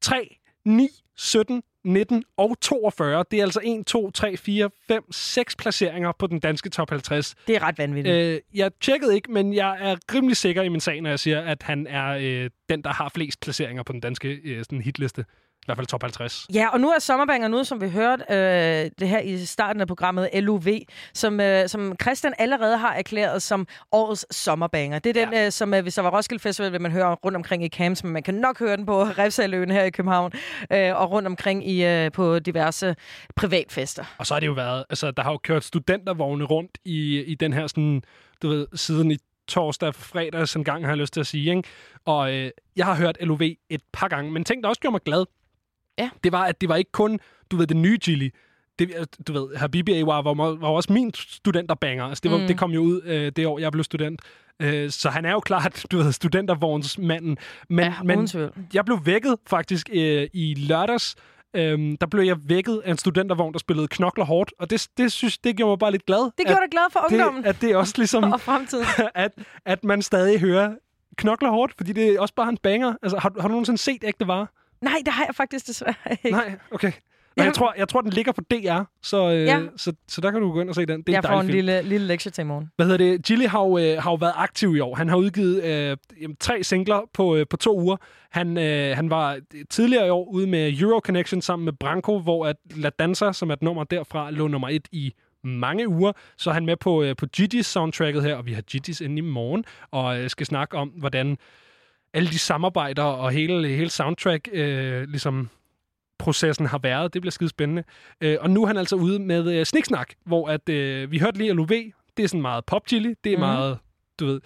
3, 0.00 0.36
9, 0.64 0.88
17, 1.16 1.62
19 1.84 2.24
og 2.36 2.56
42. 2.60 3.24
Det 3.30 3.38
er 3.38 3.42
altså 3.42 3.60
1, 3.64 3.86
2, 3.86 4.10
3, 4.10 4.36
4, 4.36 4.70
5, 4.88 5.12
6 5.12 5.56
placeringer 5.56 6.12
på 6.18 6.26
den 6.26 6.40
danske 6.40 6.70
top 6.70 6.90
50. 6.90 7.34
Det 7.46 7.56
er 7.56 7.62
ret 7.62 7.78
vanvittigt. 7.78 8.16
Øh, 8.16 8.40
jeg 8.54 8.70
tjekkede 8.80 9.14
ikke, 9.14 9.32
men 9.32 9.54
jeg 9.54 9.76
er 9.80 9.96
rimelig 10.14 10.36
sikker 10.36 10.62
i 10.62 10.68
min 10.68 10.80
sag, 10.80 11.00
når 11.00 11.10
jeg 11.10 11.18
siger, 11.18 11.40
at 11.40 11.62
han 11.62 11.86
er 11.86 12.08
øh, 12.08 12.50
den, 12.68 12.84
der 12.84 12.90
har 12.92 13.10
flest 13.14 13.40
placeringer 13.40 13.82
på 13.82 13.92
den 13.92 14.00
danske 14.00 14.28
øh, 14.44 14.58
sådan 14.58 14.80
hitliste. 14.80 15.24
I 15.62 15.64
hvert 15.66 15.78
fald 15.78 15.86
top 15.86 16.02
50. 16.02 16.46
Ja, 16.54 16.68
og 16.68 16.80
nu 16.80 16.88
er 16.88 16.98
Sommerbanger 16.98 17.48
nu, 17.48 17.64
som 17.64 17.80
vi 17.80 17.88
hørte 17.90 18.24
øh, 18.30 18.90
det 18.98 19.08
her 19.08 19.20
i 19.20 19.44
starten 19.44 19.80
af 19.80 19.86
programmet, 19.86 20.30
LUV, 20.34 20.66
som, 21.14 21.40
øh, 21.40 21.68
som 21.68 21.96
Christian 22.02 22.34
allerede 22.38 22.78
har 22.78 22.94
erklæret 22.94 23.42
som 23.42 23.66
årets 23.92 24.36
sommerbanger. 24.36 24.98
Det 24.98 25.16
er 25.16 25.24
den, 25.24 25.34
ja. 25.34 25.46
øh, 25.46 25.52
som 25.52 25.74
øh, 25.74 25.82
hvis 25.82 25.94
der 25.94 26.02
var 26.02 26.16
Roskilde 26.16 26.42
Festival, 26.42 26.72
vil 26.72 26.80
man 26.80 26.92
høre 26.92 27.14
rundt 27.14 27.36
omkring 27.36 27.64
i 27.64 27.68
camps, 27.68 28.04
men 28.04 28.12
man 28.12 28.22
kan 28.22 28.34
nok 28.34 28.58
høre 28.58 28.76
den 28.76 28.86
på 28.86 29.02
Refsaløen 29.22 29.70
her 29.70 29.84
i 29.84 29.90
København, 29.90 30.32
øh, 30.72 31.00
og 31.00 31.10
rundt 31.10 31.26
omkring 31.26 31.68
i, 31.68 31.84
øh, 31.84 32.12
på 32.12 32.38
diverse 32.38 32.96
privatfester. 33.36 34.04
Og 34.18 34.26
så 34.26 34.34
har 34.34 34.40
det 34.40 34.46
jo 34.46 34.52
været, 34.52 34.84
altså 34.90 35.10
der 35.10 35.22
har 35.22 35.30
jo 35.30 35.38
kørt 35.38 35.64
studentervogne 35.64 36.44
rundt 36.44 36.78
i, 36.84 37.20
i 37.20 37.34
den 37.34 37.52
her 37.52 37.66
sådan, 37.66 38.02
du 38.42 38.48
ved, 38.48 38.66
siden 38.74 39.10
i 39.10 39.16
torsdag, 39.48 39.94
fredag, 39.94 40.48
sådan 40.48 40.64
gang 40.64 40.84
har 40.84 40.90
jeg 40.90 40.98
lyst 40.98 41.12
til 41.12 41.20
at 41.20 41.26
sige, 41.26 41.56
ikke? 41.56 41.68
Og 42.04 42.34
øh, 42.34 42.50
jeg 42.76 42.86
har 42.86 42.94
hørt 42.94 43.16
LOV 43.20 43.42
et 43.42 43.80
par 43.92 44.08
gange, 44.08 44.32
men 44.32 44.44
ting, 44.44 44.62
der 44.62 44.68
også 44.68 44.80
gjorde 44.80 44.92
mig 44.92 45.00
glad, 45.04 45.24
Ja. 45.98 46.10
det 46.24 46.32
var, 46.32 46.44
at 46.44 46.60
det 46.60 46.68
var 46.68 46.76
ikke 46.76 46.92
kun, 46.92 47.20
du 47.50 47.56
ved, 47.56 47.66
det 47.66 47.76
nye 47.76 47.98
Chili. 48.02 48.30
Det, 48.78 48.90
du 49.28 49.32
ved, 49.32 49.56
Habibi 49.56 49.92
Awar 49.92 50.22
var, 50.22 50.34
var 50.34 50.68
også 50.68 50.92
min 50.92 51.14
studenterbanger. 51.14 52.04
Altså, 52.04 52.20
det, 52.22 52.30
var, 52.30 52.38
Mm. 52.38 52.46
det 52.46 52.58
kom 52.58 52.70
jo 52.70 52.80
ud 52.80 53.00
øh, 53.04 53.32
det 53.36 53.46
år, 53.46 53.58
jeg 53.58 53.72
blev 53.72 53.84
student. 53.84 54.20
Øh, 54.62 54.90
så 54.90 55.08
han 55.10 55.24
er 55.24 55.30
jo 55.32 55.40
klart, 55.40 55.86
du 55.92 55.96
ved, 55.98 56.12
studentervognsmanden. 56.12 57.38
Men, 57.68 57.78
Ja, 57.84 57.92
men 58.04 58.28
jeg 58.74 58.84
blev 58.84 58.98
vækket 59.04 59.36
faktisk 59.46 59.90
øh, 59.92 60.28
i 60.32 60.54
lørdags. 60.68 61.16
Øhm, 61.56 61.96
der 61.96 62.06
blev 62.06 62.22
jeg 62.24 62.36
vækket 62.48 62.82
af 62.84 62.90
en 62.90 62.98
studentervogn, 62.98 63.52
der 63.52 63.58
spillede 63.58 63.88
knokler 63.88 64.24
hårdt. 64.24 64.52
Og 64.58 64.70
det, 64.70 64.88
det 64.96 65.12
synes 65.12 65.38
det 65.38 65.56
gjorde 65.56 65.70
mig 65.70 65.78
bare 65.78 65.90
lidt 65.90 66.06
glad. 66.06 66.30
Det 66.38 66.46
gjorde 66.46 66.60
dig 66.60 66.70
glad 66.70 66.82
for 66.92 67.06
ungdommen 67.10 67.42
det, 67.42 67.48
at 67.48 67.60
det 67.60 67.70
er 67.70 67.76
også 67.76 67.94
ligesom, 67.96 68.24
og 68.32 68.40
fremtiden. 68.40 68.86
at, 69.14 69.32
at 69.66 69.84
man 69.84 70.02
stadig 70.02 70.40
hører 70.40 70.74
knokler 71.16 71.50
hårdt, 71.50 71.74
fordi 71.76 71.92
det 71.92 72.08
er 72.08 72.20
også 72.20 72.34
bare 72.34 72.48
en 72.48 72.58
banger. 72.62 72.94
Altså, 73.02 73.18
har, 73.18 73.32
har 73.40 73.48
du 73.48 73.52
nogensinde 73.52 73.78
set 73.78 74.04
ægte 74.04 74.26
vare? 74.28 74.46
Nej, 74.82 74.94
det 75.04 75.12
har 75.12 75.24
jeg 75.28 75.34
faktisk 75.34 75.66
desværre 75.66 75.94
ikke. 76.10 76.30
Nej, 76.30 76.58
okay. 76.70 76.92
Nej, 77.36 77.46
jeg, 77.46 77.54
tror, 77.54 77.74
jeg 77.78 77.88
tror, 77.88 78.00
den 78.00 78.10
ligger 78.10 78.32
på 78.32 78.40
DR, 78.40 78.80
så, 79.02 79.30
øh, 79.30 79.44
Ja. 79.44 79.60
så, 79.76 79.92
så 80.08 80.20
der 80.20 80.30
kan 80.30 80.40
du 80.40 80.52
gå 80.52 80.60
ind 80.60 80.68
og 80.68 80.74
se 80.74 80.86
den. 80.86 81.02
Det 81.02 81.08
er 81.08 81.12
jeg 81.12 81.18
en 81.18 81.22
får 81.22 81.40
en 81.40 81.46
film. 81.46 81.54
lille, 81.56 81.82
lille 81.82 82.06
lektie 82.06 82.30
til 82.30 82.42
i 82.42 82.44
morgen. 82.44 82.70
Hvad 82.76 82.86
hedder 82.86 82.98
det? 82.98 83.24
Gilly 83.24 83.46
har 83.46 83.60
jo, 83.60 83.78
øh, 83.78 84.02
har 84.02 84.10
jo 84.10 84.14
været 84.14 84.32
aktiv 84.36 84.76
i 84.76 84.80
år. 84.80 84.94
Han 84.94 85.08
har 85.08 85.16
udgivet 85.16 85.64
øh, 85.64 85.96
jamen, 86.20 86.36
tre 86.40 86.62
singler 86.62 87.00
på, 87.14 87.36
øh, 87.36 87.46
på 87.50 87.56
to 87.56 87.80
uger. 87.80 87.96
Han, 88.30 88.58
øh, 88.58 88.96
han 88.96 89.10
var 89.10 89.38
tidligere 89.70 90.06
i 90.06 90.10
år 90.10 90.24
ude 90.32 90.46
med 90.46 90.80
Euro 90.80 91.00
Connection 91.00 91.42
sammen 91.42 91.64
med 91.64 91.72
Branko, 91.72 92.18
hvor 92.20 92.46
at 92.46 92.56
La 92.76 92.90
Danza, 92.90 93.32
som 93.32 93.50
er 93.50 93.54
et 93.54 93.62
nummer 93.62 93.84
derfra, 93.84 94.30
lå 94.30 94.48
nummer 94.48 94.68
et 94.68 94.88
i 94.92 95.12
mange 95.44 95.88
uger. 95.88 96.12
Så 96.38 96.50
er 96.50 96.54
han 96.54 96.66
med 96.66 96.76
på, 96.76 97.02
øh, 97.02 97.16
på 97.16 97.26
Gigi's 97.36 97.62
soundtracket 97.62 98.22
her, 98.22 98.34
og 98.36 98.46
vi 98.46 98.52
har 98.52 98.62
Gigi's 98.74 99.04
inde 99.04 99.18
i 99.18 99.20
morgen, 99.20 99.64
og 99.90 100.18
øh, 100.20 100.30
skal 100.30 100.46
snakke 100.46 100.76
om, 100.76 100.88
hvordan 100.88 101.38
alle 102.14 102.28
de 102.28 102.38
samarbejder 102.38 103.02
og 103.02 103.30
hele, 103.30 103.68
hele 103.68 103.90
soundtrack 103.90 104.48
øh, 104.52 105.02
ligesom 105.08 105.48
processen 106.18 106.66
har 106.66 106.78
været. 106.78 107.14
Det 107.14 107.22
bliver 107.22 107.30
skide 107.32 107.50
spændende. 107.50 107.84
Øh, 108.20 108.36
og 108.40 108.50
nu 108.50 108.62
er 108.62 108.66
han 108.66 108.76
altså 108.76 108.96
ude 108.96 109.18
med 109.18 109.52
øh, 109.58 109.66
Sniksnak, 109.66 110.12
hvor 110.26 110.48
at, 110.48 110.68
øh, 110.68 111.10
vi 111.10 111.18
hørte 111.18 111.38
lige 111.38 111.52
LOV. 111.52 111.68
Det 112.16 112.22
er 112.24 112.26
sådan 112.28 112.42
meget 112.42 112.64
pop 112.64 112.82
chili. 112.88 113.14
Det 113.24 113.32
er 113.32 113.36
Mhm. 113.36 113.40
meget, 113.40 113.78
du 114.20 114.26
ved, 114.26 114.40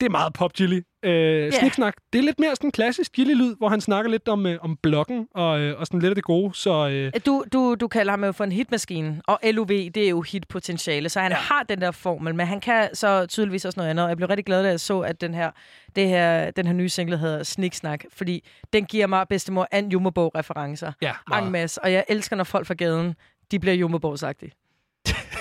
det 0.00 0.06
er 0.06 0.10
meget 0.10 0.32
pop 0.32 0.50
chili. 0.56 0.82
Øh, 1.02 1.52
Sniksnak, 1.52 1.94
det 2.12 2.18
er 2.18 2.22
lidt 2.22 2.40
mere 2.40 2.56
sådan 2.56 2.68
en 2.68 2.72
klassisk 2.72 3.14
chili-lyd, 3.14 3.56
hvor 3.58 3.68
han 3.68 3.80
snakker 3.80 4.10
lidt 4.10 4.28
om, 4.28 4.46
øh, 4.46 4.58
om 4.60 4.76
blokken 4.82 5.28
og, 5.34 5.60
øh, 5.60 5.80
og 5.80 5.86
sådan 5.86 6.00
lidt 6.00 6.10
af 6.10 6.14
det 6.14 6.24
gode. 6.24 6.54
Så 6.54 6.88
øh, 6.88 7.12
Du, 7.26 7.44
du, 7.52 7.74
du 7.74 7.88
kalder 7.88 8.12
ham 8.12 8.24
jo 8.24 8.32
for 8.32 8.44
en 8.44 8.52
hitmaskine, 8.52 9.20
og 9.26 9.38
LUV, 9.44 9.68
det 9.68 9.96
er 9.96 10.08
jo 10.08 10.20
hitpotentiale, 10.20 11.08
så 11.08 11.20
han 11.20 11.32
ja. 11.32 11.36
har 11.36 11.62
den 11.62 11.80
der 11.80 11.90
formel, 11.90 12.34
men 12.34 12.46
han 12.46 12.60
kan 12.60 12.94
så 12.94 13.26
tydeligvis 13.26 13.64
også 13.64 13.80
noget 13.80 13.90
andet. 13.90 14.08
Jeg 14.08 14.16
blev 14.16 14.28
rigtig 14.28 14.44
glad, 14.46 14.62
da 14.62 14.68
jeg 14.68 14.80
så, 14.80 15.00
at 15.00 15.20
den 15.20 15.34
her, 15.34 15.50
det 15.96 16.08
her, 16.08 16.50
den 16.50 16.66
her 16.66 16.72
nye 16.74 16.88
single 16.88 17.18
hedder 17.18 17.42
Sniksnak, 17.42 18.04
fordi 18.12 18.48
den 18.72 18.84
giver 18.84 19.06
mig 19.06 19.28
bedstemor 19.28 19.68
and 19.70 19.92
Jumbo-referencer. 19.92 20.92
ja, 21.02 21.12
En 21.38 21.52
masse, 21.52 21.82
og 21.82 21.92
jeg 21.92 22.04
elsker, 22.08 22.36
når 22.36 22.44
folk 22.44 22.66
fra 22.66 22.74
gaden, 22.74 23.14
de 23.50 23.58
bliver 23.58 23.74
Jumbo-agtige. 23.76 24.59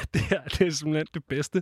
det, 0.14 0.22
her, 0.22 0.42
det 0.44 0.68
er 0.68 0.72
simpelthen 0.72 1.08
det 1.14 1.24
bedste. 1.30 1.62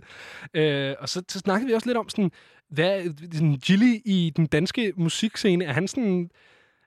Øh, 0.54 0.94
og 1.00 1.08
så, 1.08 1.22
så 1.28 1.38
snakkede 1.38 1.68
vi 1.68 1.74
også 1.74 1.88
lidt 1.88 1.98
om, 1.98 2.08
sådan, 2.08 2.30
hvad 2.70 3.02
sådan, 3.32 3.54
Gilly 3.56 3.96
i 4.04 4.32
den 4.36 4.46
danske 4.46 4.92
musikscene? 4.96 5.64
Er 5.64 5.72
han 5.72 5.88
sådan... 5.88 6.30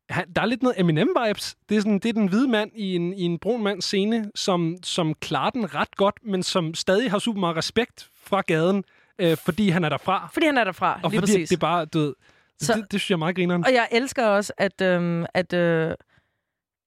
Han, 0.10 0.26
der 0.36 0.42
er 0.42 0.46
lidt 0.46 0.64
noget 0.64 0.76
Eminem-vibes. 0.80 1.56
Det 1.70 1.78
er, 1.78 1.82
sådan, 1.82 2.00
det 2.00 2.10
er 2.10 2.14
den 2.14 2.28
hvide 2.28 2.48
mand 2.48 2.72
i 2.76 2.96
en, 2.96 3.14
i 3.14 3.22
en 3.22 3.40
brun 3.40 3.64
mands 3.64 3.86
scene, 3.86 4.32
som, 4.36 4.78
som 4.84 5.14
klarer 5.14 5.50
den 5.50 5.76
ret 5.76 5.96
godt, 5.96 6.16
men 6.24 6.44
som 6.44 6.74
stadig 6.74 7.12
har 7.12 7.20
super 7.20 7.40
meget 7.40 7.56
respekt 7.56 8.10
fra 8.16 8.42
gaden, 8.42 8.84
øh, 9.20 9.38
fordi 9.38 9.70
han 9.70 9.84
er 9.84 9.90
derfra. 9.90 10.30
Fordi 10.34 10.46
han 10.46 10.58
er 10.58 10.64
derfra, 10.64 11.00
Og 11.04 11.12
lige 11.12 11.20
fordi 11.20 11.32
præcis. 11.34 11.50
det 11.50 11.56
er 11.56 11.60
bare, 11.60 11.86
du 11.86 12.00
ved, 12.00 12.14
Så- 12.60 12.74
det, 12.74 12.92
det 12.92 13.00
synes 13.02 13.10
jeg 13.10 13.16
er 13.16 13.20
meget 13.20 13.36
grineren. 13.36 13.66
Og 13.66 13.74
jeg 13.74 13.88
elsker 13.92 14.26
også, 14.26 14.54
at, 14.58 14.82
øhm, 14.82 15.26
at 15.34 15.54
øh, 15.54 15.96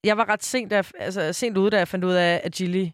jeg 0.04 0.16
var 0.16 0.28
ret 0.28 0.44
sent, 0.44 0.70
da 0.70 0.82
altså, 0.98 1.32
sent 1.32 1.56
ude, 1.58 1.70
da 1.70 1.78
jeg 1.78 1.88
fandt 1.88 2.04
ud 2.04 2.12
af, 2.12 2.40
at 2.44 2.52
Gilly 2.52 2.86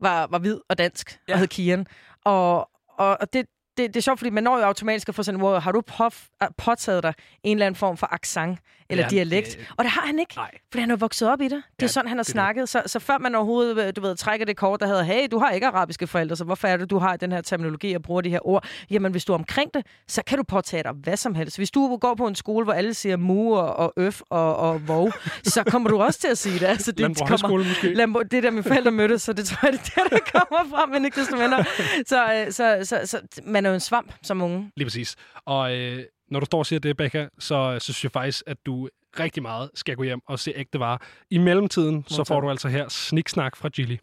var, 0.00 0.26
var 0.26 0.38
hvid 0.38 0.60
og 0.68 0.78
dansk 0.78 1.20
ja. 1.28 1.32
Og 1.32 1.38
hed 1.38 1.46
Kian. 1.46 1.86
Og, 2.24 2.70
og, 2.88 3.16
og 3.20 3.32
det, 3.32 3.46
det, 3.76 3.88
det 3.88 3.96
er 3.96 4.00
sjovt, 4.00 4.18
fordi 4.18 4.30
man 4.30 4.42
når 4.42 4.58
jo 4.58 4.64
automatisk 4.64 5.08
at 5.08 5.14
få 5.14 5.22
sådan 5.22 5.40
ord, 5.42 5.62
har 5.62 5.72
du 5.72 5.80
pof, 5.80 6.24
uh, 6.42 6.48
påtaget 6.58 7.02
dig 7.02 7.14
en 7.42 7.56
eller 7.56 7.66
anden 7.66 7.78
form 7.78 7.96
for 7.96 8.08
accent 8.14 8.58
eller 8.90 9.04
Ja, 9.04 9.08
dialekt? 9.08 9.46
det- 9.48 9.66
Og 9.76 9.84
det 9.84 9.90
har 9.92 10.00
han 10.06 10.18
ikke, 10.18 10.32
Nej. 10.36 10.50
fordi 10.72 10.80
han 10.80 10.90
er 10.90 10.96
vokset 10.96 11.28
op 11.30 11.40
i 11.40 11.44
det. 11.44 11.50
Det 11.50 11.56
er 11.58 11.62
Ja, 11.82 11.86
sådan, 11.86 12.08
han 12.08 12.18
har 12.18 12.22
det 12.22 12.28
er 12.28 12.32
snakket. 12.32 12.68
Så, 12.68 12.82
så 12.86 12.98
før 12.98 13.18
man 13.18 13.34
overhovedet 13.34 13.86
øh, 13.86 13.92
du 13.96 14.00
ved, 14.00 14.16
trækker 14.16 14.46
det 14.46 14.56
kort, 14.56 14.80
der 14.80 14.86
hedder, 14.86 15.02
hey, 15.02 15.28
du 15.30 15.38
har 15.38 15.50
ikke 15.50 15.66
arabiske 15.66 16.06
forældre, 16.06 16.36
så 16.36 16.44
hvorfor 16.44 16.68
er 16.68 16.76
det, 16.76 16.90
du 16.90 16.98
har 16.98 17.16
den 17.16 17.32
her 17.32 17.40
terminologi 17.40 17.94
og 17.94 18.02
bruger 18.02 18.20
de 18.20 18.30
her 18.30 18.46
ord? 18.48 18.64
Jamen, 18.90 19.12
hvis 19.12 19.24
du 19.24 19.32
er 19.32 19.38
omkring 19.38 19.74
det, 19.74 19.86
så 20.08 20.22
kan 20.26 20.38
du 20.38 20.44
påtage 20.44 20.82
dig 20.82 20.92
hvad 20.92 21.16
som 21.16 21.34
helst. 21.34 21.56
Hvis 21.56 21.70
du 21.70 21.96
går 21.96 22.14
på 22.14 22.26
en 22.26 22.34
skole, 22.34 22.64
hvor 22.64 22.72
alle 22.72 22.94
siger 22.94 23.16
mu 23.16 23.56
og, 23.56 23.76
og 23.76 23.92
øf 23.96 24.20
og, 24.30 24.56
og 24.56 24.88
vov, 24.88 25.12
så 25.44 25.64
kommer 25.64 25.88
du 25.90 26.00
også 26.02 26.20
til 26.20 26.28
at 26.28 26.38
sige 26.38 26.58
det. 26.58 26.66
Altså, 26.66 26.92
det 26.92 27.00
Landbrug 27.00 27.28
Højskole 27.28 27.64
måske. 27.64 27.94
Lambo, 27.94 28.22
det 28.22 28.34
er 28.34 28.40
der, 28.40 28.50
mine 28.50 28.62
forældre 28.62 28.90
mødtes, 28.90 29.22
så 29.22 29.32
det 29.32 29.46
tror 29.46 29.68
jeg, 29.68 29.72
det 29.72 29.92
er 29.96 30.02
der, 30.02 30.08
der 30.08 30.40
kommer 30.40 30.70
fra, 30.76 30.86
men 30.86 31.04
ikke 31.04 31.20
desto 31.20 31.36
mindre. 31.36 31.64
Så, 32.06 32.24
øh, 32.46 32.52
så, 32.52 32.78
så, 32.84 33.00
så, 33.04 33.20
man 33.44 33.66
er 33.66 33.69
jo 33.70 33.74
en 33.74 33.80
svamp 33.80 34.12
som 34.22 34.42
unge. 34.42 34.72
Lige 34.76 34.86
præcis. 34.86 35.16
Og 35.44 35.76
øh, 35.76 36.04
når 36.28 36.40
du 36.40 36.46
står 36.46 36.58
og 36.58 36.66
siger 36.66 36.80
det, 36.80 36.96
Becca, 36.96 37.28
så, 37.38 37.76
så 37.78 37.92
synes 37.92 38.04
jeg 38.04 38.12
faktisk, 38.12 38.42
at 38.46 38.56
du 38.66 38.88
rigtig 39.20 39.42
meget 39.42 39.70
skal 39.74 39.96
gå 39.96 40.02
hjem 40.02 40.20
og 40.26 40.38
se 40.38 40.52
ægte 40.56 40.80
varer. 40.80 40.98
I 41.30 41.38
mellemtiden, 41.38 42.04
så 42.08 42.12
Modtaget. 42.12 42.28
får 42.28 42.40
du 42.40 42.50
altså 42.50 42.68
her 42.68 42.88
sniksnak 42.88 43.56
fra 43.56 43.68
Gilly. 43.68 43.96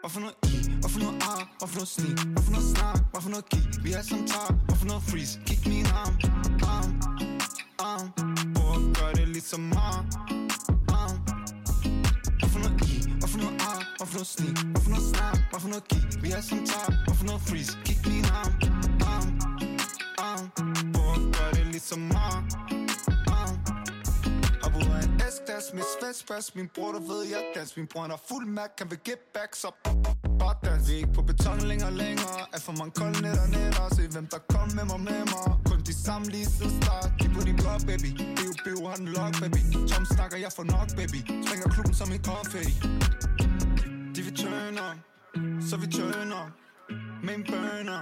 Hvad 0.00 0.10
for 0.10 0.20
noget 0.20 0.34
i? 0.44 0.56
Hvad 0.80 0.90
for 0.90 1.00
noget 1.00 1.22
ar? 1.22 1.42
Hvad 1.58 1.68
for 1.68 1.76
noget 1.76 1.88
sne? 1.88 2.08
Hvad 2.32 2.42
for 2.42 2.52
noget 2.52 2.66
snak? 2.76 2.98
Hvad 3.12 3.22
for 3.22 3.30
noget 3.30 3.48
kig? 3.50 3.84
Vi 3.84 3.92
er 3.92 4.02
som 4.02 4.26
tar. 4.26 4.52
Hvad 4.66 4.76
for 4.76 4.86
noget 4.86 5.02
freeze? 5.02 5.40
Kig 5.46 5.58
min 5.68 5.86
arm. 5.86 6.59
Arm. 8.00 8.12
Arm. 8.56 8.92
Prøv 8.94 9.08
at 9.08 9.16
det 9.16 9.28
ligesom 9.28 9.60
mig. 9.60 9.96
Arm. 11.00 11.16
Hvad 12.38 12.48
for 12.52 12.58
noget 12.58 12.80
i? 12.92 12.94
Hvad 13.20 13.28
for 13.28 13.38
noget 13.38 13.54
ar? 13.70 13.80
Hvad 13.98 14.06
for 14.06 14.14
noget 14.18 14.26
sne? 14.26 14.48
Hvad 14.72 14.82
for 14.84 14.90
noget 14.90 15.06
snak? 15.12 15.38
Hvad 15.50 15.60
for 15.60 15.68
noget 15.68 15.88
kig? 15.88 16.04
Vi 16.22 16.30
er 16.30 16.40
som 16.40 16.58
tar. 16.70 16.88
Hvad 17.06 17.14
for 17.18 17.24
noget 17.30 17.42
freeze? 17.48 17.72
Kig 17.84 17.98
min 18.06 18.24
arm. 18.40 18.52
Ah. 19.12 19.16
Ah. 19.16 20.28
Arm. 20.28 20.44
Arm. 20.58 20.92
Prøv 20.94 21.08
at 21.18 21.22
gøre 21.36 21.52
det 21.58 21.66
ligesom 21.74 22.00
mig. 22.14 22.34
Arm. 23.38 23.54
Og 24.64 24.68
hvor 24.72 24.82
er 24.98 25.02
en 25.08 25.20
S-glas, 25.34 25.66
mit 25.74 25.88
svenskbas 25.94 26.54
Min 26.54 26.68
bror, 26.74 26.92
der 26.92 27.02
ved, 27.10 27.22
jeg 27.32 27.42
dans 27.56 27.76
Min 27.76 27.86
bror, 27.86 28.00
han 28.00 28.10
har 28.10 28.22
fuld 28.28 28.46
mærk, 28.46 28.70
kan 28.78 28.86
vi 28.90 28.96
get 29.08 29.20
back 29.34 29.50
Så 29.62 29.68
bare 30.40 30.54
dans 30.64 30.88
Vi 30.88 30.92
er 30.92 30.96
ikke 30.96 31.12
på 31.18 31.22
beton 31.22 31.58
længere 31.70 31.92
længere 32.02 32.40
Er 32.54 32.60
for 32.66 32.72
mange 32.78 32.92
kolde 33.00 33.22
nætter 33.22 33.46
nætter 33.46 33.94
Se 33.96 34.02
hvem 34.14 34.26
der 34.26 34.40
kom 34.52 34.68
med 34.76 34.84
mig 34.90 35.00
med 35.08 35.20
Sammen 36.04 36.30
lige 36.30 36.46
siden 36.46 36.82
start 36.82 37.10
De 37.22 37.28
på 37.34 37.40
din 37.48 37.56
blok, 37.56 37.80
baby. 37.86 38.10
Biv, 38.36 38.50
biv, 38.64 38.78
har 38.88 38.94
den 38.96 39.08
log, 39.08 39.32
baby. 39.40 39.60
Tom 39.90 40.04
snakker, 40.14 40.36
jeg 40.38 40.52
får 40.56 40.64
nok, 40.64 40.88
baby. 40.96 41.18
Springer 41.46 41.68
klubben 41.74 41.94
som 41.94 42.12
en 42.12 42.22
konfetti 42.30 42.74
De 44.14 44.20
vil 44.26 44.34
turn 44.36 44.76
on 44.86 44.96
Så 45.68 45.76
vi 45.76 45.86
turn 45.86 46.32
on 46.40 46.48
Med 47.24 47.34
en 47.34 47.44
burner. 47.50 48.00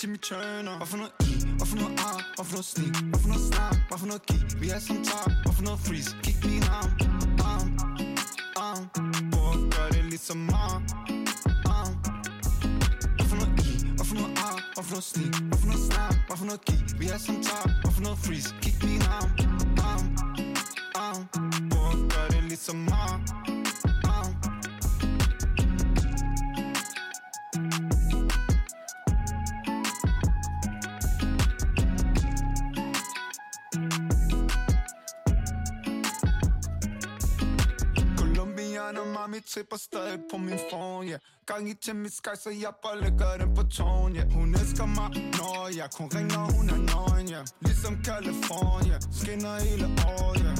Timmy- 0.00 0.20
Turner. 0.28 0.76
Hvad 0.76 0.86
for 0.86 0.96
noget 0.96 1.12
i? 1.20 1.32
Hvad 1.58 1.66
for 1.66 1.76
noget 1.76 2.00
ar? 2.00 2.18
Hvad 2.36 2.44
for 2.48 2.52
noget 2.56 2.64
sneak 2.72 2.96
Hvad 3.10 3.20
for 3.22 3.28
noget 3.28 3.44
snap, 3.52 3.76
Hvad 3.88 3.98
for 4.02 4.06
noget 4.06 4.22
kig? 4.26 4.42
Vi 4.60 4.68
er 4.76 4.78
som 4.78 4.96
tar 5.04 5.26
Hvad 5.44 5.52
for 5.58 5.62
noget 5.68 5.80
freeze? 5.86 6.10
Kig 6.24 6.36
min 6.50 6.62
arm. 6.78 6.90
Arm 7.50 7.68
Arm 8.66 8.84
Prøv 9.32 9.54
gør 9.74 9.88
det 9.96 10.04
ligesom 10.04 10.36
mig 10.36 10.58
Arm 10.74 10.82
noget? 14.90 14.90
Hvad 14.90 14.90
for 14.90 14.94
noget 14.94 15.04
sneak? 15.04 15.42
Hvad 15.48 15.58
for 15.58 15.66
noget 15.66 15.84
snap? 15.92 16.14
Hvad 16.26 16.36
for 16.36 16.44
noget 16.44 16.64
kig? 16.64 17.00
Vi 17.00 17.06
er 17.06 17.18
som 17.18 17.42
tar 17.42 17.66
Hvad 17.82 17.92
for 17.92 18.02
noget 18.02 18.18
freeze? 18.18 18.54
Kig 18.62 18.74
min 18.84 19.02
arm 19.02 19.30
Arm 19.88 20.06
Arm 20.94 21.22
Prøv 21.70 21.86
at 21.92 22.12
gøre 22.12 22.28
det 22.28 22.42
ligesom 22.48 22.76
mig 22.76 22.98
Arm 22.98 23.61
mit 39.32 39.44
tipper 39.52 39.76
stadig 39.76 40.18
på 40.30 40.36
min 40.36 40.58
phone, 40.70 41.08
yeah 41.08 41.20
Gang 41.46 41.70
i 41.70 41.74
til 41.84 41.96
mit 41.96 42.14
sky, 42.20 42.34
så 42.44 42.50
jeg 42.64 42.72
bare 42.84 42.96
lægger 43.04 43.36
den 43.40 43.50
på 43.54 43.62
tone, 43.62 44.14
yeah 44.18 44.32
Hun 44.32 44.54
elsker 44.60 44.86
mig, 44.98 45.10
når 45.38 45.68
jeg 45.78 45.88
kun 45.98 46.08
ringer, 46.16 46.42
hun 46.56 46.66
er 46.74 46.80
nøgen, 46.90 47.28
yeah 47.34 47.44
Ligesom 47.66 47.94
California, 48.08 48.96
skinner 49.20 49.54
hele 49.66 49.86
året, 50.12 50.40
yeah 50.44 50.56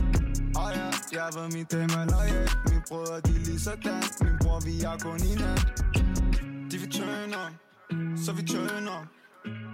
Og 0.60 0.68
ja, 0.78 0.88
jeg 1.16 1.28
ved 1.36 1.46
min 1.54 1.66
dem 1.72 1.88
dame 1.88 2.10
loyal 2.12 2.48
Min 2.70 2.82
brødre, 2.88 3.16
de 3.26 3.32
er 3.38 3.44
lige 3.46 3.60
sådan 3.66 4.02
Min 4.24 4.36
bror, 4.42 4.60
vi 4.66 4.72
er 4.90 4.96
kun 5.04 5.20
i 5.30 5.34
nat 5.42 5.62
De 6.70 6.76
vil 6.82 6.90
turn 6.96 7.32
så 8.24 8.32
vi 8.32 8.42
tøner. 8.42 9.06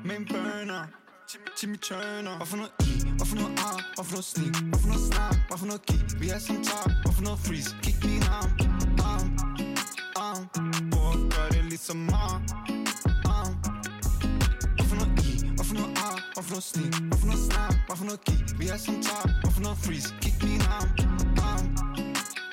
Med 0.07 0.17
en 0.17 0.27
burner 0.27 0.87
til 1.59 1.69
mit 1.69 1.81
tøner. 1.81 2.37
Hvad 2.37 2.47
for 2.47 2.57
noget 2.57 2.73
I, 2.81 3.09
hvad 3.17 3.27
for 3.27 3.37
noget 3.37 3.59
ar, 3.59 3.95
hvad 3.95 4.05
for 4.05 4.13
noget 4.13 4.25
sneak 4.25 4.55
Hvad 4.71 4.81
for 4.81 4.89
noget 4.89 5.05
snap, 5.13 5.37
hvad 5.49 5.59
for 5.59 5.67
noget 5.67 5.83
kick 5.87 6.21
Vi 6.21 6.29
er 6.29 6.39
som 6.39 6.57
top, 6.65 6.91
hvad 7.03 7.13
for 7.13 7.23
noget 7.23 7.39
freeze? 7.39 7.77
Kick 7.83 8.05
min 8.05 8.23
arm, 8.23 8.51
arm, 10.39 10.49
arm 10.57 10.91
Bror, 10.91 11.13
gør 11.35 11.49
det 11.49 11.65
ligesom 11.65 11.97
mig 11.97 12.31
arm. 13.37 13.55
Hvad 14.77 14.87
for 14.91 14.97
noget 14.97 15.13
I, 15.31 15.33
hvad 15.57 15.65
for 15.65 15.75
noget 15.75 15.91
R, 15.99 16.17
hvad 16.35 16.45
for 16.45 16.53
noget 16.55 16.65
sneak 16.65 16.95
Hvad 17.09 17.19
for 17.19 17.27
noget 17.27 17.43
snap, 17.49 17.75
hvad 17.87 17.97
for 17.97 18.05
noget 18.05 18.25
kick 18.25 18.59
Vi 18.59 18.67
er 18.69 18.77
som 18.77 18.95
top, 19.03 19.31
hvad 19.43 19.53
for 19.57 19.63
noget 19.63 19.79
freeze 19.79 20.15
Kick 20.23 20.43
min 20.43 20.63
arm, 20.77 20.89
arm, 21.51 21.67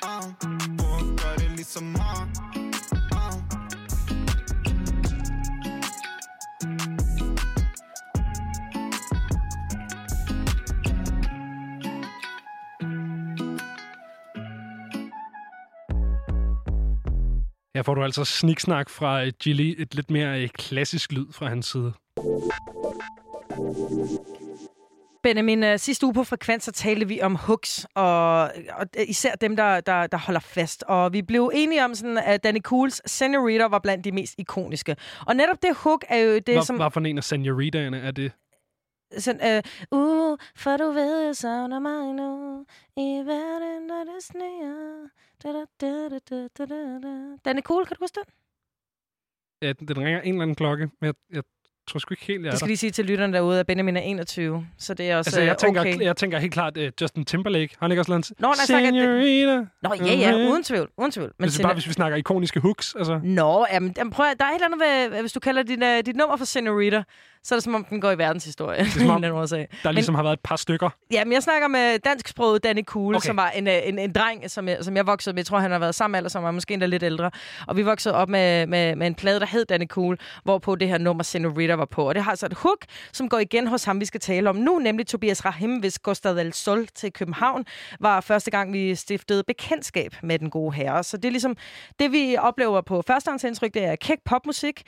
arm 0.02 0.30
Bror, 0.78 1.00
gør 1.20 1.34
det 1.36 1.50
ligesom 1.50 1.84
mig 1.84 2.65
Her 17.76 17.82
får 17.82 17.94
du 17.94 18.02
altså 18.02 18.24
sniksnak 18.24 18.90
fra 18.90 19.28
Gilly, 19.28 19.74
et 19.78 19.94
lidt 19.94 20.10
mere 20.10 20.42
øh, 20.42 20.48
klassisk 20.48 21.12
lyd 21.12 21.26
fra 21.32 21.48
hans 21.48 21.66
side. 21.66 21.92
Benjamin, 25.22 25.64
øh, 25.64 25.78
sidste 25.78 26.06
uge 26.06 26.14
på 26.14 26.24
Frekvens, 26.24 26.64
så 26.64 26.72
talte 26.72 27.08
vi 27.08 27.20
om 27.20 27.34
hooks, 27.34 27.86
og, 27.94 28.40
og 28.72 28.86
især 29.08 29.34
dem, 29.34 29.56
der, 29.56 29.80
der, 29.80 30.06
der 30.06 30.18
holder 30.18 30.40
fast. 30.40 30.82
Og 30.82 31.12
vi 31.12 31.22
blev 31.22 31.50
enige 31.54 31.84
om, 31.84 31.94
sådan, 31.94 32.18
at 32.18 32.44
Danny 32.44 32.60
Cools 32.60 33.10
Senorita 33.10 33.66
var 33.66 33.78
blandt 33.78 34.04
de 34.04 34.12
mest 34.12 34.34
ikoniske. 34.38 34.96
Og 35.26 35.36
netop 35.36 35.62
det 35.62 35.76
hook 35.76 36.04
er 36.08 36.18
jo 36.18 36.34
det, 36.34 36.54
Hvad, 36.54 36.62
som... 36.62 36.76
hvad 36.76 36.90
for 36.90 37.00
en 37.00 37.18
af 37.18 37.24
senoritaerne 37.24 37.98
er 37.98 38.10
det? 38.10 38.32
Sådan, 39.18 39.56
øh, 39.56 39.62
uh, 39.90 40.38
for 40.56 40.76
du 40.76 40.90
ved, 40.90 41.20
jeg 41.26 41.36
savner 41.36 41.78
mig 41.78 42.14
nu 42.14 42.64
i 42.96 43.22
verden, 43.26 43.86
når 43.86 44.04
det 44.04 44.22
sneer. 44.22 45.08
Da, 45.42 45.48
da, 45.48 45.64
da, 45.80 46.08
da, 46.08 46.18
da, 46.30 46.48
da, 46.58 46.64
da, 46.64 46.98
da. 47.02 47.36
Danny 47.44 47.60
Cool, 47.60 47.86
kan 47.86 47.96
du 47.96 48.02
huske 48.02 48.14
den? 48.14 48.24
Ja, 49.62 49.72
den 49.72 49.88
den 49.88 49.98
ringer 49.98 50.20
en 50.20 50.28
eller 50.28 50.42
anden 50.42 50.54
klokke, 50.54 50.90
men 51.00 51.06
jeg, 51.06 51.14
jeg 51.32 51.42
tror 51.88 51.98
sgu 51.98 52.12
ikke 52.12 52.24
helt, 52.24 52.42
jeg 52.42 52.46
er 52.46 52.50
Det 52.50 52.58
skal 52.58 52.68
lige 52.68 52.76
sige 52.76 52.90
til 52.90 53.04
lytterne 53.04 53.32
derude, 53.32 53.60
at 53.60 53.66
Benjamin 53.66 53.96
er 53.96 54.00
21, 54.00 54.66
så 54.78 54.94
det 54.94 55.10
er 55.10 55.16
også 55.16 55.28
Altså, 55.28 55.40
jeg 55.40 55.50
øh, 55.50 55.56
tænker, 55.56 55.80
okay. 55.80 56.00
jeg 56.00 56.16
tænker 56.16 56.38
helt 56.38 56.52
klart 56.52 56.76
uh, 56.76 56.84
Justin 57.00 57.24
Timberlake. 57.24 57.76
Har 57.78 57.86
han 57.86 57.92
ikke 57.92 58.00
også 58.00 58.12
lavet 58.12 58.28
en... 58.30 58.36
Nå, 58.38 58.48
nej, 58.48 58.54
Senorita. 58.54 59.56
Nå, 59.82 59.94
ja, 60.06 60.14
ja, 60.14 60.48
uden 60.50 60.62
tvivl, 60.62 60.88
uden 60.98 61.10
tvivl. 61.10 61.32
Men 61.38 61.48
det 61.48 61.58
er 61.58 61.62
bare, 61.62 61.74
hvis 61.74 61.88
vi 61.88 61.92
snakker 61.92 62.18
ikoniske 62.18 62.60
hooks, 62.60 62.94
altså. 62.94 63.20
Nå, 63.22 63.66
jamen, 63.72 63.94
jamen, 63.96 64.10
prøv 64.10 64.26
at, 64.26 64.40
der 64.40 64.44
er 64.44 64.50
et 64.50 64.54
eller 64.54 64.66
andet 64.66 65.12
ved, 65.12 65.20
hvis 65.20 65.32
du 65.32 65.40
kalder 65.40 65.62
dit, 65.62 65.82
uh, 65.82 66.06
dit 66.06 66.16
nummer 66.16 66.36
for 66.36 66.44
Senorita, 66.44 67.02
så 67.46 67.54
er 67.54 67.56
det 67.56 67.64
som 67.64 67.74
om, 67.74 67.84
den 67.84 68.00
går 68.00 68.10
i 68.10 68.18
verdenshistorie. 68.18 68.78
Det 68.84 68.86
er 68.86 68.90
som 69.00 69.10
om, 69.10 69.22
den 69.26 69.32
årsag. 69.32 69.68
Der 69.82 69.92
ligesom 69.92 70.14
har 70.14 70.22
været 70.22 70.32
et 70.32 70.40
par 70.40 70.56
stykker. 70.56 70.90
Ja, 71.12 71.24
men 71.24 71.32
jeg 71.32 71.42
snakker 71.42 71.68
med 71.68 71.98
dansksproget 71.98 72.64
Danny 72.64 72.84
Cool, 72.84 73.14
Okay. 73.14 73.26
som 73.26 73.36
var 73.36 73.50
en, 73.50 73.68
øh, 73.68 73.74
en, 73.84 73.98
en 73.98 74.12
dreng, 74.12 74.50
som 74.50 74.68
jeg, 74.68 74.78
som 74.80 74.96
jeg 74.96 75.06
voksede 75.06 75.34
med. 75.34 75.40
Jeg 75.40 75.46
tror, 75.46 75.58
han 75.58 75.70
har 75.70 75.78
været 75.78 75.94
sammen 75.94 76.16
alder, 76.16 76.30
som 76.30 76.42
var 76.42 76.50
måske 76.50 76.74
endda 76.74 76.86
lidt 76.86 77.02
ældre. 77.02 77.30
Og 77.66 77.76
vi 77.76 77.82
voksede 77.82 78.14
op 78.14 78.28
med, 78.28 78.66
med, 78.66 78.96
med 78.96 79.06
en 79.06 79.14
plade, 79.14 79.40
der 79.40 79.46
hed 79.46 79.64
Danny 79.64 79.86
Cool, 79.86 80.18
hvorpå 80.44 80.74
det 80.74 80.88
her 80.88 80.98
nummer 80.98 81.22
Senorita 81.22 81.74
var 81.74 81.84
på. 81.84 82.08
Og 82.08 82.14
det 82.14 82.22
har 82.22 82.30
altså 82.30 82.46
et 82.46 82.54
hook, 82.54 82.78
som 83.12 83.28
går 83.28 83.38
igen 83.38 83.66
hos 83.66 83.84
ham, 83.84 84.00
vi 84.00 84.04
skal 84.04 84.20
tale 84.20 84.50
om 84.50 84.56
nu, 84.56 84.78
nemlig 84.78 85.06
Tobias 85.06 85.44
Rahim, 85.44 85.76
hvis 85.76 85.94
Costa 85.94 86.36
del 86.36 86.52
Sol 86.52 86.86
til 86.86 87.12
København 87.12 87.64
var 88.00 88.20
første 88.20 88.50
gang, 88.50 88.72
vi 88.72 88.94
stiftede 88.94 89.44
bekendtskab 89.46 90.14
med 90.22 90.38
den 90.38 90.50
gode 90.50 90.74
herre. 90.74 91.04
Så 91.04 91.16
det 91.16 91.24
er 91.24 91.30
ligesom 91.32 91.56
det, 91.98 92.12
vi 92.12 92.36
oplever 92.38 92.80
på 92.80 93.02
førstehåndsindtryk, 93.06 93.74
det 93.74 93.84
er 93.84 93.96
kæk 93.96 94.18
popmusik 94.24 94.82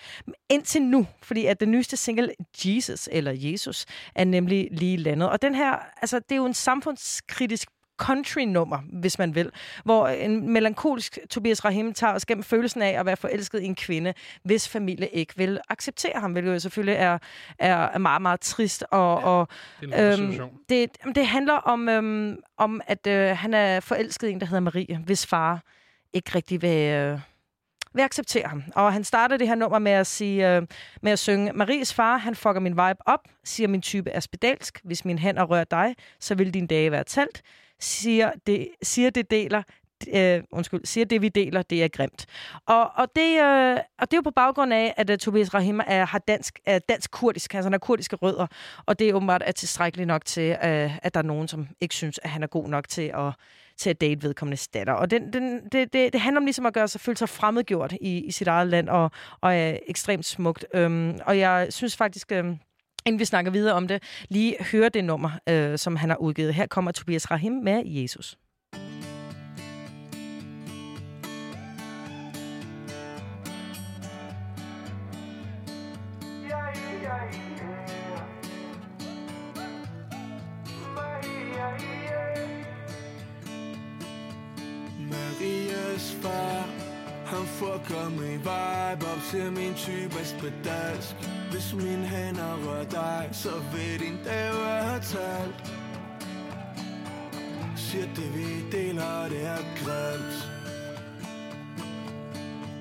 indtil 0.48 0.82
nu, 0.82 1.06
fordi 1.22 1.46
at 1.46 1.60
den 1.60 1.70
nyeste 1.70 1.96
single 1.96 2.30
Jesus, 2.64 3.08
eller 3.12 3.32
Jesus, 3.34 3.86
er 4.14 4.24
nemlig 4.24 4.68
lige 4.70 4.96
landet. 4.96 5.28
Og 5.28 5.42
den 5.42 5.54
her, 5.54 5.76
altså 6.02 6.18
det 6.18 6.32
er 6.32 6.36
jo 6.36 6.46
en 6.46 6.54
samfundskritisk 6.54 7.68
country-nummer, 7.98 8.78
hvis 8.92 9.18
man 9.18 9.34
vil, 9.34 9.50
hvor 9.84 10.08
en 10.08 10.52
melankolisk 10.52 11.18
Tobias 11.30 11.64
Rahim 11.64 11.94
tager 11.94 12.14
os 12.14 12.26
gennem 12.26 12.42
følelsen 12.42 12.82
af 12.82 13.00
at 13.00 13.06
være 13.06 13.16
forelsket 13.16 13.60
i 13.60 13.64
en 13.64 13.74
kvinde, 13.74 14.14
hvis 14.42 14.68
familie 14.68 15.08
ikke 15.08 15.32
vil 15.36 15.60
acceptere 15.68 16.20
ham, 16.20 16.32
hvilket 16.32 16.52
jo 16.52 16.58
selvfølgelig 16.58 16.94
er, 16.94 17.18
er 17.58 17.76
er 17.76 17.98
meget, 17.98 18.22
meget 18.22 18.40
trist. 18.40 18.84
Og, 18.90 19.20
ja, 19.20 19.26
og, 19.26 19.48
det 19.80 19.90
er 19.92 20.10
en 20.10 20.16
situation. 20.16 20.50
det, 20.68 20.90
det 21.14 21.26
handler 21.26 21.54
om, 21.54 21.88
øhm, 21.88 22.36
om 22.56 22.80
at 22.86 23.06
øh, 23.06 23.36
han 23.36 23.54
er 23.54 23.80
forelsket 23.80 24.28
i 24.28 24.32
en, 24.32 24.40
der 24.40 24.46
hedder 24.46 24.60
Marie, 24.60 24.98
hvis 25.04 25.26
far 25.26 25.62
ikke 26.12 26.30
rigtig 26.34 26.62
vil... 26.62 26.92
Øh, 26.92 27.18
vil 27.94 28.02
acceptere 28.02 28.48
ham. 28.48 28.62
Og 28.74 28.92
han 28.92 29.04
starter 29.04 29.36
det 29.36 29.48
her 29.48 29.54
nummer 29.54 29.78
med 29.78 29.92
at, 29.92 30.06
sige, 30.06 30.56
øh, 30.56 30.62
med 31.02 31.12
at 31.12 31.18
synge, 31.18 31.52
Maries 31.52 31.94
far, 31.94 32.16
han 32.16 32.34
fucker 32.34 32.60
min 32.60 32.72
vibe 32.72 33.08
op, 33.08 33.20
siger 33.44 33.68
min 33.68 33.82
type 33.82 34.10
er 34.10 34.20
spedalsk. 34.20 34.80
Hvis 34.84 35.04
min 35.04 35.18
hænder 35.18 35.42
rører 35.44 35.64
dig, 35.64 35.94
så 36.20 36.34
vil 36.34 36.54
din 36.54 36.66
dage 36.66 36.90
være 36.90 37.04
talt. 37.04 37.42
Siger 37.80 38.30
det, 38.46 38.68
siger 38.82 39.10
det 39.10 39.30
deler, 39.30 39.62
øh, 40.14 40.42
undskyld, 40.50 40.84
siger 40.84 41.04
det 41.04 41.22
vi 41.22 41.28
deler, 41.28 41.62
det 41.62 41.84
er 41.84 41.88
grimt. 41.88 42.26
Og, 42.66 42.90
og, 42.94 43.08
det, 43.16 43.40
øh, 43.40 43.76
og 43.98 44.10
det 44.10 44.12
er 44.12 44.16
jo 44.16 44.22
på 44.22 44.30
baggrund 44.30 44.72
af, 44.72 44.94
at 44.96 45.10
uh, 45.10 45.16
Tobias 45.16 45.54
Rahim 45.54 45.80
er, 45.86 46.04
har 46.04 46.18
dansk, 46.18 46.58
er 46.66 46.78
dansk-kurdisk, 46.78 47.54
altså 47.54 47.66
han 47.66 47.72
har 47.72 47.78
kurdiske 47.78 48.16
rødder, 48.16 48.46
og 48.86 48.98
det 48.98 49.08
er 49.08 49.14
åbenbart 49.14 49.42
er 49.46 49.52
tilstrækkeligt 49.52 50.06
nok 50.06 50.24
til, 50.24 50.50
øh, 50.50 50.98
at 51.02 51.14
der 51.14 51.20
er 51.20 51.24
nogen, 51.24 51.48
som 51.48 51.68
ikke 51.80 51.94
synes, 51.94 52.20
at 52.22 52.30
han 52.30 52.42
er 52.42 52.46
god 52.46 52.68
nok 52.68 52.88
til 52.88 53.12
at 53.14 53.32
til 53.78 53.90
at 53.90 54.00
date 54.00 54.22
vedkommende 54.22 54.62
datter. 54.74 54.92
Og 54.92 55.10
den, 55.10 55.32
den, 55.32 55.60
det, 55.72 55.92
det, 55.92 56.12
det 56.12 56.20
handler 56.20 56.40
om 56.40 56.44
ligesom 56.44 56.66
at 56.66 56.74
gøre 56.74 56.88
sig 56.88 57.00
føle 57.00 57.16
sig 57.16 57.28
fremmedgjort 57.28 57.92
i, 58.00 58.24
i 58.24 58.30
sit 58.30 58.48
eget 58.48 58.68
land, 58.68 58.88
og, 58.88 59.10
og 59.40 59.54
er 59.54 59.78
ekstremt 59.86 60.24
smukt. 60.24 60.66
Øhm, 60.74 61.18
og 61.26 61.38
jeg 61.38 61.66
synes 61.70 61.96
faktisk, 61.96 62.32
øhm, 62.32 62.58
inden 63.06 63.18
vi 63.18 63.24
snakker 63.24 63.50
videre 63.50 63.74
om 63.74 63.88
det, 63.88 64.02
lige 64.28 64.56
høre 64.72 64.88
det 64.88 65.04
nummer, 65.04 65.30
øh, 65.48 65.78
som 65.78 65.96
han 65.96 66.10
har 66.10 66.16
udgivet. 66.16 66.54
Her 66.54 66.66
kommer 66.66 66.92
Tobias 66.92 67.30
Rahim 67.30 67.52
med 67.52 67.82
Jesus. 67.86 68.36
Far 86.22 86.66
Han 87.26 87.46
fucker 87.46 88.08
min 88.08 88.38
vibe 88.38 89.06
op 89.12 89.22
til 89.30 89.52
min 89.52 89.74
type 89.74 90.24
spedalsk 90.24 91.16
Hvis 91.50 91.74
min 91.74 92.02
hænder 92.12 92.54
rører 92.66 92.84
dig 92.84 93.28
Så 93.32 93.50
vil 93.72 94.00
din 94.00 94.18
dag 94.24 94.52
være 94.52 95.00
talt 95.00 95.60
Siger 97.76 98.06
det 98.16 98.34
vi 98.36 98.70
deler 98.72 99.28
det 99.28 99.46
er 99.46 99.62
grimt 99.84 100.58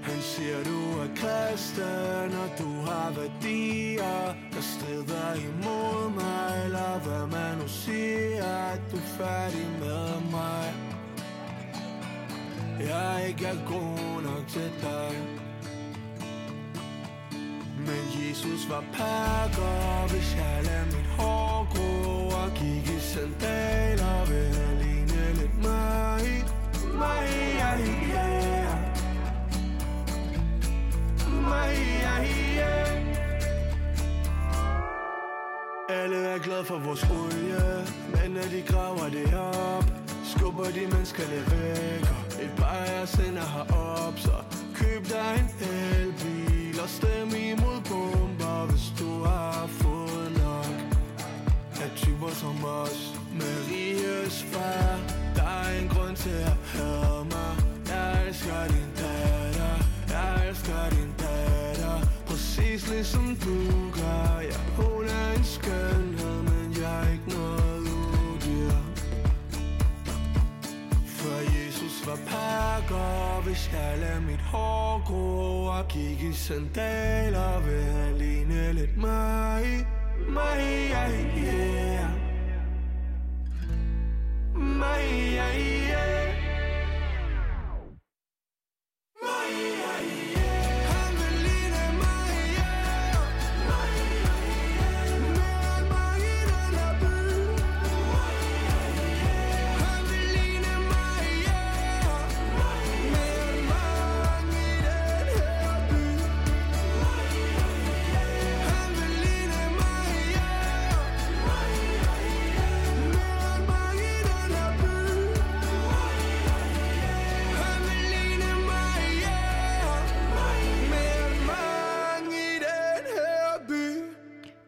han 0.07 0.21
siger, 0.21 0.63
du 0.63 0.99
er 0.99 1.07
kristen, 1.15 2.31
og 2.43 2.49
du 2.59 2.81
har 2.81 3.11
værdier, 3.11 4.35
der 4.53 4.61
strider 4.61 5.33
imod 5.33 6.09
mig. 6.15 6.65
Eller 6.65 6.99
hvad 6.99 7.27
man 7.27 7.57
nu 7.57 7.67
siger, 7.67 8.45
at 8.73 8.81
du 8.91 8.97
er 8.97 9.01
færdig 9.01 9.67
med 9.79 10.31
mig. 10.31 10.96
Jeg 12.79 13.25
ikke 13.27 13.45
er 13.45 13.57
god 13.65 14.21
nok 14.23 14.47
til 14.47 14.71
dig. 14.81 15.37
Men 17.87 18.03
Jesus 18.15 18.69
var 18.69 18.83
pakker 18.93 20.07
Hvis 20.11 20.35
jeg 20.35 20.63
lader 20.63 20.85
mit 20.85 21.07
hår 21.17 21.67
gro 21.73 22.27
Og 22.41 22.51
gik 22.55 22.95
i 22.97 22.99
sandaler 22.99 24.25
Vil 24.25 24.55
han 24.59 24.77
ligne 24.77 25.33
lidt 25.33 25.57
mig. 25.61 26.45
Mig, 26.93 27.27
ja, 27.59 27.71
ja 28.15 28.75
Mig, 31.41 31.75
ja, 32.01 32.15
ja 32.55 32.75
Alle 35.89 36.17
er 36.17 36.37
glade 36.37 36.65
for 36.65 36.79
vores 36.79 37.03
olie 37.03 37.85
Men 38.13 38.31
når 38.31 38.41
de 38.41 38.61
graver 38.67 39.09
det 39.09 39.33
op 39.33 40.06
Skubber 40.37 40.63
de 40.63 40.87
menneskerne 40.91 41.39
væk 41.51 42.03
Og 42.17 42.43
et 42.43 42.51
par 42.57 42.65
af 42.65 42.99
jer 42.99 43.05
sender 43.05 43.47
herop 43.55 44.19
Så 44.19 44.37
køb 44.75 45.03
dig 45.09 45.33
en 45.39 45.49
elbil 45.67 46.79
Og 46.83 46.89
stem 46.89 47.27
imod 47.27 47.79
bomber 47.89 48.65
Hvis 48.69 48.93
du 48.99 49.23
har 49.23 49.67
fået 49.67 50.31
nok 50.43 50.75
Af 51.83 51.91
typer 51.95 52.29
som 52.29 52.65
os. 52.65 53.19
Med 53.33 53.55
riges 53.69 54.45
far 54.51 54.99
Der 55.35 55.43
er 55.43 55.81
en 55.81 55.87
grund 55.89 56.15
til 56.15 56.37
at 56.51 56.57
have 56.73 57.25
mig. 57.25 57.53
Jeg 57.89 58.27
elsker 58.27 58.67
din 58.67 58.89
datter 58.97 59.75
Jeg 60.09 60.49
elsker 60.49 60.89
din 60.89 61.13
datter 61.17 62.07
Præcis 62.27 62.89
ligesom 62.89 63.37
du 63.45 63.57
gør. 63.99 64.39
Ja, 64.41 64.57
hun 64.75 65.05
er 65.05 65.37
en 65.37 65.43
skøn 65.43 66.16
pakker 72.15 73.41
Hvis 73.43 73.69
jeg 73.73 73.97
lader 73.99 74.21
mit 74.21 74.41
hår 74.41 75.03
gro 75.05 75.65
Og 75.65 75.87
gik 75.87 76.21
i 76.21 76.33
sandaler? 76.33 77.59
Vil 77.59 77.83
han 77.83 78.17
ligne 78.17 78.73
lidt 78.73 78.97
mig? 78.97 79.87
Mig, 80.29 80.59
yeah, 80.91 81.11
yeah. 81.37 82.09
Mig, 84.55 85.03
yeah, 85.35 85.57
yeah. 85.57 86.33
Mig, 89.21 89.51
yeah, 89.51 90.03
yeah. 90.03 90.36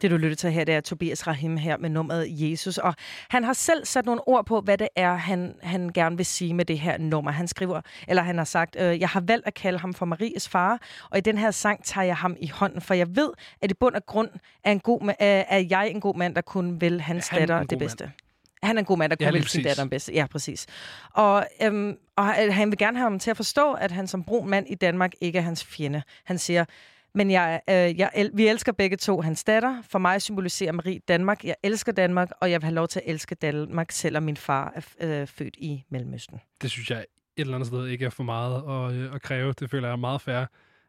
Det, 0.02 0.10
du 0.10 0.16
lytter 0.16 0.36
til 0.36 0.50
her, 0.52 0.64
det 0.64 0.74
er 0.74 0.80
Tobias 0.80 1.26
Rahim 1.26 1.56
her 1.56 1.76
med 1.76 1.90
nummeret 1.90 2.26
Jesus. 2.30 2.78
Og 2.78 2.94
han 3.28 3.44
har 3.44 3.52
selv 3.52 3.84
sat 3.86 4.06
nogle 4.06 4.28
ord 4.28 4.46
på, 4.46 4.60
hvad 4.60 4.78
det 4.78 4.88
er, 4.96 5.14
han, 5.14 5.54
han 5.62 5.90
gerne 5.94 6.16
vil 6.16 6.26
sige 6.26 6.54
med 6.54 6.64
det 6.64 6.78
her 6.78 6.98
nummer. 6.98 7.30
Han 7.30 7.48
skriver, 7.48 7.80
eller 8.08 8.22
han 8.22 8.38
har 8.38 8.44
sagt, 8.44 8.76
øh, 8.80 9.00
jeg 9.00 9.08
har 9.08 9.20
valgt 9.20 9.46
at 9.46 9.54
kalde 9.54 9.78
ham 9.78 9.94
for 9.94 10.06
Maries 10.06 10.48
far, 10.48 10.80
og 11.10 11.18
i 11.18 11.20
den 11.20 11.38
her 11.38 11.50
sang 11.50 11.84
tager 11.84 12.04
jeg 12.04 12.16
ham 12.16 12.36
i 12.40 12.46
hånden, 12.48 12.80
for 12.80 12.94
jeg 12.94 13.16
ved, 13.16 13.30
at 13.62 13.70
i 13.70 13.74
bund 13.74 13.94
og 13.94 14.06
grund 14.06 14.28
er, 14.64 14.72
en 14.72 14.80
god, 14.80 15.00
ma- 15.02 15.14
er, 15.18 15.66
jeg 15.70 15.88
en 15.90 16.00
god 16.00 16.16
mand, 16.16 16.34
der 16.34 16.40
kun 16.40 16.80
vil 16.80 17.00
hans 17.00 17.28
Han 17.28 17.36
er 17.42 17.46
datter 17.46 17.58
det 17.62 17.70
mand. 17.70 17.78
bedste. 17.80 18.10
Han 18.62 18.76
er 18.76 18.80
en 18.80 18.84
god 18.86 18.98
mand, 18.98 19.10
der 19.10 19.16
Ja, 19.20 19.26
kun 19.26 19.32
lige 19.32 19.42
vil 19.42 19.50
sin 19.50 19.64
datter 19.64 19.82
det 19.82 19.90
bedste. 19.90 20.12
Ja, 20.12 20.26
præcis. 20.26 20.66
Og, 21.14 21.46
øhm, 21.62 21.96
og 22.16 22.24
han 22.26 22.70
vil 22.70 22.78
gerne 22.78 22.96
have 22.98 23.04
ham 23.10 23.18
til 23.18 23.30
at 23.30 23.36
forstå, 23.36 23.72
at 23.72 23.90
han 23.90 24.06
som 24.06 24.24
brun 24.24 24.50
mand 24.50 24.66
i 24.68 24.74
Danmark 24.74 25.12
ikke 25.20 25.38
er 25.38 25.42
hans 25.42 25.64
fjende. 25.64 26.02
Han 26.24 26.38
siger, 26.38 26.64
men 27.14 27.30
jeg, 27.30 27.60
øh, 27.70 27.74
jeg, 27.74 28.10
el- 28.14 28.30
vi 28.34 28.48
elsker 28.48 28.72
begge 28.72 28.96
to 28.96 29.20
hans 29.20 29.44
datter. 29.44 29.82
For 29.82 29.98
mig 29.98 30.22
symboliserer 30.22 30.72
Marie 30.72 30.98
Danmark. 31.08 31.44
Jeg 31.44 31.54
elsker 31.62 31.92
Danmark, 31.92 32.30
og 32.40 32.50
jeg 32.50 32.60
vil 32.60 32.64
have 32.64 32.74
lov 32.74 32.88
til 32.88 32.98
at 33.00 33.10
elske 33.10 33.34
Danmark, 33.34 33.90
selvom 33.92 34.22
min 34.22 34.36
far 34.36 34.72
er 35.00 35.20
øh, 35.20 35.26
født 35.26 35.56
i 35.58 35.84
Mellemøsten. 35.88 36.40
Det 36.62 36.70
synes 36.70 36.90
jeg 36.90 36.98
et 36.98 37.06
eller 37.36 37.54
andet 37.54 37.66
sted 37.66 37.86
ikke 37.86 38.04
er 38.04 38.10
for 38.10 38.22
meget 38.22 38.56
at, 38.90 38.96
øh, 38.96 39.14
at 39.14 39.22
kræve. 39.22 39.52
Det 39.52 39.70
føler 39.70 39.88
jeg 39.88 39.92
er 39.92 39.96
meget 39.96 40.20
fair. 40.20 40.44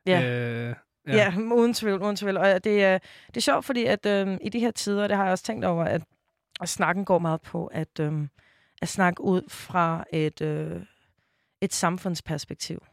Ja. 0.06 0.24
Øh, 0.70 0.76
Ja, 1.08 1.16
ja 1.16 1.34
uden 1.38 1.74
tvivl, 1.74 2.02
uden 2.02 2.16
tvivl. 2.16 2.38
Og 2.38 2.64
det, 2.64 2.84
er, 2.84 2.98
det 3.28 3.38
er 3.38 3.42
sjovt, 3.42 3.66
fordi 3.66 3.86
at, 3.86 4.06
øh, 4.06 4.38
i 4.42 4.50
de 4.50 4.60
her 4.60 4.72
tider, 4.72 5.08
det 5.08 5.18
har 5.18 5.24
jeg 5.24 5.32
også 5.32 5.44
tænkt 5.44 5.66
over, 5.66 5.84
at, 5.86 6.02
at 6.62 6.70
snakken 6.70 7.06
går 7.06 7.20
meget 7.20 7.42
på 7.42 7.66
at, 7.66 8.00
øh, 8.00 8.28
at 8.82 8.88
snakke 8.90 9.22
ud 9.24 9.42
fra 9.50 10.04
et, 10.14 10.42
øh, 10.42 10.82
et 11.62 11.74
samfundsperspektiv. 11.74 12.84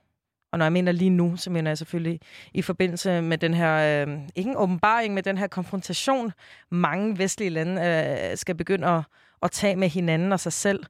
Og 0.53 0.59
når 0.59 0.65
jeg 0.65 0.73
mener 0.73 0.93
lige 0.93 1.11
nu, 1.11 1.37
så 1.37 1.51
mener 1.51 1.71
jeg 1.71 1.79
selvfølgelig 1.79 2.21
i 2.55 2.63
forbindelse 2.63 3.23
med 3.23 3.39
den 3.39 3.55
her, 3.55 4.07
øh, 4.07 4.19
ikke 4.37 4.51
en 4.51 4.57
åbenbaring, 4.57 5.15
med 5.15 5.23
den 5.23 5.39
her 5.39 5.47
konfrontation, 5.47 6.33
mange 6.71 7.19
vestlige 7.19 7.51
lande 7.51 7.83
øh, 7.83 8.37
skal 8.37 8.55
begynde 8.55 8.87
at, 8.87 9.03
at 9.43 9.51
tage 9.51 9.77
med 9.77 9.89
hinanden 9.89 10.33
og 10.33 10.41
sig 10.41 10.53
selv, 10.53 10.85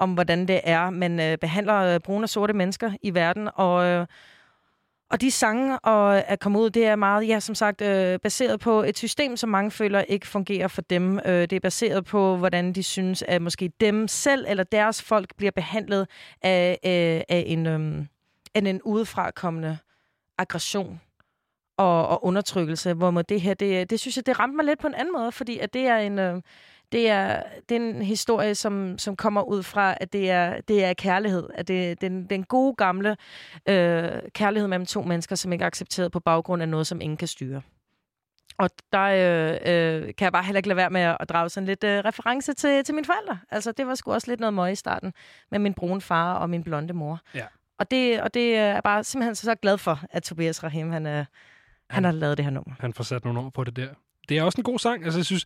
om 0.00 0.14
hvordan 0.14 0.48
det 0.48 0.60
er, 0.64 0.90
man 0.90 1.20
øh, 1.20 1.38
behandler 1.38 1.76
øh, 1.76 2.00
brune 2.00 2.24
og 2.24 2.28
sorte 2.28 2.52
mennesker 2.52 2.92
i 3.02 3.14
verden. 3.14 3.48
Og, 3.54 3.86
øh, 3.86 4.06
og 5.10 5.20
de 5.20 5.30
sange 5.30 5.78
og 5.78 6.28
at 6.30 6.40
komme 6.40 6.58
ud, 6.58 6.70
det 6.70 6.86
er 6.86 6.96
meget, 6.96 7.28
ja, 7.28 7.40
som 7.40 7.54
sagt, 7.54 7.80
øh, 7.80 8.18
baseret 8.20 8.60
på 8.60 8.82
et 8.82 8.98
system, 8.98 9.36
som 9.36 9.50
mange 9.50 9.70
føler 9.70 10.00
ikke 10.00 10.26
fungerer 10.26 10.68
for 10.68 10.82
dem. 10.82 11.18
Øh, 11.26 11.40
det 11.40 11.52
er 11.52 11.60
baseret 11.60 12.04
på, 12.04 12.36
hvordan 12.36 12.72
de 12.72 12.82
synes, 12.82 13.22
at 13.28 13.42
måske 13.42 13.72
dem 13.80 14.08
selv 14.08 14.44
eller 14.48 14.64
deres 14.64 15.02
folk 15.02 15.36
bliver 15.36 15.50
behandlet 15.50 16.08
af, 16.42 16.78
øh, 16.84 17.36
af 17.36 17.44
en, 17.46 17.66
øh, 17.66 18.06
end 18.54 18.68
en 18.68 18.82
udefrakommende 18.82 19.78
aggression 20.38 21.00
og, 21.76 22.08
og 22.08 22.24
undertrykkelse. 22.24 22.94
Hvor 22.94 23.10
må 23.10 23.22
det 23.22 23.40
her, 23.40 23.54
det, 23.54 23.90
det 23.90 24.00
synes 24.00 24.16
jeg, 24.16 24.26
det 24.26 24.38
ramte 24.38 24.56
mig 24.56 24.64
lidt 24.64 24.80
på 24.80 24.86
en 24.86 24.94
anden 24.94 25.12
måde, 25.12 25.32
fordi 25.32 25.58
at 25.58 25.74
det 25.74 25.86
er 25.86 25.96
en... 25.96 26.18
Øh, 26.18 26.42
det 26.92 27.08
er, 27.08 27.42
det 27.68 27.76
er 27.76 27.80
en 27.80 28.02
historie, 28.02 28.54
som, 28.54 28.98
som 28.98 29.16
kommer 29.16 29.42
ud 29.42 29.62
fra, 29.62 29.94
at 30.00 30.12
det 30.12 30.30
er, 30.30 30.60
det 30.60 30.84
er 30.84 30.94
kærlighed. 30.94 31.48
At 31.54 31.68
det, 31.68 32.00
den, 32.00 32.26
den 32.26 32.44
gode 32.44 32.74
gamle 32.74 33.16
øh, 33.68 34.10
kærlighed 34.34 34.68
mellem 34.68 34.86
to 34.86 35.02
mennesker, 35.02 35.36
som 35.36 35.52
ikke 35.52 35.62
er 35.62 35.66
accepteret 35.66 36.12
på 36.12 36.20
baggrund 36.20 36.62
af 36.62 36.68
noget, 36.68 36.86
som 36.86 37.00
ingen 37.00 37.16
kan 37.16 37.28
styre. 37.28 37.62
Og 38.58 38.70
der 38.92 39.02
øh, 39.02 39.50
øh, 39.52 40.14
kan 40.14 40.24
jeg 40.24 40.32
bare 40.32 40.44
heller 40.44 40.58
ikke 40.58 40.68
lade 40.68 40.76
være 40.76 40.90
med 40.90 41.00
at 41.00 41.16
at 41.20 41.28
drage 41.28 41.48
sådan 41.48 41.66
lidt 41.66 41.84
øh, 41.84 42.04
reference 42.04 42.54
til, 42.54 42.84
til 42.84 42.94
mine 42.94 43.04
forældre. 43.04 43.38
Altså, 43.50 43.72
det 43.72 43.86
var 43.86 43.94
sgu 43.94 44.12
også 44.12 44.30
lidt 44.30 44.40
noget 44.40 44.54
møg 44.54 44.72
i 44.72 44.74
starten 44.74 45.12
med 45.50 45.58
min 45.58 45.74
brune 45.74 46.00
far 46.00 46.34
og 46.34 46.50
min 46.50 46.62
blonde 46.62 46.92
mor. 46.92 47.20
Ja. 47.34 47.46
Og 47.78 47.90
det, 47.90 48.22
og 48.22 48.34
det 48.34 48.56
er 48.56 48.64
jeg 48.72 48.82
bare 48.82 49.04
simpelthen 49.04 49.34
så, 49.34 49.42
så 49.42 49.54
glad 49.54 49.78
for, 49.78 50.00
at 50.10 50.22
Tobias 50.22 50.64
Rahim, 50.64 50.90
han, 50.90 51.06
øh, 51.06 51.24
han 51.90 52.04
har 52.04 52.12
lavet 52.12 52.36
det 52.36 52.44
her 52.44 52.50
nummer. 52.50 52.74
Han 52.80 52.92
får 52.92 53.04
sat 53.04 53.24
nogle 53.24 53.40
ord 53.40 53.52
på 53.52 53.64
det 53.64 53.76
der. 53.76 53.88
Det 54.28 54.38
er 54.38 54.42
også 54.42 54.60
en 54.60 54.64
god 54.64 54.78
sang. 54.78 55.04
Altså, 55.04 55.18
jeg 55.18 55.26
synes, 55.26 55.44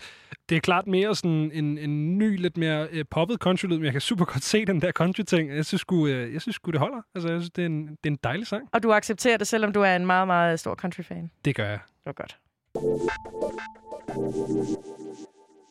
det 0.49 0.57
er 0.57 0.61
klart 0.61 0.87
mere 0.87 1.17
sådan 1.17 1.51
en, 1.55 1.79
en 1.79 2.19
ny, 2.19 2.37
lidt 2.41 2.57
mere 2.57 2.89
øh, 2.91 3.05
poppet 3.11 3.39
country-lyd, 3.41 3.77
men 3.77 3.85
jeg 3.85 3.93
kan 3.93 4.01
super 4.01 4.25
godt 4.25 4.43
se 4.43 4.65
den 4.65 4.83
der 4.83 4.93
country-ting. 4.93 5.57
Jeg 5.57 5.67
synes 5.67 5.81
sgu, 5.81 6.07
øh, 6.07 6.33
jeg 6.33 6.43
synes 6.43 6.55
sgu 6.55 6.71
det 6.71 6.81
holder. 6.81 7.03
Altså, 7.15 7.29
jeg 7.29 7.41
synes, 7.41 7.51
det 7.51 7.63
er, 7.63 7.67
en, 7.67 7.87
det 7.87 8.07
er 8.07 8.11
en 8.11 8.19
dejlig 8.25 8.47
sang. 8.47 8.69
Og 8.73 8.83
du 8.83 8.93
accepterer 8.93 9.37
det, 9.37 9.47
selvom 9.47 9.73
du 9.73 9.81
er 9.81 9.97
en 9.97 10.07
meget, 10.07 10.27
meget 10.27 10.61
stor 10.61 10.75
country-fan. 10.75 11.31
Det 11.45 11.55
gør 11.55 11.69
jeg. 11.69 11.79
Det 12.05 12.07
var 12.07 12.13
godt. 12.13 12.39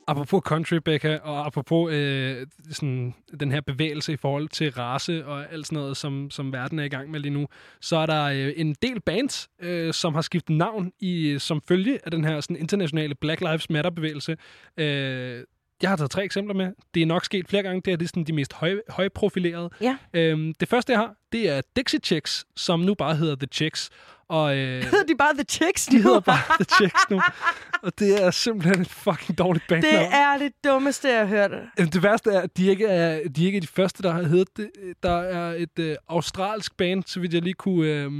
Apropos 0.07 0.41
country, 0.45 0.75
Becca, 0.75 1.19
og 1.23 1.45
apropos 1.45 1.93
øh, 1.93 2.47
sådan, 2.71 3.13
den 3.39 3.51
her 3.51 3.61
bevægelse 3.61 4.13
i 4.13 4.17
forhold 4.17 4.49
til 4.49 4.71
race 4.71 5.25
og 5.25 5.53
alt 5.53 5.65
sådan 5.67 5.79
noget, 5.79 5.97
som, 5.97 6.31
som 6.31 6.53
verden 6.53 6.79
er 6.79 6.83
i 6.83 6.89
gang 6.89 7.11
med 7.11 7.19
lige 7.19 7.33
nu, 7.33 7.47
så 7.81 7.97
er 7.97 8.05
der 8.05 8.23
øh, 8.23 8.53
en 8.55 8.75
del 8.81 9.01
bands, 9.01 9.49
øh, 9.61 9.93
som 9.93 10.15
har 10.15 10.21
skiftet 10.21 10.55
navn 10.55 10.91
i 10.99 11.35
som 11.39 11.61
følge 11.67 11.99
af 12.05 12.11
den 12.11 12.25
her 12.25 12.41
sådan, 12.41 12.55
internationale 12.55 13.15
Black 13.15 13.41
Lives 13.41 13.69
Matter-bevægelse. 13.69 14.37
Øh, 14.77 15.43
jeg 15.81 15.89
har 15.89 15.97
taget 15.97 16.11
tre 16.11 16.23
eksempler 16.23 16.55
med. 16.55 16.71
Det 16.93 17.01
er 17.01 17.05
nok 17.05 17.25
sket 17.25 17.47
flere 17.49 17.63
gange. 17.63 17.81
Det 17.85 17.93
er, 17.93 17.97
det 17.97 18.05
er 18.05 18.07
sådan 18.07 18.23
de 18.23 18.33
mest 18.33 18.53
høj, 18.53 18.75
højprofilerede. 18.89 19.69
Ja. 19.81 19.97
Øhm, 20.13 20.53
det 20.53 20.67
første, 20.67 20.91
jeg 20.91 20.99
har, 20.99 21.15
det 21.31 21.49
er 21.49 21.61
Dixie 21.75 21.99
Chicks, 21.99 22.45
som 22.55 22.79
nu 22.79 22.93
bare 22.93 23.15
hedder 23.15 23.35
The 23.35 23.47
Chicks. 23.51 23.89
Og, 24.29 24.57
øh, 24.57 24.83
Hedder 24.91 25.03
de 25.07 25.15
bare 25.17 25.33
The 25.33 25.43
Chicks 25.49 25.85
de 25.85 25.95
nu? 25.95 26.01
hedder 26.01 26.19
bare 26.19 26.55
The 26.63 26.65
Chicks 26.77 27.09
nu. 27.09 27.21
Og 27.83 27.99
det 27.99 28.23
er 28.23 28.31
simpelthen 28.31 28.81
et 28.81 28.89
fucking 28.89 29.37
dårligt 29.37 29.65
bandnavn. 29.69 29.95
Det 29.95 30.13
er 30.13 30.37
det 30.37 30.51
dummeste, 30.63 31.07
jeg 31.09 31.19
har 31.19 31.25
hørt. 31.25 31.51
Det 31.93 32.03
værste 32.03 32.29
er, 32.31 32.41
at 32.41 32.57
de 32.57 32.67
ikke 32.67 32.85
er, 32.85 33.27
de 33.29 33.45
ikke 33.45 33.57
er 33.57 33.61
de 33.61 33.67
første, 33.67 34.03
der 34.03 34.11
har 34.11 34.23
heddet 34.23 34.57
det. 34.57 34.69
Der 35.03 35.17
er 35.21 35.53
et 35.53 35.79
øh, 35.79 35.95
australsk 36.09 36.77
band, 36.77 37.03
så 37.07 37.19
vidt 37.19 37.33
jeg 37.33 37.41
lige 37.41 37.53
kunne, 37.53 37.87
øh, 37.89 38.11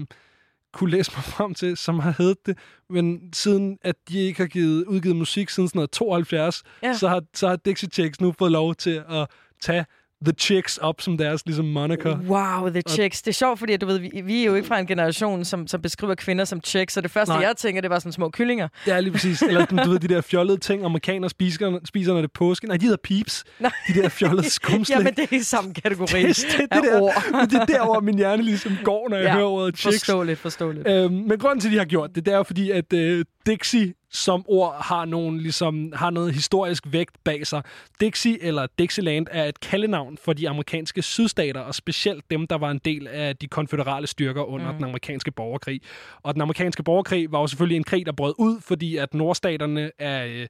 kunne 0.74 0.92
læse 0.92 1.12
mig 1.16 1.24
frem 1.24 1.54
til, 1.54 1.78
som 1.78 2.00
har 2.00 2.14
heddet 2.18 2.46
det. 2.46 2.58
Men 2.90 3.20
siden 3.34 3.78
at 3.84 3.96
de 4.10 4.20
ikke 4.20 4.40
har 4.40 4.48
givet, 4.48 4.86
udgivet 4.86 5.16
musik 5.16 5.50
siden 5.50 5.70
sådan 5.70 5.78
noget 5.80 5.92
72, 5.92 6.64
Ja. 6.84 6.94
så, 6.94 7.08
har, 7.08 7.22
så 7.34 7.48
har 7.48 7.56
Dixie 7.56 7.90
Chicks 7.90 8.22
nu 8.22 8.34
fået 8.40 8.52
lov 8.52 8.76
til 8.76 9.04
at 9.10 9.28
tage 9.62 9.86
The 10.26 10.34
Chicks 10.38 10.78
op 10.78 11.02
som 11.02 11.18
deres 11.18 11.46
ligesom 11.46 11.66
moniker. 11.66 12.18
Wow, 12.28 12.70
the 12.70 12.82
chicks. 12.90 13.22
Det 13.22 13.32
er 13.32 13.34
sjovt, 13.34 13.60
fordi 13.60 13.78
du 13.78 13.86
ved, 13.86 13.98
vi, 14.00 14.22
vi 14.24 14.42
er 14.42 14.46
jo 14.46 14.56
ikke 14.56 14.68
fra 14.68 14.80
en 14.80 14.88
generation, 14.88 15.46
som, 15.46 15.68
som 15.68 15.82
beskriver 15.82 16.16
kvinder 16.16 16.46
som 16.46 16.62
chicks, 16.64 16.94
så 16.94 17.02
det 17.02 17.12
første, 17.12 17.34
Nej. 17.34 17.42
Jeg 17.42 17.58
tænker, 17.58 17.82
det 17.82 17.90
var 17.90 18.00
sådan 18.00 18.12
små 18.12 18.30
kyllinger. 18.30 18.68
Ja, 18.88 19.00
lige 19.00 19.12
præcis. 19.12 19.42
Eller 19.42 19.66
du 19.66 19.76
ved, 19.76 20.00
de 20.00 20.08
der 20.08 20.22
fjollede 20.22 20.58
ting, 20.58 20.86
amerikanere 20.86 21.30
spiser, 21.30 21.80
spiser 21.86 22.14
når 22.14 22.22
det 22.22 22.28
er 22.28 22.32
påske. 22.34 22.68
Nej, 22.68 22.78
de 22.78 22.82
hedder 22.86 22.98
peeps. 23.04 23.44
Nej. 23.60 23.72
De 23.88 23.94
der 24.02 24.10
fjollede 24.10 24.50
skumslæg. 24.60 24.98
Jamen, 24.98 25.14
det 25.14 25.28
er 25.32 25.36
i 25.36 25.40
samme 25.44 25.74
kategori 25.74 26.24
det, 26.24 26.38
det, 26.38 26.60
det, 26.72 26.84
der, 26.84 27.02
ord. 27.02 27.24
men 27.32 27.50
det 27.50 27.62
er 27.62 27.66
derover 27.66 28.02
min 28.02 28.18
hjerne 28.18 28.44
ligesom 28.44 28.78
går, 28.84 29.10
når 29.10 29.18
jeg 29.18 29.26
Ja, 29.26 29.34
hører 29.34 29.46
ordet 29.46 29.78
chicks. 29.78 30.00
Forståeligt, 30.00 30.40
forståeligt. 30.40 30.88
Øhm, 30.88 31.14
men 31.14 31.40
grunden 31.40 31.60
til, 31.60 31.68
at 31.68 31.72
de 31.74 31.78
har 31.78 31.86
gjort 31.86 32.16
det, 32.16 32.26
det 32.26 32.34
er 32.34 32.38
jo 32.38 32.44
fordi, 32.44 32.72
at 32.72 32.94
øh, 32.94 33.26
Dixie 33.46 33.94
som 34.16 34.46
ord 34.48 34.76
har, 34.84 35.06
nogen, 35.06 35.40
ligesom, 35.40 35.94
har 35.96 36.10
noget 36.10 36.34
historisk 36.34 36.84
vægt 36.88 37.24
bag 37.24 37.48
sig. 37.48 37.62
Dixie 38.02 38.44
eller 38.44 38.68
Dixieland 38.80 39.28
er 39.32 39.44
et 39.44 39.60
kaldenavn 39.60 40.18
for 40.18 40.34
de 40.34 40.50
amerikanske 40.50 41.02
sydstater, 41.02 41.62
og 41.62 41.76
specielt 41.76 42.32
dem, 42.32 42.48
der 42.48 42.58
var 42.58 42.72
en 42.72 42.82
del 42.86 43.08
af 43.08 43.36
de 43.36 43.48
konføderale 43.48 44.08
styrker 44.08 44.44
under 44.44 44.72
mm. 44.72 44.78
den 44.78 44.86
amerikanske 44.86 45.32
borgerkrig. 45.32 45.82
Og 46.24 46.34
den 46.34 46.42
amerikanske 46.42 46.84
borgerkrig 46.84 47.32
var 47.32 47.40
jo 47.40 47.48
selvfølgelig 47.48 47.78
en 47.78 47.84
krig, 47.84 48.06
der 48.06 48.12
brød 48.12 48.34
ud, 48.38 48.62
fordi 48.62 48.98
at 48.98 49.14
nordstaterne 49.14 49.92
er... 50.00 50.26
Øh, 50.26 50.48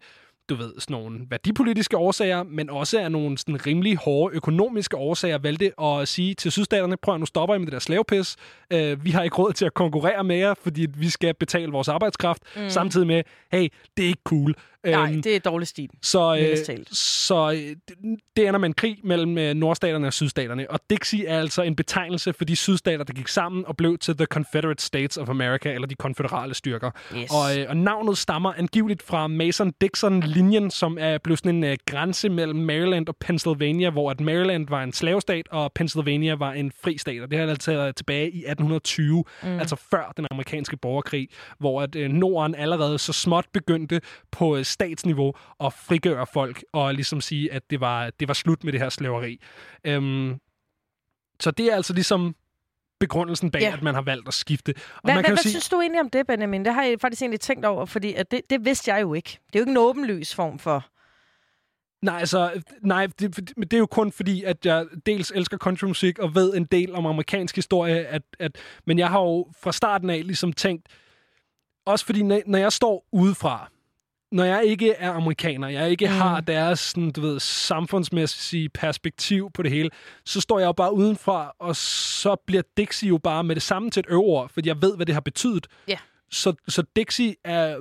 du 0.49 0.55
ved, 0.55 0.73
sådan 0.79 0.93
nogle 0.93 1.19
værdipolitiske 1.29 1.97
årsager, 1.97 2.43
men 2.43 2.69
også 2.69 2.99
af 2.99 3.11
nogle 3.11 3.37
sådan 3.37 3.65
rimelig 3.65 3.97
hårde 3.97 4.35
økonomiske 4.35 4.97
årsager, 4.97 5.37
valgte 5.37 5.81
at 5.81 6.07
sige 6.07 6.33
til 6.33 6.51
sydstaterne, 6.51 6.97
prøv 6.97 7.13
at 7.13 7.19
nu 7.19 7.25
stopper 7.25 7.55
I 7.55 7.57
med 7.57 7.65
det 7.65 7.73
der 7.73 7.79
slavepis. 7.79 8.35
Øh, 8.71 9.05
vi 9.05 9.11
har 9.11 9.23
ikke 9.23 9.35
råd 9.35 9.53
til 9.53 9.65
at 9.65 9.73
konkurrere 9.73 10.23
med 10.23 10.35
jer, 10.37 10.53
fordi 10.63 10.87
vi 10.97 11.09
skal 11.09 11.33
betale 11.33 11.71
vores 11.71 11.87
arbejdskraft, 11.87 12.41
Mm. 12.55 12.69
samtidig 12.69 13.07
med, 13.07 13.23
hey, 13.51 13.67
det 13.97 14.03
er 14.03 14.07
ikke 14.07 14.21
cool. 14.23 14.53
Nej, 14.85 15.11
Øhm, 15.11 15.21
det 15.21 15.35
er 15.35 15.39
dårlig 15.39 15.67
stil. 15.67 15.89
så, 16.01 16.35
øh, 16.35 16.57
så 16.91 17.51
øh, 17.51 17.75
det- 18.37 18.47
ender 18.47 18.57
med 18.59 18.69
en 18.69 18.73
krig 18.73 18.97
mellem 19.03 19.37
øh, 19.37 19.53
nordstaterne 19.53 20.07
og 20.07 20.13
sydstaterne. 20.13 20.71
Og 20.71 20.79
Dixie 20.89 21.25
er 21.27 21.39
altså 21.39 21.61
en 21.61 21.75
betegnelse 21.75 22.33
for 22.33 22.45
de 22.45 22.55
sydstater, 22.55 23.03
der 23.03 23.13
gik 23.13 23.27
sammen 23.27 23.65
og 23.65 23.77
blev 23.77 23.97
til 23.97 24.17
The 24.17 24.25
Confederate 24.25 24.83
States 24.83 25.17
of 25.17 25.29
America, 25.29 25.71
eller 25.73 25.87
de 25.87 25.95
konføderale 25.95 26.53
styrker. 26.53 26.91
Yes. 27.17 27.31
Og, 27.31 27.59
øh, 27.59 27.65
og 27.69 27.77
navnet 27.77 28.17
stammer 28.17 28.53
angiveligt 28.57 29.03
fra 29.03 29.27
Mason-Dixon-linjen, 30.35 30.69
som 30.69 30.97
er 30.99 31.17
blevet 31.17 31.39
sådan 31.39 31.55
en 31.55 31.63
øh, 31.63 31.77
grænse 31.85 32.29
mellem 32.29 32.59
Maryland 32.59 33.09
og 33.09 33.15
Pennsylvania, 33.17 33.89
hvor 33.89 34.11
at 34.11 34.19
Maryland 34.21 34.67
var 34.69 34.83
en 34.83 34.93
slavestat, 34.93 35.47
og 35.51 35.71
Pennsylvania 35.73 36.33
var 36.35 36.51
en 36.53 36.71
fri 36.83 36.97
stat. 36.97 37.21
Og 37.21 37.31
det 37.31 37.39
har 37.39 37.47
altså 37.47 37.91
tilbage 37.97 38.31
i 38.31 38.37
1820, 38.37 39.23
Mm. 39.43 39.49
mm. 39.49 39.59
altså 39.59 39.75
før 39.75 40.13
den 40.17 40.27
amerikanske 40.31 40.77
borgerkrig, 40.77 41.29
hvor 41.59 41.81
at 41.81 41.95
øh, 41.95 42.09
Norden 42.09 42.55
allerede 42.55 42.97
så 42.97 43.13
småt 43.13 43.45
begyndte 43.53 44.01
på 44.31 44.57
øh, 44.57 44.65
statsniveau 44.65 45.33
at 45.59 45.73
frigøre 45.73 46.25
folk 46.33 46.63
og 46.73 46.93
ligesom 46.93 47.21
sige, 47.21 47.53
at 47.53 47.61
det 47.69 47.79
var, 47.79 48.09
det 48.19 48.27
var 48.27 48.33
slut 48.33 48.63
med 48.63 48.73
det 48.73 48.81
her 48.81 48.89
slaveri. 48.89 49.41
Øhm, 49.87 50.35
så 51.39 51.51
det 51.51 51.65
er 51.71 51.75
altså 51.75 51.93
ligesom 51.93 52.35
begrundelsen 52.99 53.51
bag, 53.51 53.61
Ja. 53.61 53.73
at 53.73 53.81
man 53.81 53.93
har 53.95 54.01
valgt 54.01 54.27
at 54.27 54.33
skifte. 54.33 54.69
Og 54.69 54.75
Hvad, 54.75 54.91
man 55.03 55.15
hvad, 55.15 55.23
kan 55.23 55.31
jo 55.31 55.35
hvad 55.35 55.43
sige, 55.43 55.51
synes 55.51 55.69
du 55.69 55.81
egentlig 55.81 56.01
om 56.01 56.09
det, 56.09 56.27
Benjamin? 56.27 56.65
Det 56.65 56.73
har 56.73 56.83
jeg 56.83 56.99
faktisk 57.01 57.21
egentlig 57.21 57.39
tænkt 57.39 57.65
over, 57.65 57.85
fordi 57.85 58.13
at 58.13 58.31
det, 58.31 58.41
det 58.49 58.65
vidste 58.65 58.93
jeg 58.93 59.01
jo 59.01 59.13
ikke. 59.13 59.39
Det 59.47 59.55
er 59.55 59.59
jo 59.59 59.63
ikke 59.63 59.71
en 59.71 59.77
åbenlys 59.77 60.35
form 60.35 60.59
for... 60.59 60.85
Nej, 62.05 62.19
altså, 62.19 62.61
nej, 62.81 63.07
det, 63.19 63.37
det 63.57 63.73
er 63.73 63.77
jo 63.77 63.85
kun 63.85 64.11
fordi, 64.11 64.43
at 64.43 64.65
jeg 64.65 64.85
dels 65.05 65.31
elsker 65.35 65.57
countrymusik 65.57 66.19
og 66.19 66.35
ved 66.35 66.53
en 66.53 66.65
del 66.65 66.95
om 66.95 67.05
amerikansk 67.05 67.55
historie, 67.55 68.07
at, 68.07 68.21
at, 68.39 68.57
men 68.85 68.99
jeg 68.99 69.09
har 69.09 69.19
jo 69.21 69.47
fra 69.61 69.71
starten 69.71 70.09
af 70.09 70.21
ligesom 70.25 70.53
tænkt, 70.53 70.87
også 71.85 72.05
fordi 72.05 72.23
når, 72.23 72.41
når 72.45 72.57
jeg 72.57 72.73
står 72.73 73.07
udefra, 73.11 73.69
når 74.35 74.43
jeg 74.43 74.65
ikke 74.65 74.91
er 74.93 75.11
amerikaner, 75.11 75.67
jeg 75.67 75.89
ikke 75.91 76.05
Mm. 76.07 76.13
har 76.13 76.41
deres 76.41 76.79
sådan, 76.79 77.11
du 77.11 77.21
ved, 77.21 77.39
samfundsmæssige 77.39 78.69
perspektiv 78.69 79.51
på 79.53 79.61
det 79.63 79.71
hele, 79.71 79.89
så 80.25 80.41
står 80.41 80.59
jeg 80.59 80.65
jo 80.65 80.71
bare 80.71 80.93
udenfra, 80.93 81.51
og 81.59 81.75
så 81.75 82.35
bliver 82.47 82.63
Dixie 82.77 83.09
jo 83.09 83.17
bare 83.17 83.43
med 83.43 83.55
det 83.55 83.63
samme 83.63 83.89
til 83.91 83.99
et 83.99 84.05
øveord, 84.09 84.49
fordi 84.49 84.69
jeg 84.69 84.81
ved, 84.81 84.95
hvad 84.95 85.05
det 85.05 85.13
har 85.15 85.21
betydet. 85.21 85.67
Ja. 85.87 85.97
Så, 86.31 86.53
så 86.67 86.83
Dixie 86.95 87.35
er 87.43 87.77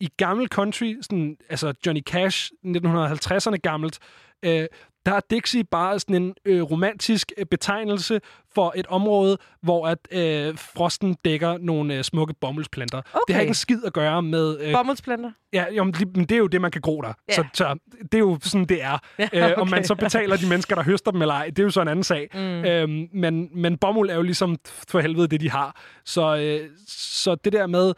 i 0.00 0.08
gammel 0.16 0.48
country, 0.48 0.96
sådan, 1.02 1.36
altså 1.50 1.72
Johnny 1.86 2.02
Cash, 2.02 2.52
1950'erne 2.66 3.56
gammelt, 3.56 3.98
øh, 4.42 4.66
der 5.08 5.14
er 5.14 5.20
Dixie 5.30 5.64
bare 5.64 6.00
sådan 6.00 6.22
en 6.22 6.34
øh, 6.44 6.62
romantisk 6.62 7.32
øh, 7.38 7.46
betegnelse 7.46 8.20
for 8.54 8.72
et 8.76 8.86
område, 8.86 9.38
hvor 9.62 9.86
at 9.86 9.98
øh, 10.10 10.58
frosten 10.58 11.16
dækker 11.24 11.58
nogle 11.58 11.94
øh, 11.94 12.04
smukke 12.04 12.34
bomuldsplanter. 12.40 12.98
Okay. 12.98 13.20
Det 13.28 13.34
har 13.34 13.40
ikke 13.40 13.50
en 13.50 13.54
skid 13.54 13.84
at 13.84 13.92
gøre 13.92 14.22
med... 14.22 14.60
Øh, 14.60 14.72
Bomuldsplanter? 14.72 15.30
Ja, 15.52 15.64
jo, 15.72 15.84
men 15.84 15.92
det 15.92 16.32
er 16.32 16.36
jo 16.36 16.46
det, 16.46 16.60
man 16.60 16.70
kan 16.70 16.80
gro 16.80 17.00
der. 17.00 17.12
Ja. 17.28 17.34
Så, 17.34 17.44
så 17.54 17.78
det 18.02 18.14
er 18.14 18.18
jo 18.18 18.38
sådan, 18.42 18.64
det 18.64 18.82
er. 18.82 18.98
Ja, 19.18 19.28
øh, 19.32 19.52
om 19.56 19.62
okay. 19.62 19.70
man 19.70 19.84
så 19.84 19.94
betaler 19.94 20.36
de 20.36 20.48
mennesker, 20.48 20.74
der 20.74 20.82
høster 20.82 21.10
dem 21.10 21.22
eller 21.22 21.34
ej, 21.34 21.46
det 21.46 21.58
er 21.58 21.62
jo 21.62 21.70
så 21.70 21.82
en 21.82 21.88
anden 21.88 22.04
sag. 22.04 22.28
Mm. 22.34 22.40
Øhm, 22.40 23.08
men, 23.12 23.48
men 23.54 23.78
bomuld 23.78 24.10
er 24.10 24.14
jo 24.14 24.22
ligesom 24.22 24.56
for 24.88 25.00
helvede 25.00 25.28
det, 25.28 25.40
de 25.40 25.50
har. 25.50 25.80
Så, 26.04 26.36
øh, 26.36 26.70
så 26.88 27.34
det 27.34 27.52
der 27.52 27.66
med 27.66 27.94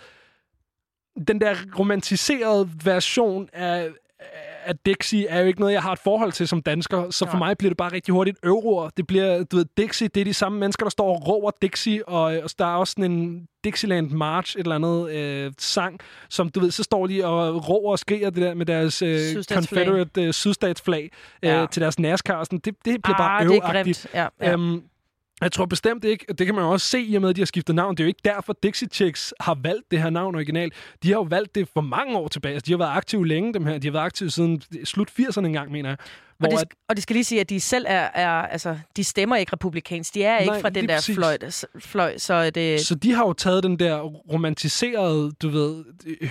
den 1.27 1.41
der 1.41 1.55
romantiserede 1.79 2.71
version 2.85 3.49
af, 3.53 3.89
af 4.71 4.77
Dixie 4.87 5.27
er 5.27 5.41
jo 5.41 5.47
ikke 5.47 5.61
noget, 5.61 5.73
jeg 5.73 5.83
har 5.83 5.93
et 5.93 5.99
forhold 5.99 6.33
til 6.33 6.49
som 6.49 6.63
dansker. 6.63 7.11
Så 7.11 7.27
for 7.27 7.39
Nej. 7.39 7.49
mig 7.49 7.59
bliver 7.59 7.71
det 7.71 7.77
bare 7.77 7.93
rigtig 7.93 8.13
hurtigt 8.15 8.39
euroer. 8.45 8.89
Det 8.97 9.07
bliver, 9.07 9.45
du 9.45 9.57
ved, 9.57 9.67
Dixie, 9.77 10.09
det 10.09 10.21
er 10.21 10.25
de 10.25 10.35
samme 10.35 10.59
mennesker, 10.59 10.85
der 10.85 10.91
står 10.91 11.15
og 11.15 11.29
råber 11.29 11.51
Dixie, 11.63 12.09
og, 12.09 12.23
og 12.23 12.51
der 12.59 12.65
er 12.67 12.75
også 12.75 12.91
sådan 12.91 13.11
en 13.13 13.47
Dixieland 13.65 14.11
March, 14.11 14.57
et 14.57 14.61
eller 14.63 14.75
andet 14.75 15.11
øh, 15.11 15.53
sang, 15.59 15.99
som 16.31 16.49
du 16.49 16.61
ved, 16.61 16.71
så 16.71 16.83
står 16.83 17.07
de 17.07 17.25
og 17.27 17.69
råber 17.69 17.91
og 17.91 17.99
skriger 17.99 18.31
det 18.31 18.43
der 18.43 18.55
med 18.55 18.67
deres 18.67 19.03
øh. 19.03 19.19
Confederate 19.53 20.23
øh, 20.25 20.33
sydstatsflag 20.33 21.11
øh, 21.43 21.49
Ja. 21.49 21.67
til 21.73 21.83
deres 21.83 21.99
NASCAR. 21.99 22.45
Sådan. 22.45 22.59
Det, 22.59 22.75
det 22.85 23.03
bliver 23.03 23.15
Ah, 23.15 23.19
bare 23.19 23.45
det 23.45 23.47
er 23.51 23.53
øveagtigt. 23.55 24.07
grimt. 24.13 24.15
Ja, 24.15 24.27
ja. 24.47 24.53
Øhm, 24.53 24.83
jeg 25.41 25.53
tror 25.53 25.67
bestemt 25.67 26.05
ikke, 26.05 26.25
og 26.29 26.39
det 26.39 26.47
kan 26.47 26.55
man 26.55 26.65
jo 26.65 26.71
også 26.71 26.87
se 26.87 27.01
i 27.01 27.15
og 27.15 27.21
med, 27.21 27.31
at 27.31 27.37
de 27.37 27.41
har 27.41 27.47
skiftet 27.47 27.75
navn. 27.75 27.97
Det 27.97 28.01
er 28.03 28.05
jo 28.05 28.09
ikke 28.09 28.21
derfor, 28.25 28.57
Dixie 28.63 28.89
Chicks 28.89 29.35
har 29.41 29.59
valgt 29.63 29.91
det 29.91 30.03
her 30.03 30.11
navn 30.11 30.35
originalt. 30.35 30.75
De 31.03 31.09
har 31.09 31.17
jo 31.17 31.23
valgt 31.23 31.55
det 31.55 31.69
for 31.69 31.81
mange 31.81 32.19
år 32.19 32.29
tilbage. 32.29 32.55
Altså, 32.55 32.67
de 32.67 32.73
har 32.73 32.79
været 32.79 32.97
aktive 32.97 33.27
længe, 33.27 33.55
dem 33.55 33.67
her. 33.67 33.79
De 33.79 33.87
har 33.87 33.93
været 33.93 34.05
aktive 34.05 34.31
siden 34.31 34.63
slut 34.85 35.11
80'erne 35.21 35.45
engang, 35.45 35.73
mener 35.73 35.89
jeg. 35.89 35.99
Og 36.41 36.49
Hvor 36.49 36.57
det, 36.57 36.63
at, 36.63 36.75
og 36.89 36.97
det 36.97 37.03
skal 37.03 37.15
lige 37.15 37.25
sige, 37.25 37.41
at 37.41 37.51
de 37.51 37.61
selv 37.61 37.85
er, 37.89 38.09
er 38.15 38.31
altså, 38.31 38.79
de 38.97 39.05
stemmer 39.05 39.37
ikke 39.37 39.53
republikansk. 39.53 40.15
De 40.15 40.25
er 40.25 40.39
ikke 40.39 40.53
Nej, 40.53 40.61
fra 40.61 40.71
den 40.71 40.89
der 40.89 40.95
præcis. 40.97 41.15
fløj, 41.17 41.39
fløj, 41.79 42.19
så 42.19 42.51
det... 42.51 42.81
så 42.81 42.95
de 42.95 43.13
har 43.13 43.27
jo 43.27 43.33
taget 43.33 43.63
den 43.63 43.79
der 43.79 44.01
romantiserede, 44.01 45.33
du 45.43 45.49
ved, 45.49 45.85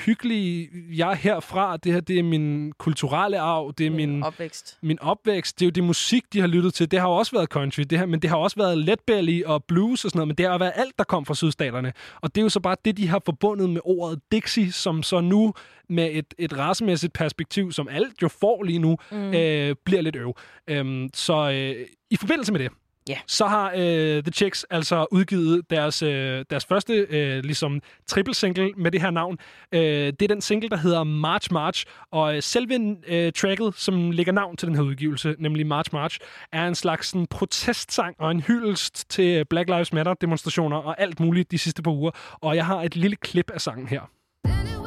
hyggelige, 0.05 0.69
jeg 0.95 1.11
er 1.11 1.15
herfra, 1.15 1.77
det 1.77 1.93
her, 1.93 1.99
det 1.99 2.19
er 2.19 2.23
min 2.23 2.71
kulturelle 2.71 3.39
arv, 3.39 3.73
det 3.77 3.85
er 3.85 3.91
min, 3.91 4.23
opvækst. 4.23 4.77
min 4.81 4.99
opvækst, 5.01 5.59
det 5.59 5.65
er 5.65 5.67
jo 5.67 5.71
det 5.71 5.83
musik, 5.83 6.23
de 6.33 6.39
har 6.39 6.47
lyttet 6.47 6.73
til. 6.73 6.91
Det 6.91 6.99
har 6.99 7.07
jo 7.07 7.15
også 7.15 7.31
været 7.31 7.49
country, 7.49 7.81
det 7.81 7.99
her, 7.99 8.05
men 8.05 8.19
det 8.19 8.29
har 8.29 8.37
også 8.37 8.57
været 8.57 8.77
letbelly 8.77 9.43
og 9.43 9.63
blues 9.63 10.05
og 10.05 10.11
sådan 10.11 10.17
noget, 10.17 10.27
men 10.27 10.35
det 10.35 10.45
har 10.45 10.57
været 10.57 10.73
alt, 10.75 10.97
der 10.97 11.03
kom 11.03 11.25
fra 11.25 11.35
sydstaterne. 11.35 11.93
Og 12.21 12.35
det 12.35 12.41
er 12.41 12.43
jo 12.43 12.49
så 12.49 12.59
bare 12.59 12.75
det, 12.85 12.97
de 12.97 13.07
har 13.07 13.21
forbundet 13.25 13.69
med 13.69 13.81
ordet 13.83 14.19
Dixie, 14.31 14.71
som 14.71 15.03
så 15.03 15.21
nu 15.21 15.53
med 15.89 16.09
et, 16.13 16.33
et 16.37 16.57
racemæssigt 16.57 17.13
perspektiv, 17.13 17.71
som 17.71 17.87
alt 17.91 18.21
jo 18.21 18.27
får 18.27 18.63
lige 18.63 18.79
nu, 18.79 18.97
Mm. 19.11 19.33
øh, 19.33 19.75
bliver 19.85 20.01
lidt 20.01 20.15
øv. 20.15 20.33
Øhm, 20.67 21.09
så 21.13 21.51
øh, 21.51 21.85
i 22.11 22.15
forbindelse 22.15 22.51
med 22.51 22.59
det, 22.59 22.71
Ja. 23.09 23.17
så 23.27 23.45
har 23.45 23.71
øh, 23.75 24.23
The 24.23 24.31
Chicks 24.31 24.63
altså 24.69 25.05
udgivet 25.11 25.69
deres, 25.69 26.01
øh, 26.03 26.45
deres 26.49 26.65
første 26.65 26.93
øh, 27.09 27.43
ligesom 27.43 27.81
triple 28.07 28.33
single 28.33 28.71
med 28.77 28.91
det 28.91 29.01
her 29.01 29.09
navn. 29.11 29.37
Øh, 29.71 29.81
det 29.81 30.21
er 30.21 30.27
den 30.27 30.41
single, 30.41 30.69
der 30.69 30.77
hedder 30.77 31.03
March 31.03 31.53
March, 31.53 31.85
og 32.11 32.35
øh, 32.35 32.41
selve 32.43 32.97
øh, 33.07 33.31
tracket, 33.31 33.73
som 33.75 34.11
lægger 34.11 34.31
navn 34.33 34.57
til 34.57 34.67
den 34.67 34.75
her 34.75 34.81
udgivelse, 34.83 35.35
nemlig 35.39 35.67
March 35.67 35.89
March, 35.93 36.19
er 36.51 36.67
en 36.67 36.75
slags 36.75 37.07
sådan, 37.07 37.27
protestsang 37.27 38.15
og 38.19 38.31
en 38.31 38.39
hyldest 38.41 39.09
til 39.09 39.45
Black 39.45 39.69
Lives 39.69 39.93
Matter 39.93 40.13
demonstrationer 40.13 40.77
og 40.77 41.01
alt 41.01 41.19
muligt 41.19 41.51
de 41.51 41.57
sidste 41.57 41.81
par 41.83 41.91
uger. 41.91 42.11
Og 42.41 42.55
jeg 42.55 42.65
har 42.65 42.81
et 42.81 42.95
lille 42.95 43.15
klip 43.15 43.51
af 43.53 43.61
sangen 43.61 43.87
her. 43.87 44.01
March 44.45 44.78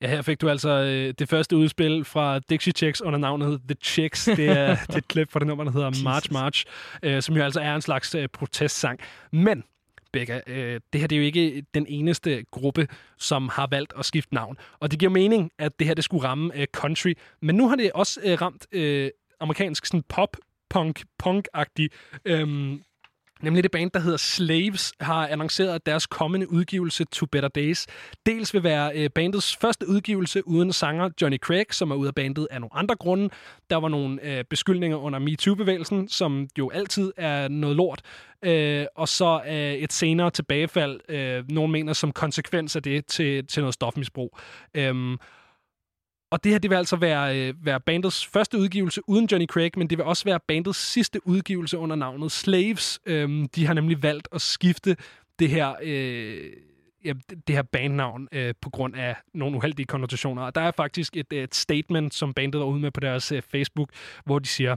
Ja, 0.00 0.08
her 0.08 0.22
fik 0.22 0.40
du 0.40 0.48
altså 0.48 0.68
øh, 0.68 1.14
det 1.18 1.28
første 1.28 1.56
udspil 1.56 2.04
fra 2.04 2.38
Dixie 2.38 2.72
Chicks 2.72 3.02
under 3.02 3.18
navnet 3.18 3.60
The 3.68 3.76
Chicks. 3.82 4.24
Det 4.24 4.48
er, 4.48 4.76
det 4.86 4.94
er 4.94 4.98
et 4.98 5.08
klip 5.08 5.30
fra 5.30 5.38
det 5.38 5.46
nummer, 5.46 5.64
der 5.64 5.70
hedder 5.70 6.04
March 6.04 6.32
March, 6.32 6.64
øh, 7.02 7.22
som 7.22 7.36
jo 7.36 7.42
altså 7.42 7.60
er 7.60 7.74
en 7.74 7.82
slags 7.82 8.14
øh, 8.14 8.28
protestsang. 8.28 9.00
Men, 9.32 9.64
Becca, 10.12 10.40
øh, 10.46 10.80
det 10.92 11.00
her 11.00 11.08
det 11.08 11.16
er 11.16 11.20
jo 11.20 11.26
ikke 11.26 11.64
den 11.74 11.86
eneste 11.88 12.44
gruppe, 12.50 12.88
som 13.18 13.48
har 13.48 13.66
valgt 13.70 13.92
at 13.98 14.04
skifte 14.04 14.34
navn. 14.34 14.56
Og 14.80 14.90
det 14.90 14.98
giver 14.98 15.10
mening, 15.10 15.50
at 15.58 15.78
det 15.78 15.86
her 15.86 15.94
det 15.94 16.04
skulle 16.04 16.28
ramme 16.28 16.60
øh, 16.60 16.66
country. 16.66 17.14
Men 17.42 17.54
nu 17.54 17.68
har 17.68 17.76
det 17.76 17.92
også 17.92 18.20
øh, 18.24 18.40
ramt 18.42 18.66
øh, 18.72 19.10
amerikansk 19.40 19.86
sådan 19.86 20.02
pop, 20.08 20.36
punk, 20.70 21.04
punk-agtig 21.18 21.88
øhm, 22.24 22.82
Nemlig 23.42 23.62
det 23.62 23.70
band, 23.70 23.90
der 23.90 24.00
hedder 24.00 24.16
Slaves, 24.16 24.92
har 25.00 25.28
annonceret, 25.28 25.74
at 25.74 25.86
deres 25.86 26.06
kommende 26.06 26.50
udgivelse 26.50 27.04
To 27.04 27.26
Better 27.26 27.48
Days 27.48 27.86
dels 28.26 28.54
vil 28.54 28.62
være 28.62 28.92
øh, 28.94 29.10
bandets 29.10 29.56
første 29.56 29.88
udgivelse 29.88 30.48
uden 30.48 30.72
sanger 30.72 31.10
Johnny 31.22 31.38
Craig, 31.38 31.66
som 31.70 31.90
er 31.90 31.94
ude 31.94 32.08
af 32.08 32.14
bandet 32.14 32.48
af 32.50 32.60
nogle 32.60 32.74
andre 32.74 32.94
grunde. 32.96 33.30
Der 33.70 33.76
var 33.76 33.88
nogle 33.88 34.22
øh, 34.22 34.44
beskyldninger 34.44 34.96
under 34.96 35.18
MeToo-bevægelsen, 35.18 36.08
som 36.08 36.48
jo 36.58 36.70
altid 36.70 37.12
er 37.16 37.48
noget 37.48 37.76
lort. 37.76 38.02
Øh, 38.42 38.86
og 38.96 39.08
så 39.08 39.40
øh, 39.48 39.54
et 39.54 39.92
senere 39.92 40.30
tilbagefald, 40.30 41.00
øh, 41.08 41.44
nogen 41.48 41.72
mener 41.72 41.92
som 41.92 42.12
konsekvens 42.12 42.76
af 42.76 42.82
det, 42.82 43.06
til, 43.06 43.46
til 43.46 43.62
noget 43.62 43.74
stofmisbrug. 43.74 44.38
Øhm, 44.74 45.18
og 46.30 46.44
det 46.44 46.52
her, 46.52 46.58
det 46.58 46.70
vil 46.70 46.76
altså 46.76 46.96
være, 46.96 47.38
øh, 47.38 47.54
være 47.66 47.80
bandets 47.80 48.26
første 48.26 48.58
udgivelse 48.58 49.00
uden 49.08 49.28
Johnny 49.32 49.46
Craig, 49.46 49.70
men 49.76 49.90
det 49.90 49.98
vil 49.98 50.04
også 50.04 50.24
være 50.24 50.40
bandets 50.48 50.78
sidste 50.78 51.26
udgivelse 51.26 51.78
under 51.78 51.96
navnet 51.96 52.32
Slaves. 52.32 53.00
Øhm, 53.06 53.48
de 53.48 53.66
har 53.66 53.74
nemlig 53.74 54.02
valgt 54.02 54.28
at 54.32 54.40
skifte 54.40 54.96
det 55.38 55.50
her, 55.50 55.74
øh, 55.82 56.52
ja, 57.06 57.12
det- 57.46 57.54
her 57.56 57.62
bandnavn 57.62 58.28
øh, 58.32 58.54
på 58.60 58.70
grund 58.70 58.96
af 58.96 59.16
nogle 59.34 59.56
uheldige 59.56 59.86
konnotationer. 59.86 60.42
Og 60.42 60.54
der 60.54 60.60
er 60.60 60.70
faktisk 60.70 61.16
et, 61.16 61.32
øh, 61.32 61.42
et 61.42 61.54
statement, 61.54 62.14
som 62.14 62.34
bandet 62.34 62.58
var 62.60 62.66
ude 62.66 62.80
med 62.80 62.90
på 62.90 63.00
deres 63.00 63.32
øh, 63.32 63.42
Facebook, 63.42 63.88
hvor 64.24 64.38
de 64.38 64.48
siger, 64.48 64.76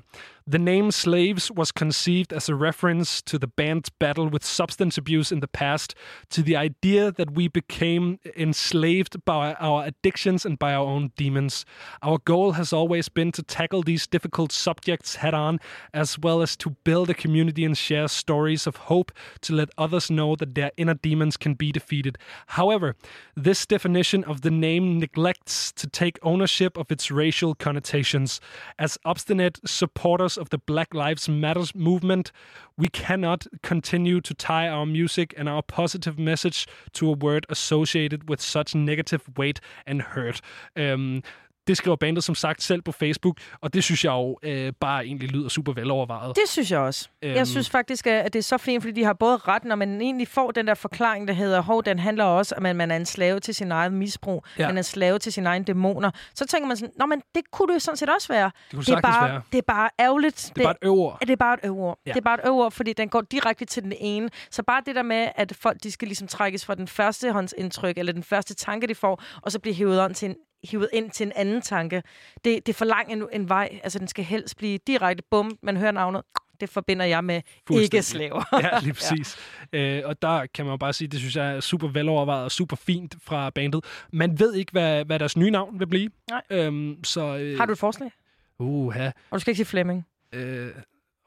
The 0.52 0.58
name 0.64 0.92
Slaves 0.92 1.52
was 1.58 1.68
conceived 1.68 2.34
as 2.34 2.50
a 2.50 2.54
reference 2.54 3.24
to 3.26 3.38
the 3.38 3.52
band's 3.62 3.90
battle 4.00 4.24
with 4.26 4.44
substance 4.46 4.98
abuse 4.98 5.36
in 5.36 5.42
the 5.42 5.48
past, 5.54 5.94
to 6.30 6.42
the 6.42 6.56
idea 6.66 7.12
that 7.12 7.30
we 7.38 7.48
became 7.50 8.18
enslaved 8.36 9.14
by 9.26 9.54
our 9.60 9.84
addictions 9.84 10.46
and 10.46 10.58
by 10.58 10.74
our 10.74 10.88
own 10.88 11.12
demons. 11.20 11.66
Our 12.02 12.18
goal 12.26 12.52
has 12.54 12.74
always 12.74 13.10
been 13.10 13.32
to 13.32 13.44
tackle 13.44 13.84
these 13.84 14.08
difficult 14.12 14.52
subjects 14.52 15.16
head 15.16 15.34
on, 15.34 15.60
as 15.94 16.18
well 16.24 16.42
as 16.42 16.58
to 16.58 16.70
build 16.84 17.10
a 17.10 17.14
community 17.14 17.66
and 17.66 17.78
share 17.78 18.08
stories 18.08 18.68
of 18.68 18.76
hope 18.76 19.12
to 19.42 19.54
let 19.56 19.70
others 19.78 20.08
know 20.08 20.36
that 20.36 20.56
their 20.56 20.72
inner 20.78 20.96
demons 21.04 21.38
can 21.38 21.54
be 21.54 21.72
defeated. 21.72 22.18
However, 22.48 22.96
this 23.36 23.66
definition 23.66 24.24
of 24.24 24.42
the 24.42 24.52
name 24.52 25.00
neglects 25.00 25.72
to 25.74 25.88
take 25.88 26.20
ownership 26.22 26.78
of 26.78 26.92
its 26.92 27.12
racial 27.12 27.56
connotations. 27.56 28.40
As 28.78 28.98
obstinate 29.06 29.60
supporters 29.66 30.38
of 30.38 30.50
the 30.50 30.58
Black 30.58 30.94
Lives 30.94 31.28
Matter 31.30 31.66
movement, 31.76 32.32
we 32.78 32.88
cannot 32.88 33.46
continue 33.62 34.22
to 34.22 34.34
tie 34.34 34.68
our 34.68 34.86
music 34.86 35.34
and 35.38 35.50
our 35.50 35.62
positive 35.62 36.18
message 36.18 36.68
to 36.94 37.10
a 37.10 37.14
word 37.14 37.46
associated 37.50 38.30
with 38.30 38.40
such 38.40 38.74
negative 38.74 39.24
weight 39.38 39.60
and 39.86 40.02
hurt. 40.02 40.42
Um, 40.76 41.24
det 41.70 41.78
skriver 41.78 41.96
bandet 41.96 42.24
som 42.24 42.36
sagt 42.36 42.64
selv 42.64 42.82
på 42.82 42.92
Facebook, 42.92 43.38
og 43.62 43.74
det 43.74 43.84
synes 43.84 44.06
jeg 44.06 44.12
jo 44.12 44.40
øh, 44.44 44.74
bare 44.80 45.06
egentlig 45.06 45.30
lyder 45.30 45.50
super 45.50 45.74
velovervejet. 45.74 46.36
Det 46.36 46.44
synes 46.48 46.72
jeg 46.72 46.80
også. 46.80 47.10
Øhm. 47.24 47.36
Jeg 47.36 47.48
synes 47.48 47.70
faktisk, 47.70 48.08
at 48.08 48.34
det 48.34 48.40
er 48.40 48.44
så 48.44 48.58
fint, 48.58 48.84
fordi 48.84 48.94
de 49.00 49.04
har 49.04 49.14
både 49.14 49.38
ret, 49.38 49.66
når 49.66 49.76
man 49.76 50.02
egentlig 50.02 50.28
får 50.28 50.52
den 50.52 50.68
der 50.68 50.74
forklaring, 50.74 51.28
der 51.28 51.34
hedder, 51.34 51.62
hov, 51.62 51.84
den 51.84 52.00
handler 52.00 52.24
også 52.24 52.56
om, 52.58 52.66
at 52.66 52.76
man 52.76 52.92
er 52.92 52.96
en 52.96 53.06
slave 53.06 53.40
til 53.40 53.56
sin 53.56 53.72
egen 53.72 53.94
misbrug, 53.96 54.44
Ja. 54.58 54.68
man 54.68 54.76
er 54.76 54.80
en 54.80 54.84
slave 54.84 55.20
til 55.20 55.34
sine 55.34 55.50
egne 55.50 55.66
dæmoner. 55.66 56.12
Så 56.36 56.46
tænker 56.46 56.68
man 56.68 56.78
sådan, 56.78 56.94
nå, 57.00 57.06
men 57.06 57.22
det 57.36 57.44
kunne 57.52 57.74
det 57.74 57.82
sådan 57.82 57.98
set 57.98 58.10
også 58.10 58.28
være. 58.28 58.52
kunne 58.72 58.84
det, 58.84 58.90
er 58.90 59.02
bare, 59.02 59.30
være. 59.30 59.42
det 59.52 59.58
er 59.58 59.62
bare 59.68 59.90
ærgerligt. 60.00 60.52
Det 60.56 60.62
er 60.62 60.66
bare 60.66 60.76
et 60.82 60.88
øvord. 60.88 61.18
Det 61.22 61.30
er 61.30 61.36
bare 61.36 61.54
et 61.54 61.60
øvord. 61.64 62.00
Ja. 62.06 62.12
Det 62.12 62.18
er 62.18 62.22
bare 62.22 62.36
et 62.44 62.48
øvord, 62.48 62.72
fordi 62.72 62.94
den 62.94 63.10
går 63.10 63.22
direkte 63.22 63.66
til 63.66 63.84
den 63.84 63.94
ene. 64.00 64.30
Så 64.52 64.64
bare 64.64 64.82
det 64.86 64.96
der 64.96 65.04
med, 65.04 65.30
at 65.36 65.54
folk 65.56 65.78
de 65.84 65.92
skal 65.92 66.08
ligesom 66.08 66.28
trækkes 66.28 66.66
fra 66.66 66.76
den 66.76 66.88
første 66.88 67.32
håndsindtryk, 67.32 67.98
eller 67.98 68.14
den 68.14 68.24
første 68.24 68.56
tanke, 68.56 68.88
de 68.88 68.96
får, 68.96 69.24
og 69.42 69.52
så 69.52 69.60
blive 69.60 69.76
hævet, 69.76 70.02
on 70.06 70.14
til 70.14 70.30
en, 70.30 70.36
hivet 70.64 70.90
ind 70.94 71.12
til 71.12 71.26
en 71.26 71.32
anden 71.36 71.62
tanke. 71.62 72.04
Det, 72.36 72.66
det 72.66 72.70
er 72.70 72.74
for 72.74 72.86
lang 72.86 73.12
en, 73.12 73.24
en 73.34 73.50
vej. 73.50 73.80
Altså, 73.84 74.00
den 74.00 74.08
skal 74.08 74.24
helst 74.26 74.58
blive 74.58 74.80
direkte 74.88 75.24
bum. 75.32 75.58
Man 75.62 75.78
hører 75.78 75.92
navnet. 75.92 76.22
Det 76.60 76.70
forbinder 76.70 77.06
jeg 77.06 77.24
med 77.24 77.42
Fuldstændig. 77.68 77.84
ikke 77.84 78.02
slaver. 78.04 78.44
ja, 78.64 78.80
lige 78.80 78.94
præcis. 79.00 79.38
Ja. 79.74 79.78
Øh, 79.98 80.02
og 80.08 80.22
der 80.22 80.46
kan 80.54 80.66
man 80.66 80.72
jo 80.74 80.78
bare 80.78 80.94
sige, 80.94 81.08
det 81.08 81.20
synes 81.20 81.36
jeg 81.36 81.56
er 81.56 81.60
super 81.60 81.88
velovervejet 81.88 82.44
og 82.44 82.52
super 82.52 82.76
fint 82.76 83.16
fra 83.22 83.50
bandet. 83.50 83.86
Man 84.14 84.40
ved 84.40 84.54
ikke, 84.54 84.72
hvad, 84.72 85.06
hvad 85.06 85.20
deres 85.20 85.38
nye 85.38 85.52
navn 85.52 85.80
vil 85.80 85.88
blive. 85.88 86.10
Nej. 86.30 86.42
Øhm, 86.50 87.04
så, 87.04 87.38
øh, 87.38 87.58
Har 87.58 87.66
du 87.66 87.72
et 87.72 87.78
forslag? 87.80 88.12
Uha. 88.60 89.06
Og 89.08 89.14
du 89.34 89.40
skal 89.40 89.52
ikke 89.52 89.58
sige 89.58 89.66
Flemming. 89.66 90.06
Øh, 90.34 90.70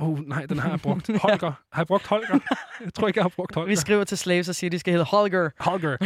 oh, 0.03 0.29
nej, 0.29 0.47
den 0.47 0.59
har 0.59 0.71
jeg 0.71 0.81
brugt. 0.81 1.11
Holger. 1.23 1.53
Har 1.73 1.83
jeg 1.83 1.87
brugt 1.87 2.07
Holger? 2.07 2.39
Jeg 2.85 2.95
tror 2.95 3.09
ikke, 3.09 3.19
jeg 3.19 3.25
har 3.25 3.33
brugt 3.37 3.55
Holger. 3.55 3.69
Vi 3.69 3.77
skriver 3.77 4.05
til 4.05 4.19
slaves 4.19 4.49
og 4.49 4.55
siger, 4.55 4.69
at 4.69 4.73
de 4.73 4.79
skal 4.79 4.93
hedde 4.93 5.05
Holger. 5.05 5.51
Holger. 5.59 5.97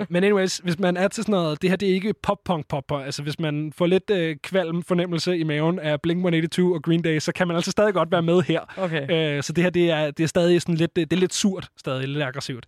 uh, 0.00 0.06
men 0.12 0.24
anyways, 0.24 0.58
hvis 0.58 0.78
man 0.78 0.96
er 0.96 1.08
til 1.08 1.24
sådan 1.24 1.32
noget, 1.32 1.62
det 1.62 1.70
her 1.70 1.76
det 1.76 1.90
er 1.90 1.94
ikke 1.94 2.14
pop-punk-popper. 2.22 2.98
Altså 2.98 3.22
hvis 3.22 3.38
man 3.38 3.72
får 3.76 3.86
lidt 3.86 4.10
uh, 4.10 4.36
kvalm 4.42 4.82
fornemmelse 4.82 5.38
i 5.38 5.42
maven 5.42 5.78
af 5.78 5.98
Blink-182 6.06 6.62
og 6.62 6.82
Green 6.82 7.02
Day, 7.02 7.18
så 7.18 7.32
kan 7.32 7.46
man 7.46 7.56
altså 7.56 7.70
stadig 7.70 7.94
godt 7.94 8.10
være 8.12 8.22
med 8.22 8.42
her. 8.42 8.60
Okay. 8.76 9.36
Uh, 9.36 9.42
så 9.42 9.52
det 9.52 9.64
her, 9.64 9.70
det 9.70 9.90
er, 9.90 10.10
det 10.10 10.22
er 10.22 10.28
stadig 10.28 10.62
sådan 10.62 10.74
lidt, 10.74 10.96
det 10.96 11.12
er 11.12 11.16
lidt 11.16 11.34
surt, 11.34 11.68
stadig 11.76 12.08
lidt 12.08 12.24
aggressivt. 12.24 12.66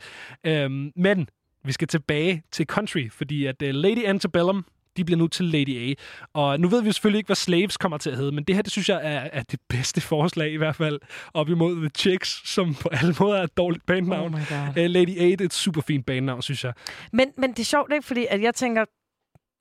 Uh, 0.49 0.53
men 0.97 1.29
vi 1.65 1.73
skal 1.73 1.89
tilbage 1.89 2.43
til 2.53 2.66
country, 2.66 3.11
fordi 3.11 3.47
at 3.47 3.62
uh, 3.62 3.69
Lady 3.69 4.05
Antebellum, 4.05 4.65
de 4.97 5.05
bliver 5.05 5.19
nu 5.19 5.28
til 5.28 5.44
Lady 5.44 5.90
A. 5.90 5.94
Og 6.35 6.60
nu 6.60 6.69
ved 6.69 6.82
vi 6.82 6.93
selvfølgelig 6.93 7.19
ikke, 7.19 7.28
hvad 7.28 7.36
Slaves 7.36 7.77
kommer 7.77 7.98
til 7.98 8.10
at 8.10 8.16
hedde, 8.16 8.32
men 8.32 8.44
det 8.44 8.55
her, 8.55 8.62
det 8.62 8.73
synes 8.73 8.89
jeg 8.89 9.01
er, 9.02 9.28
er 9.32 9.43
det 9.43 9.60
bedste 9.69 10.01
forslag 10.01 10.52
i 10.52 10.56
hvert 10.56 10.77
fald, 10.77 11.01
op 11.35 11.48
imod 11.48 11.77
The 11.77 11.90
Chicks, 11.98 12.48
som 12.48 12.74
på 12.74 12.89
alle 12.93 13.14
måder 13.20 13.39
er 13.39 13.43
et 13.43 13.56
dårligt 13.56 13.86
bandnavn. 13.86 14.35
Oh. 14.35 14.69
Uh, 14.69 14.77
Lady 14.77 15.19
A, 15.19 15.24
det 15.24 15.40
er 15.40 15.44
et 15.44 15.52
super 15.55 15.81
fint 15.81 16.06
bandnavn, 16.06 16.43
synes 16.43 16.64
jeg. 16.64 16.73
Men, 17.12 17.32
men 17.39 17.51
det 17.51 17.59
er 17.59 17.64
sjovt, 17.64 17.93
ikke? 17.93 18.06
Fordi 18.06 18.27
at 18.31 18.43
jeg 18.43 18.55
tænker, 18.55 18.85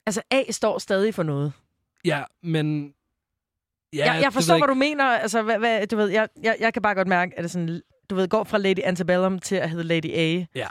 altså 0.05 0.21
A 0.31 0.51
står 0.51 0.79
stadig 0.79 1.15
for 1.15 1.23
noget. 1.23 1.53
Ja, 2.05 2.23
men... 2.43 2.93
Ja, 3.93 4.13
jeg, 4.13 4.21
jeg 4.23 4.33
forstår, 4.33 4.57
hvad 4.57 4.67
du 4.67 4.73
mener. 4.73 5.03
Altså, 5.03 5.41
hvad, 5.41 5.57
hvad, 5.57 5.87
du 5.87 5.97
ved, 5.97 6.07
jeg, 6.07 6.27
jeg, 6.43 6.55
jeg 6.59 6.73
kan 6.73 6.81
bare 6.81 6.95
godt 6.95 7.07
mærke, 7.07 7.33
at 7.37 7.43
det 7.43 7.51
sådan, 7.51 7.81
du 8.09 8.15
ved, 8.15 8.27
går 8.27 8.43
fra 8.43 8.57
Lady 8.57 8.79
Antebellum 8.83 9.39
til 9.39 9.55
at 9.55 9.69
hedde 9.69 9.83
Lady 9.83 10.13
A. 10.13 10.45
Ja. 10.55 10.67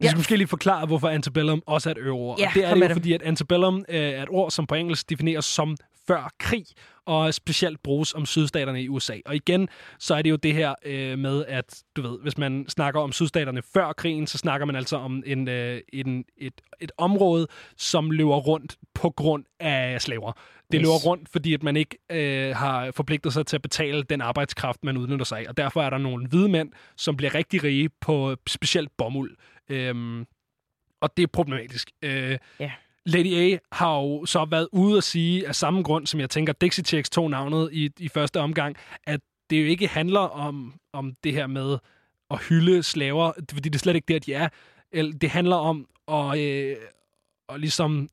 Vi 0.00 0.06
skal 0.06 0.16
måske 0.18 0.36
lige 0.36 0.48
forklare, 0.48 0.86
hvorfor 0.86 1.08
antebellum 1.08 1.62
også 1.66 1.90
er 1.90 1.94
et 1.94 1.98
øveord. 1.98 2.38
Ja, 2.38 2.48
og 2.48 2.54
det 2.54 2.64
er 2.64 2.74
det 2.74 2.88
jo, 2.88 2.94
fordi 2.94 3.12
at 3.12 3.22
antebellum 3.22 3.84
øh, 3.88 3.96
er 4.00 4.22
et 4.22 4.28
ord, 4.30 4.50
som 4.50 4.66
på 4.66 4.74
engelsk 4.74 5.10
defineres 5.10 5.44
som 5.44 5.76
før 6.06 6.30
krig, 6.38 6.64
og 7.06 7.34
specielt 7.34 7.82
bruges 7.82 8.14
om 8.14 8.26
sydstaterne 8.26 8.82
i 8.82 8.88
USA. 8.88 9.14
Og 9.26 9.34
igen, 9.36 9.68
så 9.98 10.14
er 10.14 10.22
det 10.22 10.30
jo 10.30 10.36
det 10.36 10.54
her 10.54 10.74
øh, 10.84 11.18
med, 11.18 11.44
at 11.48 11.82
du 11.96 12.02
ved, 12.02 12.18
hvis 12.22 12.38
man 12.38 12.64
snakker 12.68 13.00
om 13.00 13.12
sydstaterne 13.12 13.62
før 13.74 13.92
krigen, 13.92 14.26
så 14.26 14.38
snakker 14.38 14.66
man 14.66 14.76
altså 14.76 14.96
om 14.96 15.22
en, 15.26 15.48
øh, 15.48 15.80
en, 15.92 16.24
et, 16.38 16.52
et 16.80 16.92
område, 16.98 17.46
som 17.76 18.10
løber 18.10 18.36
rundt 18.36 18.76
på 18.94 19.10
grund 19.10 19.44
af 19.60 20.02
slaver. 20.02 20.32
Det 20.32 20.74
Yes. 20.74 20.82
løber 20.82 21.06
rundt, 21.06 21.28
fordi 21.28 21.54
at 21.54 21.62
man 21.62 21.76
ikke 21.76 21.98
øh, 22.12 22.56
har 22.56 22.90
forpligtet 22.96 23.32
sig 23.32 23.46
til 23.46 23.56
at 23.56 23.62
betale 23.62 24.02
den 24.02 24.20
arbejdskraft, 24.20 24.84
man 24.84 24.96
udnytter 24.96 25.24
sig 25.24 25.38
af. 25.38 25.44
Og 25.48 25.56
derfor 25.56 25.82
er 25.82 25.90
der 25.90 25.98
nogle 25.98 26.26
hvide 26.28 26.48
mænd, 26.48 26.70
som 26.96 27.16
bliver 27.16 27.34
rigtig 27.34 27.64
rige 27.64 27.88
på 28.00 28.36
specielt 28.46 28.90
bomuld. 28.98 29.36
Øhm, 29.70 30.26
og 31.00 31.16
det 31.16 31.22
er 31.22 31.26
problematisk. 31.26 31.90
Øh, 32.02 32.38
Ja. 32.60 32.72
Lady 33.06 33.34
A 33.54 33.58
har 33.72 33.96
jo 33.96 34.26
så 34.26 34.44
været 34.44 34.68
ude 34.72 34.96
at 34.96 35.04
sige 35.04 35.48
af 35.48 35.54
samme 35.54 35.82
grund, 35.82 36.06
som 36.06 36.20
jeg 36.20 36.30
tænker 36.30 36.52
Dixie 36.52 36.84
Chicks 36.84 37.10
tog 37.10 37.30
navnet 37.30 37.68
i, 37.72 37.90
i 37.98 38.08
første 38.08 38.40
omgang, 38.40 38.76
at 39.06 39.20
det 39.50 39.60
jo 39.62 39.66
ikke 39.66 39.88
handler 39.88 40.20
om, 40.20 40.74
om 40.92 41.14
det 41.24 41.32
her 41.32 41.46
med 41.46 41.78
at 42.30 42.42
hylde 42.48 42.82
slaver, 42.82 43.32
fordi 43.52 43.68
det 43.68 43.74
er 43.74 43.78
slet 43.78 43.94
ikke 43.96 44.14
det, 44.14 44.26
de 44.26 44.34
er. 44.34 44.48
Det 45.20 45.30
handler 45.30 45.56
om 45.56 45.88
at, 46.08 46.38
øh, 46.38 46.76
at 47.48 47.60
ligesom... 47.60 48.08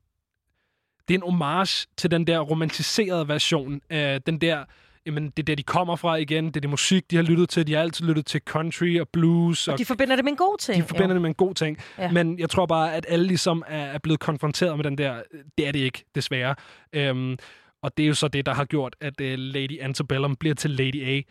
Det 1.08 1.14
er 1.14 1.18
en 1.18 1.22
homage 1.32 1.86
til 1.96 2.10
den 2.10 2.26
der 2.26 2.38
romantiserede 2.38 3.28
version 3.28 3.80
af 3.90 4.22
den 4.22 4.40
der 4.40 4.64
jamen, 5.08 5.30
det 5.30 5.38
er 5.38 5.44
der, 5.44 5.54
de 5.54 5.62
kommer 5.62 5.96
fra 5.96 6.14
igen. 6.16 6.46
Det 6.46 6.56
er 6.56 6.60
det 6.60 6.70
musik, 6.70 7.10
de 7.10 7.16
har 7.16 7.22
lyttet 7.22 7.48
til. 7.48 7.66
De 7.66 7.74
har 7.74 7.80
altid 7.80 8.06
lyttet 8.06 8.26
til 8.26 8.40
country 8.46 9.00
og 9.00 9.08
blues. 9.08 9.68
Og 9.68 9.78
de 9.78 9.84
forbinder 9.84 10.16
det 10.16 10.24
med 10.24 10.32
en 10.32 10.36
god 10.36 10.58
ting. 10.58 10.82
De 10.82 10.88
forbinder 10.88 11.12
det 11.12 11.22
med 11.22 11.30
en 11.30 11.34
god 11.34 11.54
ting. 11.54 11.78
Ja. 11.98 12.02
Ja. 12.02 12.10
Men 12.10 12.38
jeg 12.38 12.50
tror 12.50 12.66
bare, 12.66 12.94
at 12.94 13.06
alle 13.08 13.26
ligesom 13.26 13.64
er, 13.66 13.84
er 13.84 13.98
blevet 13.98 14.20
konfronteret 14.20 14.76
med 14.76 14.84
den 14.84 14.98
der, 14.98 15.22
det 15.58 15.66
er 15.68 15.72
det 15.72 15.78
ikke, 15.78 16.04
desværre. 16.14 16.54
Øhm, 16.92 17.36
og 17.82 17.96
det 17.96 18.02
er 18.02 18.06
jo 18.06 18.14
så 18.14 18.28
det, 18.28 18.46
der 18.46 18.54
har 18.54 18.64
gjort, 18.64 18.96
at 19.00 19.20
uh, 19.20 19.26
Lady 19.26 19.80
Antebellum 19.80 20.36
bliver 20.36 20.54
til 20.54 20.70
Lady 20.70 21.04
A. 21.04 21.22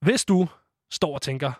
Hvis 0.00 0.24
du 0.24 0.48
står 0.90 1.14
og 1.14 1.22
tænker, 1.22 1.52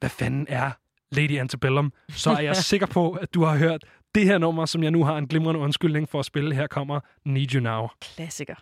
hvad 0.00 0.10
fanden 0.10 0.46
er 0.48 0.70
Lady 1.12 1.38
Antebellum, 1.38 1.92
så 2.08 2.30
er 2.30 2.40
jeg 2.40 2.56
sikker 2.72 2.86
på, 2.86 3.12
at 3.12 3.34
du 3.34 3.44
har 3.44 3.56
hørt 3.56 3.84
det 4.14 4.24
her 4.24 4.38
nummer, 4.38 4.66
som 4.66 4.82
jeg 4.82 4.90
nu 4.90 5.04
har 5.04 5.18
en 5.18 5.28
glimrende 5.28 5.60
undskyldning 5.60 6.08
for 6.08 6.18
at 6.18 6.24
spille. 6.24 6.54
Her 6.54 6.66
kommer 6.66 7.00
Need 7.24 7.54
You 7.54 7.60
Now. 7.60 7.88
Klassiker. 8.00 8.54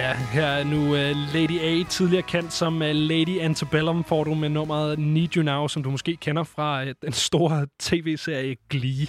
Ja, 0.00 0.14
her 0.14 0.46
er 0.46 0.64
nu 0.64 0.80
uh, 0.80 1.34
Lady 1.34 1.60
A, 1.60 1.84
tidligere 1.88 2.22
kendt 2.22 2.52
som 2.52 2.74
uh, 2.74 2.80
Lady 2.80 3.40
Antebellum, 3.40 4.04
får 4.04 4.24
du 4.24 4.34
med 4.34 4.48
nummeret 4.48 4.98
Need 4.98 5.36
You 5.36 5.42
Now, 5.42 5.68
som 5.68 5.82
du 5.82 5.90
måske 5.90 6.16
kender 6.16 6.44
fra 6.44 6.82
uh, 6.82 6.88
den 7.02 7.12
store 7.12 7.66
tv-serie 7.80 8.56
Glee. 8.70 9.06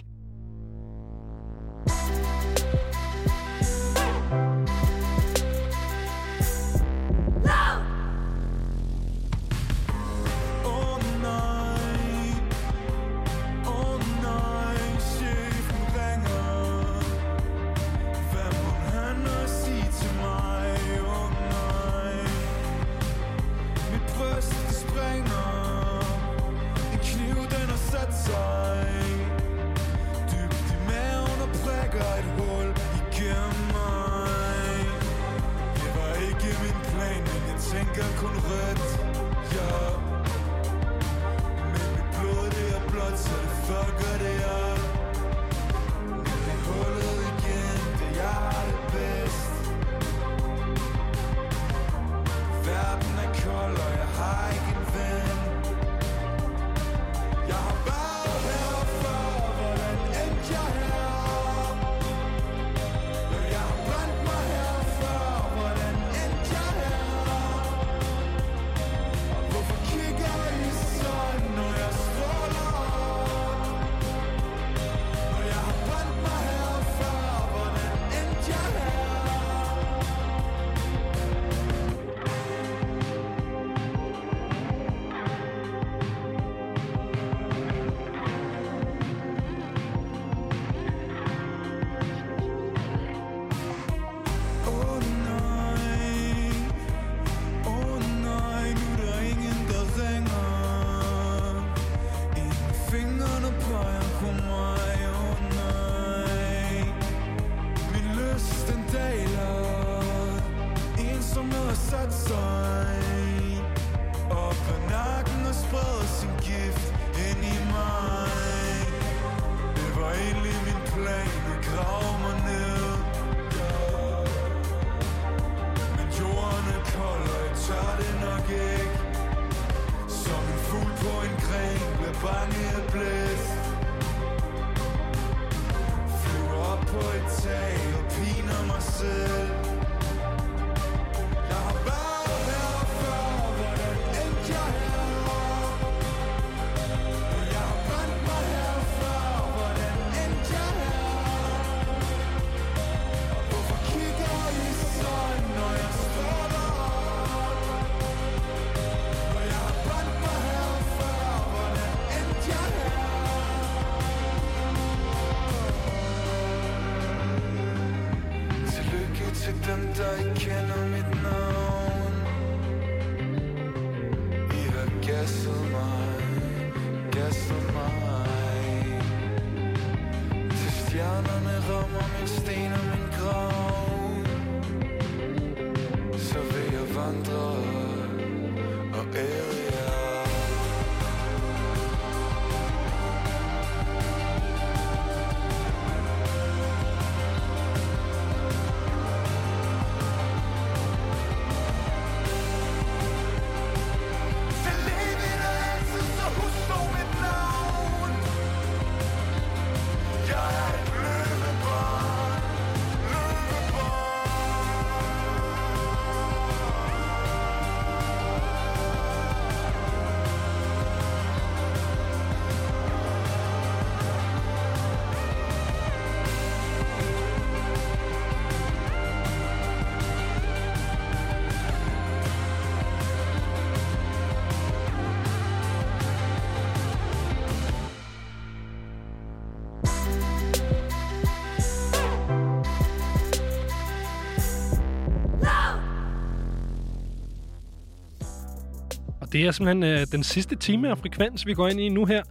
Og 249.31 249.33
det 249.33 249.45
er 249.45 249.51
simpelthen 249.51 249.83
øh, 249.83 250.07
den 250.11 250.23
sidste 250.23 250.55
time 250.55 250.89
af 250.89 250.97
frekvens, 250.97 251.45
vi 251.45 251.53
går 251.53 251.67
ind 251.67 251.79
i 251.79 251.89
nu 251.89 252.05
her. 252.05 252.23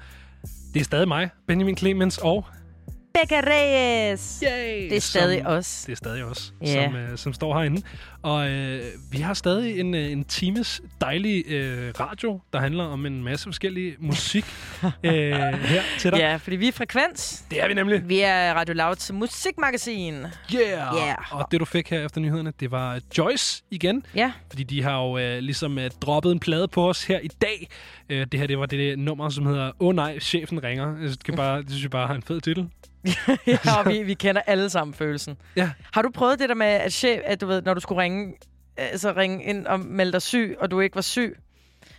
Det 0.75 0.81
er 0.81 0.85
stadig 0.85 1.09
mig, 1.09 1.31
Benjamin 1.47 1.77
Clemens 1.77 2.19
og... 2.19 2.45
Becca 3.15 3.41
Reyes! 3.51 4.43
Yay! 4.47 4.89
Det 4.91 4.97
er 4.97 5.01
stadig 5.01 5.39
som, 5.43 5.53
os. 5.53 5.83
Det 5.87 5.93
er 5.93 5.97
stadig 5.97 6.25
os, 6.25 6.53
Ja. 6.63 6.85
som, 6.85 6.97
øh, 6.97 7.19
som 7.19 7.33
står 7.33 7.55
herinde. 7.59 7.83
Og 8.23 8.51
øh, 8.51 8.83
vi 9.13 9.19
har 9.19 9.35
stadig 9.35 9.81
en, 9.81 9.95
øh, 9.95 10.13
en 10.13 10.25
times 10.25 10.81
dejlig 11.01 11.45
øh, 11.49 11.93
radio, 12.01 12.41
der 12.53 12.61
handler 12.61 12.85
om 12.85 13.07
en 13.07 13.25
masse 13.25 13.45
forskellig 13.45 13.95
musik 13.99 14.45
øh, 14.85 15.13
her 15.13 15.83
til 15.99 16.11
dig. 16.11 16.19
Ja, 16.19 16.37
fordi 16.37 16.57
vi 16.57 16.69
er 16.69 16.73
Frekvens. 16.73 17.45
Det 17.51 17.63
er 17.63 17.69
vi 17.69 17.75
nemlig. 17.75 18.09
Vi 18.09 18.21
er 18.21 18.55
Radio 18.55 18.75
Louds 18.75 19.13
musikmagasin. 19.13 20.15
Yeah! 20.15 20.95
Yeah. 20.97 21.17
Og 21.37 21.47
det, 21.51 21.61
du 21.61 21.65
fik 21.65 21.91
her 21.91 22.05
efter 22.05 22.21
nyhederne, 22.21 22.53
det 22.61 22.71
var 22.71 23.01
Joyce 23.19 23.63
igen. 23.71 24.07
Ja. 24.15 24.33
Fordi 24.51 24.63
de 24.63 24.83
har 24.83 24.97
jo 25.03 25.19
øh, 25.19 25.39
ligesom 25.39 25.79
øh, 25.79 25.91
droppet 26.01 26.33
en 26.33 26.41
plade 26.41 26.69
på 26.69 26.89
os 26.89 27.05
her 27.05 27.19
i 27.19 27.29
dag. 27.29 27.69
Øh, 28.09 28.27
det 28.33 28.41
her, 28.41 28.47
det 28.47 28.59
var 28.59 28.67
det 28.67 28.99
nummer, 28.99 29.29
som 29.29 29.47
hedder 29.47 29.67
Åh 29.67 29.89
oh, 29.89 29.95
nej, 29.95 30.19
chefen 30.19 30.63
ringer. 30.65 30.87
Jeg 30.89 30.97
synes, 30.99 31.17
det, 31.17 31.25
kan 31.25 31.37
bare, 31.37 31.59
det 31.63 31.71
synes 31.71 31.83
jeg 31.83 31.91
bare 31.91 32.07
har 32.07 32.15
en 32.15 32.23
fed 32.23 32.41
titel. 32.41 32.69
ja, 33.47 33.59
og 33.79 33.93
vi, 33.93 34.03
vi 34.03 34.15
kender 34.15 34.43
alle 34.47 34.71
sammen 34.71 34.95
følelsen. 34.95 35.37
Ja. 35.57 35.71
Har 35.95 36.03
du 36.03 36.11
prøvet 36.11 36.39
det 36.39 36.49
der 36.49 36.55
med, 36.55 36.67
at, 36.67 36.93
chef, 36.93 37.21
at 37.25 37.41
du 37.41 37.47
ved, 37.47 37.63
når 37.63 37.75
du 37.75 37.81
skulle 37.81 38.03
ringe, 38.03 38.35
altså 38.77 39.13
ringe 39.17 39.45
ind 39.45 39.67
og 39.67 39.81
melde 39.81 40.13
dig 40.13 40.23
syg, 40.23 40.57
og 40.61 40.71
du 40.71 40.81
ikke 40.81 40.95
var 40.95 41.01
syg? 41.01 41.37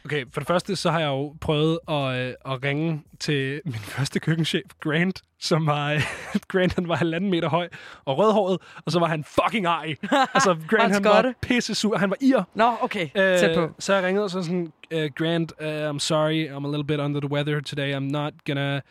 Okay, 0.05 0.25
for 0.33 0.39
det 0.39 0.47
første, 0.47 0.75
så 0.75 0.91
har 0.91 0.99
jeg 0.99 1.07
jo 1.07 1.35
prøvet 1.41 1.79
at, 1.87 2.27
øh, 2.27 2.33
at 2.45 2.63
ringe 2.63 3.03
til 3.19 3.61
min 3.65 3.73
første 3.95 4.19
køkkenchef, 4.19 4.61
Grant, 4.79 5.21
som 5.39 5.65
var... 5.65 5.91
Øh, 5.93 6.01
Grant, 6.51 6.73
han 6.73 6.87
var 6.87 6.95
halvanden 6.95 7.29
meter 7.29 7.49
høj 7.49 7.69
og 8.05 8.17
rødhåret, 8.17 8.57
og 8.85 8.91
så 8.91 8.99
var 8.99 9.07
han 9.07 9.23
fucking 9.23 9.65
ej. 9.65 9.95
altså, 10.33 10.57
Grant, 10.67 10.93
han 10.93 11.03
var 11.03 11.33
pisse 11.41 11.75
sur. 11.75 11.97
Han 11.97 12.09
var 12.09 12.17
ir. 12.21 12.43
Nå, 12.53 12.73
okay. 12.81 13.09
Tæt 13.15 13.55
på. 13.55 13.69
Så 13.79 13.93
jeg 13.93 14.03
ringede 14.03 14.23
og 14.23 14.29
så 14.29 14.43
sådan, 14.43 14.71
uh, 14.95 15.05
Grant, 15.15 15.53
uh, 15.61 15.95
I'm 15.95 15.99
sorry, 15.99 16.49
I'm 16.49 16.65
a 16.65 16.69
little 16.69 16.87
bit 16.87 16.99
under 16.99 17.19
the 17.19 17.31
weather 17.31 17.59
today. 17.59 17.95
I'm 17.95 18.11
not 18.11 18.33
gonna... 18.45 18.81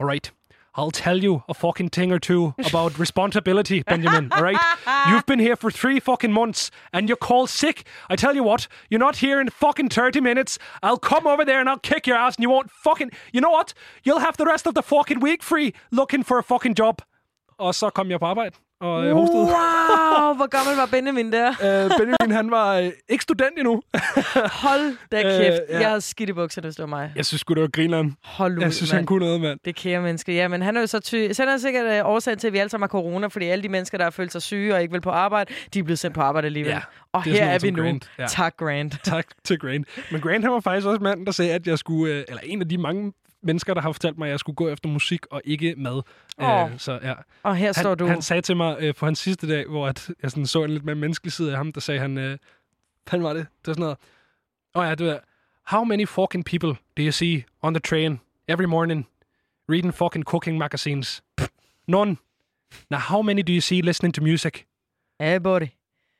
All 0.00 0.08
right. 0.08 0.32
I'll 0.76 0.90
tell 0.90 1.16
you 1.16 1.42
a 1.48 1.54
fucking 1.54 1.88
thing 1.88 2.12
or 2.12 2.18
two 2.18 2.54
about 2.66 2.98
responsibility, 3.04 3.82
Benjamin. 3.82 4.30
All 4.30 4.42
right? 4.42 4.60
You've 5.08 5.24
been 5.24 5.38
here 5.38 5.56
for 5.56 5.70
three 5.70 6.00
fucking 6.00 6.32
months 6.32 6.70
and 6.92 7.08
you're 7.08 7.16
called 7.16 7.48
sick. 7.48 7.86
I 8.10 8.16
tell 8.16 8.34
you 8.34 8.42
what, 8.42 8.68
you're 8.90 9.00
not 9.00 9.16
here 9.16 9.40
in 9.40 9.48
fucking 9.48 9.88
30 9.88 10.20
minutes. 10.20 10.58
I'll 10.82 10.98
come 10.98 11.26
over 11.26 11.46
there 11.46 11.60
and 11.60 11.68
I'll 11.68 11.78
kick 11.78 12.06
your 12.06 12.18
ass 12.18 12.36
and 12.36 12.42
you 12.42 12.50
won't 12.50 12.70
fucking... 12.70 13.10
You 13.32 13.40
know 13.40 13.50
what? 13.50 13.72
You'll 14.04 14.18
have 14.18 14.36
the 14.36 14.44
rest 14.44 14.66
of 14.66 14.74
the 14.74 14.82
fucking 14.82 15.20
week 15.20 15.42
free 15.42 15.72
looking 15.90 16.22
for 16.22 16.38
a 16.38 16.42
fucking 16.42 16.74
job. 16.74 17.00
Og 17.58 17.74
så 17.74 17.90
kom 17.90 18.10
jeg 18.10 18.20
på 18.20 18.26
arbejde 18.26 18.56
og 18.80 19.06
øh, 19.06 19.12
hostede. 19.12 19.38
Wow, 19.42 20.34
hvor 20.36 20.46
gammel 20.46 20.76
var 20.76 20.86
Benjamin 20.86 21.32
der? 21.32 21.48
Øh, 21.84 21.90
Benjamin, 21.98 22.36
han 22.36 22.50
var 22.50 22.74
øh, 22.78 22.90
ikke 23.08 23.22
student 23.22 23.58
endnu. 23.58 23.82
Hold 24.64 24.96
da 25.12 25.16
Øh, 25.18 25.22
kæft. 25.22 25.60
ja. 25.68 25.78
Jeg 25.78 25.88
havde 25.88 26.00
skidt 26.00 26.28
i 26.30 26.32
bukserne, 26.32 26.66
hvis 26.66 26.76
det 26.76 26.82
var 26.82 26.86
mig. 26.88 27.12
Jeg 27.16 27.26
synes 27.26 27.40
sgu, 27.40 27.54
det 27.54 27.62
var 27.62 27.68
grineren. 27.68 28.16
Hold 28.24 28.58
ud, 28.58 28.62
Jeg 28.62 28.72
synes, 28.74 28.92
mand. 28.92 28.98
han 28.98 29.06
kunne 29.06 29.24
noget, 29.26 29.40
mand. 29.40 29.58
Det 29.64 29.76
kære 29.76 30.00
menneske. 30.00 30.34
Ja, 30.34 30.48
men 30.48 30.62
han 30.62 30.76
er 30.76 30.80
jo 30.80 30.86
så 30.86 31.00
ty... 31.00 31.32
Så 31.32 31.42
er 31.44 31.56
sikkert 31.56 31.86
øh, 31.86 32.00
årsagen 32.10 32.38
til, 32.38 32.46
at 32.46 32.52
vi 32.52 32.58
alle 32.58 32.70
sammen 32.70 32.82
har 32.82 32.88
corona, 32.88 33.26
fordi 33.26 33.46
alle 33.46 33.62
de 33.62 33.68
mennesker, 33.68 33.98
der 33.98 34.04
har 34.04 34.10
følt 34.10 34.32
sig 34.32 34.42
syge 34.42 34.74
og 34.74 34.82
ikke 34.82 34.92
vil 34.92 35.00
på 35.00 35.10
arbejde, 35.10 35.54
de 35.74 35.78
er 35.78 35.82
blevet 35.82 35.98
sendt 35.98 36.14
på 36.14 36.20
arbejde 36.20 36.46
alligevel. 36.46 36.70
Ja, 36.72 36.80
og 37.12 37.20
er 37.20 37.30
her 37.30 37.42
er 37.42 37.46
noget 37.46 37.62
vi 37.62 37.70
nu. 37.70 37.82
Grant. 37.82 38.10
Ja. 38.18 38.26
Tak, 38.26 38.56
Grant. 38.56 38.96
Tak 39.04 39.26
til 39.44 39.58
Grant. 39.58 39.86
Men 40.12 40.20
Grant, 40.20 40.44
han 40.44 40.52
var 40.52 40.60
faktisk 40.60 40.86
også 40.86 41.02
manden, 41.02 41.26
der 41.26 41.32
sagde, 41.32 41.52
at 41.52 41.66
jeg 41.66 41.78
skulle... 41.78 42.14
Øh, 42.14 42.24
eller 42.28 42.40
en 42.44 42.60
af 42.62 42.68
de 42.68 42.78
mange 42.78 43.12
mennesker, 43.46 43.74
der 43.74 43.80
har 43.80 43.92
fortalt 43.92 44.18
mig, 44.18 44.26
at 44.26 44.30
jeg 44.30 44.40
skulle 44.40 44.56
gå 44.56 44.68
efter 44.68 44.88
musik 44.88 45.26
og 45.30 45.42
ikke 45.44 45.74
mad. 45.76 46.02
Åh. 46.38 46.72
Øh, 46.72 46.78
så 46.78 46.98
ja. 47.02 47.14
Og 47.42 47.56
her 47.56 47.66
han, 47.66 47.74
står 47.74 47.94
du. 47.94 48.06
Han 48.06 48.22
sagde 48.22 48.42
til 48.42 48.56
mig 48.56 48.76
øh, 48.80 48.94
på 48.94 49.04
hans 49.04 49.18
sidste 49.18 49.48
dag, 49.48 49.66
hvor 49.66 49.86
at 49.88 50.10
jeg 50.22 50.30
sådan 50.30 50.46
så 50.46 50.64
en 50.64 50.70
lidt 50.70 50.84
mere 50.84 50.94
menneskelig 50.94 51.32
side 51.32 51.50
af 51.50 51.56
ham, 51.56 51.72
der 51.72 51.80
sagde 51.80 52.00
han... 52.00 52.18
Øh, 52.18 52.38
hvad 53.10 53.20
var 53.20 53.32
det? 53.32 53.46
Det 53.60 53.66
var 53.66 53.72
sådan 53.72 53.80
noget... 53.80 53.96
Åh 54.74 54.82
oh 54.82 54.88
ja, 54.88 54.94
det 54.94 55.06
var... 55.06 55.20
How 55.76 55.84
many 55.84 56.08
fucking 56.08 56.44
people 56.44 56.68
do 56.68 57.02
you 57.02 57.12
see 57.12 57.44
on 57.62 57.74
the 57.74 57.80
train 57.80 58.20
every 58.48 58.64
morning 58.64 59.08
reading 59.68 59.94
fucking 59.94 60.24
cooking 60.24 60.58
magazines? 60.58 61.22
Pff, 61.36 61.48
None. 61.86 62.16
Now, 62.90 62.98
how 62.98 63.22
many 63.22 63.42
do 63.42 63.52
you 63.52 63.60
see 63.60 63.80
listening 63.80 64.12
to 64.12 64.22
music? 64.22 64.66
Everybody. 65.20 65.75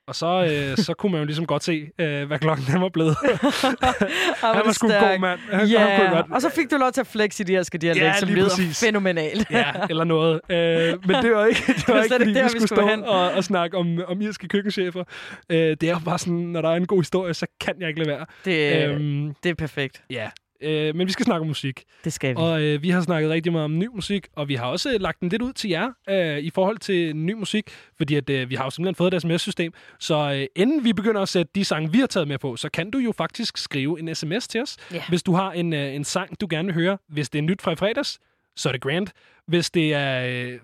Og 0.09 0.15
så, 0.15 0.27
øh, 0.70 0.77
så 0.77 0.95
kunne 0.95 1.12
man 1.12 1.20
jo 1.20 1.24
ligesom 1.24 1.47
godt 1.47 1.65
se, 1.65 1.87
øh, 1.99 2.27
hvad 2.27 2.39
klokken 2.39 2.66
den 2.73 2.81
var 2.81 2.89
blevet. 2.89 3.16
Han 4.45 4.62
var 4.65 4.73
sgu 4.73 4.87
en 4.87 4.93
god 4.93 5.19
mand. 5.20 5.41
Han, 5.53 5.69
Ja, 5.69 5.78
han 5.87 6.01
kunne 6.01 6.16
godt. 6.16 6.27
og 6.33 6.43
så 6.43 6.51
fik 6.51 6.70
du 6.70 6.77
lov 6.77 6.93
til 6.93 7.01
at 7.01 7.07
flexe 7.07 7.43
i 7.43 7.47
de 7.47 7.53
her 7.53 7.62
dialekt, 7.62 8.05
Ja, 8.05 8.15
som 8.19 8.28
lyder 8.28 8.49
præcis. 8.49 8.81
fænomenalt. 8.85 9.51
Ja, 9.51 9.73
eller 9.91 10.05
noget. 10.05 10.41
Øh, 10.51 10.59
men 11.07 11.16
det 11.23 11.33
var 11.33 11.45
ikke, 11.47 11.62
det 11.66 11.85
var 11.89 12.03
ikke 12.03 12.15
fordi, 12.19 12.35
der, 12.35 12.43
vi 12.43 12.49
skulle 12.49 12.69
skulle 12.69 12.83
stå 12.83 12.89
hen. 12.89 13.05
og, 13.05 13.31
og 13.31 13.45
snakke 13.45 13.77
om, 13.77 14.01
om 14.09 14.20
irske 14.20 14.49
køkkenchefer. 14.49 15.05
Øh, 15.51 15.59
det 15.59 15.83
er 15.83 15.91
jo 15.91 15.99
bare 16.05 16.19
sådan, 16.19 16.35
når 16.35 16.62
der 16.62 16.69
er 16.70 16.74
en 16.77 16.87
god 16.87 17.01
historie, 17.01 17.35
så 17.35 17.47
kan 17.61 17.74
jeg 17.81 17.89
ikke 17.89 18.05
lade 18.05 18.11
være. 18.11 18.27
Det, 18.45 18.89
Øhm, 18.89 19.35
det 19.43 19.51
er 19.51 19.55
perfekt. 19.55 20.03
Ja, 20.11 20.28
øh, 20.61 20.97
men 20.97 21.07
vi 21.07 21.12
skal 21.12 21.24
snakke 21.24 21.41
om 21.41 21.47
musik. 21.47 21.85
Det 22.05 22.12
skal 22.12 22.31
vi. 22.31 22.35
Og 22.39 22.62
øh, 22.62 22.83
vi 22.83 22.91
har 22.91 23.01
snakket 23.01 23.31
rigtig 23.31 23.53
meget 23.53 23.65
om 23.65 23.78
ny 23.78 23.87
musik, 23.95 24.27
og 24.37 24.49
vi 24.49 24.55
har 24.55 24.66
også 24.66 24.93
øh, 24.95 25.01
lagt 25.01 25.20
den 25.20 25.28
lidt 25.28 25.43
ud 25.43 25.53
til 25.53 25.70
jer 25.70 25.89
øh, 26.09 26.39
i 26.39 26.51
forhold 26.51 26.78
til 26.78 27.16
ny 27.16 27.33
musik, 27.33 27.70
fordi 27.97 28.15
at, 28.15 28.31
øh, 28.31 28.51
vi 28.51 28.55
har 28.55 28.65
jo 28.65 28.70
simpelthen 28.70 28.95
fået 28.95 29.15
et 29.15 29.23
sms-system. 29.23 29.73
Så 30.01 30.33
øh, 30.35 30.47
inden 30.62 30.85
vi 30.85 30.93
begynder 30.93 31.20
at 31.23 31.28
sætte 31.28 31.53
de 31.55 31.65
sange, 31.65 31.93
vi 31.93 31.99
har 31.99 32.07
taget 32.07 32.28
med 32.28 32.39
på, 32.39 32.57
så 32.57 32.69
kan 32.69 32.91
du 32.91 32.99
jo 32.99 33.12
faktisk 33.12 33.57
skrive 33.57 34.01
en 34.01 34.15
sms 34.15 34.49
til 34.49 34.62
os, 34.62 34.77
Ja. 34.93 35.03
hvis 35.09 35.23
du 35.23 35.33
har 35.33 35.53
en, 35.53 35.73
øh, 35.73 35.95
en 35.95 36.05
sang, 36.05 36.41
du 36.41 36.47
gerne 36.51 36.66
vil 36.66 36.74
høre. 36.74 36.99
Hvis 37.09 37.28
det 37.31 37.39
er 37.39 37.43
nyt 37.43 37.62
fra 37.62 37.73
i 37.73 37.77
fredags, 37.77 38.19
så 38.57 38.69
er 38.69 38.73
det 38.73 38.81
grand. 38.81 39.07
Hvis 39.47 39.70
det 39.70 39.95
er 39.95 40.27
øh, 40.47 40.59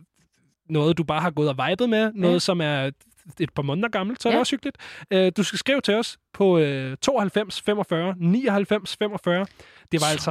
noget, 0.69 0.98
du 0.98 1.05
bare 1.05 1.20
har 1.20 1.31
gået 1.31 1.48
og 1.48 1.69
vibet 1.69 1.89
med, 1.90 2.12
noget, 2.14 2.35
Ja. 2.35 2.39
som 2.39 2.60
er 2.60 2.90
et 3.40 3.50
par 3.54 3.62
måneder 3.62 3.88
gammelt, 3.88 4.22
så 4.22 4.28
er 4.28 4.30
det 4.30 4.36
Ja. 4.36 4.40
også 4.40 4.52
hyggeligt. 4.52 4.76
Øh, 5.10 5.32
du 5.36 5.42
skal 5.42 5.58
skrive 5.58 5.80
til 5.80 5.94
os 5.94 6.18
på 6.34 6.58
øh, 6.58 6.96
92 7.02 7.60
45 7.60 8.14
99 8.18 8.96
45. 8.96 9.46
Det 9.92 10.00
var 10.00 10.06
altså 10.06 10.30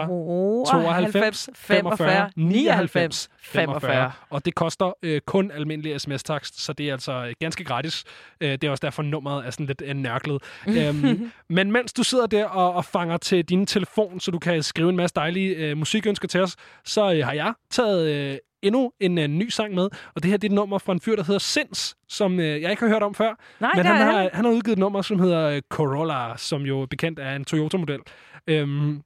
92 0.67 1.49
45 1.55 2.29
99 2.35 3.29
45. 3.41 4.11
Og 4.29 4.45
det 4.45 4.55
koster 4.55 4.93
øh, 5.03 5.21
kun 5.21 5.51
almindelig 5.51 6.01
sms-takst, 6.01 6.61
så 6.61 6.73
det 6.73 6.89
er 6.89 6.93
altså 6.93 7.11
øh, 7.11 7.33
ganske 7.39 7.63
gratis. 7.63 8.03
Øh, 8.41 8.51
det 8.51 8.63
er 8.63 8.71
også 8.71 8.81
derfor, 8.81 9.03
nummeret 9.03 9.45
er 9.45 9.49
sådan 9.49 9.65
lidt 9.65 9.81
øh, 9.85 9.93
nørklet. 9.95 10.43
øhm, 10.67 11.31
men 11.49 11.71
mens 11.71 11.93
du 11.93 12.03
sidder 12.03 12.25
der 12.27 12.45
og, 12.45 12.73
og 12.73 12.85
fanger 12.85 13.17
til 13.17 13.45
din 13.45 13.65
telefon, 13.65 14.19
så 14.19 14.31
du 14.31 14.39
kan 14.39 14.63
skrive 14.63 14.89
en 14.89 14.95
masse 14.95 15.13
dejlige 15.15 15.55
øh, 15.55 15.77
musikønsker 15.77 16.27
til 16.27 16.41
os, 16.41 16.55
så 16.85 17.13
øh, 17.13 17.25
har 17.25 17.33
jeg 17.33 17.53
taget 17.71 18.07
øh, 18.09 18.37
endnu 18.61 18.91
en 18.99 19.17
øh, 19.17 19.27
ny 19.27 19.49
sang 19.49 19.73
med. 19.73 19.89
Og 20.15 20.23
det 20.23 20.31
her 20.31 20.37
det 20.37 20.47
er 20.47 20.51
et 20.51 20.55
nummer 20.55 20.77
fra 20.77 20.93
en 20.93 20.99
fyr, 20.99 21.15
der 21.15 21.23
hedder 21.23 21.39
Sins, 21.39 21.95
som 22.07 22.39
øh, 22.39 22.61
jeg 22.61 22.71
ikke 22.71 22.83
har 22.83 22.89
hørt 22.89 23.03
om 23.03 23.15
før. 23.15 23.33
Nej, 23.59 23.71
men 23.75 23.85
han 23.85 23.97
har 23.97 24.29
han 24.33 24.45
har 24.45 24.51
udgivet 24.51 24.75
et 24.75 24.79
nummer, 24.79 25.01
som 25.01 25.19
hedder 25.19 25.49
øh, 25.49 25.61
Corolla, 25.69 26.37
som 26.37 26.61
jo 26.61 26.87
bekendt 26.89 27.19
er 27.19 27.35
en 27.35 27.45
Toyota-model. 27.45 27.99
Øhm, 28.47 29.01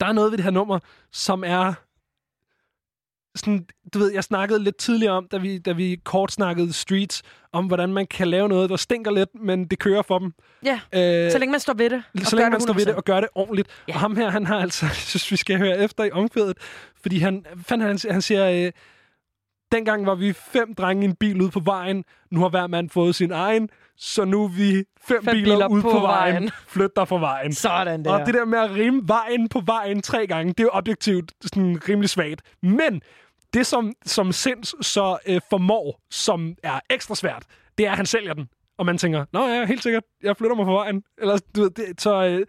der 0.00 0.06
er 0.06 0.12
noget 0.12 0.30
ved 0.30 0.36
det 0.38 0.44
her 0.44 0.50
nummer, 0.50 0.78
som 1.12 1.44
er 1.46 1.74
sådan, 3.36 3.66
du 3.94 3.98
ved, 3.98 4.12
jeg 4.12 4.24
snakkede 4.24 4.64
lidt 4.64 4.76
tidligere 4.76 5.12
om, 5.14 5.28
da 5.32 5.36
vi, 5.38 5.58
da 5.58 5.72
vi 5.72 6.00
kort 6.04 6.32
snakkede 6.32 6.72
Streets, 6.72 7.22
om 7.52 7.66
hvordan 7.66 7.92
man 7.92 8.06
kan 8.06 8.28
lave 8.28 8.48
noget, 8.48 8.70
der 8.70 8.76
stinker 8.76 9.10
lidt, 9.10 9.28
men 9.42 9.64
det 9.64 9.78
kører 9.78 10.02
for 10.02 10.18
dem. 10.18 10.32
Ja, 10.64 10.80
Øh, 10.94 11.32
så 11.32 11.38
længe 11.38 11.50
man 11.50 11.60
står 11.60 11.74
ved 11.74 11.90
det. 11.90 12.02
så 12.28 12.36
længe 12.36 12.50
man 12.50 12.60
står 12.60 12.72
ved 12.74 12.86
det 12.86 12.92
100%. 12.92 12.96
og 12.96 13.04
gør 13.04 13.20
det 13.20 13.28
ordentligt. 13.34 13.68
Ja. 13.88 13.94
Og 13.94 14.00
ham 14.00 14.16
her, 14.16 14.30
han 14.30 14.46
har 14.46 14.58
altså, 14.60 14.86
jeg 14.86 14.94
synes, 14.94 15.30
vi 15.30 15.36
skal 15.36 15.58
høre 15.58 15.78
efter 15.78 16.04
i 16.04 16.10
omkvædet, 16.10 16.56
fordi 17.02 17.18
han, 17.18 17.44
fandt, 17.66 17.84
han, 17.84 17.98
han 18.12 18.22
siger, 18.22 18.66
øh, 18.66 18.72
dengang 19.72 20.06
var 20.06 20.14
vi 20.14 20.32
fem 20.32 20.74
drenge 20.74 21.02
i 21.02 21.08
en 21.08 21.14
bil 21.16 21.40
ude 21.42 21.50
på 21.50 21.60
vejen, 21.60 22.04
nu 22.30 22.40
har 22.40 22.48
hver 22.48 22.66
mand 22.66 22.90
fået 22.90 23.14
sin 23.14 23.30
egen, 23.30 23.68
så 24.00 24.24
nu 24.24 24.44
er 24.44 24.48
vi 24.48 24.84
fem, 25.08 25.24
Fem 25.24 25.34
biler, 25.34 25.54
biler 25.54 25.68
ude 25.68 25.82
på, 25.82 25.90
på 25.90 25.98
vejen. 26.00 26.34
vejen. 26.34 26.50
Flyt 26.68 26.90
dig 26.96 27.08
fra 27.08 27.18
vejen. 27.18 27.52
Sådan 27.52 28.04
der. 28.04 28.12
Og 28.12 28.26
det 28.26 28.34
der 28.34 28.44
med 28.44 28.58
at 28.58 28.70
rime 28.70 29.02
vejen 29.08 29.48
på 29.48 29.60
vejen 29.66 30.02
tre 30.02 30.26
gange, 30.26 30.48
det 30.52 30.60
er 30.60 30.64
jo 30.64 30.70
objektivt 30.72 31.32
sådan 31.42 31.80
rimelig 31.88 32.10
svagt. 32.10 32.42
Men 32.62 33.00
det, 33.54 33.66
som, 33.66 33.92
som 34.06 34.32
Sinds 34.32 34.86
så 34.86 35.18
øh, 35.26 35.40
formår, 35.50 36.00
som 36.10 36.54
er 36.62 36.80
ekstra 36.90 37.14
svært, 37.14 37.44
det 37.78 37.86
er, 37.86 37.90
at 37.90 37.96
han 37.96 38.06
sælger 38.06 38.34
den. 38.34 38.48
Og 38.78 38.86
man 38.86 38.98
tænker, 38.98 39.24
nå 39.32 39.46
ja, 39.46 39.64
helt 39.66 39.82
sikkert, 39.82 40.02
jeg 40.22 40.36
flytter 40.36 40.56
mig 40.56 40.64
fra 40.66 40.72
vejen. 40.72 41.02
Eller, 41.18 41.38
du 41.56 41.60
ved, 41.62 41.70
det, 41.70 42.00
så 42.00 42.24
øh, 42.24 42.46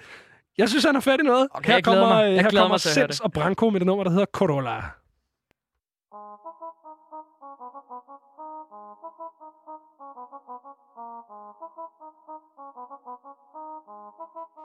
jeg 0.57 0.69
synes, 0.69 0.83
han 0.85 0.95
er 0.95 0.99
fat 0.99 1.19
i 1.19 1.23
noget. 1.23 1.47
Okay, 1.51 1.67
her 1.67 1.73
jeg 1.75 1.83
kommer, 1.83 2.07
mig. 2.07 2.25
øh, 2.29 2.33
Jeg 2.35 2.43
her 2.43 2.49
kommer 2.49 2.67
mig 2.67 3.07
det. 3.09 3.21
og 3.21 3.31
Branko 3.31 3.69
med 3.69 3.79
det 3.79 3.85
nummer, 3.87 4.03
der 4.03 4.11
hedder 4.11 4.25
Corolla. 4.33 4.69
Der, 4.71 4.81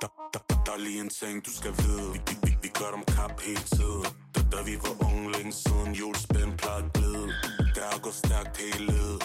der, 0.03 0.09
der, 0.35 0.41
der 0.67 0.73
er 0.73 0.79
lige 0.79 1.01
en 1.01 1.09
ting, 1.09 1.45
du 1.47 1.51
skal 1.51 1.73
vide. 1.83 2.13
Vi, 2.13 2.21
vi, 2.29 2.35
vi, 2.45 2.53
vi 2.63 2.69
gør 2.69 2.91
dem 2.97 3.05
kap 3.15 3.41
hele 3.41 3.65
tiden. 3.77 4.07
Da, 4.35 4.41
da 4.53 4.59
vi 4.69 4.75
var 4.85 4.95
unge 5.09 5.33
længe 5.33 5.53
siden 5.53 5.93
Julespænd 6.01 6.59
plejede 6.59 6.85
at 6.85 6.93
glide. 6.93 7.27
Der 7.77 7.85
er 7.95 7.99
gået 8.05 8.15
stærkt 8.25 8.53
hele 8.63 8.85
livet. 8.93 9.19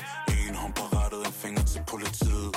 En 0.48 0.56
hånd 0.56 0.74
på 0.80 0.86
rettet, 0.98 1.22
en 1.28 1.34
finger 1.44 1.64
til 1.74 1.82
politiet. 1.94 2.50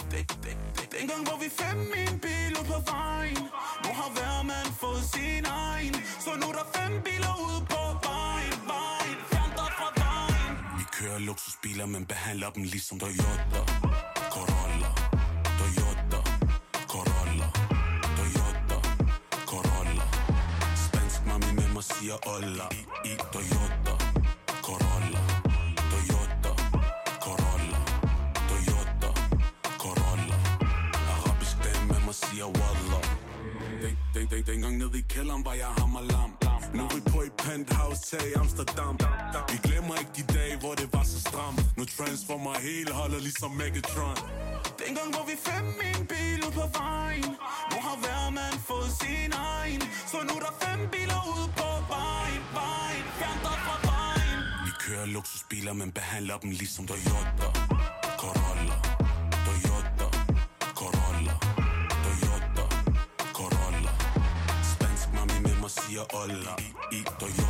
Dengang 0.99 1.23
var 1.31 1.39
vi 1.43 1.49
fem 1.61 1.79
i 2.01 2.03
en 2.13 2.19
bil 2.25 2.53
ude 2.59 2.67
på 2.73 2.79
vejen. 2.93 3.45
Nu 3.85 3.91
har 4.01 4.11
hver 4.17 4.37
mand 4.51 4.71
fået 4.83 5.05
sin 5.15 5.45
egen. 5.67 5.95
Så 6.25 6.31
nu 6.41 6.47
er 6.53 6.57
der 6.61 6.67
fem 6.77 6.93
biler 7.07 7.35
ude 7.47 7.61
på 7.75 7.83
vejen 8.07 8.57
Vejen, 8.73 9.19
fjern 9.31 9.51
dig 9.61 9.71
fra 9.79 9.89
vejen. 10.05 10.53
Vi 10.79 10.85
kører 10.97 11.19
luksusbiler, 11.29 11.87
men 11.87 12.03
behandler 12.07 12.51
dem 12.51 12.63
ligesom 12.63 12.99
der 12.99 13.11
Corolla 13.19 13.84
ja 22.15 22.31
Olla 22.33 22.69
I, 22.73 23.09
i 23.09 23.17
Toyota 23.33 23.95
Corolla 24.63 25.21
Toyota 25.91 26.53
Corolla 27.21 27.79
Toyota 28.49 29.11
Corolla. 29.79 30.37
Arabisk 31.15 31.57
dame 31.65 31.87
med 31.93 32.01
mig 32.05 32.15
siger 32.15 32.45
Wallah 32.45 33.05
Den, 33.83 33.97
den, 34.15 34.27
den, 34.31 34.47
dengang 34.47 34.79
nede 34.79 34.99
i 34.99 35.05
kælderen 35.09 35.45
var 35.45 35.55
jeg 35.55 35.67
hammerlam 35.67 36.31
Nu 36.75 36.83
er 36.85 36.95
vi 36.95 37.01
på 37.11 37.23
et 37.23 37.33
penthouse 37.33 38.17
her 38.17 38.27
i 38.27 38.33
Amsterdam. 38.33 38.99
Vi 39.53 39.59
glemmer 39.69 39.95
ikke 39.99 40.13
de 40.17 40.23
dage, 40.39 40.57
hvor 40.61 40.75
det 40.75 40.89
var 40.93 41.03
så 41.03 41.21
stramt. 41.21 41.77
Nu 41.77 41.85
transformer 41.85 42.55
hele 42.69 42.93
holdet 42.93 43.23
ligesom 43.23 43.51
Megatron. 43.51 44.44
Dengang 44.87 45.11
var 45.17 45.25
vi 45.31 45.37
fem 45.49 45.67
i 45.87 45.89
en 45.99 46.07
bil 46.07 46.39
ud 46.47 46.53
på 46.61 46.67
vejen. 46.79 47.31
Nu 47.71 47.77
har 47.87 47.97
hver 48.03 48.31
mand 48.31 48.59
fået 48.69 48.91
sin 49.03 49.33
egen. 49.33 49.83
Så 50.11 50.17
nu 50.29 50.33
er 50.39 50.43
der 50.47 50.55
fem 50.65 50.81
biler 50.93 51.21
ude 51.35 51.49
på 51.61 51.69
vejen 51.95 52.43
Vejen, 52.59 53.05
fjern 53.19 53.39
dig 53.47 53.57
fra 53.67 53.77
vejen. 53.91 54.39
Vi 54.67 54.73
kører 54.85 55.07
luksusbiler, 55.07 55.73
men 55.73 55.93
behandler 55.93 56.37
dem 56.39 56.51
ligesom 56.51 56.87
Toyota. 56.87 57.49
Corolla. 58.23 58.77
Toyota. 59.47 60.07
Corolla. 60.81 61.35
Toyota. 62.05 62.65
Corolla. 63.39 63.93
Spansk 64.73 65.07
mami 65.15 65.39
med 65.47 65.57
mig 65.63 65.71
siger 65.71 66.05
Olla. 66.23 66.55
I, 66.65 66.97
i 66.97 67.01
Toyota. 67.21 67.44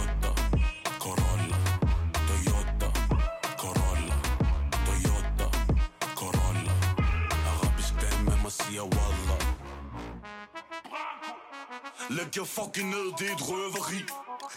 Læg 12.16 12.36
jer 12.36 12.48
fucking 12.56 12.88
ned, 12.94 13.06
det 13.18 13.26
er 13.30 13.34
et 13.38 13.44
røveri. 13.50 14.00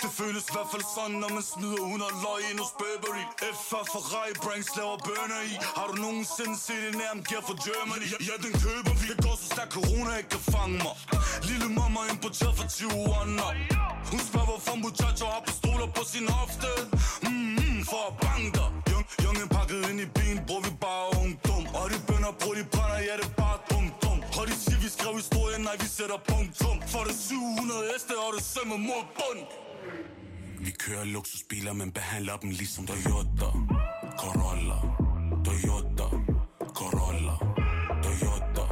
Det 0.01 0.11
føles 0.19 0.43
i 0.49 0.53
hvert 0.55 0.69
fald 0.73 0.85
sådan, 0.95 1.17
når 1.23 1.29
man 1.37 1.43
smider 1.51 1.81
100 1.83 2.11
løg 2.25 2.41
ind 2.49 2.59
hos 2.63 2.71
Burberry. 2.81 3.25
F.A. 3.67 3.81
Ferrari, 3.93 4.33
Branks 4.43 4.71
laver 4.77 4.97
burner 5.07 5.41
i. 5.51 5.53
Har 5.77 5.87
du 5.91 5.95
nogensinde 6.05 6.55
set 6.65 6.83
en 6.89 6.95
nærm 7.03 7.19
gear 7.27 7.43
fra 7.47 7.55
Germany? 7.65 8.07
Ja, 8.13 8.17
ja, 8.29 8.35
den 8.45 8.53
køber 8.63 8.93
vi. 8.99 9.05
Det 9.11 9.19
går 9.25 9.35
så 9.41 9.45
stærkt, 9.53 9.71
corona 9.77 10.11
ikke 10.21 10.31
kan 10.35 10.43
fange 10.55 10.77
mig. 10.85 10.95
Lille 11.49 11.67
mamma 11.79 12.01
importeret 12.15 12.53
fra 12.59 12.65
Tijuana. 12.75 13.47
Hun 14.11 14.19
spørger, 14.29 14.49
hvorfor 14.51 14.75
muchacho 14.85 15.25
har 15.33 15.41
pistoler 15.47 15.87
på 15.97 16.01
sin 16.13 16.25
hofte. 16.37 16.69
Mm, 17.27 17.77
For 17.89 18.01
at 18.09 18.15
banke 18.25 18.49
dig. 18.59 18.69
Young, 18.91 19.05
young 19.23 19.37
pakket 19.55 19.81
ind 19.89 19.99
i 20.05 20.07
bilen, 20.17 20.39
bruger 20.47 20.63
vi 20.67 20.71
bare 20.85 21.05
ungdom 21.21 21.63
Og 21.79 21.85
de 21.91 21.97
bønder, 22.07 22.31
bruger 22.39 22.55
de 22.59 22.65
brænder, 22.73 22.99
ja, 23.09 23.13
det 23.19 23.27
er 23.31 23.35
bare 23.43 23.57
dumt. 23.71 24.06
Og 24.39 24.47
de 24.47 24.53
siger, 24.63 24.79
vi 24.79 24.89
skrev 24.89 25.13
historien, 25.15 25.61
nej, 25.61 25.75
vi 25.79 25.87
sætter 25.97 26.17
punktum. 26.31 26.77
For 26.93 27.03
det 27.07 27.15
700 27.15 27.83
heste, 27.93 28.13
og 28.25 28.31
det 28.35 28.43
sømmer 28.53 28.77
mod 28.77 29.03
bund. 29.17 29.41
Vi 30.65 30.71
kører 30.71 31.05
luksusbiler, 31.05 31.73
men 31.73 31.91
behandler 31.91 32.37
dem 32.37 32.49
ligesom 32.49 32.87
Toyota. 32.87 33.49
Corolla. 34.21 34.77
Toyota. 35.45 36.07
Corolla. 36.79 37.35
Toyota. 38.05 38.65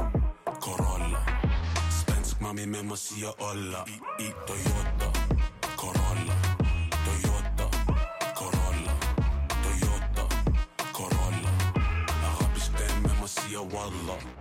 Corolla. 0.65 1.21
Spansk 2.01 2.41
mami 2.41 2.65
med 2.65 2.83
mig 2.83 2.97
siger 2.97 3.31
Olla. 3.49 3.81
I, 3.87 3.95
i 4.25 4.27
Toyota. 4.47 5.07
Corolla. 5.81 6.35
Toyota. 7.05 7.67
Corolla. 8.39 8.93
Toyota. 9.63 10.23
Corolla. 10.97 11.51
Arabisk 12.27 12.71
dame 12.79 13.01
med 13.01 13.15
mig 13.21 13.29
siger 13.29 13.59
Wallah 13.59 14.34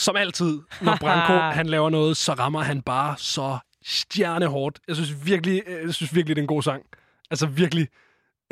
som 0.00 0.16
altid, 0.16 0.60
når 0.80 0.96
Branko 1.00 1.32
han 1.58 1.66
laver 1.66 1.90
noget, 1.90 2.16
så 2.16 2.32
rammer 2.32 2.60
han 2.60 2.82
bare 2.82 3.14
så 3.18 3.58
stjernehårdt. 3.84 4.78
Jeg 4.88 4.96
synes 4.96 5.26
virkelig, 5.26 5.62
øh, 5.66 5.86
jeg 5.86 5.94
synes 5.94 6.14
virkelig 6.14 6.36
det 6.36 6.40
er 6.40 6.44
en 6.44 6.48
god 6.48 6.62
sang. 6.62 6.82
Altså 7.30 7.46
virkelig. 7.46 7.88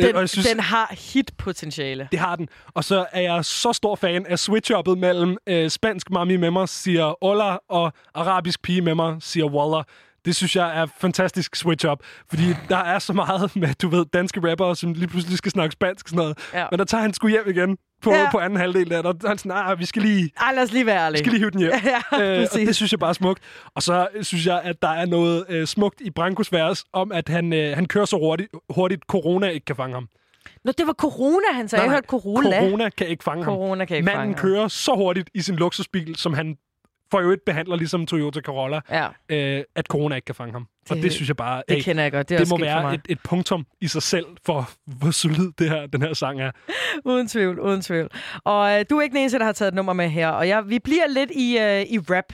Øh, 0.00 0.06
Den, 0.06 0.14
og 0.14 0.20
jeg 0.20 0.28
synes, 0.28 0.46
den 0.46 0.60
har 0.60 0.94
hitpotentiale. 1.12 2.08
Det 2.12 2.18
har 2.18 2.36
den. 2.36 2.48
Og 2.74 2.84
så 2.84 3.06
er 3.12 3.20
jeg 3.20 3.44
så 3.44 3.72
stor 3.72 3.96
fan 3.96 4.26
af 4.26 4.38
switch-uppet 4.48 4.94
mellem 4.94 5.36
øh, 5.46 5.70
spansk 5.70 6.10
mami 6.10 6.36
med 6.36 6.50
mig 6.50 6.68
siger 6.68 7.24
Ola, 7.24 7.56
og 7.68 7.92
arabisk 8.14 8.62
pige 8.62 8.80
med 8.80 8.94
mig 8.94 9.16
siger 9.20 9.46
Wallah. 9.46 9.84
Det 10.24 10.36
synes 10.36 10.56
jeg 10.56 10.78
er 10.80 10.86
fantastisk 11.00 11.56
switch-up, 11.56 11.98
fordi 12.28 12.42
der 12.68 12.76
er 12.76 12.98
så 12.98 13.12
meget 13.12 13.56
med, 13.56 13.74
du 13.74 13.88
ved, 13.88 14.06
danske 14.12 14.50
rappere, 14.50 14.76
som 14.76 14.92
lige 14.92 15.08
pludselig 15.08 15.38
skal 15.38 15.50
snakke 15.50 15.72
spansk 15.72 16.06
og 16.06 16.08
sådan 16.08 16.16
noget. 16.18 16.38
Ja. 16.54 16.66
Men 16.70 16.78
der 16.78 16.84
tager 16.84 17.02
han 17.02 17.14
sgu 17.14 17.28
hjem 17.28 17.48
igen 17.48 17.78
på, 18.02 18.10
Ja. 18.12 18.30
på 18.30 18.38
anden 18.38 18.58
halvdel 18.58 18.90
der. 18.90 19.02
Der 19.02 19.08
er 19.24 19.28
han 19.28 19.38
sådan, 19.38 19.52
ah, 19.52 19.78
vi 19.78 19.84
skal 19.84 20.02
lige, 20.02 20.30
Ej, 20.40 20.54
lad 20.54 20.62
os 20.62 20.72
lige 20.72 20.86
være 20.86 20.96
vi 20.96 21.04
ærlige. 21.04 21.18
skal 21.18 21.32
lige 21.32 21.38
hive 21.40 21.50
den 21.50 21.58
hjem. 21.60 21.72
Ja, 22.12 22.38
øh, 22.40 22.46
og 22.52 22.58
det 22.58 22.76
synes 22.76 22.92
jeg 22.92 22.98
bare 23.00 23.08
er 23.10 23.14
smukt. 23.14 23.42
Og 23.74 23.82
så 23.82 24.08
synes 24.22 24.46
jeg, 24.46 24.60
at 24.62 24.82
der 24.82 24.88
er 24.88 25.06
noget 25.06 25.44
øh, 25.48 25.66
smukt 25.66 26.00
i 26.00 26.10
Brankos 26.10 26.52
vers, 26.52 26.84
om 26.92 27.12
at 27.12 27.28
han, 27.28 27.52
øh, 27.52 27.74
han 27.74 27.86
kører 27.86 28.04
så 28.04 28.16
hurtigt, 28.16 28.48
hurtigt, 28.70 29.02
corona 29.08 29.48
ikke 29.48 29.64
kan 29.64 29.76
fange 29.76 29.94
ham. 29.94 30.08
Nå, 30.64 30.72
det 30.78 30.86
var 30.86 30.92
corona, 30.92 31.46
han 31.52 31.68
sagde. 31.68 31.82
Jeg 31.82 31.90
hørte 31.90 32.06
corona. 32.06 32.58
Corona 32.60 32.88
kan 32.88 33.06
ikke 33.06 33.24
fange 33.24 33.44
ham. 33.44 33.52
Corona 33.54 33.84
kan 33.84 33.96
ikke 33.96 34.04
Manden 34.04 34.20
fange 34.20 34.34
ham. 34.34 34.40
kører 34.42 34.68
så 34.68 34.92
hurtigt 34.96 35.30
i 35.34 35.40
sin 35.40 35.56
luksusbil, 35.56 36.16
som 36.16 36.34
han 36.34 36.56
for 37.10 37.18
øvrigt 37.18 37.44
behandler 37.46 37.76
ligesom 37.76 38.06
Toyota 38.06 38.40
Corolla, 38.40 38.80
Ja. 38.90 39.06
øh, 39.28 39.64
at 39.76 39.86
corona 39.86 40.14
ikke 40.14 40.24
kan 40.26 40.34
fange 40.34 40.52
ham. 40.52 40.66
Det, 40.94 40.98
og 40.98 41.02
Det- 41.02 41.12
synes 41.12 41.28
jeg 41.28 41.36
bare, 41.36 41.62
det 41.68 41.76
hey, 41.76 41.82
kender 41.82 42.02
jeg 42.02 42.12
godt. 42.12 42.28
Det 42.28 42.38
det 42.38 42.48
må 42.50 42.58
være 42.58 42.94
et, 42.94 43.00
et 43.08 43.18
punktum 43.24 43.66
i 43.80 43.88
sig 43.88 44.02
selv 44.02 44.26
for, 44.46 44.70
hvor 44.86 45.10
solid 45.10 45.52
det 45.58 45.70
her, 45.70 45.86
den 45.86 46.02
her 46.02 46.14
sang 46.14 46.40
er. 46.40 46.50
Uden 47.04 47.28
tvivl, 47.28 47.60
uden 47.60 47.82
tvivl. 47.82 48.08
Og 48.44 48.78
øh, 48.78 48.84
du 48.90 48.98
er 48.98 49.02
ikke 49.02 49.12
den 49.14 49.20
eneste, 49.20 49.38
der 49.38 49.44
har 49.44 49.52
taget 49.52 49.68
et 49.68 49.74
nummer 49.74 49.92
med 49.92 50.08
her. 50.08 50.28
Og 50.28 50.48
jeg, 50.48 50.68
vi 50.68 50.78
bliver 50.78 51.06
lidt 51.08 51.30
i, 51.30 51.58
øh, 51.58 51.82
i 51.82 51.98
rap. 51.98 52.32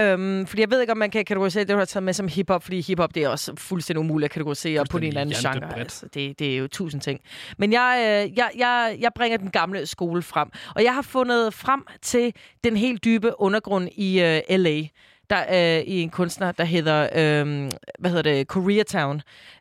Øhm, 0.00 0.46
fordi 0.46 0.60
jeg 0.62 0.70
ved 0.70 0.80
ikke, 0.80 0.90
om 0.92 0.98
man 0.98 1.10
kan 1.10 1.24
kategorisere 1.24 1.64
det, 1.64 1.68
du 1.72 1.76
har 1.78 1.84
taget 1.84 2.02
med 2.02 2.12
som 2.12 2.28
hiphop, 2.28 2.62
fordi 2.62 2.80
hiphop 2.80 3.14
det 3.14 3.22
er 3.22 3.28
også 3.28 3.52
fuldstændig 3.58 4.00
umuligt 4.00 4.24
at 4.24 4.30
kategorisere 4.30 4.84
på 4.90 4.96
en 4.98 5.04
eller 5.04 5.20
anden 5.20 5.34
genre. 5.34 5.52
hjernedødt. 5.52 5.80
Altså, 5.80 6.06
det, 6.14 6.38
det 6.38 6.52
er 6.54 6.56
jo 6.56 6.68
tusind 6.68 7.00
ting. 7.00 7.20
Men 7.58 7.72
jeg, 7.72 7.96
øh, 8.28 8.38
jeg, 8.38 8.50
jeg, 8.58 8.96
jeg 9.00 9.10
bringer 9.16 9.38
den 9.38 9.50
gamle 9.50 9.86
skole 9.86 10.22
frem. 10.22 10.48
Og 10.74 10.84
jeg 10.84 10.94
har 10.94 11.02
fundet 11.02 11.54
frem 11.54 11.86
til 12.02 12.32
den 12.64 12.76
helt 12.76 13.04
dybe 13.04 13.40
undergrund 13.40 13.88
i 13.96 14.20
øh, 14.22 14.56
L.A., 14.58 14.82
der, 15.30 15.76
øh, 15.78 15.82
i 15.86 16.00
en 16.00 16.10
kunstner, 16.10 16.52
der 16.52 16.64
hedder, 16.64 17.02
øh, 17.14 17.70
hvad 17.98 18.10
hedder 18.10 18.22
det, 18.22 18.48
Koreatown. 18.48 19.20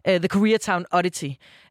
Uh, 0.09 0.15
The 0.15 0.27
Koreatown 0.27 0.85
Oddity. 0.91 1.27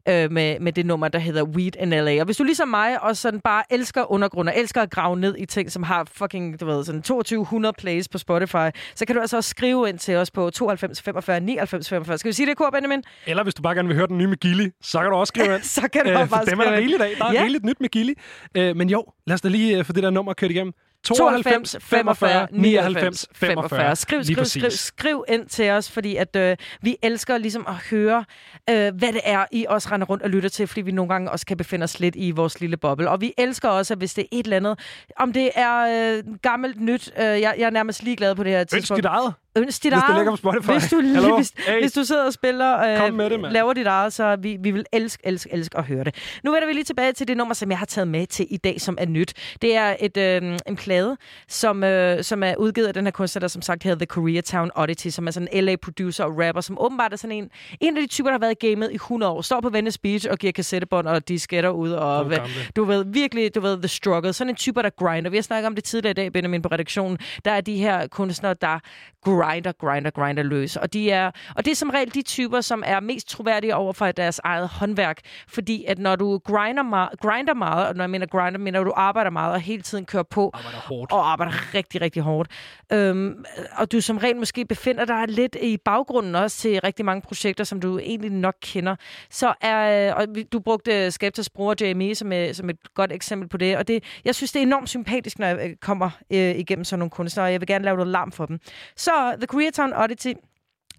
Øh, 0.09 0.31
med, 0.31 0.59
med 0.59 0.71
det 0.73 0.85
nummer, 0.85 1.07
der 1.07 1.19
hedder 1.19 1.43
Weed 1.43 1.71
in 1.81 1.89
LA. 1.89 2.19
Og 2.19 2.25
hvis 2.25 2.37
du 2.37 2.43
ligesom 2.43 2.67
mig, 2.67 3.03
og 3.03 3.17
sådan 3.17 3.39
bare 3.39 3.63
elsker 3.69 4.11
undergrund, 4.11 4.49
og 4.49 4.57
elsker 4.57 4.81
at 4.81 4.89
grave 4.91 5.19
ned 5.19 5.35
i 5.37 5.45
ting, 5.45 5.71
som 5.71 5.83
har 5.83 6.07
fucking, 6.11 6.59
du 6.59 6.65
ved, 6.65 6.83
sådan 6.85 7.01
2200 7.01 7.73
plays 7.77 8.07
på 8.09 8.17
Spotify, 8.17 8.67
så 8.95 9.05
kan 9.05 9.15
du 9.15 9.21
altså 9.21 9.37
også 9.37 9.49
skrive 9.49 9.89
ind 9.89 9.99
til 9.99 10.15
os 10.15 10.31
på 10.31 10.49
92 10.49 11.01
45 11.01 11.39
99 11.39 11.89
45. 11.89 12.17
Skal 12.17 12.29
vi 12.29 12.33
sige 12.33 12.45
det 12.45 12.57
kor, 12.57 12.69
Benjamin? 12.69 13.03
Eller 13.27 13.43
hvis 13.43 13.53
du 13.53 13.61
bare 13.61 13.75
gerne 13.75 13.87
vil 13.87 13.97
høre 13.97 14.07
den 14.07 14.17
nye 14.17 14.27
med 14.27 14.37
Gilly, 14.37 14.69
så 14.81 14.99
kan 14.99 15.09
du 15.09 15.15
også 15.15 15.31
skrive 15.35 15.55
ind. 15.55 15.63
så 15.81 15.87
kan 15.93 16.05
du 16.05 16.11
Øh, 16.11 16.29
bare 16.29 16.45
dem 16.45 16.59
er 16.59 16.63
der 16.63 16.63
skrive 16.63 16.65
ind. 16.65 16.75
rigeligt 16.75 17.01
af. 17.01 17.11
Der 17.17 17.25
er 17.25 17.33
Ja. 17.33 17.39
rigeligt 17.41 17.63
nyt 17.65 17.79
med 17.81 17.89
Gilly. 17.89 18.13
Øh, 18.57 18.75
men 18.75 18.89
jo, 18.89 19.05
lad 19.27 19.33
os 19.33 19.41
da 19.41 19.47
lige 19.47 19.77
øh, 19.77 19.85
få 19.85 19.93
det 19.93 20.03
der 20.03 20.09
nummer 20.09 20.33
kørt 20.33 20.51
igennem. 20.51 20.73
92 21.03 21.75
45 21.79 22.47
99 22.51 23.27
45. 23.33 23.95
Skriv, 23.95 24.23
skriv, 24.23 24.45
skriv, 24.45 24.71
skriv 24.71 25.25
ind 25.27 25.47
til 25.47 25.69
os, 25.69 25.91
fordi 25.91 26.15
at 26.15 26.35
øh, 26.35 26.57
vi 26.81 26.97
elsker 27.01 27.37
ligesom 27.37 27.65
at 27.67 27.75
høre, 27.75 28.25
øh, 28.69 28.75
hvad 28.75 29.13
det 29.13 29.21
er, 29.23 29.45
I 29.51 29.65
også 29.69 29.89
render 29.91 30.07
rundt 30.07 30.23
og 30.23 30.29
lytter 30.29 30.49
til, 30.49 30.67
fordi 30.67 30.81
vi 30.81 30.91
nogle 30.91 31.13
gange 31.13 31.31
også 31.31 31.45
kan 31.45 31.57
befinde 31.57 31.83
os 31.83 31.99
lidt 31.99 32.15
i 32.17 32.31
vores 32.31 32.61
lille 32.61 32.77
boble. 32.77 33.09
Og 33.09 33.21
vi 33.21 33.33
elsker 33.37 33.69
også, 33.69 33.93
at 33.93 33.97
hvis 33.97 34.13
det 34.13 34.21
er 34.21 34.27
et 34.31 34.43
eller 34.43 34.57
andet, 34.57 34.79
om 35.17 35.33
det 35.33 35.51
er 35.55 36.15
øh, 36.17 36.23
gammelt 36.41 36.81
nyt, 36.81 37.11
øh, 37.17 37.23
jeg, 37.23 37.55
jeg 37.57 37.65
er 37.65 37.69
nærmest 37.69 38.03
ligeglad 38.03 38.35
på 38.35 38.43
det 38.43 38.51
her 38.51 38.63
tidspunkt. 38.63 38.97
dit 39.03 39.05
eget. 39.05 39.33
Ønsk 39.55 39.83
dit 39.83 39.93
Hvis 39.93 40.01
det 40.01 40.09
eget. 40.09 40.15
ligger 40.19 40.31
på 40.31 40.35
Spotify. 40.37 40.71
Hvis 40.71 40.89
du, 40.89 41.01
Hallo? 41.01 41.35
hvis, 41.35 41.53
Hey. 41.67 41.79
hvis 41.79 41.91
du 41.91 42.03
sidder 42.03 42.25
og 42.25 42.33
spiller, 42.33 43.05
øh, 43.07 43.13
med 43.13 43.29
det, 43.29 43.51
laver 43.51 43.73
dit 43.73 43.87
eget, 43.87 44.13
så 44.13 44.35
vi, 44.35 44.57
vi 44.59 44.71
vil 44.71 44.85
elske, 44.93 45.27
elske, 45.27 45.49
elske 45.53 45.77
at 45.77 45.83
høre 45.83 46.03
det. 46.03 46.15
Nu 46.43 46.51
vender 46.51 46.67
vi 46.67 46.73
lige 46.73 46.83
tilbage 46.83 47.11
til 47.13 47.27
det 47.27 47.37
nummer, 47.37 47.53
som 47.53 47.69
jeg 47.71 47.77
har 47.79 47.85
taget 47.85 48.07
med 48.07 48.27
til 48.27 48.47
i 48.49 48.57
dag, 48.57 48.81
som 48.81 48.97
er 49.01 49.05
nyt. 49.05 49.33
Det 49.61 49.75
er 49.75 49.95
et, 49.99 50.17
øh, 50.17 50.57
en 50.67 50.75
plade, 50.75 51.17
som, 51.47 51.83
øh, 51.83 52.23
som 52.23 52.43
er 52.43 52.55
udgivet 52.55 52.87
af 52.87 52.93
den 52.93 53.05
her 53.05 53.11
kunstner, 53.11 53.39
der 53.39 53.47
som 53.47 53.61
sagt 53.61 53.83
hedder 53.83 53.97
The 53.97 54.05
Koreatown 54.05 54.71
Oddity, 54.75 55.07
som 55.07 55.27
er 55.27 55.31
sådan 55.31 55.47
en 55.51 55.63
LA-producer 55.63 56.23
og 56.23 56.31
rapper, 56.47 56.61
som 56.61 56.77
åbenbart 56.79 57.13
er 57.13 57.17
sådan 57.17 57.37
en, 57.37 57.49
en 57.81 57.97
af 57.97 58.01
de 58.01 58.07
typer, 58.07 58.29
der 58.29 58.33
har 58.33 58.39
været 58.39 58.63
i 58.63 58.67
gamet 58.67 58.91
i 58.91 58.95
100 58.95 59.31
år. 59.31 59.41
Står 59.41 59.61
på 59.61 59.69
Venice 59.69 59.99
Beach 59.99 60.27
og 60.31 60.37
giver 60.37 60.53
kassettebånd 60.53 61.07
og 61.07 61.27
disketter 61.27 61.69
ud. 61.69 61.91
Og, 61.91 62.29
gamle. 62.29 62.47
du 62.75 62.83
ved, 62.83 63.05
virkelig, 63.07 63.55
du 63.55 63.59
ved, 63.61 63.77
the 63.77 63.87
struggle. 63.87 64.33
Sådan 64.33 64.49
en 64.49 64.55
typer, 64.55 64.81
der 64.81 64.89
grinder. 64.89 65.29
Vi 65.31 65.37
har 65.37 65.41
snakket 65.41 65.67
om 65.67 65.75
det 65.75 65.83
tidligere 65.83 66.11
i 66.11 66.13
dag, 66.13 66.33
Benjamin, 66.33 66.61
på 66.61 66.69
redaktionen. 66.71 67.17
Der 67.45 67.51
er 67.51 67.61
de 67.61 67.77
her 67.77 68.07
kunstnere, 68.07 68.53
der 68.61 68.79
grinder, 69.23 69.42
grinder, 69.79 70.09
grinder 70.11 70.43
løs. 70.43 70.75
Og, 70.75 70.93
de 70.93 71.11
er, 71.11 71.31
og 71.55 71.65
det 71.65 71.71
er 71.71 71.75
som 71.75 71.89
regel 71.89 72.13
de 72.13 72.21
typer, 72.21 72.61
som 72.61 72.83
er 72.85 72.99
mest 72.99 73.29
troværdige 73.29 73.75
over 73.75 73.93
for 73.93 74.11
deres 74.11 74.39
eget 74.43 74.67
håndværk. 74.67 75.17
Fordi 75.47 75.85
at 75.87 75.99
når 75.99 76.15
du 76.15 76.37
grinder 76.37 76.83
meget, 76.83 77.09
grinder 77.21 77.53
meget, 77.53 77.87
og 77.87 77.95
når 77.95 78.03
jeg 78.03 78.09
mener 78.09 78.25
grinder, 78.25 78.59
mener 78.59 78.83
du 78.83 78.93
arbejder 78.95 79.29
meget 79.31 79.53
og 79.53 79.59
hele 79.61 79.81
tiden 79.81 80.05
kører 80.05 80.23
på. 80.23 80.51
Arbejder 80.53 80.77
hårdt. 80.77 81.11
Og 81.11 81.31
arbejder 81.31 81.73
rigtig, 81.73 82.01
rigtig 82.01 82.21
hårdt. 82.21 82.51
Øhm, 82.93 83.45
og 83.77 83.91
du 83.91 84.01
som 84.01 84.17
regel 84.17 84.37
måske 84.37 84.65
befinder 84.65 85.05
dig 85.05 85.23
lidt 85.27 85.55
i 85.61 85.77
baggrunden 85.77 86.35
også 86.35 86.57
til 86.57 86.79
rigtig 86.83 87.05
mange 87.05 87.21
projekter, 87.21 87.63
som 87.63 87.79
du 87.81 87.99
egentlig 87.99 88.31
nok 88.31 88.55
kender. 88.61 88.95
Så 89.29 89.53
er, 89.61 90.13
og 90.13 90.25
vi- 90.33 90.43
du 90.43 90.59
brugte 90.59 91.11
Skeptas 91.11 91.49
bror 91.49 91.75
JME 91.81 92.15
som, 92.15 92.33
øh, 92.33 92.53
som 92.53 92.69
et 92.69 92.77
godt 92.93 93.11
eksempel 93.11 93.49
på 93.49 93.57
det. 93.57 93.77
Og 93.77 93.87
det, 93.87 94.03
jeg 94.25 94.35
synes, 94.35 94.51
det 94.51 94.59
er 94.59 94.63
enormt 94.63 94.89
sympatisk, 94.89 95.39
når 95.39 95.47
jeg 95.47 95.59
øh, 95.69 95.75
kommer 95.81 96.09
øh, 96.31 96.37
igennem 96.55 96.83
sådan 96.85 96.99
nogle 96.99 97.09
kunstnere, 97.09 97.47
og 97.47 97.51
jeg 97.51 97.61
vil 97.61 97.67
gerne 97.67 97.85
lave 97.85 97.97
noget 97.97 98.11
larm 98.11 98.31
for 98.31 98.45
dem. 98.45 98.59
Så 98.95 99.32
The 99.35 99.47
Koreatown 99.47 99.93
Oddity, 99.93 100.33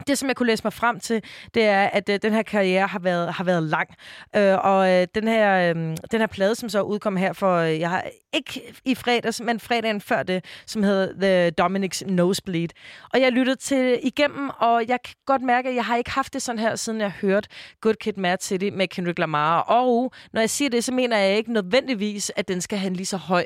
det, 0.06 0.18
som 0.18 0.28
jeg 0.28 0.36
kunne 0.36 0.46
læse 0.46 0.64
mig 0.64 0.72
frem 0.72 1.00
til, 1.00 1.22
det 1.54 1.64
er, 1.64 1.82
at 1.82 2.08
øh, 2.08 2.18
den 2.22 2.32
her 2.32 2.42
karriere 2.42 2.86
har 2.86 2.98
været, 2.98 3.32
har 3.32 3.44
været 3.44 3.62
lang. 3.62 3.88
Øh, 4.36 4.58
og 4.58 4.90
øh, 4.90 5.06
den, 5.14 5.28
her, 5.28 5.70
øh, 5.70 5.96
den 6.10 6.20
her 6.20 6.26
plade, 6.26 6.54
som 6.54 6.68
så 6.68 6.82
udkom 6.82 7.16
her 7.16 7.32
for, 7.32 7.56
øh, 7.56 7.80
jeg 7.80 7.90
har 7.90 8.04
ikke 8.32 8.74
i 8.84 8.94
fredags, 8.94 9.40
men 9.40 9.60
fredagen 9.60 10.00
før 10.00 10.22
det, 10.22 10.44
som 10.66 10.82
hedder 10.82 11.12
The 11.20 11.64
Dominic's 11.64 12.12
Nosebleed. 12.12 12.68
Og 13.12 13.20
jeg 13.20 13.32
lyttede 13.32 13.56
til 13.56 13.98
igennem, 14.02 14.50
og 14.58 14.84
jeg 14.88 14.98
kan 15.04 15.14
godt 15.26 15.42
mærke, 15.42 15.68
at 15.68 15.74
jeg 15.74 15.84
har 15.84 15.96
ikke 15.96 16.10
haft 16.10 16.32
det 16.32 16.42
sådan 16.42 16.58
her, 16.58 16.76
siden 16.76 17.00
jeg 17.00 17.10
hørte 17.10 17.48
Good 17.80 17.94
Kid, 17.94 18.12
Mad 18.16 18.38
City 18.40 18.68
med 18.72 18.88
Kendrick 18.88 19.18
Lamar. 19.18 19.60
Og 19.60 20.12
når 20.32 20.40
jeg 20.40 20.50
siger 20.50 20.70
det, 20.70 20.84
så 20.84 20.92
mener 20.92 21.18
jeg 21.18 21.36
ikke 21.36 21.52
nødvendigvis, 21.52 22.32
at 22.36 22.48
den 22.48 22.60
skal 22.60 22.78
have 22.78 22.90
en 22.90 22.96
lige 22.96 23.06
så 23.06 23.16
høj 23.16 23.44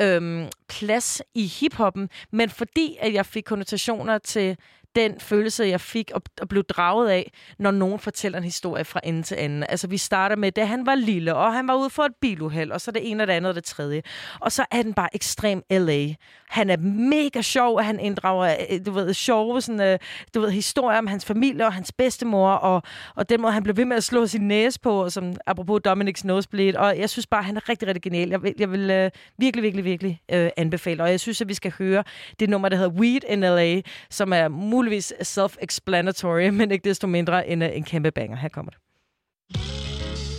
øhm, 0.00 0.48
plads 0.68 1.22
i 1.34 1.46
hiphoppen, 1.46 2.08
men 2.30 2.50
fordi 2.50 2.96
at 3.00 3.14
jeg 3.14 3.26
fik 3.26 3.44
konnotationer 3.44 4.18
til 4.18 4.56
den 4.96 5.20
følelse, 5.20 5.64
jeg 5.64 5.80
fik 5.80 6.10
og, 6.14 6.22
og 6.40 6.48
blev 6.48 6.64
draget 6.64 7.08
af, 7.08 7.32
når 7.58 7.70
nogen 7.70 7.98
fortæller 7.98 8.38
en 8.38 8.44
historie 8.44 8.84
fra 8.84 9.00
ende 9.04 9.22
til 9.22 9.34
anden. 9.34 9.64
Altså, 9.68 9.86
vi 9.86 9.98
starter 9.98 10.36
med, 10.36 10.52
da 10.52 10.64
han 10.64 10.86
var 10.86 10.94
lille, 10.94 11.34
og 11.34 11.54
han 11.54 11.68
var 11.68 11.74
ude 11.74 11.90
for 11.90 12.02
et 12.02 12.12
biluheld, 12.20 12.70
og 12.70 12.80
så 12.80 12.90
det 12.90 13.10
ene 13.10 13.22
og 13.22 13.26
det 13.26 13.32
andet 13.32 13.48
og 13.48 13.54
det 13.54 13.64
tredje. 13.64 14.02
Og 14.40 14.52
så 14.52 14.64
er 14.70 14.82
den 14.82 14.94
bare 14.94 15.08
ekstrem 15.12 15.62
LA. 15.70 16.14
Han 16.48 16.70
er 16.70 16.76
mega 16.76 17.42
sjov, 17.42 17.76
og 17.76 17.84
han 17.84 18.00
inddrager, 18.00 18.56
øh, 18.70 18.86
du 18.86 18.90
ved, 18.90 19.14
sjove 19.14 19.60
sådan, 19.60 19.80
øh, 19.80 19.98
du 20.34 20.40
ved, 20.40 20.50
historier 20.50 20.98
om 20.98 21.06
hans 21.06 21.24
familie 21.24 21.66
og 21.66 21.72
hans 21.72 21.92
bedstemor, 21.92 22.50
og, 22.50 22.82
og 23.14 23.28
den 23.28 23.40
måde, 23.40 23.52
han 23.52 23.62
blev 23.62 23.76
ved 23.76 23.84
med 23.84 23.96
at 23.96 24.04
slå 24.04 24.26
sin 24.26 24.48
næse 24.48 24.80
på, 24.80 25.04
og 25.04 25.12
som, 25.12 25.36
apropos 25.46 25.80
Dominic's 25.88 26.20
Nosebleed. 26.24 26.76
Og 26.76 26.98
jeg 26.98 27.10
synes 27.10 27.26
bare, 27.26 27.42
han 27.42 27.56
er 27.56 27.68
rigtig, 27.68 27.88
rigtig 27.88 28.02
genial. 28.02 28.28
Jeg 28.28 28.42
vil, 28.42 28.54
jeg 28.58 28.72
vil 28.72 28.90
øh, 28.90 29.10
virkelig, 29.38 29.62
virkelig, 29.62 29.84
virkelig 29.84 30.20
øh, 30.32 30.50
anbefale. 30.56 31.02
Og 31.02 31.10
jeg 31.10 31.20
synes, 31.20 31.40
at 31.40 31.48
vi 31.48 31.54
skal 31.54 31.72
høre 31.78 32.04
det 32.40 32.50
nummer, 32.50 32.68
der 32.68 32.76
hedder 32.76 32.90
Weed 32.90 33.20
in 33.28 33.40
LA, 33.40 33.80
som 34.10 34.32
er 34.32 34.48
muligvis 34.84 35.12
self-explanatory, 35.22 36.50
men 36.50 36.70
ikke 36.70 36.88
desto 36.88 37.06
mindre 37.06 37.48
en, 37.48 37.62
en 37.62 37.84
kæmpe 37.84 38.10
banger. 38.10 38.36
Her 38.36 38.48
kommer 38.48 38.70
det. 38.70 38.80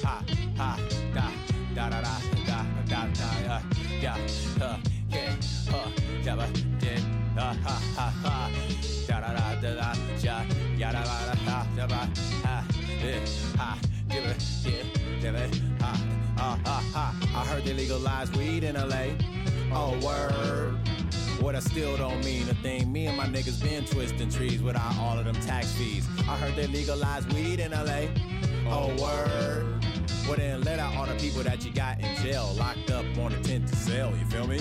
ha, 0.03 0.15
ha, 0.57 0.75
da, 1.15 1.25
da, 1.75 1.89
da, 1.89 2.01
da, 2.01 2.15
da, 2.47 2.59
da, 2.89 3.01
da, 3.15 3.29
ja, 3.45 3.57
ja, 4.01 4.13
uh, 4.13 4.77
yeah, 5.13 5.33
uh, 5.69 5.91
da, 6.25 6.35
ba, 6.35 6.45
da, 7.35 7.41
ha, 7.41 7.75
ha, 7.97 8.09
ha, 8.23 8.49
da, 9.07 9.19
da, 9.19 9.33
da, 9.33 9.61
da, 9.61 9.75
da, 9.75 9.93
ja, 10.23 10.37
ja, 10.79 10.91
da, 10.91 11.01
da, 11.03 11.35
da, 11.45 11.65
da, 11.77 11.87
da, 11.87 11.97
ha, 12.43 12.63
eh, 13.03 13.19
ha, 13.57 13.77
da, 14.07 14.15
ba, 14.21 14.35
yeah, 14.65 15.21
da, 15.21 15.31
ba, 15.31 15.43
ha, 15.79 15.91
ha, 16.37 16.59
ha, 16.65 16.81
ha. 16.93 17.41
I 17.41 17.45
heard 17.47 17.63
they 17.63 17.73
legalized 17.73 18.35
weed 18.37 18.63
in 18.63 18.75
LA. 18.75 19.05
Oh, 19.71 19.97
word. 20.05 20.84
What 21.39 21.55
I 21.55 21.59
still 21.59 21.97
don't 21.97 22.23
mean 22.23 22.49
a 22.49 22.55
thing. 22.55 22.91
Me 22.91 23.07
and 23.07 23.17
my 23.17 23.25
niggas 23.25 23.61
been 23.61 23.85
twisting 23.85 24.29
trees 24.29 24.61
without 24.61 24.97
all 24.97 25.19
of 25.19 25.25
them 25.25 25.35
tax 25.35 25.71
fees. 25.73 26.07
I 26.19 26.37
heard 26.37 26.55
they 26.55 26.67
legalized 26.67 27.31
weed 27.33 27.59
in 27.59 27.71
LA. 27.71 28.07
Oh, 28.67 28.87
word. 29.01 29.85
Well, 30.27 30.37
then 30.37 30.61
let 30.63 30.79
out 30.79 30.95
all 30.95 31.05
the 31.05 31.15
people 31.15 31.43
that 31.43 31.63
you 31.63 31.71
got 31.71 31.99
in 31.99 32.15
jail, 32.23 32.55
locked 32.57 32.89
up 32.89 33.05
on 33.19 33.33
a 33.33 33.37
intent 33.37 33.67
to 33.67 33.75
sell. 33.75 34.09
You 34.15 34.25
feel 34.25 34.47
me? 34.47 34.59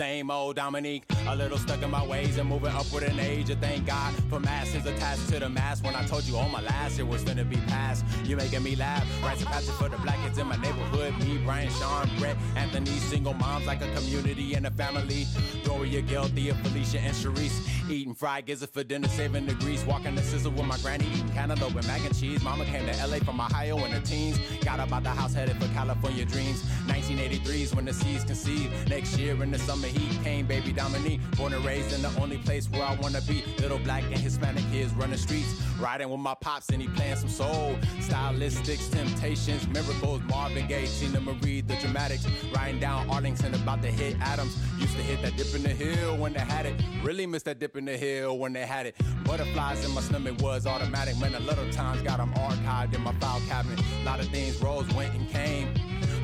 Same 0.00 0.30
old 0.30 0.56
Dominique, 0.56 1.04
a 1.28 1.36
little 1.36 1.58
stuck 1.58 1.82
in 1.82 1.90
my 1.90 2.02
ways 2.06 2.38
and 2.38 2.48
moving 2.48 2.70
upward 2.70 3.02
in 3.02 3.20
age. 3.20 3.50
And 3.50 3.60
thank 3.60 3.86
God 3.86 4.14
for 4.30 4.40
masses 4.40 4.86
attached 4.86 5.28
to 5.28 5.38
the 5.38 5.50
mask. 5.50 5.84
When 5.84 5.94
I 5.94 6.06
told 6.06 6.24
you 6.24 6.38
all 6.38 6.48
my 6.48 6.62
last 6.62 6.96
year 6.96 7.04
was 7.04 7.22
gonna 7.22 7.44
be 7.44 7.58
past, 7.68 8.06
you 8.24 8.34
making 8.34 8.62
me 8.62 8.76
laugh. 8.76 9.06
And 9.22 9.46
passion 9.46 9.74
for 9.74 9.90
the 9.90 9.98
black 9.98 10.16
kids 10.24 10.38
in 10.38 10.46
my 10.46 10.56
neighborhood. 10.56 11.18
Me, 11.18 11.36
Brian, 11.44 11.70
Sean, 11.72 12.08
Brett, 12.18 12.38
Anthony, 12.56 12.96
single 13.12 13.34
moms 13.34 13.66
like 13.66 13.82
a 13.82 13.94
community 13.94 14.54
and 14.54 14.66
a 14.66 14.70
family. 14.70 15.26
Doria, 15.64 16.00
Gail, 16.00 16.24
Thea, 16.24 16.54
Felicia, 16.54 16.98
and 17.00 17.14
Sharice. 17.14 17.60
Eating 17.90 18.14
fried 18.14 18.46
gizzard 18.46 18.70
for 18.70 18.82
dinner, 18.82 19.08
saving 19.08 19.44
the 19.44 19.54
grease. 19.54 19.84
Walking 19.84 20.14
the 20.14 20.22
sizzle 20.22 20.52
with 20.52 20.64
my 20.64 20.78
granny, 20.78 21.04
eating 21.12 21.28
cantaloupe 21.34 21.74
and 21.74 21.86
mac 21.86 22.02
and 22.06 22.18
cheese. 22.18 22.42
Mama 22.42 22.64
came 22.64 22.86
to 22.86 23.06
LA 23.06 23.18
from 23.18 23.38
Ohio 23.38 23.76
in 23.84 23.90
her 23.90 24.00
teens. 24.00 24.38
Got 24.64 24.80
up 24.80 24.92
out 24.92 25.02
the 25.02 25.10
house, 25.10 25.34
headed 25.34 25.60
for 25.60 25.68
California 25.74 26.24
dreams. 26.24 26.62
1983 26.86 27.62
is 27.62 27.74
when 27.74 27.84
the 27.84 27.92
seeds 27.92 28.24
conceived. 28.24 28.72
Next 28.88 29.18
year 29.18 29.42
in 29.42 29.50
the 29.50 29.58
summer 29.58 29.89
heat 29.90 30.22
came 30.22 30.46
baby 30.46 30.72
Dominique. 30.72 31.20
Born 31.36 31.52
and 31.52 31.64
raised 31.64 31.92
in 31.92 32.02
the 32.02 32.20
only 32.20 32.38
place 32.38 32.68
where 32.70 32.82
I 32.82 32.94
wanna 32.96 33.20
be. 33.22 33.44
Little 33.58 33.78
black 33.78 34.04
and 34.04 34.18
Hispanic 34.18 34.64
kids 34.70 34.92
running 34.94 35.18
streets. 35.18 35.60
Riding 35.78 36.10
with 36.10 36.20
my 36.20 36.34
pops 36.34 36.68
and 36.70 36.80
he 36.82 36.88
playing 36.88 37.16
some 37.16 37.28
soul. 37.28 37.76
Stylistics, 38.00 38.90
temptations, 38.90 39.66
miracles. 39.68 40.20
Marvin 40.28 40.66
Gaye, 40.66 40.86
Tina 40.86 41.20
Marie, 41.20 41.60
the 41.60 41.76
dramatics. 41.76 42.26
Riding 42.54 42.80
down 42.80 43.08
Arlington 43.10 43.54
about 43.54 43.82
to 43.82 43.88
hit 43.88 44.16
Adams. 44.20 44.56
Used 44.78 44.96
to 44.96 45.02
hit 45.02 45.22
that 45.22 45.36
dip 45.36 45.54
in 45.54 45.62
the 45.62 45.70
hill 45.70 46.16
when 46.16 46.32
they 46.32 46.40
had 46.40 46.66
it. 46.66 46.74
Really 47.02 47.26
missed 47.26 47.46
that 47.46 47.58
dip 47.58 47.76
in 47.76 47.84
the 47.84 47.96
hill 47.96 48.38
when 48.38 48.52
they 48.52 48.66
had 48.66 48.86
it. 48.86 48.96
Butterflies 49.24 49.84
in 49.84 49.92
my 49.92 50.00
stomach 50.00 50.40
was 50.40 50.66
automatic. 50.66 51.18
Man, 51.18 51.34
a 51.34 51.40
lot 51.40 51.58
of 51.58 51.70
times 51.70 52.02
got 52.02 52.18
them 52.18 52.32
archived 52.34 52.94
in 52.94 53.02
my 53.02 53.12
file 53.14 53.40
cabinet. 53.48 53.80
A 54.02 54.04
lot 54.04 54.20
of 54.20 54.28
things 54.28 54.60
rose, 54.62 54.88
went 54.94 55.14
and 55.14 55.28
came. 55.30 55.68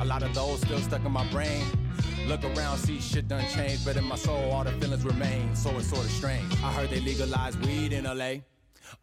A 0.01 0.05
lot 0.05 0.23
of 0.23 0.33
those 0.33 0.61
still 0.61 0.79
stuck 0.79 1.03
in 1.05 1.11
my 1.11 1.27
brain. 1.31 1.63
Look 2.27 2.43
around, 2.43 2.77
see 2.77 2.99
shit 2.99 3.27
done 3.27 3.45
changed, 3.55 3.85
but 3.85 3.95
in 3.95 4.03
my 4.03 4.17
soul, 4.17 4.51
all 4.51 4.63
the 4.63 4.71
feelings 4.73 5.05
remain. 5.05 5.55
So 5.55 5.69
it's 5.77 5.87
sorta 5.87 6.09
strange. 6.09 6.51
I 6.63 6.73
heard 6.73 6.89
they 6.89 6.99
legalized 6.99 7.65
weed 7.65 7.93
in 7.93 8.03
LA. 8.03 8.41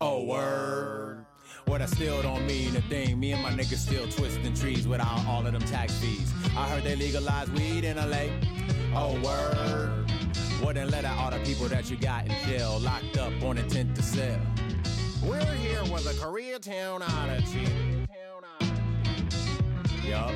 Oh, 0.01 0.25
word. 0.25 1.25
What 1.65 1.81
I 1.81 1.87
still 1.87 2.21
don't 2.21 2.47
mean 2.47 2.77
a 2.77 2.83
thing. 2.83 3.19
Me 3.19 3.33
and 3.33 3.43
my 3.43 3.51
niggas 3.51 3.79
still 3.79 4.07
twisting 4.09 4.53
trees 4.55 4.87
without 4.87 5.27
all 5.27 5.47
of 5.47 5.53
them 5.53 5.63
tax 5.63 5.95
fees. 5.95 6.33
I 6.57 6.69
heard 6.69 6.85
they 6.85 6.97
legalized 6.97 7.53
weed 7.55 7.85
in 7.85 7.97
LA. 7.97 8.27
Oh, 8.95 9.19
word. 9.23 10.05
Then 10.75 10.91
let 10.91 11.05
out 11.05 11.17
all 11.19 11.31
the 11.31 11.39
people 11.47 11.69
that 11.69 11.89
you 11.89 11.97
got 11.97 12.27
in 12.27 12.33
jail, 12.49 12.81
locked 12.81 13.17
up 13.17 13.33
on 13.45 13.59
intent 13.59 13.95
to 13.95 14.03
sell. 14.03 14.41
We're 15.23 15.41
here 15.55 15.83
with 15.85 16.05
a 16.05 16.15
Koreatown 16.15 17.01
Oddity. 17.01 17.69
Yup. 20.05 20.35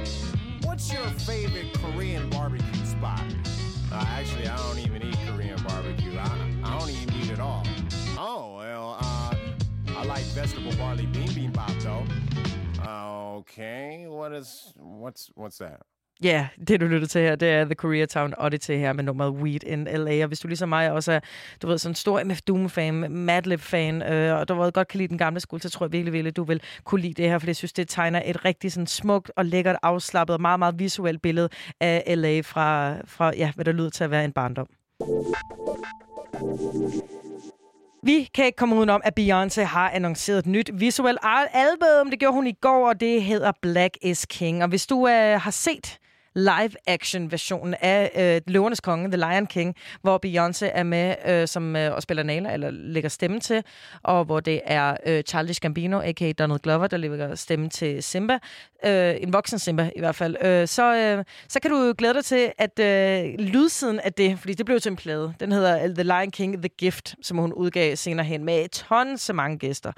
What's 0.78 0.92
your 0.92 1.09
favorite 1.09 1.74
Korean 1.74 2.30
barbecue 2.30 2.84
spot? 2.84 3.20
Uh, 3.90 4.05
actually, 4.10 4.46
I 4.46 4.56
don't 4.59 4.78
even 4.78 5.02
eat 5.02 5.18
Korean 5.26 5.60
barbecue. 5.64 6.16
I, 6.16 6.30
I 6.62 6.78
don't 6.78 6.88
even 6.88 7.14
eat 7.16 7.30
it 7.32 7.40
all. 7.40 7.66
Oh, 8.16 8.55
well, 8.59 8.96
uh, 9.00 9.34
I 9.96 10.05
like 10.05 10.22
vegetable 10.26 10.70
barley 10.76 11.06
bean 11.06 11.34
bean 11.34 11.50
bop, 11.50 11.72
though. 11.80 12.05
Okay, 13.38 14.06
what 14.06 14.32
is, 14.32 14.72
what's, 14.76 15.32
what's 15.34 15.59
that? 15.59 15.80
Ja, 16.23 16.49
det 16.69 16.81
du 16.81 16.86
lytter 16.86 17.09
til 17.09 17.20
her, 17.20 17.36
det 17.36 17.49
er 17.49 17.65
The 17.65 17.74
Koreatown 17.74 18.35
Oddity 18.39 18.70
her 18.70 18.93
med 18.93 19.05
nummeret 19.05 19.31
Weed 19.31 19.65
in 19.65 19.85
L.A. 19.85 20.23
Og 20.23 20.28
hvis 20.28 20.40
du 20.40 20.49
ligesom 20.49 20.69
mig 20.69 20.93
også 20.93 21.12
er, 21.12 21.20
du 21.62 21.66
ved, 21.66 21.78
sådan 21.78 21.90
en 21.90 21.95
stor 21.95 22.24
MF 22.24 22.40
Doom-fan, 22.40 22.95
Madlib-fan, 23.11 24.03
øh, 24.03 24.39
og 24.39 24.49
du 24.49 24.55
ved, 24.55 24.73
godt 24.73 24.89
kan 24.89 24.99
lide 24.99 25.09
den 25.09 25.19
gamle 25.19 25.40
skole, 25.40 25.62
så 25.62 25.70
tror 25.70 25.86
jeg 25.86 25.93
virkelig, 25.93 26.12
virkelig, 26.12 26.36
du 26.36 26.45
vil 26.45 26.62
kunne 26.85 27.01
lide 27.01 27.23
det 27.23 27.31
her, 27.31 27.39
for 27.39 27.47
jeg 27.47 27.57
synes, 27.57 27.73
det 27.73 27.89
tegner 27.89 28.23
et 28.24 28.45
rigtig 28.45 28.73
sådan 28.73 28.86
smukt 28.86 29.31
og 29.36 29.47
lækkert 29.47 29.77
afslappet 29.82 30.35
og 30.35 30.40
meget, 30.40 30.59
meget 30.59 30.78
visuelt 30.78 31.23
billede 31.23 31.49
af 31.81 32.15
L.A. 32.16 32.40
fra, 32.40 32.97
fra 33.05 33.32
ja, 33.36 33.53
hvad 33.55 33.65
der 33.65 33.73
lyder 33.73 33.90
til 33.90 34.05
at 34.05 34.11
være 34.11 34.24
en 34.24 34.32
barndom. 34.32 34.66
Vi 38.03 38.28
kan 38.35 38.45
ikke 38.45 38.57
komme 38.57 38.77
udenom, 38.77 39.01
at 39.05 39.19
Beyoncé 39.20 39.62
har 39.62 39.90
annonceret 39.90 40.39
et 40.39 40.47
nyt 40.47 40.70
visuelt 40.74 41.19
album. 41.53 42.11
Det 42.11 42.19
gjorde 42.19 42.35
hun 42.35 42.47
i 42.47 42.53
går, 42.53 42.89
og 42.89 43.01
det 43.01 43.23
hedder 43.23 43.53
Black 43.62 43.97
is 44.03 44.27
King. 44.27 44.62
Og 44.62 44.69
hvis 44.69 44.86
du 44.86 45.09
øh, 45.09 45.40
har 45.40 45.51
set 45.51 45.99
live-action-versionen 46.39 47.74
af 47.81 48.10
øh, 48.16 48.52
Løvernes 48.52 48.81
Konge, 48.81 49.09
The 49.09 49.16
Lion 49.16 49.47
King, 49.47 49.77
hvor 50.02 50.20
Beyoncé 50.27 50.70
er 50.73 50.82
med 50.82 51.15
øh, 51.27 51.48
som 51.48 51.77
øh, 51.77 51.94
og 51.94 52.02
spiller 52.02 52.23
Nala, 52.23 52.52
eller 52.52 52.70
lægger 52.70 53.09
stemme 53.10 53.40
til, 53.40 53.62
og 54.02 54.24
hvor 54.24 54.40
det 54.40 54.60
er 54.65 54.97
øh, 55.06 55.23
Childish 55.23 55.60
Gambino, 55.60 56.01
a.k.a. 56.05 56.32
Donald 56.32 56.60
Glover, 56.60 56.86
der 56.86 56.97
lægger 56.97 57.35
stemme 57.35 57.69
til 57.69 58.02
Simba, 58.02 58.39
øh, 58.85 59.15
en 59.20 59.32
voksen 59.32 59.59
Simba 59.59 59.90
i 59.97 60.01
hvert 60.01 60.15
fald, 60.15 60.36
øh, 60.44 60.69
så, 60.69 60.94
øh, 60.97 61.24
så 61.48 61.60
kan 61.60 61.70
du 61.70 61.94
glæde 61.98 62.15
dig 62.15 62.24
til, 62.24 62.52
at 62.59 62.78
øh, 62.78 63.35
lydsiden 63.39 64.01
af 64.01 64.12
det, 64.12 64.39
fordi 64.39 64.55
det 64.55 64.66
blev 64.66 64.81
til 64.81 64.90
en 64.90 64.97
plade, 64.97 65.35
den 65.40 65.52
hedder 65.52 65.85
øh, 65.85 65.94
The 65.94 66.02
Lion 66.02 66.31
King, 66.31 66.62
The 66.62 66.69
Gift, 66.78 67.15
som 67.23 67.39
hun 67.39 67.52
udgav 67.52 67.97
senere 67.97 68.27
hen 68.27 68.44
med 68.44 68.69
tons 68.69 69.28
af 69.28 69.35
mange 69.35 69.59
gæster 69.59 69.93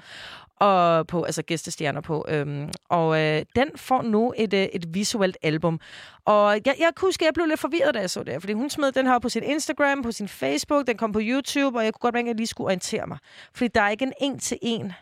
og 0.61 1.07
på, 1.07 1.23
altså 1.23 1.41
gæstestjerner 1.43 2.01
på. 2.01 2.25
Øhm, 2.29 2.69
og 2.89 3.19
øh, 3.21 3.45
den 3.55 3.69
får 3.75 4.01
nu 4.01 4.33
et, 4.37 4.53
øh, 4.53 4.63
et 4.63 4.93
visuelt 4.93 5.37
album. 5.41 5.79
Og 6.25 6.53
jeg, 6.65 6.75
jeg 6.79 6.91
kunne 6.95 7.07
huske, 7.07 7.23
at 7.23 7.25
jeg 7.25 7.33
blev 7.33 7.45
lidt 7.45 7.59
forvirret, 7.59 7.93
da 7.93 7.99
jeg 7.99 8.09
så 8.09 8.23
det, 8.23 8.41
fordi 8.41 8.53
hun 8.53 8.69
smed 8.69 8.91
den 8.91 9.07
her 9.07 9.19
på 9.19 9.29
sin 9.29 9.43
Instagram, 9.43 10.03
på 10.03 10.11
sin 10.11 10.27
Facebook, 10.27 10.87
den 10.87 10.97
kom 10.97 11.11
på 11.11 11.19
YouTube, 11.23 11.77
og 11.77 11.85
jeg 11.85 11.93
kunne 11.93 11.99
godt 11.99 12.13
mærke, 12.15 12.25
at 12.25 12.27
jeg 12.27 12.35
lige 12.35 12.47
skulle 12.47 12.65
orientere 12.65 13.07
mig. 13.07 13.17
Fordi 13.55 13.67
der 13.67 13.81
er 13.81 13.89
ikke 13.89 14.05
en 14.05 14.13
en-til-en 14.21 14.93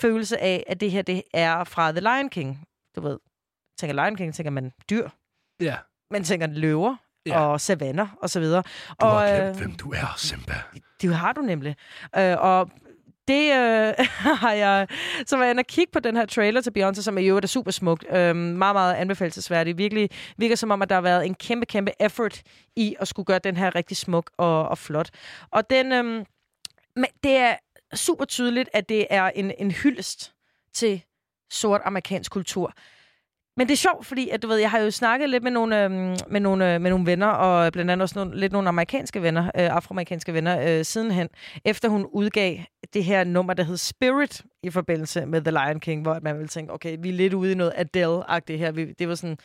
følelse 0.00 0.38
af, 0.38 0.64
at 0.66 0.80
det 0.80 0.90
her 0.90 1.02
det 1.02 1.22
er 1.34 1.64
fra 1.64 1.90
The 1.92 2.00
Lion 2.00 2.28
King. 2.28 2.66
Du 2.96 3.00
ved, 3.00 3.18
tænker 3.78 4.04
Lion 4.04 4.16
King, 4.16 4.34
tænker 4.34 4.50
man 4.50 4.72
dyr. 4.90 5.08
Ja. 5.60 5.76
Man 6.10 6.24
tænker 6.24 6.46
løver 6.46 6.96
Ja. 7.26 7.40
og 7.40 7.60
savanner 7.60 8.06
og 8.22 8.30
så 8.30 8.40
videre. 8.40 8.62
Du 9.00 9.06
og, 9.06 9.20
har 9.20 9.26
glemt, 9.36 9.48
øh, 9.48 9.56
hvem 9.56 9.74
du 9.74 9.92
er, 9.92 10.14
Simba. 10.16 10.54
det 11.02 11.14
har 11.16 11.32
du 11.32 11.40
nemlig. 11.40 11.76
Øh, 12.18 12.36
og 12.38 12.70
det 13.28 13.52
øh, 13.52 14.06
har 14.42 14.52
jeg... 14.52 14.88
Så 15.26 15.36
var 15.36 15.44
jeg 15.44 15.50
inde 15.50 15.60
og 15.60 15.66
kigge 15.66 15.92
på 15.92 16.00
den 16.00 16.16
her 16.16 16.26
trailer 16.26 16.60
til 16.60 16.72
Beyoncé, 16.78 17.02
som 17.02 17.18
er 17.18 17.22
jo 17.22 17.36
er 17.36 17.46
super 17.46 17.70
smukt. 17.70 18.04
Øh, 18.10 18.36
meget, 18.36 18.56
meget 18.56 18.94
anbefalesværdig. 18.94 19.78
Virkelig 19.78 20.10
virker 20.36 20.56
som 20.56 20.70
om, 20.70 20.82
at 20.82 20.88
der 20.88 20.94
har 20.94 21.02
været 21.02 21.26
en 21.26 21.34
kæmpe, 21.34 21.66
kæmpe 21.66 21.92
effort 22.00 22.42
i 22.76 22.96
at 23.00 23.08
skulle 23.08 23.26
gøre 23.26 23.38
den 23.38 23.56
her 23.56 23.74
rigtig 23.74 23.96
smuk 23.96 24.30
og, 24.36 24.68
og 24.68 24.78
flot. 24.78 25.10
Og 25.50 25.70
den... 25.70 25.92
Øh, 25.92 26.24
men 26.96 27.06
det 27.22 27.36
er 27.36 27.56
super 27.94 28.24
tydeligt, 28.24 28.68
at 28.72 28.88
det 28.88 29.06
er 29.10 29.30
en, 29.34 29.52
en 29.58 29.70
hyldest 29.70 30.32
til 30.74 31.02
sort 31.50 31.80
amerikansk 31.84 32.32
kultur. 32.32 32.72
Men 33.56 33.66
det 33.66 33.72
er 33.72 33.76
sjovt, 33.76 34.06
fordi 34.06 34.28
at, 34.28 34.42
du 34.42 34.48
ved, 34.48 34.56
jeg 34.56 34.70
har 34.70 34.78
jo 34.78 34.90
snakket 34.90 35.30
lidt 35.30 35.42
med 35.42 35.50
nogle, 35.50 35.84
øh, 35.84 35.90
med 36.30 36.40
nogle, 36.40 36.74
øh, 36.74 36.80
med 36.80 36.90
nogle 36.90 37.06
venner, 37.06 37.26
og 37.26 37.72
blandt 37.72 37.90
andet 37.90 38.02
også 38.02 38.18
nogle, 38.18 38.40
lidt 38.40 38.52
nogle 38.52 38.68
amerikanske 38.68 39.22
venner, 39.22 39.44
øh, 39.44 39.50
afroamerikanske 39.54 40.32
venner, 40.32 40.78
øh, 40.78 40.84
sidenhen, 40.84 41.28
efter 41.64 41.88
hun 41.88 42.06
udgav 42.12 42.58
det 42.94 43.04
her 43.04 43.24
nummer, 43.24 43.54
der 43.54 43.62
hed 43.62 43.76
Spirit, 43.76 44.42
i 44.62 44.70
forbindelse 44.70 45.26
med 45.26 45.42
The 45.42 45.50
Lion 45.50 45.80
King, 45.80 46.02
hvor 46.02 46.18
man 46.22 46.34
ville 46.34 46.48
tænke, 46.48 46.72
okay, 46.72 46.96
vi 47.00 47.08
er 47.08 47.12
lidt 47.12 47.34
ude 47.34 47.52
i 47.52 47.54
noget 47.54 47.72
Adele-agtigt 47.76 48.58
her. 48.58 48.72
Vi, 48.72 48.92
det 48.92 49.08
var 49.08 49.14
sådan, 49.14 49.38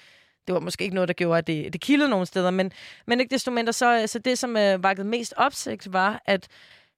det 0.48 0.54
var 0.54 0.60
måske 0.60 0.84
ikke 0.84 0.96
noget, 0.96 1.08
der 1.08 1.14
gjorde, 1.14 1.38
at 1.38 1.48
det, 1.48 1.74
det 1.74 1.82
kildede 1.82 2.10
nogle 2.10 2.26
steder, 2.26 2.52
men, 2.52 2.72
men 3.08 3.20
ikke 3.20 3.34
desto 3.34 3.52
mindre, 3.52 3.74
så, 3.74 4.02
øh, 4.02 4.08
så 4.08 4.20
det, 4.20 4.38
som 4.38 4.58
øh, 4.58 4.84
vakkede 4.84 5.08
mest 5.08 5.34
opsigt, 5.38 5.94
var, 5.94 6.22
at 6.26 6.48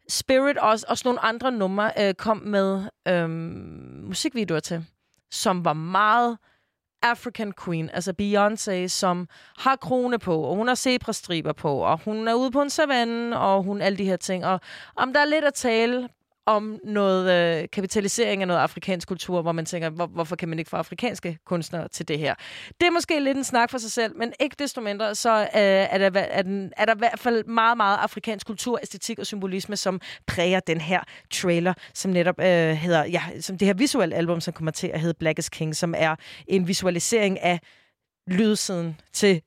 Spirit 0.09 0.57
og 0.57 0.69
også, 0.69 0.85
også 0.89 1.07
nogle 1.07 1.19
andre 1.19 1.51
numre 1.51 1.91
øh, 1.99 2.13
kom 2.13 2.37
med 2.37 2.83
øh, 3.07 3.29
musikvideoer 4.07 4.59
til, 4.59 4.85
som 5.31 5.65
var 5.65 5.73
meget 5.73 6.37
African 7.01 7.53
Queen, 7.65 7.89
altså 7.93 8.13
Beyoncé, 8.21 8.87
som 8.87 9.27
har 9.57 9.75
krone 9.75 10.19
på, 10.19 10.41
og 10.41 10.55
hun 10.55 10.67
har 10.67 10.75
zebrastriber 10.75 11.53
på, 11.53 11.77
og 11.77 11.99
hun 12.05 12.27
er 12.27 12.33
ude 12.33 12.51
på 12.51 12.61
en 12.61 12.69
savanne, 12.69 13.39
og 13.39 13.63
hun 13.63 13.81
alle 13.81 13.97
de 13.97 14.05
her 14.05 14.17
ting. 14.17 14.45
Og 14.45 14.59
om 14.95 15.13
der 15.13 15.19
er 15.19 15.25
lidt 15.25 15.45
at 15.45 15.53
tale 15.53 16.09
om 16.49 16.79
noget 16.83 17.31
øh, 17.61 17.69
kapitalisering 17.71 18.41
af 18.41 18.47
noget 18.47 18.59
afrikansk 18.61 19.07
kultur, 19.07 19.41
hvor 19.41 19.51
man 19.51 19.65
tænker, 19.65 19.89
hvor, 19.89 20.07
hvorfor 20.07 20.35
kan 20.35 20.49
man 20.49 20.59
ikke 20.59 20.69
få 20.69 20.77
afrikanske 20.77 21.37
kunstnere 21.45 21.87
til 21.87 22.07
det 22.07 22.19
her? 22.19 22.35
Det 22.79 22.87
er 22.87 22.91
måske 22.91 23.19
lidt 23.19 23.37
en 23.37 23.43
snak 23.43 23.71
for 23.71 23.77
sig 23.77 23.91
selv, 23.91 24.17
men 24.17 24.33
ikke 24.39 24.55
desto 24.59 24.81
mindre, 24.81 25.15
så 25.15 25.41
øh, 25.41 25.47
er, 25.53 26.09
der, 26.09 26.21
er, 26.21 26.41
den, 26.41 26.73
er 26.77 26.85
der 26.85 26.95
i 26.95 26.97
hvert 26.97 27.19
fald 27.19 27.43
meget, 27.43 27.77
meget 27.77 27.97
afrikansk 27.97 28.47
kultur, 28.47 28.79
æstetik 28.81 29.19
og 29.19 29.25
symbolisme, 29.25 29.77
som 29.77 30.01
præger 30.27 30.59
den 30.59 30.81
her 30.81 31.01
trailer, 31.31 31.73
som 31.93 32.11
netop 32.11 32.39
øh, 32.39 32.45
hedder, 32.71 33.05
ja, 33.05 33.23
som 33.41 33.57
det 33.57 33.65
her 33.65 33.73
visuelle 33.73 34.15
album, 34.15 34.41
som 34.41 34.53
kommer 34.53 34.71
til 34.71 34.87
at 34.87 34.99
hedde 34.99 35.17
Black 35.19 35.39
is 35.39 35.49
King, 35.49 35.75
som 35.75 35.93
er 35.97 36.15
en 36.47 36.67
visualisering 36.67 37.39
af 37.39 37.59
lydsiden 38.27 38.99
til 39.13 39.41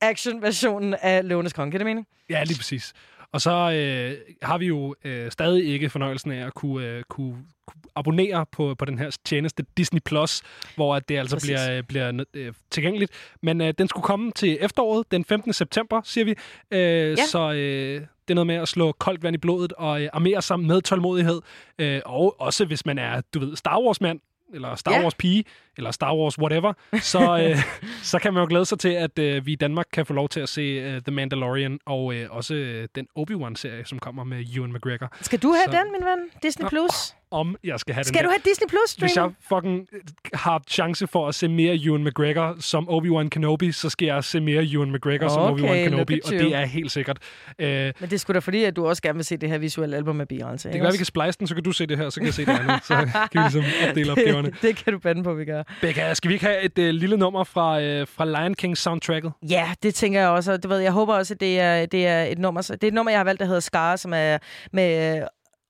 action-versionen 0.00 0.94
af 0.94 1.28
Løvenes 1.28 1.52
Konge. 1.52 1.70
Kan 1.70 1.80
det 1.80 1.86
mening? 1.86 2.06
Ja, 2.30 2.44
lige 2.44 2.56
præcis. 2.56 2.92
Og 3.32 3.40
så 3.40 3.50
øh, 3.50 4.36
har 4.42 4.58
vi 4.58 4.66
jo 4.66 4.94
øh, 5.04 5.30
stadig 5.30 5.64
ikke 5.68 5.90
fornøjelsen 5.90 6.32
af 6.32 6.46
at 6.46 6.54
kunne, 6.54 6.86
øh, 6.86 7.02
kunne, 7.08 7.36
kunne 7.66 7.82
abonnere 7.96 8.46
på, 8.52 8.74
på 8.78 8.84
den 8.84 8.98
her 8.98 9.16
tjeneste 9.24 9.64
Disney 9.76 10.00
Plus, 10.04 10.42
hvor 10.76 10.96
at 10.96 11.08
det 11.08 11.18
altså 11.18 11.36
Præcis. 11.36 11.48
bliver, 11.48 11.76
øh, 11.76 11.82
bliver 11.82 12.24
øh, 12.34 12.52
tilgængeligt. 12.70 13.12
Men 13.42 13.60
øh, 13.60 13.74
den 13.78 13.88
skulle 13.88 14.04
komme 14.04 14.32
til 14.32 14.58
efteråret, 14.60 15.10
den 15.10 15.24
15. 15.24 15.52
september, 15.52 16.00
siger 16.04 16.24
vi. 16.24 16.34
Øh, 16.70 16.78
ja. 16.78 17.16
Så 17.26 17.52
øh, 17.52 18.00
det 18.28 18.30
er 18.30 18.34
noget 18.34 18.46
med 18.46 18.54
at 18.54 18.68
slå 18.68 18.92
koldt 18.92 19.22
vand 19.22 19.34
i 19.34 19.38
blodet 19.38 19.72
og 19.72 20.02
øh, 20.02 20.08
armere 20.12 20.42
sig 20.42 20.60
med 20.60 20.82
tålmodighed. 20.82 21.40
Øh, 21.78 22.00
og 22.04 22.40
også 22.40 22.64
hvis 22.64 22.86
man 22.86 22.98
er, 22.98 23.20
du 23.34 23.38
ved, 23.38 23.56
Star 23.56 23.80
Wars-mand, 23.80 24.20
eller 24.54 24.74
Star 24.74 24.92
Ja. 24.92 25.02
Wars 25.02 25.14
pige, 25.14 25.44
eller 25.76 25.90
Star 25.90 26.16
Wars 26.16 26.38
whatever, 26.38 26.72
så, 27.00 27.18
øh, 27.50 27.56
så 28.02 28.18
kan 28.18 28.34
man 28.34 28.42
jo 28.42 28.46
glæde 28.48 28.64
sig 28.64 28.78
til, 28.78 28.88
at 28.88 29.18
øh, 29.18 29.46
vi 29.46 29.52
i 29.52 29.56
Danmark 29.56 29.86
kan 29.92 30.06
få 30.06 30.12
lov 30.12 30.28
til 30.28 30.40
at 30.40 30.48
se 30.48 30.60
øh, 30.62 31.02
The 31.02 31.12
Mandalorian, 31.14 31.78
og 31.86 32.14
øh, 32.14 32.26
også 32.30 32.54
øh, 32.54 32.88
den 32.94 33.06
Obi-Wan-serie, 33.18 33.84
som 33.84 33.98
kommer 33.98 34.24
med 34.24 34.44
Ewan 34.56 34.72
McGregor. 34.72 35.08
Skal 35.20 35.38
du 35.38 35.48
have 35.52 35.64
Så- 35.64 35.70
den, 35.84 35.92
min 35.92 36.00
ven? 36.08 36.18
Disney 36.42 36.68
Plus? 36.68 37.14
Om 37.32 37.56
jeg 37.64 37.80
skal 37.80 37.94
have 37.94 38.02
den 38.04 38.08
Skal 38.14 38.24
du 38.24 38.28
have 38.28 38.40
Disney 38.44 38.68
Plus 38.68 38.80
Hvis 38.98 39.10
streaming? 39.10 39.36
jeg 39.50 39.56
fucking 39.58 39.88
øh, 39.92 40.00
har 40.34 40.62
chance 40.68 41.06
for 41.06 41.28
at 41.28 41.34
se 41.34 41.48
mere 41.48 41.78
Ewan 41.84 42.04
McGregor 42.04 42.56
som 42.60 42.88
Obi-Wan 42.88 43.28
Kenobi, 43.28 43.72
så 43.72 43.90
skal 43.90 44.06
jeg 44.06 44.24
se 44.24 44.40
mere 44.40 44.64
Ewan 44.72 44.92
McGregor 44.92 45.28
som 45.28 45.42
Okay, 45.42 45.62
Obi-Wan 45.64 45.74
look 45.90 45.90
Kenobi, 45.90 46.20
og 46.24 46.30
det 46.32 46.54
er 46.54 46.64
helt 46.64 46.92
sikkert. 46.92 47.18
Øh, 47.58 47.92
Men 48.00 48.10
det 48.10 48.20
skulle 48.20 48.34
da 48.34 48.38
fordi, 48.38 48.64
at 48.64 48.76
du 48.76 48.86
også 48.86 49.02
gerne 49.02 49.16
vil 49.16 49.24
se 49.24 49.36
det 49.36 49.48
her 49.48 49.58
visuelle 49.58 49.96
album 49.96 50.16
med 50.16 50.26
Beyoncé. 50.32 50.52
det 50.52 50.72
kan 50.72 50.82
være, 50.82 50.90
vi 50.92 50.96
kan 50.96 51.06
splice 51.06 51.38
den, 51.38 51.46
så 51.46 51.54
kan 51.54 51.64
du 51.64 51.72
se 51.72 51.86
det 51.86 51.98
her, 51.98 52.10
så 52.10 52.20
kan 52.20 52.26
jeg 52.26 52.34
se 52.34 52.44
det 52.46 52.52
andet. 52.52 52.84
Så 52.84 52.94
kan 52.94 53.28
vi 53.32 53.38
ligesom 53.52 53.64
opdele 53.88 54.12
opgaverne. 54.12 54.48
det, 54.50 54.62
det 54.62 54.76
kan 54.76 54.92
du 54.92 54.98
bande 54.98 55.22
på, 55.24 55.34
vi 55.34 55.44
gør. 55.44 55.62
Becca, 55.80 56.14
skal 56.14 56.28
vi 56.28 56.34
ikke 56.34 56.46
have 56.46 56.60
et 56.62 56.78
øh, 56.78 56.90
lille 56.90 57.16
nummer 57.16 57.44
fra, 57.44 57.80
øh, 57.80 58.06
fra 58.06 58.24
Lion 58.24 58.54
King 58.54 58.78
soundtracket? 58.78 59.32
Ja, 59.50 59.72
det 59.82 59.94
tænker 59.94 60.20
jeg 60.20 60.28
også. 60.28 60.52
og 60.52 60.62
Du 60.62 60.68
ved, 60.68 60.78
jeg 60.78 60.92
håber 60.92 61.14
også, 61.14 61.34
at 61.34 61.40
det 61.40 61.60
er, 61.60 61.86
det 61.86 62.06
er 62.06 62.22
et 62.24 62.38
nummer. 62.38 62.60
så- 62.62 62.72
Det 62.74 62.84
er 62.84 62.88
et 62.88 62.94
nummer, 62.94 63.10
jeg 63.10 63.18
har 63.18 63.24
valgt, 63.24 63.40
der 63.40 63.46
hedder 63.46 63.60
Scar, 63.60 63.96
som 63.96 64.12
er 64.14 64.38
med 64.72 65.22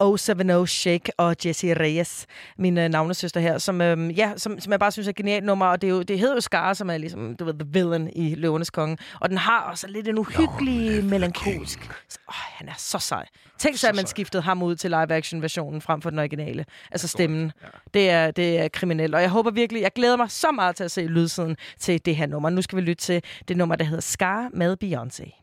070 0.03 0.71
Shake 0.71 1.13
og 1.19 1.37
Jessie 1.47 1.75
Reyes, 1.75 2.27
min 2.59 2.79
øh, 2.79 2.89
navnesøster 2.89 3.41
her, 3.41 3.59
som, 3.59 3.81
øh, 3.81 4.19
ja, 4.19 4.33
som, 4.37 4.61
som 4.61 4.71
jeg 4.73 4.81
bare 4.81 4.93
synes 4.93 5.07
er 5.07 5.11
et 5.11 5.17
genialt 5.17 5.45
nummer. 5.45 5.67
Og 5.67 5.83
det, 5.83 5.87
er 5.87 5.91
jo, 5.91 6.03
det 6.03 6.19
hedder 6.19 6.35
jo 6.35 6.41
Scar, 6.41 6.73
som 6.73 6.91
er 6.91 6.97
ligesom, 6.97 7.37
du 7.37 7.45
ved, 7.45 7.55
the 7.55 7.69
villain 7.73 8.11
i 8.17 8.35
Løvenes 8.35 8.71
Konge. 8.71 8.99
Og 9.21 9.29
den 9.29 9.39
har 9.39 9.61
også 9.61 9.87
lidt 9.87 10.09
en 10.09 10.19
uhyggelig 10.19 11.05
melankolsk... 11.05 11.79
Åh, 12.29 12.35
han 12.35 12.69
er 12.69 12.75
så 12.79 12.99
sej. 12.99 13.27
Tænk 13.59 13.77
så, 13.77 13.89
at 13.89 13.95
man 13.95 14.07
skiftede 14.07 14.43
ham 14.43 14.63
ud 14.63 14.77
til 14.77 14.91
live-action-versionen 14.91 15.81
frem 15.81 16.03
for 16.03 16.11
den 16.11 16.19
originale. 16.19 16.65
Altså 16.91 17.09
stemmen. 17.09 17.53
Det 17.95 18.11
er, 18.11 18.31
det 18.31 18.61
er 18.61 18.69
kriminelt. 18.69 19.15
Og 19.15 19.21
jeg 19.21 19.31
håber 19.31 19.51
virkelig, 19.51 19.83
jeg 19.83 19.93
glæder 19.93 20.17
mig 20.17 20.31
så 20.31 20.53
meget 20.53 20.77
til 20.77 20.85
at 20.85 20.91
se 20.91 21.07
lydsiden 21.07 21.57
til 21.79 22.05
det 22.05 22.17
her 22.17 22.27
nummer. 22.27 22.51
Nu 22.51 22.63
skal 22.63 22.77
vi 22.77 22.83
lytte 22.83 23.03
til 23.03 23.23
det 23.49 23.57
nummer, 23.57 23.77
der 23.77 23.85
hedder 23.85 24.01
Scar 24.01 24.49
med 24.53 24.77
Beyoncé. 24.85 25.43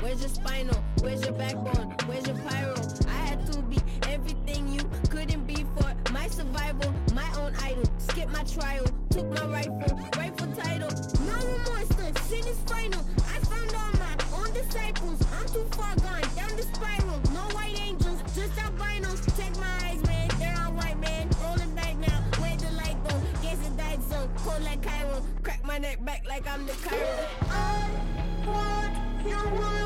Where's 0.00 0.20
your 0.20 0.28
spinal? 0.28 0.76
Where's 1.00 1.24
your 1.24 1.32
backbone? 1.32 1.92
Where's 2.06 2.24
your 2.26 2.36
pyro? 2.36 2.74
I 3.08 3.16
had 3.26 3.52
to 3.52 3.62
be 3.62 3.78
everything 4.08 4.68
you 4.68 4.88
couldn't 5.10 5.44
be 5.44 5.66
for 5.76 5.92
my 6.12 6.28
survival. 6.28 6.94
My 7.14 7.28
own 7.40 7.52
idol. 7.62 7.82
Skip 7.98 8.30
my 8.30 8.44
trial, 8.44 8.86
took 9.10 9.26
my 9.26 9.44
rifle, 9.46 9.98
rightful 10.16 10.52
title. 10.52 10.90
No 11.26 11.34
remorse, 11.34 11.88
the 11.88 12.20
sin 12.28 12.46
is 12.46 12.58
final. 12.66 13.04
I 13.26 13.38
found 13.50 13.74
all 13.74 13.92
my 13.98 14.14
own 14.38 14.52
disciples. 14.54 15.20
I'm 15.36 15.46
too 15.48 15.66
far 15.72 15.96
gone, 15.96 16.22
down 16.36 16.56
the 16.56 16.62
spiral. 16.62 17.20
No 17.34 17.42
white 17.56 17.78
angels, 17.80 18.22
just 18.36 18.56
albinos. 18.56 19.20
Check 19.36 19.56
my 19.58 19.88
eyes, 19.88 20.00
man. 20.06 20.28
They're 20.38 20.56
all 20.64 20.72
white, 20.74 20.98
man. 21.00 21.28
Rolling 21.42 21.74
back 21.74 21.96
now. 21.98 22.22
Where 22.40 22.56
the 22.56 22.70
light 22.76 22.96
go? 23.02 23.14
Guess 23.42 23.66
it 23.66 23.76
died 23.76 24.00
so 24.08 24.28
cold 24.36 24.62
like 24.62 24.80
Cairo. 24.80 25.22
Crack 25.42 25.64
my 25.64 25.78
neck 25.78 26.04
back 26.04 26.24
like 26.28 26.46
I'm 26.46 26.66
the 26.66 26.72
Cairo. 26.84 27.26
I 27.50 27.90
want 28.46 29.26
your 29.26 29.77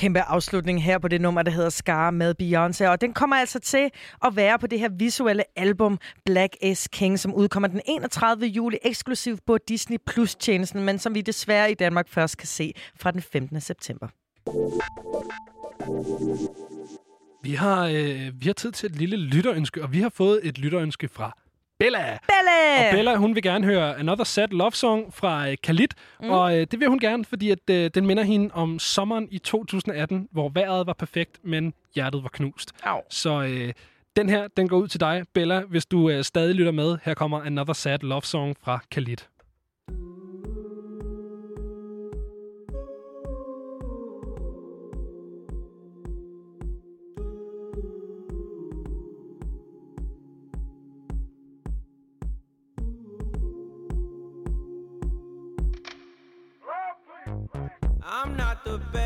Kæmpe 0.00 0.20
afslutning 0.20 0.84
her 0.84 0.98
på 0.98 1.08
det 1.08 1.20
nummer, 1.20 1.42
der 1.42 1.50
hedder 1.50 1.70
Scar 1.70 2.10
med 2.10 2.34
Beyoncé. 2.42 2.88
Og 2.88 3.00
den 3.00 3.12
kommer 3.12 3.36
altså 3.36 3.58
til 3.58 3.90
at 4.24 4.36
være 4.36 4.58
på 4.58 4.66
det 4.66 4.78
her 4.78 4.88
visuelle 4.88 5.44
album 5.56 5.98
Black 6.24 6.56
is 6.62 6.88
King, 6.88 7.18
som 7.18 7.34
udkommer 7.34 7.68
den 7.68 7.80
31. 7.86 8.46
juli 8.46 8.78
eksklusivt 8.82 9.40
på 9.46 9.58
Disney 9.68 9.96
Plus-tjenesten, 10.06 10.84
men 10.84 10.98
som 10.98 11.14
vi 11.14 11.20
desværre 11.20 11.70
i 11.70 11.74
Danmark 11.74 12.08
først 12.08 12.36
kan 12.36 12.46
se 12.46 12.72
fra 13.00 13.10
den 13.10 13.22
15. 13.22 13.60
september. 13.60 14.08
Vi 17.42 17.54
har, 17.54 17.86
øh, 17.86 18.30
vi 18.40 18.46
har 18.46 18.52
tid 18.52 18.72
til 18.72 18.86
et 18.90 18.96
lille 18.96 19.16
lytterønske, 19.16 19.82
og 19.82 19.92
vi 19.92 20.00
har 20.00 20.08
fået 20.08 20.40
et 20.42 20.58
lytterønske 20.58 21.08
fra 21.08 21.38
Bella. 21.80 22.18
Bella! 22.28 22.88
Og 22.88 22.94
Bella, 22.96 23.16
hun 23.16 23.34
vil 23.34 23.42
gerne 23.42 23.66
høre 23.66 23.98
Another 23.98 24.24
Sad 24.24 24.48
Love 24.48 24.72
Song 24.72 25.14
fra 25.14 25.50
øh, 25.50 25.56
Khalid. 25.62 25.88
Mm. 26.20 26.26
Mm. 26.26 26.32
Og 26.32 26.58
øh, 26.58 26.66
det 26.70 26.80
vil 26.80 26.88
hun 26.88 26.98
gerne, 26.98 27.24
fordi 27.24 27.50
at, 27.50 27.70
øh, 27.70 27.90
den 27.94 28.06
minder 28.06 28.22
hende 28.22 28.50
om 28.54 28.78
sommeren 28.78 29.28
i 29.30 29.38
2018, 29.38 30.28
hvor 30.32 30.48
vejret 30.48 30.86
var 30.86 30.92
perfekt, 30.92 31.38
men 31.44 31.74
hjertet 31.94 32.22
var 32.22 32.28
knust. 32.28 32.72
Au. 32.82 33.00
Så 33.10 33.42
øh, 33.42 33.72
den 34.16 34.28
her, 34.28 34.48
den 34.56 34.68
går 34.68 34.76
ud 34.76 34.88
til 34.88 35.00
dig, 35.00 35.24
Bella, 35.34 35.60
hvis 35.60 35.86
du 35.86 36.10
øh, 36.10 36.24
stadig 36.24 36.54
lytter 36.54 36.72
med. 36.72 36.98
Her 37.02 37.14
kommer 37.14 37.42
Another 37.42 37.72
Sad 37.74 37.98
Love 37.98 38.22
Song 38.22 38.56
fra 38.62 38.78
Khalid. 38.90 39.16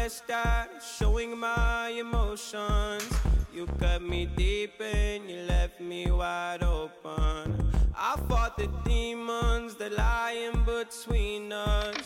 Best 0.04 0.28
at 0.28 0.68
showing 0.98 1.38
my 1.38 1.88
emotions. 1.88 3.08
You 3.54 3.66
cut 3.78 4.02
me 4.02 4.26
deep 4.26 4.78
and 4.78 5.30
you 5.30 5.40
left 5.48 5.80
me 5.80 6.10
wide 6.10 6.62
open. 6.62 7.72
I 7.96 8.12
fought 8.28 8.58
the 8.58 8.68
demons 8.84 9.76
that 9.76 9.92
lie 9.92 10.36
in 10.46 10.62
between 10.64 11.52
us. 11.54 11.96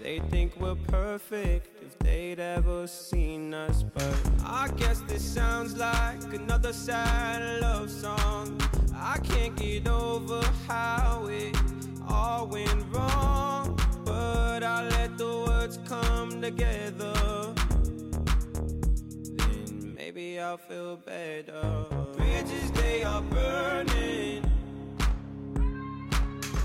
They 0.00 0.20
think 0.30 0.52
we're 0.60 0.82
perfect 0.86 1.82
if 1.82 1.98
they'd 1.98 2.38
ever 2.38 2.86
seen 2.86 3.52
us. 3.52 3.82
But 3.82 4.16
I 4.44 4.68
guess 4.76 5.00
this 5.08 5.24
sounds 5.24 5.76
like 5.76 6.32
another 6.32 6.72
sad 6.72 7.60
love 7.60 7.90
song. 7.90 8.60
I 8.94 9.18
can't 9.30 9.56
get 9.56 9.88
over 9.88 10.42
how 10.68 11.26
it 11.28 11.56
all 12.08 12.46
went 12.46 12.84
wrong. 12.94 13.67
But 14.28 14.62
I 14.62 14.88
let 14.88 15.16
the 15.16 15.32
words 15.46 15.78
come 15.88 16.42
together. 16.42 17.14
Then 19.38 19.94
maybe 19.96 20.38
I'll 20.38 20.58
feel 20.58 20.96
better. 20.96 21.64
Bridges, 22.16 22.70
they 22.72 23.04
are 23.04 23.22
burning. 23.22 24.42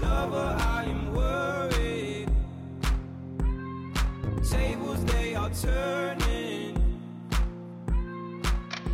Lover, 0.02 0.50
I 0.78 0.82
am 0.94 1.04
worried. 1.20 2.30
Tables, 4.52 5.06
they 5.06 5.36
are 5.36 5.54
turning. 5.68 6.74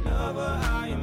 Lover, 0.06 0.54
I 0.82 0.90
am 0.96 0.99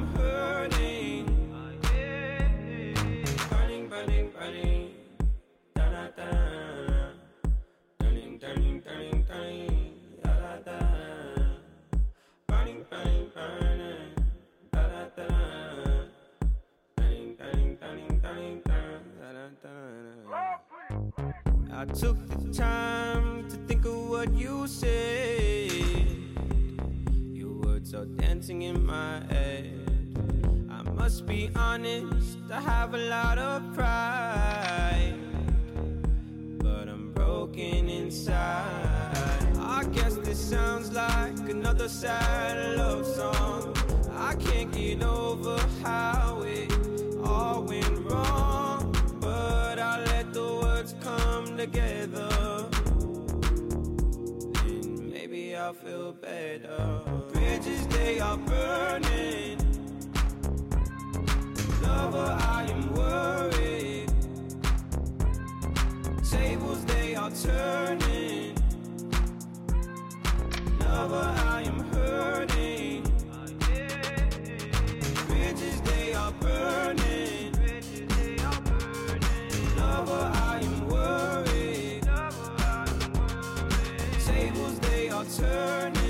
I 21.78 21.84
took 21.84 22.16
the 22.28 22.52
time 22.52 23.48
to 23.50 23.56
think 23.68 23.84
of 23.84 24.08
what 24.08 24.32
you 24.32 24.66
said. 24.66 25.70
Your 27.32 27.52
words 27.60 27.92
are 27.94 28.06
dancing 28.06 28.62
in 28.62 28.84
my 28.84 29.22
head. 29.26 29.72
I 30.70 30.82
must 30.90 31.26
be 31.26 31.50
honest, 31.54 32.38
I 32.50 32.60
have 32.60 32.94
a 32.94 32.98
lot 32.98 33.38
of 33.38 33.74
pride. 33.74 35.14
But 36.58 36.88
I'm 36.88 37.12
broken 37.12 37.88
inside. 37.88 38.95
Guess 39.92 40.16
this 40.16 40.38
sounds 40.38 40.92
like 40.92 41.38
another 41.48 41.88
sad 41.88 42.76
love 42.76 43.06
song. 43.06 43.74
I 44.12 44.34
can't 44.34 44.72
get 44.72 45.02
over 45.02 45.58
how 45.82 46.42
it 46.42 46.72
all 47.24 47.62
went 47.62 47.98
wrong. 48.10 48.94
But 49.20 49.78
I 49.78 50.04
let 50.04 50.32
the 50.32 50.42
words 50.62 50.94
come 51.00 51.56
together. 51.56 52.68
Then 54.64 55.10
maybe 55.10 55.56
I'll 55.56 55.74
feel 55.74 56.12
better. 56.12 57.00
Bridges, 57.32 57.86
they 57.88 58.18
are 58.20 58.36
burning. 58.38 59.58
Lover, 61.82 62.36
I 62.40 62.66
am 62.70 62.94
worried. 62.94 64.10
Tables, 66.28 66.84
they 66.86 67.14
are 67.14 67.30
turning 67.30 68.55
lover, 70.96 71.34
I 71.54 71.62
am 71.62 71.80
hurting. 71.92 73.02
Bridges, 75.28 75.80
they 75.82 76.14
are 76.14 76.32
burning. 76.40 77.52
Lover, 79.76 80.30
I 80.54 80.60
am 80.62 80.88
worried. 80.88 82.02
Tables, 84.26 84.78
they 84.80 85.10
are 85.10 85.26
turning. 85.36 86.05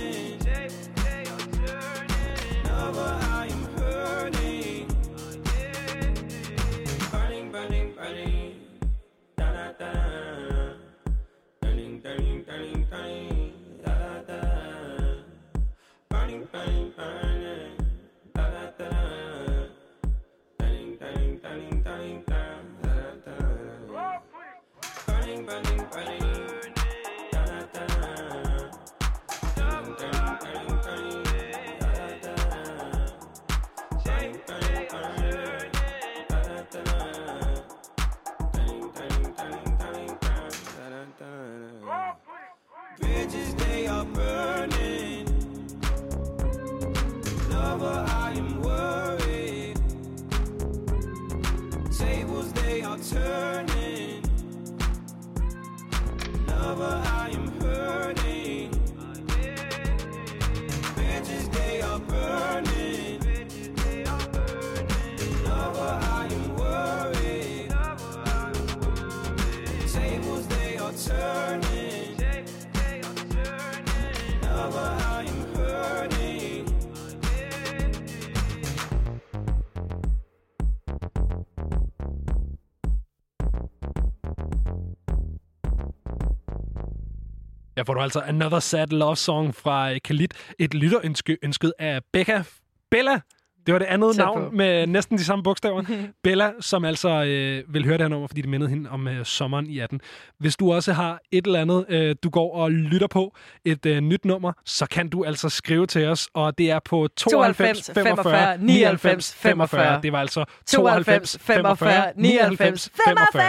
Ja, 87.76 87.82
får 87.82 87.94
du 87.94 88.00
altså 88.00 88.20
Another 88.20 88.58
Sad 88.58 88.86
Love 88.86 89.16
Song 89.16 89.54
fra 89.54 89.92
øh, 89.92 90.00
Khalid. 90.04 90.28
Et 90.58 90.74
lytterønske 90.74 91.38
ønsket 91.42 91.72
af 91.78 92.00
Becca 92.12 92.42
Bella. 92.90 93.20
Det 93.66 93.72
var 93.72 93.78
det 93.78 93.86
andet 93.86 94.14
Tæt 94.14 94.24
navn 94.24 94.44
på. 94.44 94.50
med 94.50 94.86
næsten 94.86 95.18
de 95.18 95.24
samme 95.24 95.42
bogstaver. 95.42 95.82
Bella, 96.24 96.52
som 96.60 96.84
altså 96.84 97.08
øh, 97.08 97.74
vil 97.74 97.84
høre 97.84 97.98
det 97.98 98.04
her 98.04 98.08
nummer, 98.08 98.28
fordi 98.28 98.40
det 98.40 98.50
mindede 98.50 98.70
hende 98.70 98.90
om 98.90 99.08
øh, 99.08 99.24
sommeren 99.24 99.66
i 99.66 99.78
18. 99.78 100.00
Hvis 100.38 100.56
du 100.56 100.72
også 100.72 100.92
har 100.92 101.20
et 101.32 101.46
eller 101.46 101.60
andet, 101.60 101.86
øh, 101.88 102.16
du 102.22 102.30
går 102.30 102.54
og 102.54 102.70
lytter 102.70 103.06
på, 103.06 103.36
et 103.64 103.86
øh, 103.86 104.00
nyt 104.00 104.24
nummer, 104.24 104.52
så 104.64 104.86
kan 104.86 105.08
du 105.08 105.24
altså 105.24 105.48
skrive 105.48 105.86
til 105.86 106.06
os, 106.06 106.28
og 106.34 106.58
det 106.58 106.70
er 106.70 106.78
på 106.78 107.08
92 107.16 107.90
45 107.94 108.58
99 108.58 109.34
45. 109.34 110.02
Det 110.02 110.12
var 110.12 110.20
altså 110.20 110.44
92 110.66 111.38
45 111.40 112.12
99 112.16 112.90
45. 113.06 113.42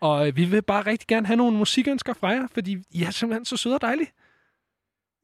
Og 0.00 0.28
øh, 0.28 0.36
vi 0.36 0.44
vil 0.44 0.62
bare 0.62 0.86
rigtig 0.86 1.08
gerne 1.08 1.26
have 1.26 1.36
nogle 1.36 1.56
musikønsker 1.56 2.14
fra 2.14 2.28
jer, 2.28 2.46
fordi 2.54 2.76
I 2.90 3.02
er 3.02 3.10
simpelthen 3.10 3.44
så 3.44 3.56
søde 3.56 3.74
og 3.74 3.80
dejlige. 3.80 4.12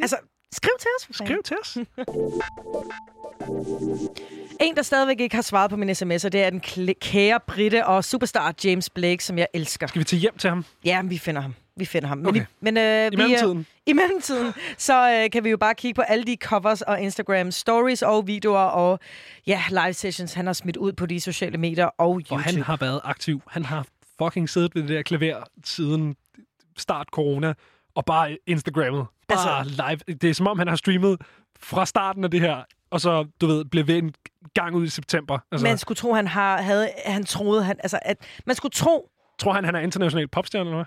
Altså, 0.00 0.16
skriv 0.52 0.72
til 0.80 0.88
os. 1.00 1.16
Skriv 1.16 1.42
til 1.44 1.56
os. 1.62 1.78
En, 4.60 4.76
der 4.76 4.82
stadigvæk 4.82 5.20
ikke 5.20 5.34
har 5.34 5.42
svaret 5.42 5.70
på 5.70 5.76
min 5.76 5.90
sms'er, 5.90 6.28
det 6.28 6.34
er 6.42 6.50
den 6.50 6.60
kære 7.00 7.40
Britte 7.46 7.86
og 7.86 8.04
superstar 8.04 8.54
James 8.64 8.90
Blake, 8.90 9.24
som 9.24 9.38
jeg 9.38 9.46
elsker. 9.54 9.86
Skal 9.86 9.98
vi 9.98 10.04
til 10.04 10.18
hjem 10.18 10.38
til 10.38 10.50
ham? 10.50 10.64
Ja, 10.84 11.02
vi 11.04 11.18
finder 11.18 11.40
ham. 11.40 11.54
Vi 11.76 11.84
finder 11.84 12.08
ham. 12.08 12.18
Men, 12.18 12.26
Okay. 12.26 12.40
i, 12.40 12.44
men 12.60 12.76
øh, 12.76 13.06
I 13.06 13.10
vi, 13.10 13.16
mellemtiden? 13.16 13.58
Øh, 13.58 13.64
I 13.86 13.92
mellemtiden, 13.92 14.52
så 14.78 15.10
øh, 15.24 15.30
kan 15.30 15.44
vi 15.44 15.50
jo 15.50 15.56
bare 15.56 15.74
kigge 15.74 15.94
på 15.94 16.02
alle 16.02 16.24
de 16.24 16.36
covers 16.40 16.82
og 16.82 17.00
Instagram 17.00 17.50
stories 17.50 18.02
og 18.02 18.26
videoer 18.26 18.58
og 18.58 18.98
ja, 19.46 19.62
live 19.70 19.92
sessions, 19.92 20.34
han 20.34 20.46
har 20.46 20.52
smidt 20.52 20.76
ud 20.76 20.92
på 20.92 21.06
de 21.06 21.20
sociale 21.20 21.58
medier 21.58 21.86
og 21.86 22.14
YouTube. 22.14 22.34
Og 22.34 22.40
han 22.40 22.62
har 22.62 22.76
været 22.76 23.00
aktiv. 23.04 23.42
Han 23.48 23.64
har 23.64 23.86
fucking 24.22 24.48
siddet 24.48 24.74
ved 24.74 24.82
det 24.82 24.90
der 24.90 25.02
klaver 25.02 25.42
siden 25.64 26.16
start 26.76 27.06
corona, 27.12 27.54
og 27.94 28.04
bare 28.04 28.38
Instagrammet. 28.46 29.06
Bare 29.28 29.58
altså, 29.58 29.82
live. 29.88 30.16
Det 30.16 30.30
er 30.30 30.34
som 30.34 30.46
om, 30.46 30.58
han 30.58 30.68
har 30.68 30.76
streamet 30.76 31.20
fra 31.60 31.86
starten 31.86 32.24
af 32.24 32.30
det 32.30 32.40
her, 32.40 32.62
og 32.90 33.00
så, 33.00 33.26
du 33.40 33.46
ved, 33.46 33.64
blev 33.64 33.86
ved 33.86 33.98
en 33.98 34.14
gang 34.54 34.74
ud 34.74 34.84
i 34.84 34.88
september. 34.88 35.38
Altså, 35.52 35.66
Man 35.66 35.78
skulle 35.78 35.96
tro, 35.96 36.12
han 36.12 36.26
har, 36.26 36.62
havde, 36.62 36.90
han 37.06 37.24
troede, 37.24 37.64
han, 37.64 37.76
altså, 37.82 37.98
at 38.02 38.16
man 38.46 38.56
skulle 38.56 38.72
tro, 38.72 39.10
Tror 39.38 39.52
han, 39.52 39.64
han 39.64 39.74
er 39.74 39.80
international 39.80 40.28
popstjerne, 40.28 40.64
eller 40.64 40.76
hvad? 40.76 40.84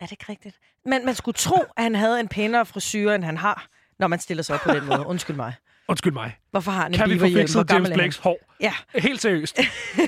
er 0.00 0.04
det 0.06 0.12
ikke 0.12 0.24
rigtigt? 0.28 0.58
Men 0.84 1.06
man 1.06 1.14
skulle 1.14 1.34
tro, 1.34 1.56
at 1.76 1.82
han 1.82 1.94
havde 1.94 2.20
en 2.20 2.28
pænere 2.28 2.66
frisyr, 2.66 3.12
end 3.12 3.24
han 3.24 3.36
har, 3.36 3.66
når 3.98 4.06
man 4.06 4.18
stiller 4.18 4.42
sig 4.42 4.54
op 4.54 4.60
på 4.60 4.72
den 4.72 4.86
måde. 4.86 5.06
Undskyld 5.12 5.36
mig. 5.36 5.54
Undskyld 5.90 6.12
mig. 6.12 6.36
Hvorfor 6.50 6.70
har 6.70 6.82
han 6.82 6.92
en 6.92 6.98
Kan 6.98 7.10
vi 7.10 7.18
få 7.18 7.24
fikset 7.24 7.70
James? 7.70 7.90
Blakes 7.94 8.16
hår? 8.16 8.38
Ja. 8.60 8.72
Helt 9.08 9.20
seriøst. 9.22 9.58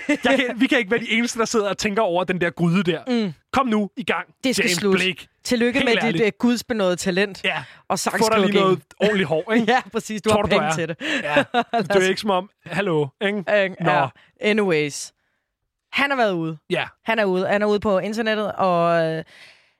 Jeg 0.08 0.18
kan, 0.24 0.60
vi 0.60 0.66
kan 0.66 0.78
ikke 0.78 0.90
være 0.90 1.00
de 1.00 1.10
eneste, 1.10 1.38
der 1.38 1.44
sidder 1.44 1.68
og 1.68 1.78
tænker 1.78 2.02
over 2.02 2.24
den 2.24 2.40
der 2.40 2.50
gryde 2.50 2.82
der. 2.82 3.00
Mm. 3.26 3.32
Kom 3.52 3.66
nu 3.66 3.90
i 3.96 4.02
gang, 4.04 4.26
Det 4.44 4.56
skal 4.56 4.64
James 4.64 4.76
slut. 4.76 4.96
Blake. 4.96 5.28
Tillykke 5.44 5.78
Helt 5.78 5.90
med 5.90 5.96
dit 5.96 6.04
ærligt. 6.04 6.24
uh, 6.24 6.38
gudsbenåede 6.38 6.96
talent. 6.96 7.44
Ja. 7.44 7.62
Og 7.88 7.98
Få 7.98 8.10
dig 8.32 8.40
lige 8.40 8.60
noget 8.60 8.82
ordentligt 9.00 9.28
hår, 9.28 9.52
ikke? 9.54 9.72
ja, 9.72 9.80
præcis. 9.92 10.22
Du 10.22 10.30
Tror 10.30 10.36
har 10.36 10.42
du, 10.42 10.48
penge 10.48 10.64
er? 10.66 10.72
til 10.74 10.88
det. 10.88 10.96
Ja. 11.22 11.34
Det 11.82 11.90
er 12.04 12.08
ikke 12.08 12.20
som 12.20 12.30
om, 12.30 12.50
hallo, 12.66 13.06
ikke? 13.20 13.38
Øh, 13.38 13.70
Nå. 13.80 13.90
ja. 13.90 14.06
Anyways. 14.40 15.12
Han 15.92 16.10
har 16.10 16.16
været 16.16 16.32
ude. 16.32 16.58
Ja. 16.70 16.84
Han 17.04 17.18
er 17.18 17.24
ude. 17.24 17.46
Han 17.48 17.62
er 17.62 17.66
ude 17.66 17.80
på 17.80 17.98
internettet 17.98 18.52
og 18.52 19.04
øh, 19.12 19.24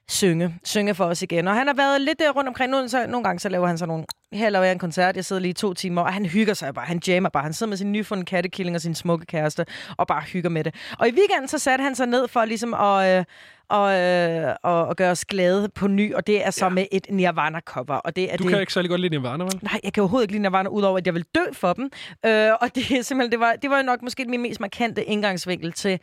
synge. 0.09 0.55
Synge 0.65 0.95
for 0.95 1.05
os 1.05 1.23
igen. 1.23 1.49
Og 1.49 1.55
han 1.55 1.67
har 1.67 1.75
været 1.75 2.01
lidt 2.01 2.23
rundt 2.37 2.49
omkring. 2.49 2.71
Nu, 2.71 2.89
så, 2.89 3.07
nogle 3.07 3.25
gange 3.25 3.41
så 3.41 3.49
laver 3.49 3.67
han 3.67 3.79
sådan 3.79 3.89
nogle... 3.89 4.05
Her 4.33 4.51
laver 4.51 4.65
jeg 4.65 4.73
en 4.73 4.79
koncert. 4.79 5.17
Jeg 5.17 5.25
sidder 5.25 5.43
lige 5.43 5.55
to 5.55 5.75
timer, 5.75 6.03
og 6.03 6.13
han 6.13 6.27
hygger 6.27 6.55
sig 6.55 6.75
bare. 6.75 6.87
Han 6.87 7.01
jammer 7.09 7.31
bare. 7.31 7.43
Han 7.43 7.53
sidder 7.53 7.71
med 7.71 7.77
sin 7.77 7.93
nyfundne 7.93 8.25
kattekilling 8.25 8.77
og 8.77 8.81
sin 8.81 8.95
smukke 8.95 9.27
kæreste, 9.27 9.67
og 9.97 10.07
bare 10.07 10.23
hygger 10.23 10.51
med 10.51 10.65
det. 10.65 10.75
Og 10.99 11.09
i 11.09 11.13
weekenden 11.13 11.49
så 11.49 11.59
satte 11.59 11.83
han 11.83 11.95
sig 11.95 12.07
ned 12.07 12.29
for 12.29 12.45
ligesom 12.45 12.75
at... 12.75 13.19
Øh, 13.19 13.25
og, 13.69 14.01
øh, 14.01 14.55
og, 14.63 14.87
og 14.87 14.97
gøre 14.97 15.11
os 15.11 15.25
glade 15.25 15.69
på 15.69 15.87
ny, 15.87 16.15
og 16.15 16.27
det 16.27 16.47
er 16.47 16.51
så 16.51 16.65
ja. 16.65 16.69
med 16.69 16.87
et 16.93 17.07
Nirvana-cover. 17.11 17.95
Og 17.95 18.17
det 18.17 18.33
er 18.33 18.37
Du 18.37 18.43
det, 18.43 18.51
kan 18.51 18.61
ikke 18.61 18.73
særlig 18.73 18.89
godt 18.91 19.01
lide 19.01 19.19
Nirvana, 19.19 19.45
vel? 19.45 19.59
Nej, 19.63 19.81
jeg 19.85 19.93
kan 19.93 20.01
overhovedet 20.01 20.25
ikke 20.25 20.33
lide 20.33 20.43
Nirvana, 20.43 20.69
udover 20.69 20.99
at 20.99 21.07
jeg 21.07 21.15
vil 21.15 21.25
dø 21.35 21.45
for 21.53 21.73
dem. 21.73 21.91
Øh, 22.27 22.51
og 22.61 22.75
det 22.75 22.91
er 22.91 23.03
simpelthen, 23.03 23.33
det 23.33 23.41
var, 23.41 23.55
det 23.63 23.71
var 23.71 23.77
jo 23.77 23.83
nok 23.83 24.03
måske 24.03 24.25
min 24.25 24.43
mest 24.43 24.61
markante 24.61 25.05
indgangsvinkel 25.05 25.73
til, 25.73 26.01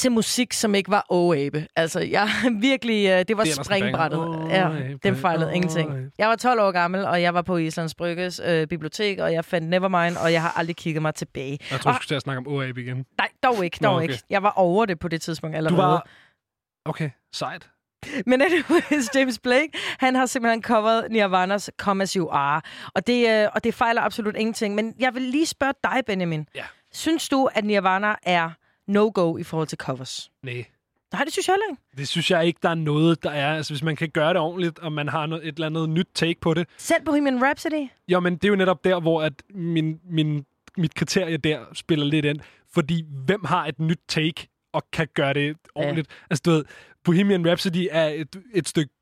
til 0.00 0.12
musik, 0.12 0.52
som 0.52 0.74
ikke 0.74 0.90
var 0.90 1.06
åabe. 1.10 1.66
Altså, 1.76 2.00
jeg 2.00 2.28
virkelig, 2.60 3.08
øh, 3.10 3.24
det 3.28 3.36
var 3.36 3.44
Det 3.44 3.64
springbrættet. 3.64 4.18
banger. 4.20 4.54
Ja, 4.88 4.94
den 5.02 5.16
fejlede 5.16 5.48
åh, 5.48 5.56
ingenting. 5.56 6.10
Jeg 6.18 6.28
var 6.28 6.36
12 6.36 6.60
år 6.60 6.70
gammel, 6.72 7.04
og 7.04 7.22
jeg 7.22 7.34
var 7.34 7.42
på 7.42 7.56
Islands 7.56 7.94
Brygges 7.94 8.40
øh, 8.44 8.66
bibliotek, 8.66 9.18
og 9.18 9.32
jeg 9.32 9.44
fandt 9.44 9.68
Nevermind, 9.68 10.16
og 10.16 10.32
jeg 10.32 10.42
har 10.42 10.52
aldrig 10.58 10.76
kigget 10.76 11.02
mig 11.02 11.14
tilbage. 11.14 11.58
Jeg 11.70 11.80
tror, 11.80 11.92
og, 11.92 11.98
du 11.98 12.02
skulle 12.02 12.20
snakke 12.20 12.38
om 12.38 12.46
OAB 12.48 12.78
igen. 12.78 12.96
nej, 13.18 13.28
dog 13.42 13.64
ikke, 13.64 13.78
Nå, 13.82 13.88
dog 13.88 13.96
okay. 13.96 14.08
ikke. 14.08 14.24
Jeg 14.30 14.42
var 14.42 14.52
over 14.56 14.86
det 14.86 14.98
på 14.98 15.08
det 15.08 15.22
tidspunkt 15.22 15.54
Du 15.54 15.56
allerede. 15.56 15.82
var... 15.82 16.06
Okay, 16.84 17.10
sejt. 17.34 17.68
Men 18.26 18.42
anyways, 18.42 19.10
James 19.14 19.38
Blake, 19.38 19.68
han 19.98 20.14
har 20.14 20.26
simpelthen 20.26 20.62
coveret 20.62 21.06
Nirvanas 21.10 21.70
Come 21.78 22.02
As 22.02 22.12
You 22.12 22.28
Are. 22.30 22.60
Og 22.94 23.06
det, 23.06 23.28
øh, 23.44 23.48
og 23.54 23.64
det 23.64 23.74
fejler 23.74 24.02
absolut 24.02 24.36
ingenting. 24.36 24.74
Men 24.74 24.94
jeg 24.98 25.14
vil 25.14 25.22
lige 25.22 25.46
spørge 25.46 25.74
dig, 25.84 26.02
Benjamin. 26.06 26.46
Ja. 26.54 26.64
Synes 26.92 27.28
du, 27.28 27.48
at 27.54 27.64
Nirvana 27.64 28.14
er 28.22 28.50
no-go 28.92 29.36
i 29.36 29.42
forhold 29.42 29.68
til 29.68 29.78
covers? 29.78 30.30
Nej. 30.42 30.64
Nej, 31.12 31.24
det 31.24 31.32
synes 31.32 31.48
jeg 31.48 31.54
heller 31.54 31.66
ikke. 31.70 31.82
Det 31.96 32.08
synes 32.08 32.30
jeg 32.30 32.46
ikke, 32.46 32.58
der 32.62 32.68
er 32.68 32.74
noget, 32.74 33.22
der 33.22 33.30
er. 33.30 33.56
Altså, 33.56 33.72
hvis 33.72 33.82
man 33.82 33.96
kan 33.96 34.08
gøre 34.08 34.28
det 34.28 34.36
ordentligt, 34.36 34.78
og 34.78 34.92
man 34.92 35.08
har 35.08 35.26
noget, 35.26 35.48
et 35.48 35.54
eller 35.54 35.66
andet 35.66 35.88
nyt 35.88 36.08
take 36.14 36.40
på 36.40 36.54
det. 36.54 36.68
Selv 36.76 37.04
Bohemian 37.04 37.44
Rhapsody? 37.44 37.88
Jo, 38.08 38.20
men 38.20 38.34
det 38.34 38.44
er 38.44 38.48
jo 38.48 38.56
netop 38.56 38.84
der, 38.84 39.00
hvor 39.00 39.22
at 39.22 39.32
min, 39.54 40.00
min, 40.04 40.46
mit 40.76 40.94
kriterie 40.94 41.36
der 41.36 41.60
spiller 41.72 42.06
lidt 42.06 42.24
ind. 42.24 42.40
Fordi 42.74 43.04
hvem 43.08 43.44
har 43.44 43.66
et 43.66 43.80
nyt 43.80 44.00
take 44.08 44.48
og 44.72 44.90
kan 44.92 45.08
gøre 45.14 45.34
det 45.34 45.56
ordentligt? 45.74 46.08
Ja. 46.10 46.26
Altså, 46.30 46.42
du 46.44 46.50
ved, 46.50 46.64
Bohemian 47.04 47.46
Rhapsody 47.46 47.88
er 47.90 48.06
et, 48.06 48.42
et 48.54 48.68
stykke... 48.68 48.92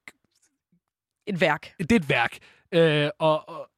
Et 1.27 1.41
værk. 1.41 1.73
Det 1.79 1.93
er 1.93 1.97
et 1.97 2.09
værk. 2.09 2.39
Øh, 2.73 3.11
og, 3.19 3.49
og 3.49 3.71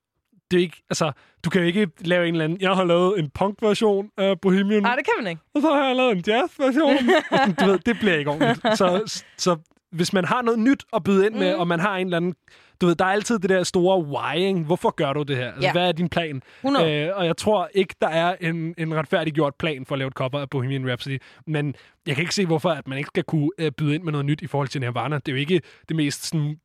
det 0.50 0.56
er 0.56 0.60
ikke... 0.62 0.82
Altså, 0.90 1.12
du 1.44 1.50
kan 1.50 1.60
jo 1.60 1.66
ikke 1.66 1.88
lave 2.00 2.28
en 2.28 2.34
eller 2.34 2.44
anden... 2.44 2.60
Jeg 2.60 2.70
har 2.70 2.84
lavet 2.84 3.18
en 3.18 3.30
punk-version 3.34 4.10
af 4.16 4.40
Bohemian. 4.40 4.82
Nej, 4.82 4.96
det 4.96 5.04
kan 5.04 5.24
man 5.24 5.30
ikke. 5.30 5.42
Og 5.54 5.60
så 5.62 5.68
har 5.74 5.86
jeg 5.86 5.96
lavet 5.96 6.12
en 6.16 6.24
jazz-version. 6.26 6.96
du 7.60 7.64
ved, 7.70 7.78
det 7.78 7.96
bliver 8.00 8.14
ikke 8.16 8.30
ordentligt. 8.30 8.78
Så, 8.78 9.20
så 9.38 9.56
hvis 9.92 10.12
man 10.12 10.24
har 10.24 10.42
noget 10.42 10.60
nyt 10.60 10.84
at 10.92 11.04
byde 11.04 11.26
ind 11.26 11.34
med, 11.34 11.54
Mm. 11.54 11.60
og 11.60 11.66
man 11.68 11.80
har 11.80 11.96
en 11.96 12.06
eller 12.06 12.16
anden... 12.16 12.34
Du 12.80 12.86
ved, 12.86 12.94
der 12.94 13.04
er 13.04 13.08
altid 13.08 13.38
det 13.38 13.50
der 13.50 13.62
store 13.62 13.98
whying. 14.04 14.66
Hvorfor 14.66 14.90
gør 14.90 15.12
du 15.12 15.22
det 15.22 15.36
her? 15.36 15.46
Altså, 15.46 15.60
Ja. 15.62 15.72
Hvad 15.72 15.88
er 15.88 15.92
din 15.92 16.08
plan? 16.08 16.42
100. 16.64 16.92
Øh, 17.06 17.10
og 17.16 17.26
jeg 17.26 17.36
tror 17.36 17.68
ikke, 17.74 17.94
der 18.00 18.08
er 18.08 18.36
en, 18.40 18.74
en 18.78 18.94
retfærdiggjort 18.94 19.54
plan 19.58 19.86
for 19.86 19.94
at 19.94 19.98
lave 19.98 20.08
et 20.08 20.14
cover 20.14 20.40
af 20.40 20.50
Bohemian 20.50 20.88
Rhapsody. 20.88 21.18
Men 21.46 21.74
jeg 22.06 22.14
kan 22.14 22.22
ikke 22.22 22.34
se, 22.34 22.46
hvorfor 22.46 22.70
at 22.70 22.88
man 22.88 22.98
ikke 22.98 23.08
skal 23.08 23.24
kunne 23.24 23.48
øh, 23.58 23.72
byde 23.72 23.94
ind 23.94 24.02
med 24.02 24.12
noget 24.12 24.26
nyt 24.26 24.42
i 24.42 24.46
forhold 24.46 24.68
til 24.68 24.80
Nirvana. 24.80 25.16
Det 25.16 25.28
er 25.28 25.32
jo 25.32 25.38
ikke 25.38 25.60
det 25.88 25.96
mest 25.96 26.26
sådan, 26.28 26.56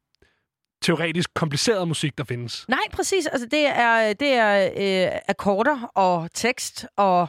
teoretisk 0.86 1.34
kompliceret 1.34 1.88
musik, 1.88 2.18
der 2.18 2.24
findes. 2.24 2.66
Nej, 2.68 2.80
præcis. 2.94 3.28
Altså, 3.28 3.48
det 3.52 3.68
er, 3.68 4.14
det 4.14 4.34
er 4.34 4.70
øh, 4.78 5.20
akkorder 5.28 5.92
og 5.96 6.30
tekst 6.34 6.86
og 6.96 7.28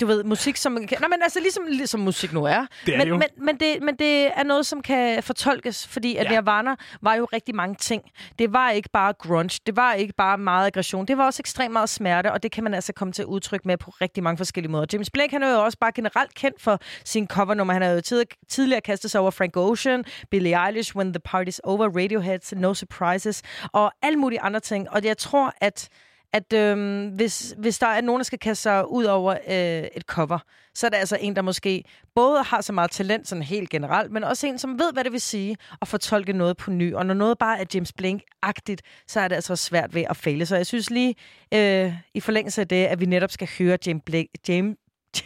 du 0.00 0.06
ved, 0.06 0.24
musik, 0.24 0.56
som... 0.56 0.72
Nej, 0.72 0.88
men 1.00 1.22
altså 1.22 1.40
ligesom, 1.40 1.64
ligesom 1.68 2.00
musik 2.00 2.32
nu 2.32 2.44
er. 2.44 2.66
Det 2.86 2.94
er 2.94 2.98
men, 2.98 3.06
det 3.06 3.08
jo. 3.08 3.16
Men, 3.16 3.28
men, 3.36 3.56
det, 3.56 3.82
men 3.82 3.96
det 3.96 4.26
er 4.26 4.42
noget, 4.42 4.66
som 4.66 4.82
kan 4.82 5.22
fortolkes, 5.22 5.86
fordi 5.86 6.16
at 6.16 6.28
Ja. 6.28 6.30
Nirvana 6.30 6.74
var 7.02 7.14
jo 7.14 7.24
rigtig 7.32 7.54
mange 7.54 7.74
ting. 7.74 8.02
Det 8.38 8.52
var 8.52 8.70
ikke 8.70 8.88
bare 8.92 9.12
grunge, 9.12 9.60
det 9.66 9.76
var 9.76 9.92
ikke 9.92 10.14
bare 10.16 10.38
meget 10.38 10.66
aggression, 10.66 11.06
det 11.06 11.18
var 11.18 11.26
også 11.26 11.40
ekstremt 11.42 11.72
meget 11.72 11.88
smerte, 11.88 12.32
og 12.32 12.42
det 12.42 12.52
kan 12.52 12.64
man 12.64 12.74
altså 12.74 12.92
komme 12.92 13.12
til 13.12 13.26
udtryk 13.26 13.66
med 13.66 13.76
på 13.76 13.90
rigtig 13.90 14.22
mange 14.22 14.36
forskellige 14.36 14.70
måder. 14.70 14.86
James 14.92 15.10
Blake, 15.10 15.32
han 15.32 15.42
er 15.42 15.50
jo 15.52 15.64
også 15.64 15.78
bare 15.78 15.92
generelt 15.92 16.34
kendt 16.34 16.62
for 16.62 16.80
sin 17.04 17.26
covernummer. 17.26 17.72
Han 17.72 17.82
har 17.82 17.88
jo 17.88 18.00
tid, 18.00 18.24
tidligere 18.48 18.80
kastet 18.80 19.10
sig 19.10 19.20
over 19.20 19.30
Frank 19.30 19.56
Ocean, 19.56 20.04
Billie 20.30 20.66
Eilish, 20.66 20.96
When 20.96 21.12
the 21.12 21.20
Party's 21.28 21.58
Over, 21.64 21.88
Radiohead, 22.02 22.56
No 22.56 22.74
Surprises, 22.74 23.42
og 23.72 23.92
alle 24.02 24.18
mulige 24.18 24.40
andre 24.40 24.60
ting. 24.60 24.90
Og 24.90 25.04
jeg 25.04 25.18
tror, 25.18 25.52
at 25.60 25.88
at 26.32 26.52
øhm, 26.52 27.08
hvis, 27.08 27.54
hvis 27.58 27.78
der 27.78 27.86
er 27.86 28.00
nogen, 28.00 28.20
der 28.20 28.24
skal 28.24 28.38
kaste 28.38 28.62
sig 28.62 28.90
ud 28.90 29.04
over 29.04 29.32
øh, 29.32 29.88
et 29.96 30.02
cover, 30.06 30.38
så 30.74 30.86
er 30.86 30.90
det 30.90 30.96
altså 30.96 31.18
en, 31.20 31.36
der 31.36 31.42
måske 31.42 31.84
både 32.14 32.42
har 32.42 32.60
så 32.60 32.72
meget 32.72 32.90
talent 32.90 33.28
sådan 33.28 33.42
helt 33.42 33.70
generelt, 33.70 34.12
men 34.12 34.24
også 34.24 34.46
en, 34.46 34.58
som 34.58 34.78
ved, 34.78 34.92
hvad 34.92 35.04
det 35.04 35.12
vil 35.12 35.20
sige 35.20 35.56
at 35.82 35.88
fortolke 35.88 36.32
noget 36.32 36.56
på 36.56 36.70
ny. 36.70 36.94
Og 36.94 37.06
når 37.06 37.14
noget 37.14 37.38
bare 37.38 37.60
er 37.60 37.64
James 37.74 37.92
Blink-agtigt, 37.92 38.80
så 39.06 39.20
er 39.20 39.28
det 39.28 39.34
altså 39.34 39.56
svært 39.56 39.94
ved 39.94 40.04
at 40.10 40.16
fejle. 40.16 40.46
Så 40.46 40.56
jeg 40.56 40.66
synes 40.66 40.90
lige, 40.90 41.14
øh, 41.54 41.94
i 42.14 42.20
forlængelse 42.20 42.60
af 42.60 42.68
det, 42.68 42.86
at 42.86 43.00
vi 43.00 43.06
netop 43.06 43.30
skal 43.30 43.48
høre 43.58 43.78
James, 43.86 44.02
Blake, 44.06 44.28
James, 44.48 44.76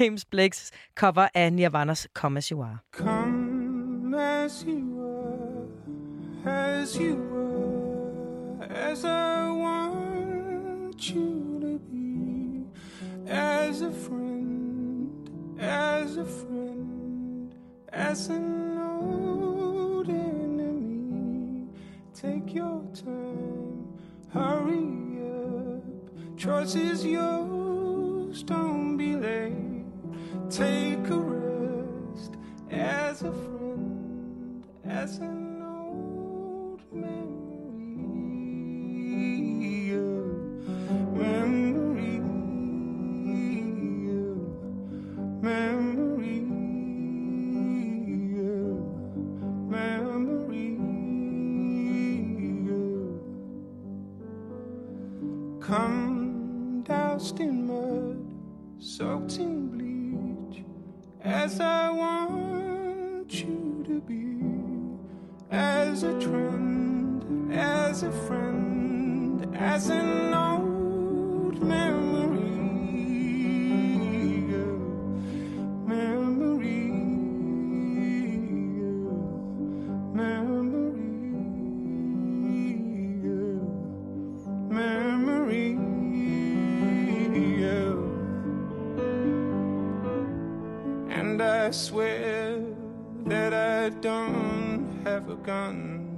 James 0.01 0.25
Blakes 0.25 0.71
cover 0.95 1.29
af 1.35 1.53
Nirvanas 1.53 2.09
Come 2.15 2.39
As 2.39 2.47
You 2.47 2.63
Are. 2.63 2.79
Come 2.93 4.23
as 4.23 4.65
you 4.69 5.01
are, 6.47 6.81
as 6.81 6.95
you 6.95 7.17
were, 7.17 8.67
as 8.91 9.05
I 9.05 9.51
want 9.51 10.12
you 11.11 11.59
to 11.61 11.79
be, 11.91 12.65
as 13.27 13.81
a 13.83 13.91
friend, 13.91 15.59
as 15.59 16.17
a 16.17 16.25
friend, 16.25 17.55
as 17.93 18.29
an 18.29 18.79
old 18.79 20.09
enemy. 20.09 21.67
Take 22.15 22.55
your 22.55 22.85
time, 22.95 23.89
hurry 24.33 25.19
up, 25.27 26.37
choice 26.37 26.77
is 26.77 27.05
yours, 27.05 28.43
don't 28.45 28.97
be 28.97 29.17
late. 29.17 29.87
Take 30.51 31.09
a 31.09 31.19
rest 31.19 32.37
as 32.71 33.23
a 33.23 33.33
friend, 33.33 34.67
as 34.85 35.19
an 35.19 35.63
old 35.63 36.83
memory. 36.93 37.42
Memory. 45.43 46.41
Memory. 49.69 50.77
Come 55.61 56.85
doused 56.85 57.41
in 57.41 57.67
mud, 57.67 58.25
soaked 58.79 59.39
in 59.39 59.67
bleach, 59.67 60.63
as 61.23 61.59
I 61.59 61.91
want 61.91 63.35
you 63.35 63.83
to 63.89 64.01
be, 64.01 64.39
as 65.51 66.05
a 66.05 66.17
trend, 66.21 67.53
as 67.53 68.05
a 68.05 68.13
friend, 68.13 69.57
as 69.57 69.89
an 69.89 70.33
old. 70.33 71.61
Memory. 71.61 72.02
Have 95.05 95.29
a 95.29 95.35
gun. 95.37 96.09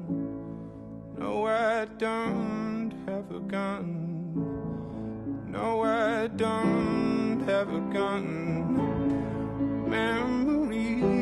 No, 1.19 1.47
I 1.47 1.87
don't 1.99 2.93
have 3.07 3.31
a 3.31 3.41
gun. 3.41 4.35
No, 5.49 5.83
I 5.83 6.27
don't 6.27 7.43
have 7.47 7.73
a 7.73 7.81
gun. 7.93 8.29
Memory. 9.89 11.14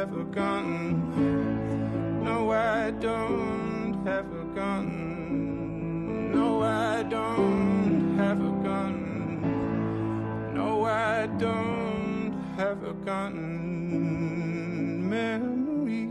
Have 0.00 0.16
a 0.16 0.24
gun. 0.24 2.24
No, 2.24 2.50
I 2.52 2.90
don't 2.90 4.02
have 4.06 4.32
a 4.32 4.44
gun. 4.54 6.32
No, 6.32 6.62
I 6.62 7.02
don't 7.02 8.16
have 8.16 8.40
a 8.40 8.50
gun. 8.64 10.54
No, 10.54 10.86
I 10.86 11.26
don't 11.26 12.32
have 12.56 12.82
a 12.82 12.94
gun. 12.94 13.34
Memory. 15.10 16.06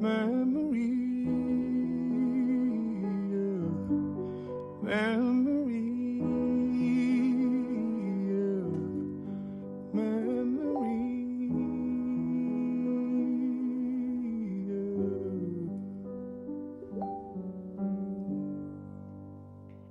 Memory. 0.00 0.33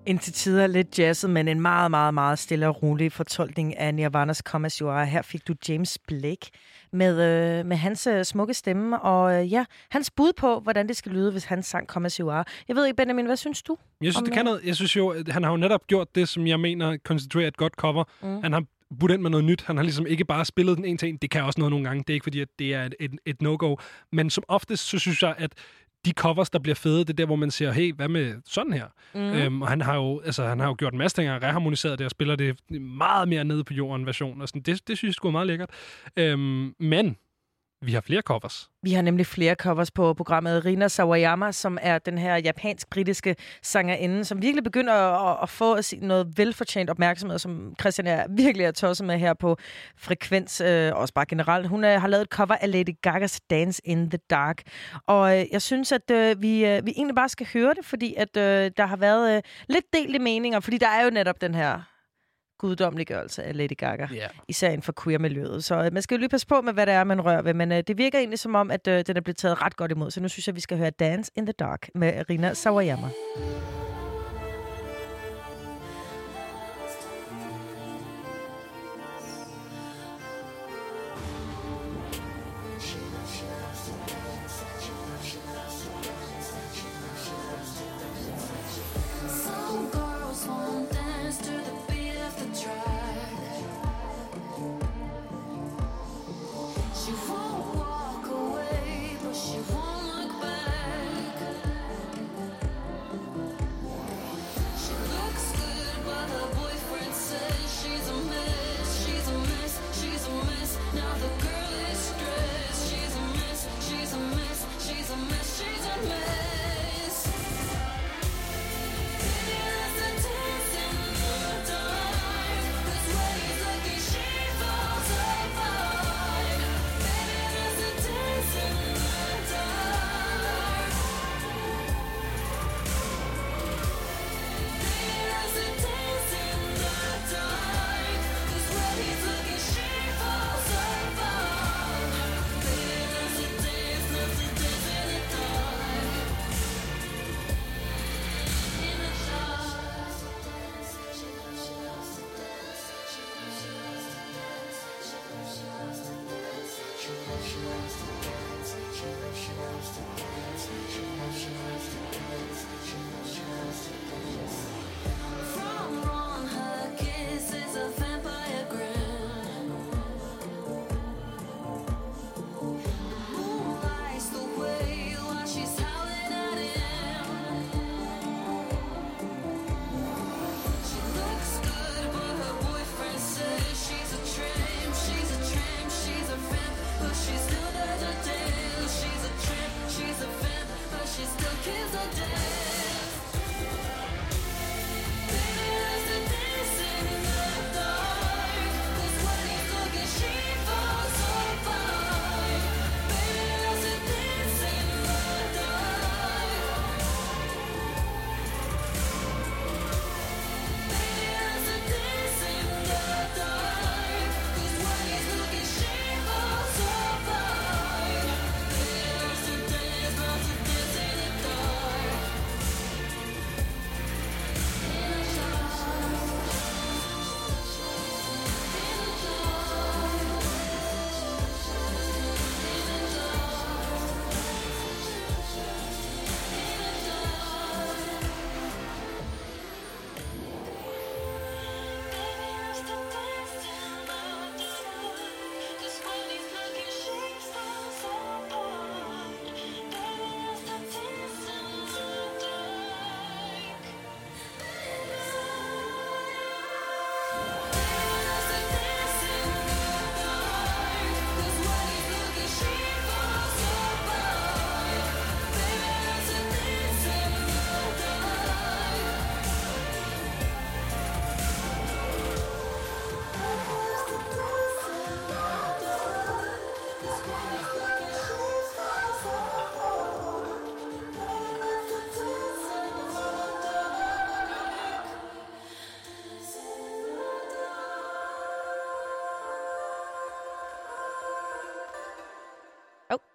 Indtil 0.06 0.34
tider 0.34 0.68
lidt 0.68 1.00
jazzet, 1.00 1.30
men 1.30 1.48
en 1.48 1.62
meget, 1.62 1.92
meget, 1.92 2.14
meget 2.14 2.40
stille 2.40 2.68
og 2.68 2.84
rolig 2.84 3.12
fortolkning 3.12 3.78
af 3.78 3.94
Nirvanas 3.94 4.38
Come 4.38 4.66
As 4.66 4.78
You 4.78 4.90
Are. 4.90 5.06
Her 5.06 5.22
fik 5.22 5.48
du 5.48 5.54
James 5.70 6.00
Blake 6.08 6.50
med, 6.92 7.12
øh, 7.60 7.66
med 7.66 7.78
hans 7.78 8.08
øh, 8.08 8.26
smukke 8.26 8.54
stemme, 8.54 9.02
og 9.02 9.34
øh, 9.42 9.52
ja, 9.52 9.66
hans 9.90 10.12
bud 10.12 10.34
på, 10.38 10.60
hvordan 10.60 10.88
det 10.88 10.98
skal 10.98 11.12
lyde, 11.12 11.32
hvis 11.32 11.44
han 11.44 11.64
sang 11.64 11.88
Come 11.88 12.06
As 12.06 12.16
You 12.16 12.30
Are. 12.30 12.44
Jeg 12.68 12.76
ved 12.76 12.86
ikke, 12.86 12.98
Benjamin, 12.98 13.26
hvad 13.26 13.38
synes 13.38 13.64
du? 13.64 13.78
Jeg 14.02 14.14
synes, 14.14 14.18
om, 14.18 14.24
det 14.24 14.34
kan 14.34 14.42
øh, 14.42 14.46
noget. 14.46 14.62
Jeg 14.66 14.76
synes 14.76 14.96
jo, 14.96 15.10
at 15.10 15.28
han 15.28 15.44
har 15.44 15.52
jo 15.52 15.58
netop 15.58 15.88
gjort 15.88 16.16
det, 16.16 16.30
som 16.30 16.48
jeg 16.48 16.60
mener 16.60 16.98
konstituerer 17.06 17.48
et 17.48 17.58
godt 17.58 17.74
cover. 17.74 18.04
Mm. 18.22 18.42
Han 18.44 18.54
har 18.54 18.64
budt 19.00 19.12
ind 19.12 19.22
med 19.22 19.30
noget 19.30 19.46
nyt. 19.46 19.62
Han 19.62 19.78
har 19.78 19.84
ligesom 19.84 20.08
ikke 20.08 20.26
bare 20.26 20.46
spillet 20.46 20.78
den 20.78 20.86
en 20.86 20.98
til 20.98 21.10
en. 21.10 21.18
Det 21.18 21.30
kan 21.30 21.44
også 21.44 21.60
noget 21.60 21.72
nogle 21.72 21.86
gange. 21.86 22.04
Det 22.08 22.10
er 22.10 22.14
ikke 22.14 22.24
fordi, 22.24 22.40
at 22.40 22.48
det 22.60 22.74
er 22.74 22.84
et, 22.84 22.96
et, 23.00 23.12
et 23.26 23.42
no-go. 23.42 23.76
Men 24.12 24.30
som 24.30 24.44
oftest, 24.48 24.90
så 24.90 25.00
synes 25.00 25.24
jeg, 25.24 25.36
at 25.38 25.52
de 26.06 26.12
covers, 26.12 26.50
der 26.50 26.60
bliver 26.60 26.76
fede, 26.76 27.00
det 27.00 27.10
er 27.10 27.14
der, 27.14 27.26
hvor 27.26 27.36
man 27.36 27.52
siger, 27.52 27.72
hey, 27.72 27.94
hvad 27.94 28.08
med 28.08 28.36
sådan 28.46 28.74
her? 28.74 28.86
Mm. 29.14 29.22
Øhm, 29.22 29.62
og 29.62 29.68
han 29.68 29.82
har, 29.82 29.96
jo, 29.96 30.22
altså, 30.26 30.46
han 30.46 30.60
har 30.60 30.68
jo 30.68 30.76
gjort 30.78 30.94
en 30.94 31.00
masse 31.00 31.18
ting, 31.18 31.30
har 31.30 31.44
reharmoniseret 31.44 32.00
det 32.00 32.06
og 32.06 32.12
spiller 32.12 32.36
det 32.36 32.82
meget 32.82 33.28
mere 33.28 33.44
nede 33.44 33.64
på 33.64 33.74
jorden 33.74 34.06
version. 34.06 34.42
Og 34.42 34.48
sådan. 34.48 34.62
Det, 34.62 34.88
det 34.88 34.98
synes 34.98 35.10
jeg 35.10 35.14
sgu 35.14 35.28
er 35.28 35.32
meget 35.32 35.48
lækkert. 35.48 35.70
Øhm, 36.18 36.76
men 36.80 37.16
vi 37.86 37.94
har 37.94 38.02
flere 38.02 38.22
covers. 38.22 38.70
Vi 38.84 38.94
har 38.94 39.02
nemlig 39.02 39.26
flere 39.26 39.56
covers 39.56 39.92
på 39.92 40.14
programmet. 40.14 40.66
Rina 40.66 40.88
Sawayama, 40.88 41.52
som 41.52 41.78
er 41.82 41.98
den 42.00 42.18
her 42.18 42.36
japansk-britiske 42.36 43.36
sangerinde, 43.62 44.26
som 44.26 44.42
virkelig 44.42 44.64
begynder 44.64 44.94
at, 44.94 45.38
at 45.44 45.50
få 45.50 45.78
noget 46.02 46.38
velfortjent 46.38 46.90
opmærksomhed, 46.90 47.40
som 47.40 47.76
Christian 47.80 48.08
er 48.08 48.26
virkelig 48.30 48.66
er 48.66 48.72
tosset 48.72 49.08
med 49.08 49.18
her 49.18 49.34
på 49.34 49.58
Frekvens, 49.98 50.62
øh, 50.62 50.92
også 50.96 51.14
bare 51.14 51.26
generelt. 51.26 51.68
Hun 51.68 51.84
øh, 51.84 52.02
har 52.02 52.08
lavet 52.08 52.22
et 52.22 52.30
cover 52.30 52.56
af 52.56 52.72
Lady 52.72 52.96
Gagas 53.02 53.42
Dance 53.50 53.82
in 53.86 54.10
the 54.10 54.20
Dark. 54.30 54.62
Og 55.08 55.40
øh, 55.40 55.46
jeg 55.52 55.62
synes, 55.62 55.92
at 55.92 56.12
øh, 56.12 56.42
vi, 56.42 56.66
øh, 56.66 56.86
vi 56.86 56.94
egentlig 56.98 57.16
bare 57.16 57.30
skal 57.30 57.48
høre 57.54 57.74
det, 57.74 57.86
fordi 57.86 58.14
at 58.18 58.38
øh, 58.38 58.72
der 58.78 58.86
har 58.86 58.98
været 58.98 59.36
øh, 59.36 59.42
lidt 59.70 59.86
delte 59.94 60.20
meninger, 60.20 60.60
fordi 60.60 60.78
der 60.78 60.88
er 60.88 61.04
jo 61.04 61.10
netop 61.10 61.42
den 61.42 61.56
her 61.56 61.93
guddommeliggørelse 62.64 63.44
af 63.44 63.58
Lady 63.58 63.78
Gaga, 63.78 64.08
yeah. 64.16 64.30
især 64.48 64.68
inden 64.68 64.82
for 64.82 64.94
queer-miljøet. 65.04 65.64
Så 65.64 65.76
øh, 65.76 65.94
man 65.94 66.02
skal 66.02 66.16
jo 66.16 66.20
lige 66.20 66.30
passe 66.30 66.48
på 66.48 66.62
med, 66.62 66.74
hvad 66.74 66.86
det 66.86 66.94
er, 66.94 67.04
man 67.04 67.22
rører 67.22 67.42
ved, 67.42 67.54
men 67.54 67.72
øh, 67.72 67.84
det 67.88 67.98
virker 67.98 68.20
egentlig 68.20 68.40
som 68.40 68.56
om, 68.56 68.72
at 68.72 68.88
øh, 68.88 69.04
den 69.08 69.18
er 69.18 69.22
blevet 69.22 69.38
taget 69.38 69.62
ret 69.62 69.76
godt 69.76 69.92
imod. 69.92 70.12
Så 70.12 70.22
nu 70.22 70.28
synes 70.28 70.48
jeg, 70.48 70.56
vi 70.56 70.62
skal 70.62 70.78
høre 70.78 70.90
Dance 70.90 71.32
in 71.36 71.46
the 71.46 71.54
Dark 71.54 71.90
med 71.96 72.30
Rina 72.30 72.54
Sawayama. 72.54 73.08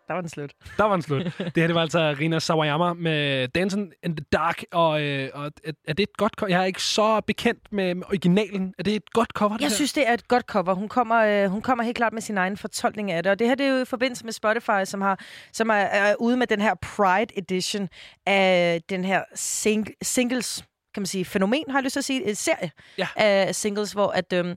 Der 0.08 0.14
var 0.14 0.20
den 0.20 0.30
slut. 0.30 0.52
Der 0.76 0.84
var 0.84 0.94
en 0.94 1.02
slut. 1.02 1.24
det 1.24 1.52
her 1.56 1.66
det 1.66 1.74
var 1.74 1.80
altså 1.80 2.16
Rina 2.20 2.38
Sawayama 2.38 2.92
med 2.92 3.48
Dancing 3.48 3.92
in 4.04 4.16
the 4.16 4.24
Dark. 4.32 4.62
Og, 4.72 5.02
øh, 5.02 5.30
og 5.34 5.50
er, 5.64 5.72
er 5.88 5.92
det 5.92 6.02
et 6.02 6.16
godt 6.16 6.32
cover? 6.32 6.50
Jeg 6.50 6.60
er 6.60 6.64
ikke 6.64 6.82
så 6.82 7.20
bekendt 7.20 7.72
med 7.72 7.94
med 7.94 8.06
originalen. 8.06 8.74
Er 8.78 8.82
det 8.82 8.94
et 8.94 9.12
godt 9.12 9.30
cover, 9.34 9.52
det 9.52 9.60
Jeg 9.60 9.68
her? 9.68 9.74
synes, 9.74 9.92
det 9.92 10.08
er 10.08 10.12
et 10.12 10.28
godt 10.28 10.44
cover. 10.46 10.74
Hun 10.74 10.88
kommer, 10.88 11.16
øh, 11.16 11.50
hun 11.50 11.62
kommer 11.62 11.84
helt 11.84 11.96
klart 11.96 12.12
med 12.12 12.22
sin 12.22 12.38
egen 12.38 12.56
fortolkning 12.56 13.10
af 13.10 13.22
det. 13.22 13.32
Og 13.32 13.38
det 13.38 13.46
her 13.46 13.54
det 13.54 13.66
er 13.66 13.70
jo 13.70 13.82
i 13.82 13.84
forbindelse 13.84 14.24
med 14.24 14.32
Spotify, 14.32 14.84
som, 14.84 15.00
har, 15.00 15.20
som 15.52 15.70
er, 15.70 15.74
er 15.74 16.14
ude 16.20 16.36
med 16.36 16.46
den 16.46 16.60
her 16.60 16.74
Pride 16.74 17.38
Edition 17.38 17.88
af 18.26 18.80
den 18.88 19.04
her 19.04 19.22
sing, 19.34 19.88
singles, 20.02 20.64
kan 20.94 21.00
man 21.00 21.06
sige, 21.06 21.24
fænomen, 21.24 21.64
har 21.68 21.78
jeg 21.78 21.84
lyst 21.84 21.92
til 21.92 22.00
at 22.00 22.04
sige, 22.04 22.28
en 22.28 22.34
serie 22.34 22.70
ja. 22.98 23.08
af 23.16 23.54
singles, 23.54 23.92
hvor 23.92 24.08
at, 24.08 24.32
øhm, 24.32 24.54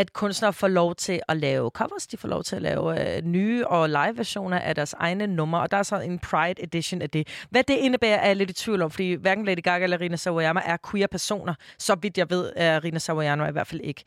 at 0.00 0.12
kunstnere 0.12 0.52
får 0.52 0.68
lov 0.68 0.94
til 0.94 1.20
at 1.28 1.36
lave 1.36 1.70
covers, 1.70 2.06
de 2.06 2.16
får 2.16 2.28
lov 2.28 2.42
til 2.42 2.56
at 2.56 2.62
lave 2.62 3.16
øh, 3.16 3.22
nye 3.24 3.66
og 3.66 3.88
live-versioner 3.88 4.58
af 4.58 4.74
deres 4.74 4.92
egne 4.92 5.26
numre, 5.26 5.60
og 5.60 5.70
der 5.70 5.76
er 5.76 5.82
så 5.82 6.00
en 6.00 6.18
Pride 6.18 6.62
Edition 6.62 7.02
af 7.02 7.10
det. 7.10 7.28
Hvad 7.50 7.62
det 7.62 7.74
indebærer, 7.74 8.16
er 8.16 8.26
jeg 8.26 8.36
lidt 8.36 8.50
i 8.50 8.52
tvivl 8.52 8.82
om, 8.82 8.90
fordi 8.90 9.14
hverken 9.14 9.44
Lady 9.44 9.62
Gaga 9.62 9.84
eller 9.84 10.00
Rina 10.00 10.16
Sawayama 10.16 10.60
er 10.64 10.76
queer-personer. 10.90 11.54
Så 11.78 11.94
vidt 11.94 12.18
jeg 12.18 12.30
ved, 12.30 12.52
er 12.56 12.84
Rina 12.84 12.98
Sawayama 12.98 13.48
i 13.48 13.52
hvert 13.52 13.66
fald 13.66 13.80
ikke. 13.80 14.04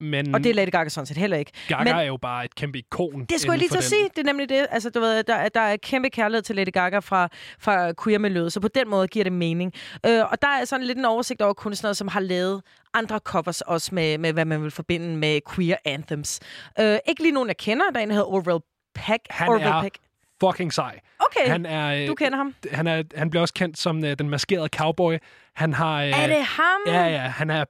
Men 0.00 0.34
Og 0.34 0.44
det 0.44 0.50
er 0.50 0.54
Lady 0.54 0.70
Gaga 0.70 0.88
sådan 0.88 1.06
set 1.06 1.16
heller 1.16 1.36
ikke. 1.36 1.52
Gaga 1.68 1.84
Men 1.84 1.94
er 1.94 2.02
jo 2.02 2.16
bare 2.16 2.44
et 2.44 2.54
kæmpe 2.54 2.78
ikon. 2.78 3.24
det 3.24 3.40
skulle 3.40 3.52
jeg 3.52 3.58
lige 3.58 3.68
til 3.68 3.78
at 3.78 3.84
sige. 3.84 4.04
Det 4.08 4.18
er 4.18 4.22
nemlig 4.24 4.48
det. 4.48 4.66
Altså, 4.70 4.90
du 4.90 5.00
ved, 5.00 5.22
der, 5.22 5.48
der 5.48 5.60
er 5.60 5.76
kæmpe 5.76 6.10
kærlighed 6.10 6.42
til 6.42 6.56
Lady 6.56 6.72
Gaga 6.72 6.98
fra, 6.98 7.28
fra 7.60 7.92
queer-miljøet, 8.04 8.52
så 8.52 8.60
på 8.60 8.68
den 8.68 8.88
måde 8.88 9.08
giver 9.08 9.24
det 9.24 9.32
mening. 9.32 9.72
Øh, 10.06 10.20
og 10.30 10.42
der 10.42 10.48
er 10.48 10.64
sådan 10.64 10.86
lidt 10.86 10.98
en 10.98 11.04
oversigt 11.04 11.42
over 11.42 11.52
kunstnere, 11.52 11.94
som 11.94 12.08
har 12.08 12.20
lavet 12.20 12.62
andre 12.94 13.18
covers 13.18 13.60
også 13.60 13.94
med, 13.94 14.18
med 14.18 14.32
hvad 14.32 14.44
man 14.44 14.62
vil 14.62 14.70
forbinde 14.70 15.16
med 15.16 15.40
queer 15.54 15.76
anthems. 15.84 16.40
Øh, 16.80 16.98
ikke 17.08 17.22
lige 17.22 17.32
nogen, 17.32 17.48
jeg 17.48 17.56
kender. 17.56 17.84
Der 17.92 17.98
er 17.98 18.02
en, 18.02 18.08
der 18.08 18.14
hedder 18.14 18.28
Orville 18.32 18.60
Peck. 18.94 19.22
Han 19.30 19.48
Orville 19.48 19.68
er 19.68 19.82
Peck. 19.82 19.98
fucking 20.40 20.72
sej. 20.72 21.00
Okay, 21.20 21.50
han 21.50 21.66
er, 21.66 22.02
øh, 22.02 22.08
du 22.08 22.14
kender 22.14 22.36
ham. 22.38 22.54
Han, 22.72 22.86
er, 22.86 23.02
han 23.16 23.30
bliver 23.30 23.40
også 23.42 23.54
kendt 23.54 23.78
som 23.78 24.04
øh, 24.04 24.18
den 24.18 24.30
maskerede 24.30 24.68
cowboy. 24.76 25.16
Han 25.54 25.72
har... 25.74 26.02
Øh, 26.02 26.08
Er 26.22 26.26
det 26.26 26.44
ham? 26.44 26.80
Ja, 26.86 27.06
ja. 27.08 27.18
Han 27.18 27.50
er 27.50 27.64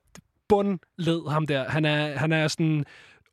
bundled, 0.49 1.31
ham 1.31 1.47
der. 1.47 1.69
Han 1.69 1.85
er, 1.85 2.17
han 2.19 2.33
er 2.33 2.49
sådan 2.49 2.85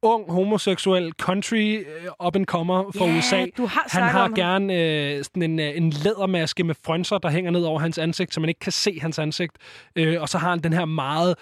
ung, 0.01 0.31
homoseksuel, 0.31 1.11
country 1.21 1.77
øh, 1.79 2.27
up-and-comer 2.27 2.91
fra 2.97 3.05
Ja, 3.05 3.17
USA. 3.17 3.45
du 3.57 3.65
har 3.65 3.85
han 3.89 4.03
har 4.03 4.29
gerne 4.29 4.73
øh, 4.73 5.23
sådan 5.23 5.41
en, 5.41 5.59
øh, 5.59 5.77
en 5.77 5.89
lædermaske 5.89 6.63
med 6.63 6.75
frønser, 6.85 7.17
der 7.17 7.29
hænger 7.29 7.51
ned 7.51 7.63
over 7.63 7.79
hans 7.79 7.97
ansigt, 7.97 8.33
så 8.33 8.39
man 8.39 8.49
ikke 8.49 8.59
kan 8.59 8.71
se 8.71 8.99
hans 9.01 9.19
ansigt. 9.19 9.53
Øh, 9.95 10.21
og 10.21 10.29
så 10.29 10.37
har 10.37 10.49
han 10.49 10.59
den 10.59 10.73
her 10.73 10.85
meget 10.85 11.35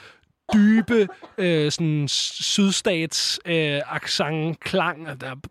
dybe 0.54 1.08
øh, 1.38 1.72
sådan 1.72 2.08
sydstats 2.08 3.40
øh, 3.46 3.82
accent 3.96 4.60
klang. 4.60 5.08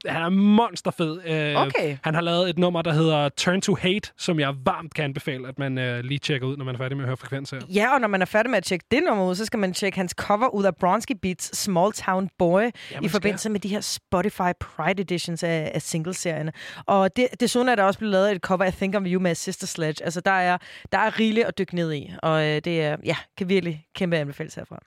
Han 0.07 0.23
er 0.23 0.29
monsterfed. 0.29 1.21
Øh, 1.27 1.43
Okay. 1.63 1.97
Han 2.03 2.15
har 2.15 2.21
lavet 2.21 2.51
et 2.51 2.59
nummer, 2.59 2.83
der 2.83 2.93
hedder 2.93 3.29
Turn 3.29 3.61
to 3.61 3.75
Hate, 3.75 4.11
som 4.19 4.41
jeg 4.41 4.55
varmt 4.65 4.95
kan 4.95 5.05
anbefale, 5.05 5.49
at 5.49 5.59
man 5.59 5.79
øh, 5.79 6.05
lige 6.05 6.19
tjekker 6.19 6.47
ud, 6.47 6.57
når 6.57 6.65
man 6.65 6.75
er 6.75 6.79
færdig 6.79 6.97
med 6.97 7.05
at 7.05 7.09
høre 7.09 7.17
frekvens 7.17 7.51
her. 7.51 7.61
Ja, 7.69 7.95
og 7.95 8.01
når 8.01 8.09
man 8.09 8.23
er 8.23 8.27
færdig 8.27 8.51
med 8.51 8.57
at 8.57 8.65
tjekke 8.65 8.85
det 8.91 9.03
nummer 9.09 9.25
ud, 9.25 9.35
så 9.35 9.45
skal 9.45 9.59
man 9.59 9.73
tjekke 9.73 9.99
hans 9.99 10.15
cover 10.19 10.49
ud 10.49 10.65
af 10.65 10.77
Bronski 10.77 11.15
Beats 11.15 11.59
Small 11.59 11.93
Town 11.93 12.29
Boy 12.39 12.63
skal. 12.91 13.05
i 13.05 13.09
forbindelse 13.09 13.51
med 13.51 13.61
de 13.61 13.69
her 13.69 13.81
Spotify 13.81 14.53
Pride 14.61 15.03
Editions 15.03 15.43
af, 15.43 15.71
af 15.75 15.83
singleserierne. 15.83 16.53
Og 16.87 17.17
det, 17.17 17.29
desuden 17.41 17.69
er 17.69 17.75
der 17.75 17.83
også 17.83 17.99
blevet 17.99 18.13
lavet 18.13 18.33
et 18.33 18.41
cover 18.43 18.65
af 18.65 18.73
Think 18.73 18.95
of 18.95 19.03
You 19.07 19.21
med 19.21 19.35
Sister 19.35 19.67
Sledge. 19.67 20.05
Altså, 20.05 20.21
der 20.21 20.31
er, 20.31 20.59
der 20.93 20.99
er 20.99 21.19
rigeligt 21.21 21.47
at 21.47 21.59
dykke 21.59 21.75
ned 21.75 21.93
i, 21.93 22.13
og 22.23 22.43
øh, 22.47 22.61
det 22.65 22.83
er, 22.83 22.97
ja, 23.05 23.17
kan 23.39 23.49
virkelig 23.49 23.87
kæmpe 23.95 24.17
anbefales 24.17 24.55
herfra. 24.55 24.79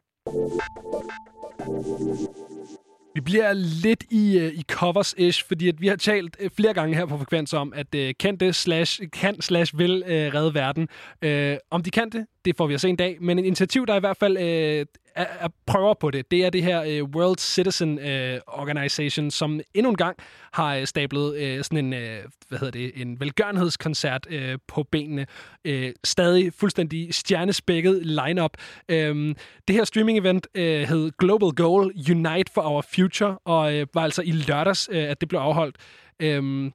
Vi 3.15 3.21
bliver 3.21 3.53
lidt 3.53 4.03
i, 4.09 4.39
øh, 4.39 4.53
i 4.53 4.63
covers-ish, 4.71 5.47
fordi 5.47 5.67
at 5.67 5.81
vi 5.81 5.87
har 5.87 5.95
talt 5.95 6.37
øh, 6.39 6.49
flere 6.49 6.73
gange 6.73 6.95
her 6.95 7.05
på 7.05 7.17
Frekvens 7.17 7.53
om, 7.53 7.73
at 7.75 7.87
kan 7.91 8.15
kendte 8.19 8.53
slash, 8.53 9.01
kan 9.13 9.41
slash 9.41 9.77
vil 9.77 10.03
øh, 10.07 10.33
redde 10.33 10.53
verden. 10.53 10.89
Øh, 11.21 11.57
om 11.71 11.83
de 11.83 11.91
kan 11.91 12.09
det, 12.09 12.25
det 12.45 12.57
får 12.57 12.67
vi 12.67 12.73
at 12.73 12.81
se 12.81 12.89
en 12.89 12.95
dag. 12.95 13.17
Men 13.21 13.39
en 13.39 13.45
initiativ, 13.45 13.85
der 13.85 13.95
i 13.95 13.99
hvert 13.99 14.17
fald 14.17 14.37
øh, 14.37 14.85
er, 15.15 15.25
er 15.39 15.47
prøver 15.65 15.93
på 15.93 16.11
det, 16.11 16.31
det 16.31 16.45
er 16.45 16.49
det 16.49 16.63
her 16.63 17.01
uh, 17.01 17.09
World 17.09 17.37
Citizen 17.37 17.99
uh, 17.99 18.39
Organization, 18.47 19.31
som 19.31 19.59
endnu 19.73 19.89
en 19.89 19.95
gang 19.95 20.17
har 20.53 20.77
uh, 20.77 20.83
stablet 20.83 21.57
uh, 21.57 21.63
sådan 21.63 21.85
en, 21.85 21.93
uh, 21.93 21.99
hvad 22.47 22.59
hedder 22.59 22.71
det, 22.71 22.91
en 23.01 23.19
velgørenhedskoncert 23.19 24.27
uh, 24.29 24.59
på 24.67 24.83
benene. 24.83 25.27
Uh, 25.69 25.89
stadig 26.03 26.53
fuldstændig 26.53 27.13
stjernespækket 27.13 28.05
line-up. 28.05 28.51
Øhm, 28.89 29.35
det 29.67 29.75
her 29.75 29.83
streaming-event 29.83 30.59
uh, 30.59 30.89
hed 30.89 31.11
Global 31.17 31.51
Goal 31.51 31.93
Unite 32.11 32.51
for 32.53 32.61
Our 32.61 32.85
Future, 32.95 33.37
og 33.45 33.75
uh, 33.75 33.81
var 33.93 34.03
altså 34.03 34.21
i 34.21 34.31
lørdags, 34.31 34.89
uh, 34.89 34.97
at 34.97 35.21
det 35.21 35.29
blev 35.29 35.39
afholdt. 35.39 35.77
Um, 36.23 36.73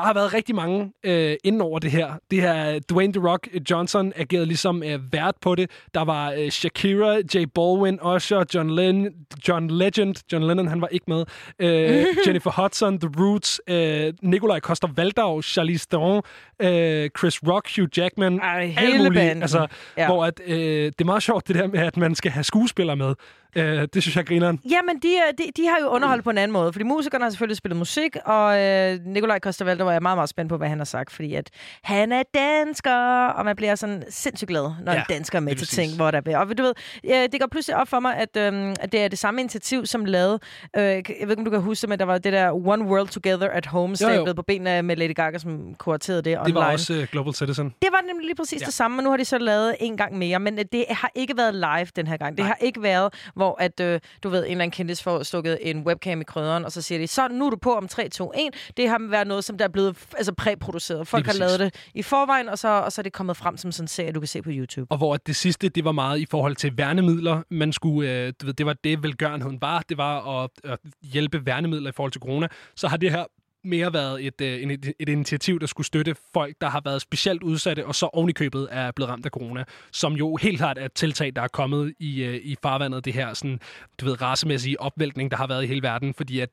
der 0.00 0.06
har 0.06 0.14
været 0.14 0.34
rigtig 0.34 0.54
mange 0.54 0.92
øh, 1.04 1.36
inden 1.44 1.60
over 1.60 1.78
det 1.78 1.90
her. 1.90 2.12
Det 2.30 2.42
her 2.42 2.78
Dwayne 2.78 3.12
The 3.12 3.28
Rock 3.28 3.48
Johnson 3.70 4.12
agerede 4.16 4.46
ligesom 4.46 4.82
øh, 4.82 5.12
vært 5.12 5.34
på 5.40 5.54
det. 5.54 5.70
Der 5.94 6.04
var 6.04 6.32
øh, 6.32 6.50
Shakira, 6.50 7.16
J 7.34 7.44
Balvin, 7.54 7.98
Usher, 8.02 8.44
John, 8.54 8.70
Len 8.70 9.08
John 9.48 9.70
Legend. 9.70 10.14
John 10.32 10.44
Lennon, 10.44 10.68
han 10.68 10.80
var 10.80 10.88
ikke 10.88 11.04
med. 11.08 11.24
Øh, 11.58 12.06
Jennifer 12.26 12.62
Hudson, 12.62 13.00
The 13.00 13.10
Roots, 13.18 13.60
øh, 13.66 14.12
Nikolaj 14.22 14.60
Koster-Valdau, 14.60 15.42
Charlize 15.42 15.86
Theron, 15.90 16.22
øh, 16.60 17.10
Chris 17.18 17.42
Rock, 17.48 17.76
Hugh 17.76 17.88
Jackman. 17.96 18.40
Ej, 18.40 18.66
hele 18.66 18.98
muligt. 18.98 19.14
banden. 19.14 19.42
Altså, 19.42 19.66
ja. 19.96 20.06
Hvor 20.06 20.24
at, 20.24 20.40
øh, 20.46 20.56
det 20.58 21.00
er 21.00 21.04
meget 21.04 21.22
sjovt, 21.22 21.48
det 21.48 21.56
der 21.56 21.66
med, 21.66 21.78
at 21.78 21.96
man 21.96 22.14
skal 22.14 22.30
have 22.30 22.44
skuespillere 22.44 22.96
med. 22.96 23.14
Øh, 23.56 23.88
det 23.94 24.02
synes 24.02 24.16
jeg 24.16 24.26
griner. 24.26 24.46
Jamen, 24.70 24.98
de, 25.02 25.16
er- 25.16 25.32
de, 25.38 25.42
de 25.56 25.66
har 25.66 25.76
jo 25.82 25.86
underholdt 25.88 26.24
på 26.24 26.30
en 26.30 26.38
anden 26.38 26.52
måde, 26.52 26.72
fordi 26.72 26.84
musikerne 26.84 27.24
har 27.24 27.30
selvfølgelig 27.30 27.56
spillet 27.56 27.76
musik, 27.76 28.16
og 28.24 28.60
øh, 28.60 28.98
Nikolaj 29.06 29.38
Koster-Valdau 29.46 29.84
var 29.84 29.92
jeg 29.92 30.02
meget, 30.02 30.16
meget 30.16 30.28
spændt 30.28 30.48
på, 30.48 30.56
hvad 30.56 30.68
han 30.68 30.78
har 30.78 30.84
sagt, 30.84 31.12
fordi 31.12 31.34
at 31.34 31.50
han 31.82 32.12
er 32.12 32.22
dansker, 32.34 33.26
og 33.26 33.44
man 33.44 33.56
bliver 33.56 33.74
sådan 33.74 34.04
sindssygt 34.10 34.48
glad, 34.48 34.70
når 34.84 34.92
ja, 34.92 34.98
en 34.98 35.04
dansker 35.08 35.38
er 35.38 35.42
med 35.42 35.56
til 35.56 35.68
ting, 35.68 35.96
hvor 35.96 36.10
der 36.10 36.20
er. 36.26 36.38
Og 36.38 36.58
du 36.58 36.62
ved, 36.62 36.72
øh, 37.04 37.28
det 37.32 37.40
går 37.40 37.48
pludselig 37.50 37.76
op 37.76 37.88
for 37.88 38.00
mig, 38.00 38.16
at, 38.16 38.36
øh, 38.36 38.74
at 38.80 38.92
det 38.92 39.00
er 39.04 39.08
det 39.08 39.18
samme 39.18 39.40
initiativ, 39.40 39.86
som 39.86 40.04
lavede, 40.04 40.38
øh, 40.76 40.82
jeg 40.82 40.92
ved 40.96 41.30
ikke, 41.30 41.38
om 41.38 41.44
du 41.44 41.50
kan 41.50 41.60
huske 41.60 41.86
men 41.86 41.98
der 41.98 42.04
var 42.04 42.18
det 42.18 42.32
der 42.32 42.52
One 42.52 42.84
World 42.84 43.08
Together 43.08 43.48
at 43.48 43.66
Home, 43.66 43.96
stablet 43.96 44.36
på 44.36 44.42
benene 44.42 44.82
med 44.82 44.96
Lady 44.96 45.14
Gaga, 45.14 45.38
som 45.38 45.74
kuraterede 45.78 46.22
det 46.22 46.38
online. 46.38 46.46
Det 46.46 46.54
var 46.54 46.72
også 46.72 46.94
øh, 46.94 47.06
Global 47.12 47.34
Citizen. 47.34 47.74
Det 47.82 47.88
var 47.92 48.00
nemlig 48.06 48.26
lige 48.26 48.36
præcis 48.36 48.60
ja. 48.60 48.66
Det 48.66 48.74
samme, 48.74 48.96
men 48.96 49.04
nu 49.04 49.10
har 49.10 49.16
de 49.16 49.24
så 49.24 49.38
lavet 49.38 49.76
en 49.80 49.96
gang 49.96 50.18
mere. 50.18 50.38
Men 50.38 50.58
øh, 50.58 50.64
det 50.72 50.84
har 50.90 51.10
ikke 51.14 51.36
været 51.36 51.54
live 51.54 51.86
den 51.96 52.06
her 52.06 52.16
gang. 52.16 52.36
Det 52.36 52.44
har 52.44 52.56
ikke 52.60 52.82
været, 52.82 53.14
hvor 53.40 53.56
at, 53.60 53.80
øh, 53.80 54.00
du 54.22 54.28
ved, 54.28 54.38
en 54.38 54.44
eller 54.44 54.62
anden 54.62 54.70
kendis 54.70 55.02
får 55.02 55.22
stukket 55.22 55.58
en 55.60 55.86
webcam 55.86 56.20
i 56.20 56.24
krydderen, 56.24 56.64
og 56.64 56.72
så 56.72 56.82
siger 56.82 56.98
de, 56.98 57.06
så 57.06 57.28
nu 57.28 57.46
er 57.46 57.50
du 57.50 57.56
på 57.56 57.74
om 57.74 57.88
3, 57.88 58.08
2, 58.08 58.32
1. 58.34 58.72
Det 58.76 58.88
har 58.88 59.10
været 59.10 59.26
noget, 59.26 59.44
som 59.44 59.58
der 59.58 59.64
er 59.64 59.68
blevet 59.68 59.96
altså, 60.16 60.34
præproduceret. 60.34 61.08
Folk 61.08 61.26
har 61.26 61.32
lavet 61.32 61.60
det 61.60 61.74
i 61.94 62.02
forvejen, 62.02 62.48
og 62.48 62.58
så, 62.58 62.68
og 62.68 62.92
så 62.92 63.00
er 63.00 63.02
det 63.02 63.12
kommet 63.12 63.36
frem 63.36 63.56
som 63.56 63.72
sådan 63.72 63.84
en 63.84 63.88
serie, 63.88 64.12
du 64.12 64.20
kan 64.20 64.26
se 64.26 64.42
på 64.42 64.50
YouTube. 64.52 64.86
Og 64.90 64.98
hvor 64.98 65.16
det 65.16 65.36
sidste, 65.36 65.68
det 65.68 65.84
var 65.84 65.92
meget 65.92 66.18
i 66.18 66.26
forhold 66.30 66.56
til 66.56 66.78
værnemidler. 66.78 67.42
Man 67.50 67.72
skulle, 67.72 68.10
øh, 68.10 68.32
du 68.40 68.46
ved, 68.46 68.54
det 68.54 68.66
var 68.66 68.76
det, 68.84 69.02
velgørenheden 69.02 69.58
var. 69.60 69.84
Det 69.88 69.98
var 69.98 70.42
at, 70.42 70.50
at 70.64 70.78
hjælpe 71.02 71.46
værnemidler 71.46 71.90
i 71.90 71.92
forhold 71.92 72.12
til 72.12 72.20
corona. 72.20 72.48
Så 72.76 72.88
har 72.88 72.96
det 72.96 73.10
her 73.10 73.24
mere 73.64 73.92
været 73.92 74.26
et, 74.26 74.40
øh, 74.40 74.70
et, 74.72 74.92
et 74.98 75.08
initiativ, 75.08 75.60
der 75.60 75.66
skulle 75.66 75.86
støtte 75.86 76.14
folk, 76.32 76.56
der 76.60 76.68
har 76.68 76.82
været 76.84 77.02
specielt 77.02 77.42
udsatte, 77.42 77.86
og 77.86 77.94
så 77.94 78.06
ovenikøbet 78.06 78.68
er 78.70 78.90
blevet 78.90 79.10
ramt 79.10 79.26
af 79.26 79.30
corona, 79.30 79.64
som 79.92 80.12
jo 80.12 80.36
helt 80.36 80.58
klart 80.58 80.78
er 80.78 80.84
et 80.84 80.92
tiltag, 80.92 81.36
der 81.36 81.42
er 81.42 81.48
kommet 81.48 81.94
i, 81.98 82.22
øh, 82.22 82.34
i 82.34 82.56
farvandet, 82.62 83.04
det 83.04 83.12
her 83.12 83.34
sådan, 83.34 83.60
du 84.00 84.04
ved, 84.04 84.22
racemæssige 84.22 84.80
opvæltning, 84.80 85.30
der 85.30 85.36
har 85.36 85.46
været 85.46 85.64
i 85.64 85.66
hele 85.66 85.82
verden, 85.82 86.14
fordi 86.14 86.40
at 86.40 86.50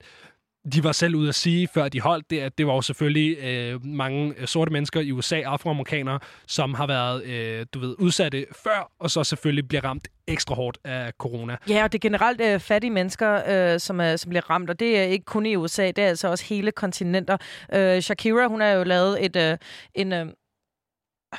de 0.73 0.83
var 0.83 0.91
selv 0.91 1.15
ude 1.15 1.29
at 1.29 1.35
sige, 1.35 1.67
før 1.67 1.89
de 1.89 2.01
holdt 2.01 2.29
det, 2.29 2.39
at 2.39 2.57
det 2.57 2.67
var 2.67 2.73
jo 2.73 2.81
selvfølgelig 2.81 3.37
øh, 3.37 3.85
mange 3.85 4.33
øh, 4.37 4.47
sorte 4.47 4.71
mennesker 4.71 5.01
i 5.01 5.11
USA, 5.11 5.41
afroamerikanere, 5.41 6.19
som 6.47 6.73
har 6.73 6.87
været, 6.87 7.23
øh, 7.23 7.65
du 7.73 7.79
ved, 7.79 7.95
udsatte 7.99 8.45
før, 8.63 8.91
og 8.99 9.11
så 9.11 9.23
selvfølgelig 9.23 9.67
bliver 9.67 9.83
ramt 9.83 10.07
ekstra 10.27 10.55
hårdt 10.55 10.77
af 10.83 11.11
corona. 11.17 11.57
Ja, 11.69 11.83
og 11.83 11.91
det 11.91 11.97
er 11.97 12.09
generelt 12.09 12.41
øh, 12.41 12.59
fattige 12.59 12.91
mennesker, 12.91 13.41
øh, 13.73 13.79
som, 13.79 14.01
er, 14.01 14.15
som 14.15 14.29
bliver 14.29 14.49
ramt, 14.49 14.69
og 14.69 14.79
det 14.79 14.99
er 14.99 15.03
ikke 15.03 15.25
kun 15.25 15.45
i 15.45 15.55
USA, 15.55 15.87
det 15.87 15.99
er 15.99 16.07
altså 16.07 16.27
også 16.27 16.45
hele 16.45 16.71
kontinenter. 16.71 17.37
Øh, 17.73 18.01
Shakira, 18.01 18.47
hun 18.47 18.61
har 18.61 18.67
jo 18.67 18.83
lavet 18.83 19.25
et... 19.25 19.35
Øh, 19.35 19.57
en, 19.95 20.13
øh, 20.13 20.25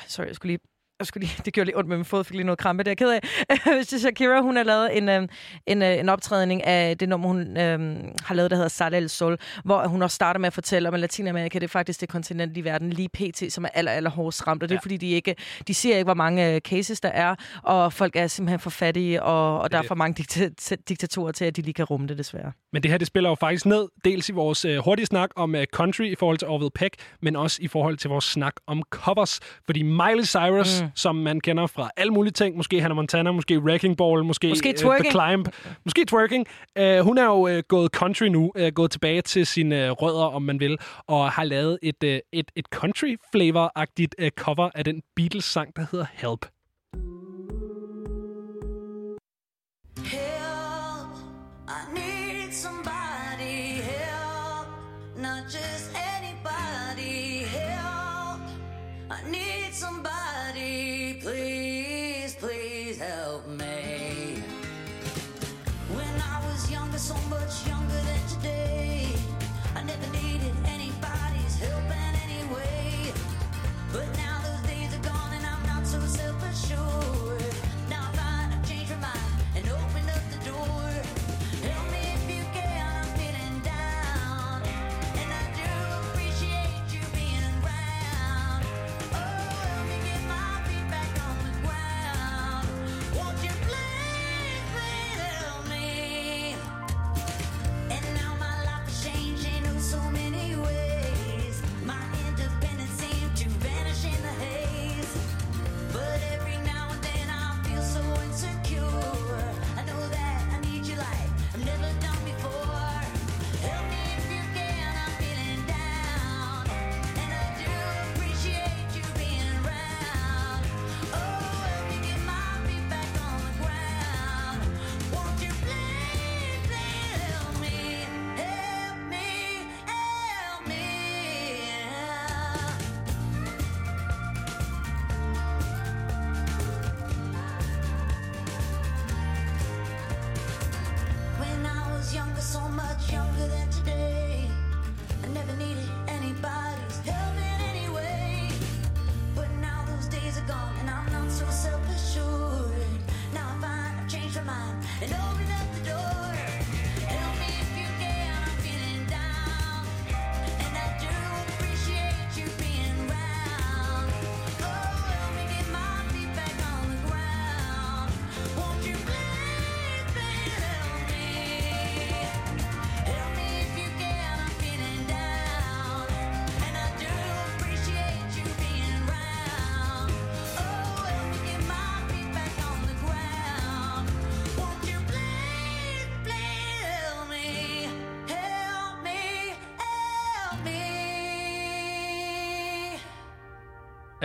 sorry, 0.07 0.25
jeg 0.27 0.35
skulle 0.35 0.51
lige 0.51 0.69
jeg 0.99 1.07
skulle 1.07 1.25
lige, 1.27 1.41
det 1.45 1.53
gjorde 1.53 1.65
lige 1.65 1.77
ondt 1.77 1.89
med 1.89 1.97
min 1.97 2.05
fod, 2.05 2.23
fik 2.23 2.35
lige 2.35 2.43
noget 2.43 2.59
krampe, 2.59 2.83
det 2.83 2.87
er 2.87 2.91
jeg 2.91 2.97
ked 2.97 3.19
af. 3.49 3.85
Så 3.89 3.99
Shakira, 3.99 4.41
hun 4.41 4.55
har 4.55 4.63
lavet 4.63 4.97
en, 4.97 5.09
øh, 5.09 5.27
en, 5.67 5.81
øh, 5.81 5.99
en 5.99 6.09
optrædning 6.09 6.63
af 6.63 6.97
det 6.97 7.09
nummer, 7.09 7.27
hun 7.27 7.57
øh, 7.57 7.97
har 8.23 8.35
lavet, 8.35 8.51
der 8.51 8.57
hedder 8.57 8.69
Sala 8.69 8.97
El 8.97 9.09
Sol, 9.09 9.37
hvor 9.65 9.87
hun 9.87 10.01
også 10.01 10.15
starter 10.15 10.39
med 10.39 10.47
at 10.47 10.53
fortælle 10.53 10.87
om, 10.87 10.93
at 10.93 10.99
Latinamerika 10.99 11.59
det 11.59 11.63
er 11.63 11.67
faktisk 11.67 12.01
det 12.01 12.09
kontinent 12.09 12.57
i 12.57 12.61
verden 12.63 12.89
lige 12.89 13.09
pt, 13.09 13.53
som 13.53 13.63
er 13.65 13.69
aller, 13.73 13.91
aller 13.91 14.09
hårdest 14.09 14.47
ramt. 14.47 14.63
Og 14.63 14.69
det 14.69 14.75
er 14.75 14.79
Ja. 14.79 14.83
fordi, 14.83 14.97
de 14.97 15.09
ikke 15.09 15.35
de 15.67 15.73
siger 15.73 15.95
ikke, 15.97 16.03
hvor 16.05 16.13
mange 16.13 16.53
øh, 16.55 16.61
cases 16.61 17.01
der 17.01 17.09
er, 17.09 17.35
og 17.63 17.93
folk 17.93 18.15
er 18.15 18.27
simpelthen 18.27 18.59
for 18.59 18.69
fattige, 18.69 19.23
og, 19.23 19.59
og 19.61 19.71
der 19.71 19.77
er 19.77 19.83
for 19.87 19.95
mange 19.95 20.23
dikta- 20.23 20.75
diktatorer 20.89 21.31
til, 21.31 21.45
at 21.45 21.55
de 21.55 21.61
lige 21.61 21.73
kan 21.73 21.85
rumme 21.85 22.07
det, 22.07 22.17
desværre. 22.17 22.51
Men 22.73 22.83
det 22.83 22.91
her, 22.91 22.97
det 22.97 23.07
spiller 23.07 23.29
jo 23.29 23.35
faktisk 23.35 23.65
ned, 23.65 23.87
dels 24.05 24.29
i 24.29 24.31
vores 24.31 24.65
øh, 24.65 24.77
hurtige 24.77 25.05
snak 25.05 25.29
om 25.35 25.55
øh, 25.55 25.65
country 25.73 26.03
i 26.03 26.15
forhold 26.15 26.37
til 26.37 26.47
Orville 26.47 26.71
Peck, 26.75 26.95
men 27.21 27.35
også 27.35 27.57
i 27.61 27.67
forhold 27.67 27.97
til 27.97 28.09
vores 28.09 28.25
snak 28.25 28.53
om 28.67 28.83
covers. 28.89 29.39
Fordi 29.65 29.81
Miley 29.81 30.23
Cyrus, 30.23 30.81
mm. 30.81 30.88
Som 30.95 31.15
man 31.15 31.39
kender 31.39 31.67
fra 31.67 31.89
alle 31.97 32.13
mulige 32.13 32.31
ting. 32.31 32.57
Måske 32.57 32.81
Hannah 32.81 32.95
Montana, 32.95 33.31
måske 33.31 33.59
Wrecking 33.59 33.97
Ball, 33.97 34.25
måske, 34.25 34.49
Måske 34.49 34.69
øh, 34.69 34.75
The. 34.75 35.11
Climb, 35.11 35.47
måske 35.85 36.05
twerking. 36.05 36.47
Uh, 36.79 36.99
hun 36.99 37.17
er 37.17 37.25
jo 37.25 37.57
uh, 37.57 37.59
gået 37.67 37.91
country 37.91 38.25
nu, 38.25 38.51
uh, 38.59 38.67
gået 38.67 38.91
tilbage 38.91 39.21
til 39.21 39.45
sine 39.45 39.75
uh, 39.75 39.91
rødder, 39.91 40.25
om 40.25 40.41
man 40.41 40.59
vil, 40.59 40.77
og 41.07 41.31
har 41.31 41.43
lavet 41.43 41.79
et, 41.83 42.03
uh, 42.03 42.09
et, 42.09 42.51
et 42.55 42.65
country 42.65 43.15
flavor-agtigt 43.35 44.15
uh, 44.21 44.27
cover 44.37 44.69
af 44.75 44.83
den 44.83 45.01
Beatles-sang, 45.15 45.75
der 45.75 45.85
hedder. 45.91 46.05
Help, 46.13 46.45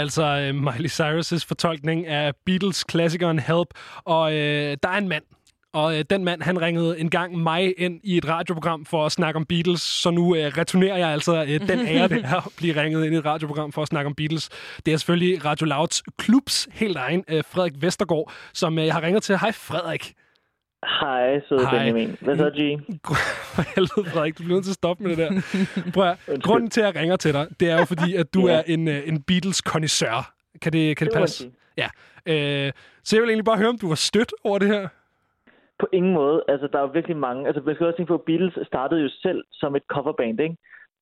Altså 0.04 0.22
øh, 0.22 0.54
Miley 0.54 0.88
Cyrus' 0.88 1.46
fortolkning 1.48 2.06
af 2.06 2.32
Beatles-klassikeren 2.46 3.38
Help. 3.38 3.68
Og 4.04 4.32
øh, 4.32 4.76
der 4.82 4.88
er 4.88 4.98
en 4.98 5.08
mand, 5.08 5.24
og 5.72 5.98
øh, 5.98 6.04
den 6.10 6.24
mand, 6.24 6.42
han 6.42 6.60
ringede 6.60 7.00
en 7.00 7.10
gang 7.10 7.38
mig 7.38 7.74
ind 7.78 8.00
i 8.02 8.16
et 8.16 8.28
radioprogram 8.28 8.84
for 8.84 9.06
at 9.06 9.12
snakke 9.12 9.36
om 9.36 9.46
Beatles, 9.46 9.80
så 9.80 10.10
nu 10.10 10.36
øh, 10.36 10.52
returnerer 10.58 10.96
jeg 10.96 11.08
altså 11.08 11.42
øh, 11.42 11.68
den 11.68 11.86
ære, 11.96 12.08
det 12.08 12.24
er 12.24 12.46
at 12.46 12.52
blive 12.56 12.82
ringet 12.82 13.04
ind 13.04 13.14
i 13.14 13.18
et 13.18 13.24
radioprogram 13.24 13.72
for 13.72 13.82
at 13.82 13.88
snakke 13.88 14.06
om 14.06 14.14
Beatles. 14.14 14.48
Det 14.86 14.92
er 14.92 14.96
selvfølgelig 14.96 15.44
Radio 15.44 15.66
Louds 15.66 16.02
klubs 16.18 16.68
helt 16.72 16.96
egen, 16.96 17.24
øh, 17.28 17.44
Frederik 17.50 17.72
Vestergaard, 17.76 18.32
som 18.52 18.78
øh, 18.78 18.86
jeg 18.86 18.94
har 18.94 19.02
ringet 19.02 19.22
til. 19.22 19.38
Hej 19.38 19.52
Frederik. 19.52 20.14
Hej, 21.00 21.40
søde 21.48 21.60
Hej. 21.60 21.78
Benjamin. 21.78 22.16
Hvad 22.20 22.36
så, 22.36 22.50
G? 22.50 22.60
For 23.54 23.62
helvede, 23.74 24.10
Frederik, 24.10 24.38
du 24.38 24.42
bliver 24.42 24.56
nødt 24.56 24.64
til 24.64 24.70
at 24.70 24.74
stoppe 24.82 25.02
med 25.02 25.10
det 25.10 25.18
der. 25.18 25.30
Prøv 25.94 26.04
at, 26.08 26.42
grunden 26.42 26.70
til, 26.70 26.80
at 26.80 26.86
jeg 26.86 26.96
ringer 27.02 27.16
til 27.16 27.32
dig, 27.34 27.46
det 27.60 27.70
er 27.70 27.78
jo 27.78 27.84
fordi, 27.84 28.14
at 28.16 28.34
du 28.34 28.46
Ja. 28.46 28.52
er 28.54 28.62
en, 28.66 28.88
øh, 28.88 29.08
en 29.08 29.22
beatles 29.22 29.56
connoisseur 29.56 30.20
Kan 30.62 30.72
det, 30.72 30.96
kan 30.96 31.06
det 31.06 31.14
Det 31.14 31.20
passe? 31.20 31.50
Ja. 31.76 31.88
Øh, 32.32 32.72
så 33.04 33.16
jeg 33.16 33.22
vil 33.22 33.28
egentlig 33.30 33.44
bare 33.44 33.58
høre, 33.58 33.68
om 33.68 33.78
du 33.78 33.88
var 33.88 33.94
stødt 34.10 34.32
over 34.44 34.58
det 34.58 34.68
her. 34.68 34.88
På 35.78 35.86
ingen 35.92 36.12
måde. 36.14 36.42
Altså, 36.48 36.66
der 36.72 36.78
er 36.78 36.82
jo 36.82 36.90
virkelig 36.98 37.16
mange... 37.16 37.46
Altså, 37.46 37.62
man 37.66 37.74
skal 37.74 37.86
også 37.86 37.96
tænke 37.96 38.10
på, 38.10 38.14
at 38.14 38.26
Beatles 38.28 38.54
startede 38.66 39.00
jo 39.00 39.08
selv 39.22 39.44
som 39.52 39.76
et 39.76 39.82
coverband, 39.94 40.40
ikke? 40.40 40.56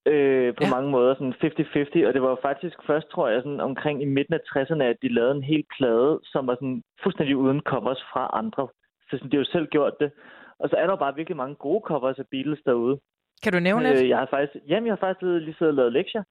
Øh, 0.06 0.54
på 0.54 0.64
ja. 0.64 0.70
mange 0.70 0.90
måder, 0.90 1.14
sådan 1.14 1.34
50-50, 1.42 2.06
og 2.06 2.14
det 2.14 2.22
var 2.22 2.30
jo 2.34 2.38
faktisk 2.42 2.76
først, 2.86 3.06
tror 3.14 3.28
jeg, 3.28 3.42
sådan 3.42 3.60
omkring 3.60 4.02
i 4.02 4.04
midten 4.16 4.34
af 4.34 4.42
60'erne, 4.50 4.82
at 4.82 4.96
de 5.02 5.14
lavede 5.14 5.34
en 5.36 5.42
hel 5.42 5.64
plade, 5.76 6.20
som 6.24 6.46
var 6.46 6.54
sådan 6.54 6.82
fuldstændig 7.02 7.36
uden 7.36 7.60
covers 7.60 8.02
fra 8.12 8.30
andre. 8.32 8.68
Så 9.12 9.16
sådan, 9.18 9.30
de 9.30 9.36
har 9.36 9.44
jo 9.44 9.50
selv 9.52 9.66
gjort 9.66 9.94
det. 10.00 10.10
Og 10.58 10.68
så 10.68 10.76
er 10.76 10.84
der 10.86 10.92
jo 10.92 10.96
bare 11.04 11.14
virkelig 11.14 11.36
mange 11.36 11.54
gode 11.54 11.82
covers 11.86 12.18
af 12.18 12.26
Beatles 12.30 12.60
derude. 12.66 12.98
Kan 13.42 13.52
du 13.52 13.58
nævne 13.60 13.92
et? 13.94 14.02
Øh, 14.02 14.08
jeg 14.08 14.18
har 14.18 14.26
faktisk, 14.30 14.64
jamen, 14.68 14.86
jeg 14.86 14.92
har 14.92 15.04
faktisk 15.06 15.22
lige 15.22 15.40
lige 15.40 15.54
siddet 15.58 15.72
og 15.72 15.74
lavet 15.80 15.92
lektier. 15.92 16.24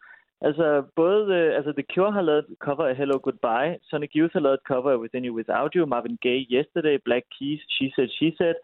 Altså, 0.47 0.83
både 0.95 1.21
øh, 1.35 1.55
altså 1.57 1.71
The 1.71 1.85
Cure 1.93 2.11
har 2.11 2.21
lavet 2.21 2.45
et 2.49 2.55
cover 2.59 2.85
af 2.85 2.95
Hello 2.95 3.19
Goodbye, 3.25 3.71
Sonic 3.89 4.11
Youth 4.15 4.33
har 4.33 4.39
lavet 4.39 4.53
et 4.53 4.67
cover 4.71 4.91
af 4.91 4.97
Within 5.03 5.25
You 5.25 5.35
Without 5.35 5.71
You, 5.75 5.85
Marvin 5.85 6.17
Gaye 6.21 6.45
Yesterday, 6.57 6.97
Black 7.05 7.25
Keys, 7.35 7.61
She 7.75 7.91
Said, 7.95 8.09
She 8.17 8.33
Said. 8.37 8.55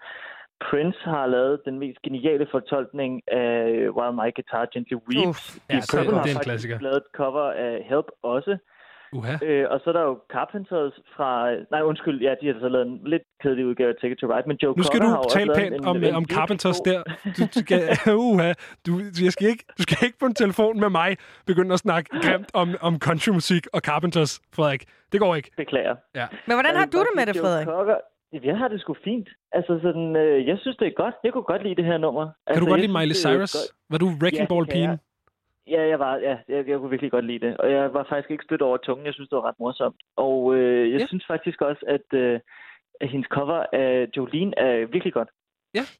Prince 0.69 0.99
har 1.03 1.25
lavet 1.27 1.61
den 1.65 1.79
mest 1.79 2.01
geniale 2.01 2.47
fortolkning 2.51 3.21
af 3.27 3.55
While 3.97 4.15
My 4.19 4.29
Guitar 4.37 4.65
Gently 4.73 4.97
Weeps. 5.07 5.27
Uff. 5.29 5.69
Ja, 5.69 5.81
så 5.81 5.97
Purple 5.97 6.11
det 6.11 6.13
er 6.13 6.17
har 6.17 6.23
en 6.23 6.27
faktisk 6.27 6.43
klassiker. 6.49 6.79
lavet 6.79 6.97
et 6.97 7.09
cover 7.19 7.47
af 7.51 7.73
Help 7.91 8.07
også. 8.23 8.57
Uha. 9.13 9.33
Øh, 9.45 9.65
og 9.71 9.79
så 9.83 9.89
er 9.89 9.93
der 9.93 10.01
jo 10.01 10.19
Carpenters 10.33 10.93
fra... 11.15 11.29
Nej, 11.71 11.81
undskyld, 11.81 12.21
ja, 12.21 12.33
de 12.41 12.47
har 12.47 12.59
så 12.59 12.69
lavet 12.69 12.87
en 12.87 12.99
lidt 13.05 13.21
kedelig 13.41 13.65
udgave 13.65 13.89
af 13.89 13.95
Take 14.01 14.11
It 14.13 14.17
To 14.19 14.27
Ride, 14.33 14.47
men 14.47 14.57
Joe 14.63 14.73
Nu 14.77 14.83
skal 14.83 14.99
Cocker 14.99 15.21
du 15.23 15.29
tale 15.29 15.51
pænt 15.55 15.75
en, 15.75 15.85
om, 15.85 15.97
en, 15.97 16.03
øh, 16.03 16.15
om 16.17 16.25
Carpenters 16.25 16.79
der. 16.79 17.03
Du, 17.37 17.41
du, 17.55 17.59
skal, 17.65 17.81
uha, 18.31 18.53
du, 18.85 18.91
jeg 19.23 19.31
skal 19.31 19.47
ikke, 19.53 19.63
du 19.77 19.81
skal 19.83 19.97
ikke 20.07 20.19
på 20.19 20.25
en 20.25 20.33
telefon 20.43 20.79
med 20.79 20.89
mig 20.89 21.17
begynde 21.45 21.73
at 21.73 21.79
snakke 21.79 22.09
grimt 22.21 22.49
om, 22.53 22.75
om 22.81 22.99
countrymusik 22.99 23.63
og 23.73 23.79
Carpenters, 23.81 24.41
Frederik. 24.55 24.83
Det 25.11 25.19
går 25.19 25.35
ikke. 25.35 25.51
Beklager. 25.57 25.95
Ja. 26.15 26.25
Men 26.47 26.55
hvordan 26.55 26.75
har 26.75 26.85
du 26.85 26.97
det 26.97 27.13
med 27.15 27.25
det, 27.25 27.35
Joe 27.35 27.43
Frederik? 27.43 27.67
Cocker, 27.67 27.97
jeg 28.43 28.57
har 28.57 28.67
det 28.67 28.81
sgu 28.81 28.95
fint. 29.03 29.29
Altså 29.51 29.79
sådan, 29.81 30.15
øh, 30.15 30.47
jeg 30.47 30.57
synes, 30.61 30.77
det 30.77 30.87
er 30.87 30.91
godt. 31.03 31.15
Jeg 31.23 31.33
kunne 31.33 31.43
godt 31.43 31.63
lide 31.63 31.75
det 31.75 31.85
her 31.85 31.97
nummer. 31.97 32.23
Kan 32.23 32.33
altså, 32.47 32.59
du 32.59 32.65
godt 32.65 32.81
jeg 32.81 32.89
lide 32.89 32.99
Miley 32.99 33.15
Cyrus? 33.15 33.53
godt. 33.53 33.71
Var 33.91 33.97
du 33.97 34.07
Wrecking 34.21 34.41
Ja, 34.41 34.47
Ball 34.47 34.65
det 34.65 34.69
kan 34.73 34.77
pigen? 34.77 34.89
jeg. 34.89 34.97
Ja, 35.69 35.81
jeg 35.87 35.99
var, 35.99 36.15
ja, 36.15 36.37
jeg, 36.49 36.67
jeg 36.67 36.77
kunne 36.77 36.89
virkelig 36.89 37.11
godt 37.11 37.25
lide 37.25 37.45
det. 37.47 37.57
Og 37.57 37.71
jeg 37.71 37.93
var 37.93 38.05
faktisk 38.09 38.31
ikke 38.31 38.43
stødt 38.43 38.61
over 38.61 38.77
tungen. 38.77 39.05
Jeg 39.05 39.13
synes, 39.13 39.29
det 39.29 39.35
var 39.35 39.47
ret 39.47 39.59
morsomt. 39.59 39.95
Og 40.17 40.55
øh, 40.55 40.91
jeg 40.91 40.99
Ja. 40.99 41.05
synes 41.07 41.25
faktisk 41.27 41.61
også, 41.61 41.83
at, 41.87 42.17
øh, 42.19 42.39
at 43.01 43.09
hendes 43.09 43.27
cover 43.31 43.65
af 43.73 44.07
Jolene 44.17 44.53
er 44.59 44.85
virkelig 44.85 45.13
godt. 45.13 45.29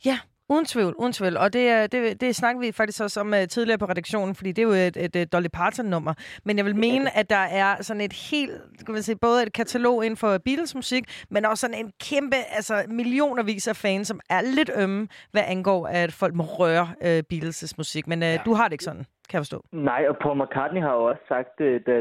Ja, 0.06 0.18
uden 0.50 0.66
tvivl, 0.66 0.94
uden 0.96 1.14
tvivl. 1.14 1.38
Og 1.38 1.54
det, 1.54 1.70
er- 1.70 1.88
det, 1.88 2.22
det 2.22 2.36
snakker 2.36 2.60
vi 2.62 2.72
faktisk 2.72 3.04
også 3.04 3.20
om 3.20 3.28
uh, 3.34 3.46
tidligere 3.50 3.78
på 3.78 3.86
redaktionen, 3.86 4.36
fordi 4.36 4.52
det 4.52 4.62
er 4.62 4.68
jo 4.68 4.72
et, 4.74 4.98
et, 4.98 5.16
et 5.16 5.34
Dolly 5.34 5.48
Parton-nummer. 5.54 6.14
Men 6.46 6.58
jeg 6.58 6.66
vil 6.66 6.76
mene, 6.76 7.18
at 7.18 7.30
der 7.30 7.36
er 7.64 7.82
sådan 7.82 8.02
et 8.02 8.14
helt, 8.32 8.52
skal 8.80 8.92
man 8.92 9.02
sige, 9.04 9.16
både 9.22 9.44
et 9.44 9.54
katalog 9.54 10.06
inden 10.06 10.18
for 10.18 10.38
Beatles 10.46 10.76
musik, 10.76 11.04
men 11.30 11.46
også 11.46 11.62
sådan 11.62 11.86
en 11.86 11.92
kæmpe, 12.10 12.36
altså 12.56 12.84
millionervis 12.90 13.68
af 13.68 13.76
fans, 13.76 14.08
som 14.08 14.20
er 14.30 14.42
lidt 14.42 14.72
ømme, 14.78 15.08
hvad 15.32 15.44
angår, 15.48 15.88
at 15.88 16.12
folk 16.14 16.36
må 16.36 16.44
røre 16.44 16.88
uh, 17.02 17.18
Beatles' 17.34 17.74
musik. 17.78 18.08
Men 18.08 18.20
uh, 18.22 18.28
ja. 18.28 18.38
du 18.46 18.54
har 18.54 18.64
det 18.64 18.72
ikke 18.74 18.84
sådan. 18.84 19.06
Kan 19.30 19.36
jeg 19.38 19.44
forstå. 19.46 19.60
Nej, 19.72 20.02
og 20.10 20.16
Paul 20.24 20.38
McCartney 20.42 20.82
har 20.82 20.94
jo 21.00 21.04
også 21.12 21.24
sagt, 21.28 21.62
øh, 21.68 21.82
da 21.88 21.94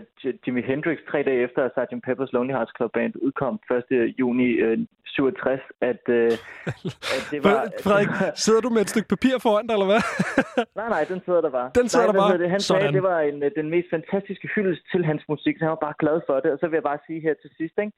Jimi 0.46 0.62
Hendrix 0.70 0.98
tre 1.10 1.18
dage 1.22 1.40
efter 1.46 1.60
at 1.64 1.70
Sgt. 1.76 1.94
Pepper's 2.06 2.32
Lonely 2.32 2.54
Hearts 2.58 2.72
Club 2.76 2.90
Band 2.96 3.12
udkom 3.26 3.54
1. 3.90 4.14
juni 4.20 4.48
øh, 4.66 4.78
67, 5.06 5.60
at, 5.80 6.02
øh, 6.08 6.32
at 7.16 7.22
det 7.30 7.38
var... 7.44 7.56
Frederik, 7.84 8.08
sidder 8.44 8.60
du 8.60 8.70
med 8.76 8.80
et 8.86 8.90
stykke 8.94 9.08
papir 9.08 9.34
foran 9.46 9.66
dig, 9.66 9.74
eller 9.76 9.90
hvad? 9.92 10.02
Nej, 10.80 10.88
nej, 10.94 11.02
den 11.12 11.20
sidder 11.24 11.40
der 11.46 11.52
bare. 11.58 11.70
Den 11.80 11.88
sidder 11.88 12.06
nej, 12.06 12.12
der 12.12 12.20
bare. 12.22 12.38
Det. 12.42 12.50
Han 12.50 12.60
Sådan. 12.60 12.80
sagde, 12.80 12.88
at 12.88 12.94
det 12.98 13.02
var 13.12 13.20
en, 13.30 13.42
øh, 13.42 13.50
den 13.60 13.68
mest 13.74 13.88
fantastiske 13.96 14.46
hyldest 14.54 14.82
til 14.92 15.02
hans 15.10 15.22
musik, 15.32 15.54
så 15.56 15.62
han 15.66 15.74
var 15.76 15.84
bare 15.88 15.98
glad 16.02 16.18
for 16.28 16.36
det. 16.42 16.50
Og 16.54 16.58
så 16.60 16.66
vil 16.68 16.76
jeg 16.80 16.88
bare 16.92 17.00
sige 17.06 17.20
her 17.26 17.34
til 17.42 17.50
sidst, 17.58 17.76
ikke? 17.84 17.92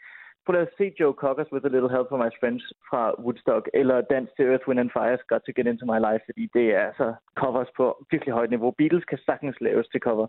Prøv 0.46 0.60
at 0.60 0.68
se 0.78 0.84
Joe 1.00 1.14
Cockers 1.22 1.50
with 1.54 1.64
a 1.68 1.72
little 1.74 1.90
help 1.96 2.06
from 2.08 2.20
my 2.26 2.30
friends 2.40 2.62
fra 2.88 3.02
Woodstock, 3.24 3.64
eller 3.80 3.96
Dance 4.12 4.32
to 4.36 4.42
Earth, 4.50 4.64
Wind 4.68 4.80
and 4.84 4.90
Fire's 4.96 5.24
Got 5.30 5.40
to 5.46 5.52
Get 5.56 5.66
Into 5.70 5.84
My 5.92 5.98
Life, 6.08 6.22
fordi 6.28 6.44
det 6.56 6.66
er 6.76 6.82
altså 6.88 7.06
covers 7.40 7.70
på 7.76 7.84
virkelig 8.10 8.32
højt 8.38 8.50
niveau. 8.50 8.70
Beatles 8.78 9.04
kan 9.10 9.18
sagtens 9.28 9.56
laves 9.60 9.86
til 9.92 10.00
cover. 10.00 10.26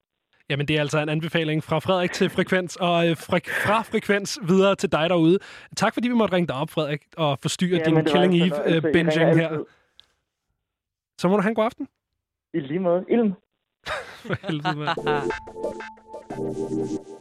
Jamen, 0.50 0.68
det 0.68 0.76
er 0.76 0.80
altså 0.82 1.00
en 1.00 1.10
anbefaling 1.10 1.64
fra 1.64 1.80
Frederik 1.80 2.12
til 2.12 2.30
Frekvens, 2.30 2.76
og 2.76 3.06
øh, 3.08 3.12
fre- 3.12 3.52
fra 3.68 3.82
Frekvens 3.82 4.40
videre 4.48 4.76
til 4.76 4.92
dig 4.92 5.10
derude. 5.10 5.38
Tak, 5.78 5.94
fordi 5.94 6.08
vi 6.08 6.14
måtte 6.14 6.36
ringe 6.36 6.48
dig 6.48 6.56
op, 6.56 6.70
Frederik, 6.70 7.02
og 7.18 7.40
forstyrre 7.42 7.82
Jamen, 7.86 8.06
din 8.06 8.14
Killing 8.14 8.34
altså 8.34 8.62
Eve 8.64 8.70
noget. 8.70 8.86
øh, 8.86 8.94
ringer 8.96 9.36
her. 9.36 9.50
altid. 9.50 9.66
Så 11.18 11.28
må 11.28 11.36
du 11.36 11.42
have 11.42 11.50
en 11.50 11.56
god 11.56 11.66
aften. 11.66 11.88
I 12.54 12.60
lige 12.60 12.80
måde. 12.80 13.06
Ilm. 13.10 13.34
For 14.28 14.48
helvede, 14.48 14.76
mand. 14.80 14.98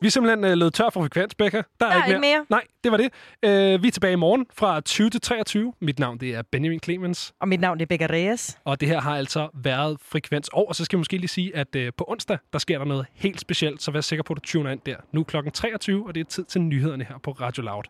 Vi 0.00 0.06
er 0.06 0.10
simpelthen 0.10 0.44
øh, 0.44 0.58
løbet 0.58 0.74
tør 0.74 0.90
for 0.90 1.00
frekvens, 1.02 1.34
Becca. 1.34 1.56
Der 1.80 1.86
er, 1.86 1.92
Der 1.92 2.02
er 2.02 2.06
ikke 2.06 2.20
mere. 2.20 2.46
Nej, 2.48 2.64
det 2.84 2.92
var 2.92 2.98
det. 2.98 3.12
Øh, 3.42 3.82
vi 3.82 3.88
er 3.88 3.92
tilbage 3.92 4.12
i 4.12 4.16
morgen 4.16 4.46
fra 4.54 4.80
20 4.80 5.10
til 5.10 5.20
23. 5.20 5.72
Mit 5.80 5.98
navn 5.98 6.18
det 6.18 6.34
er 6.34 6.42
Benjamin 6.52 6.80
Clemens. 6.80 7.32
Og 7.40 7.48
mit 7.48 7.60
navn 7.60 7.78
det 7.78 7.82
er 7.82 7.86
Becca 7.86 8.06
Reyes. 8.06 8.58
Og 8.64 8.80
det 8.80 8.88
her 8.88 9.00
har 9.00 9.16
altså 9.16 9.48
været 9.54 9.96
frekvens. 10.02 10.48
Og 10.52 10.76
så 10.76 10.84
skal 10.84 10.96
jeg 10.96 11.00
måske 11.00 11.16
lige 11.16 11.28
sige, 11.28 11.56
at 11.56 11.76
øh, 11.76 11.92
på 11.96 12.04
onsdag, 12.08 12.38
der 12.52 12.58
sker 12.58 12.78
der 12.78 12.84
noget 12.84 13.06
helt 13.14 13.40
specielt. 13.40 13.82
Så 13.82 13.90
vær 13.90 14.00
sikker 14.00 14.22
på, 14.22 14.32
at 14.32 14.36
du 14.36 14.40
tuner 14.40 14.70
ind 14.70 14.80
der. 14.86 14.96
Nu 15.12 15.20
er 15.20 15.24
klokken 15.24 15.52
23, 15.52 16.06
og 16.06 16.14
det 16.14 16.20
er 16.20 16.24
tid 16.24 16.44
til 16.44 16.60
nyhederne 16.60 17.04
her 17.04 17.18
på 17.22 17.30
Radio 17.30 17.62
Loud. 17.62 17.84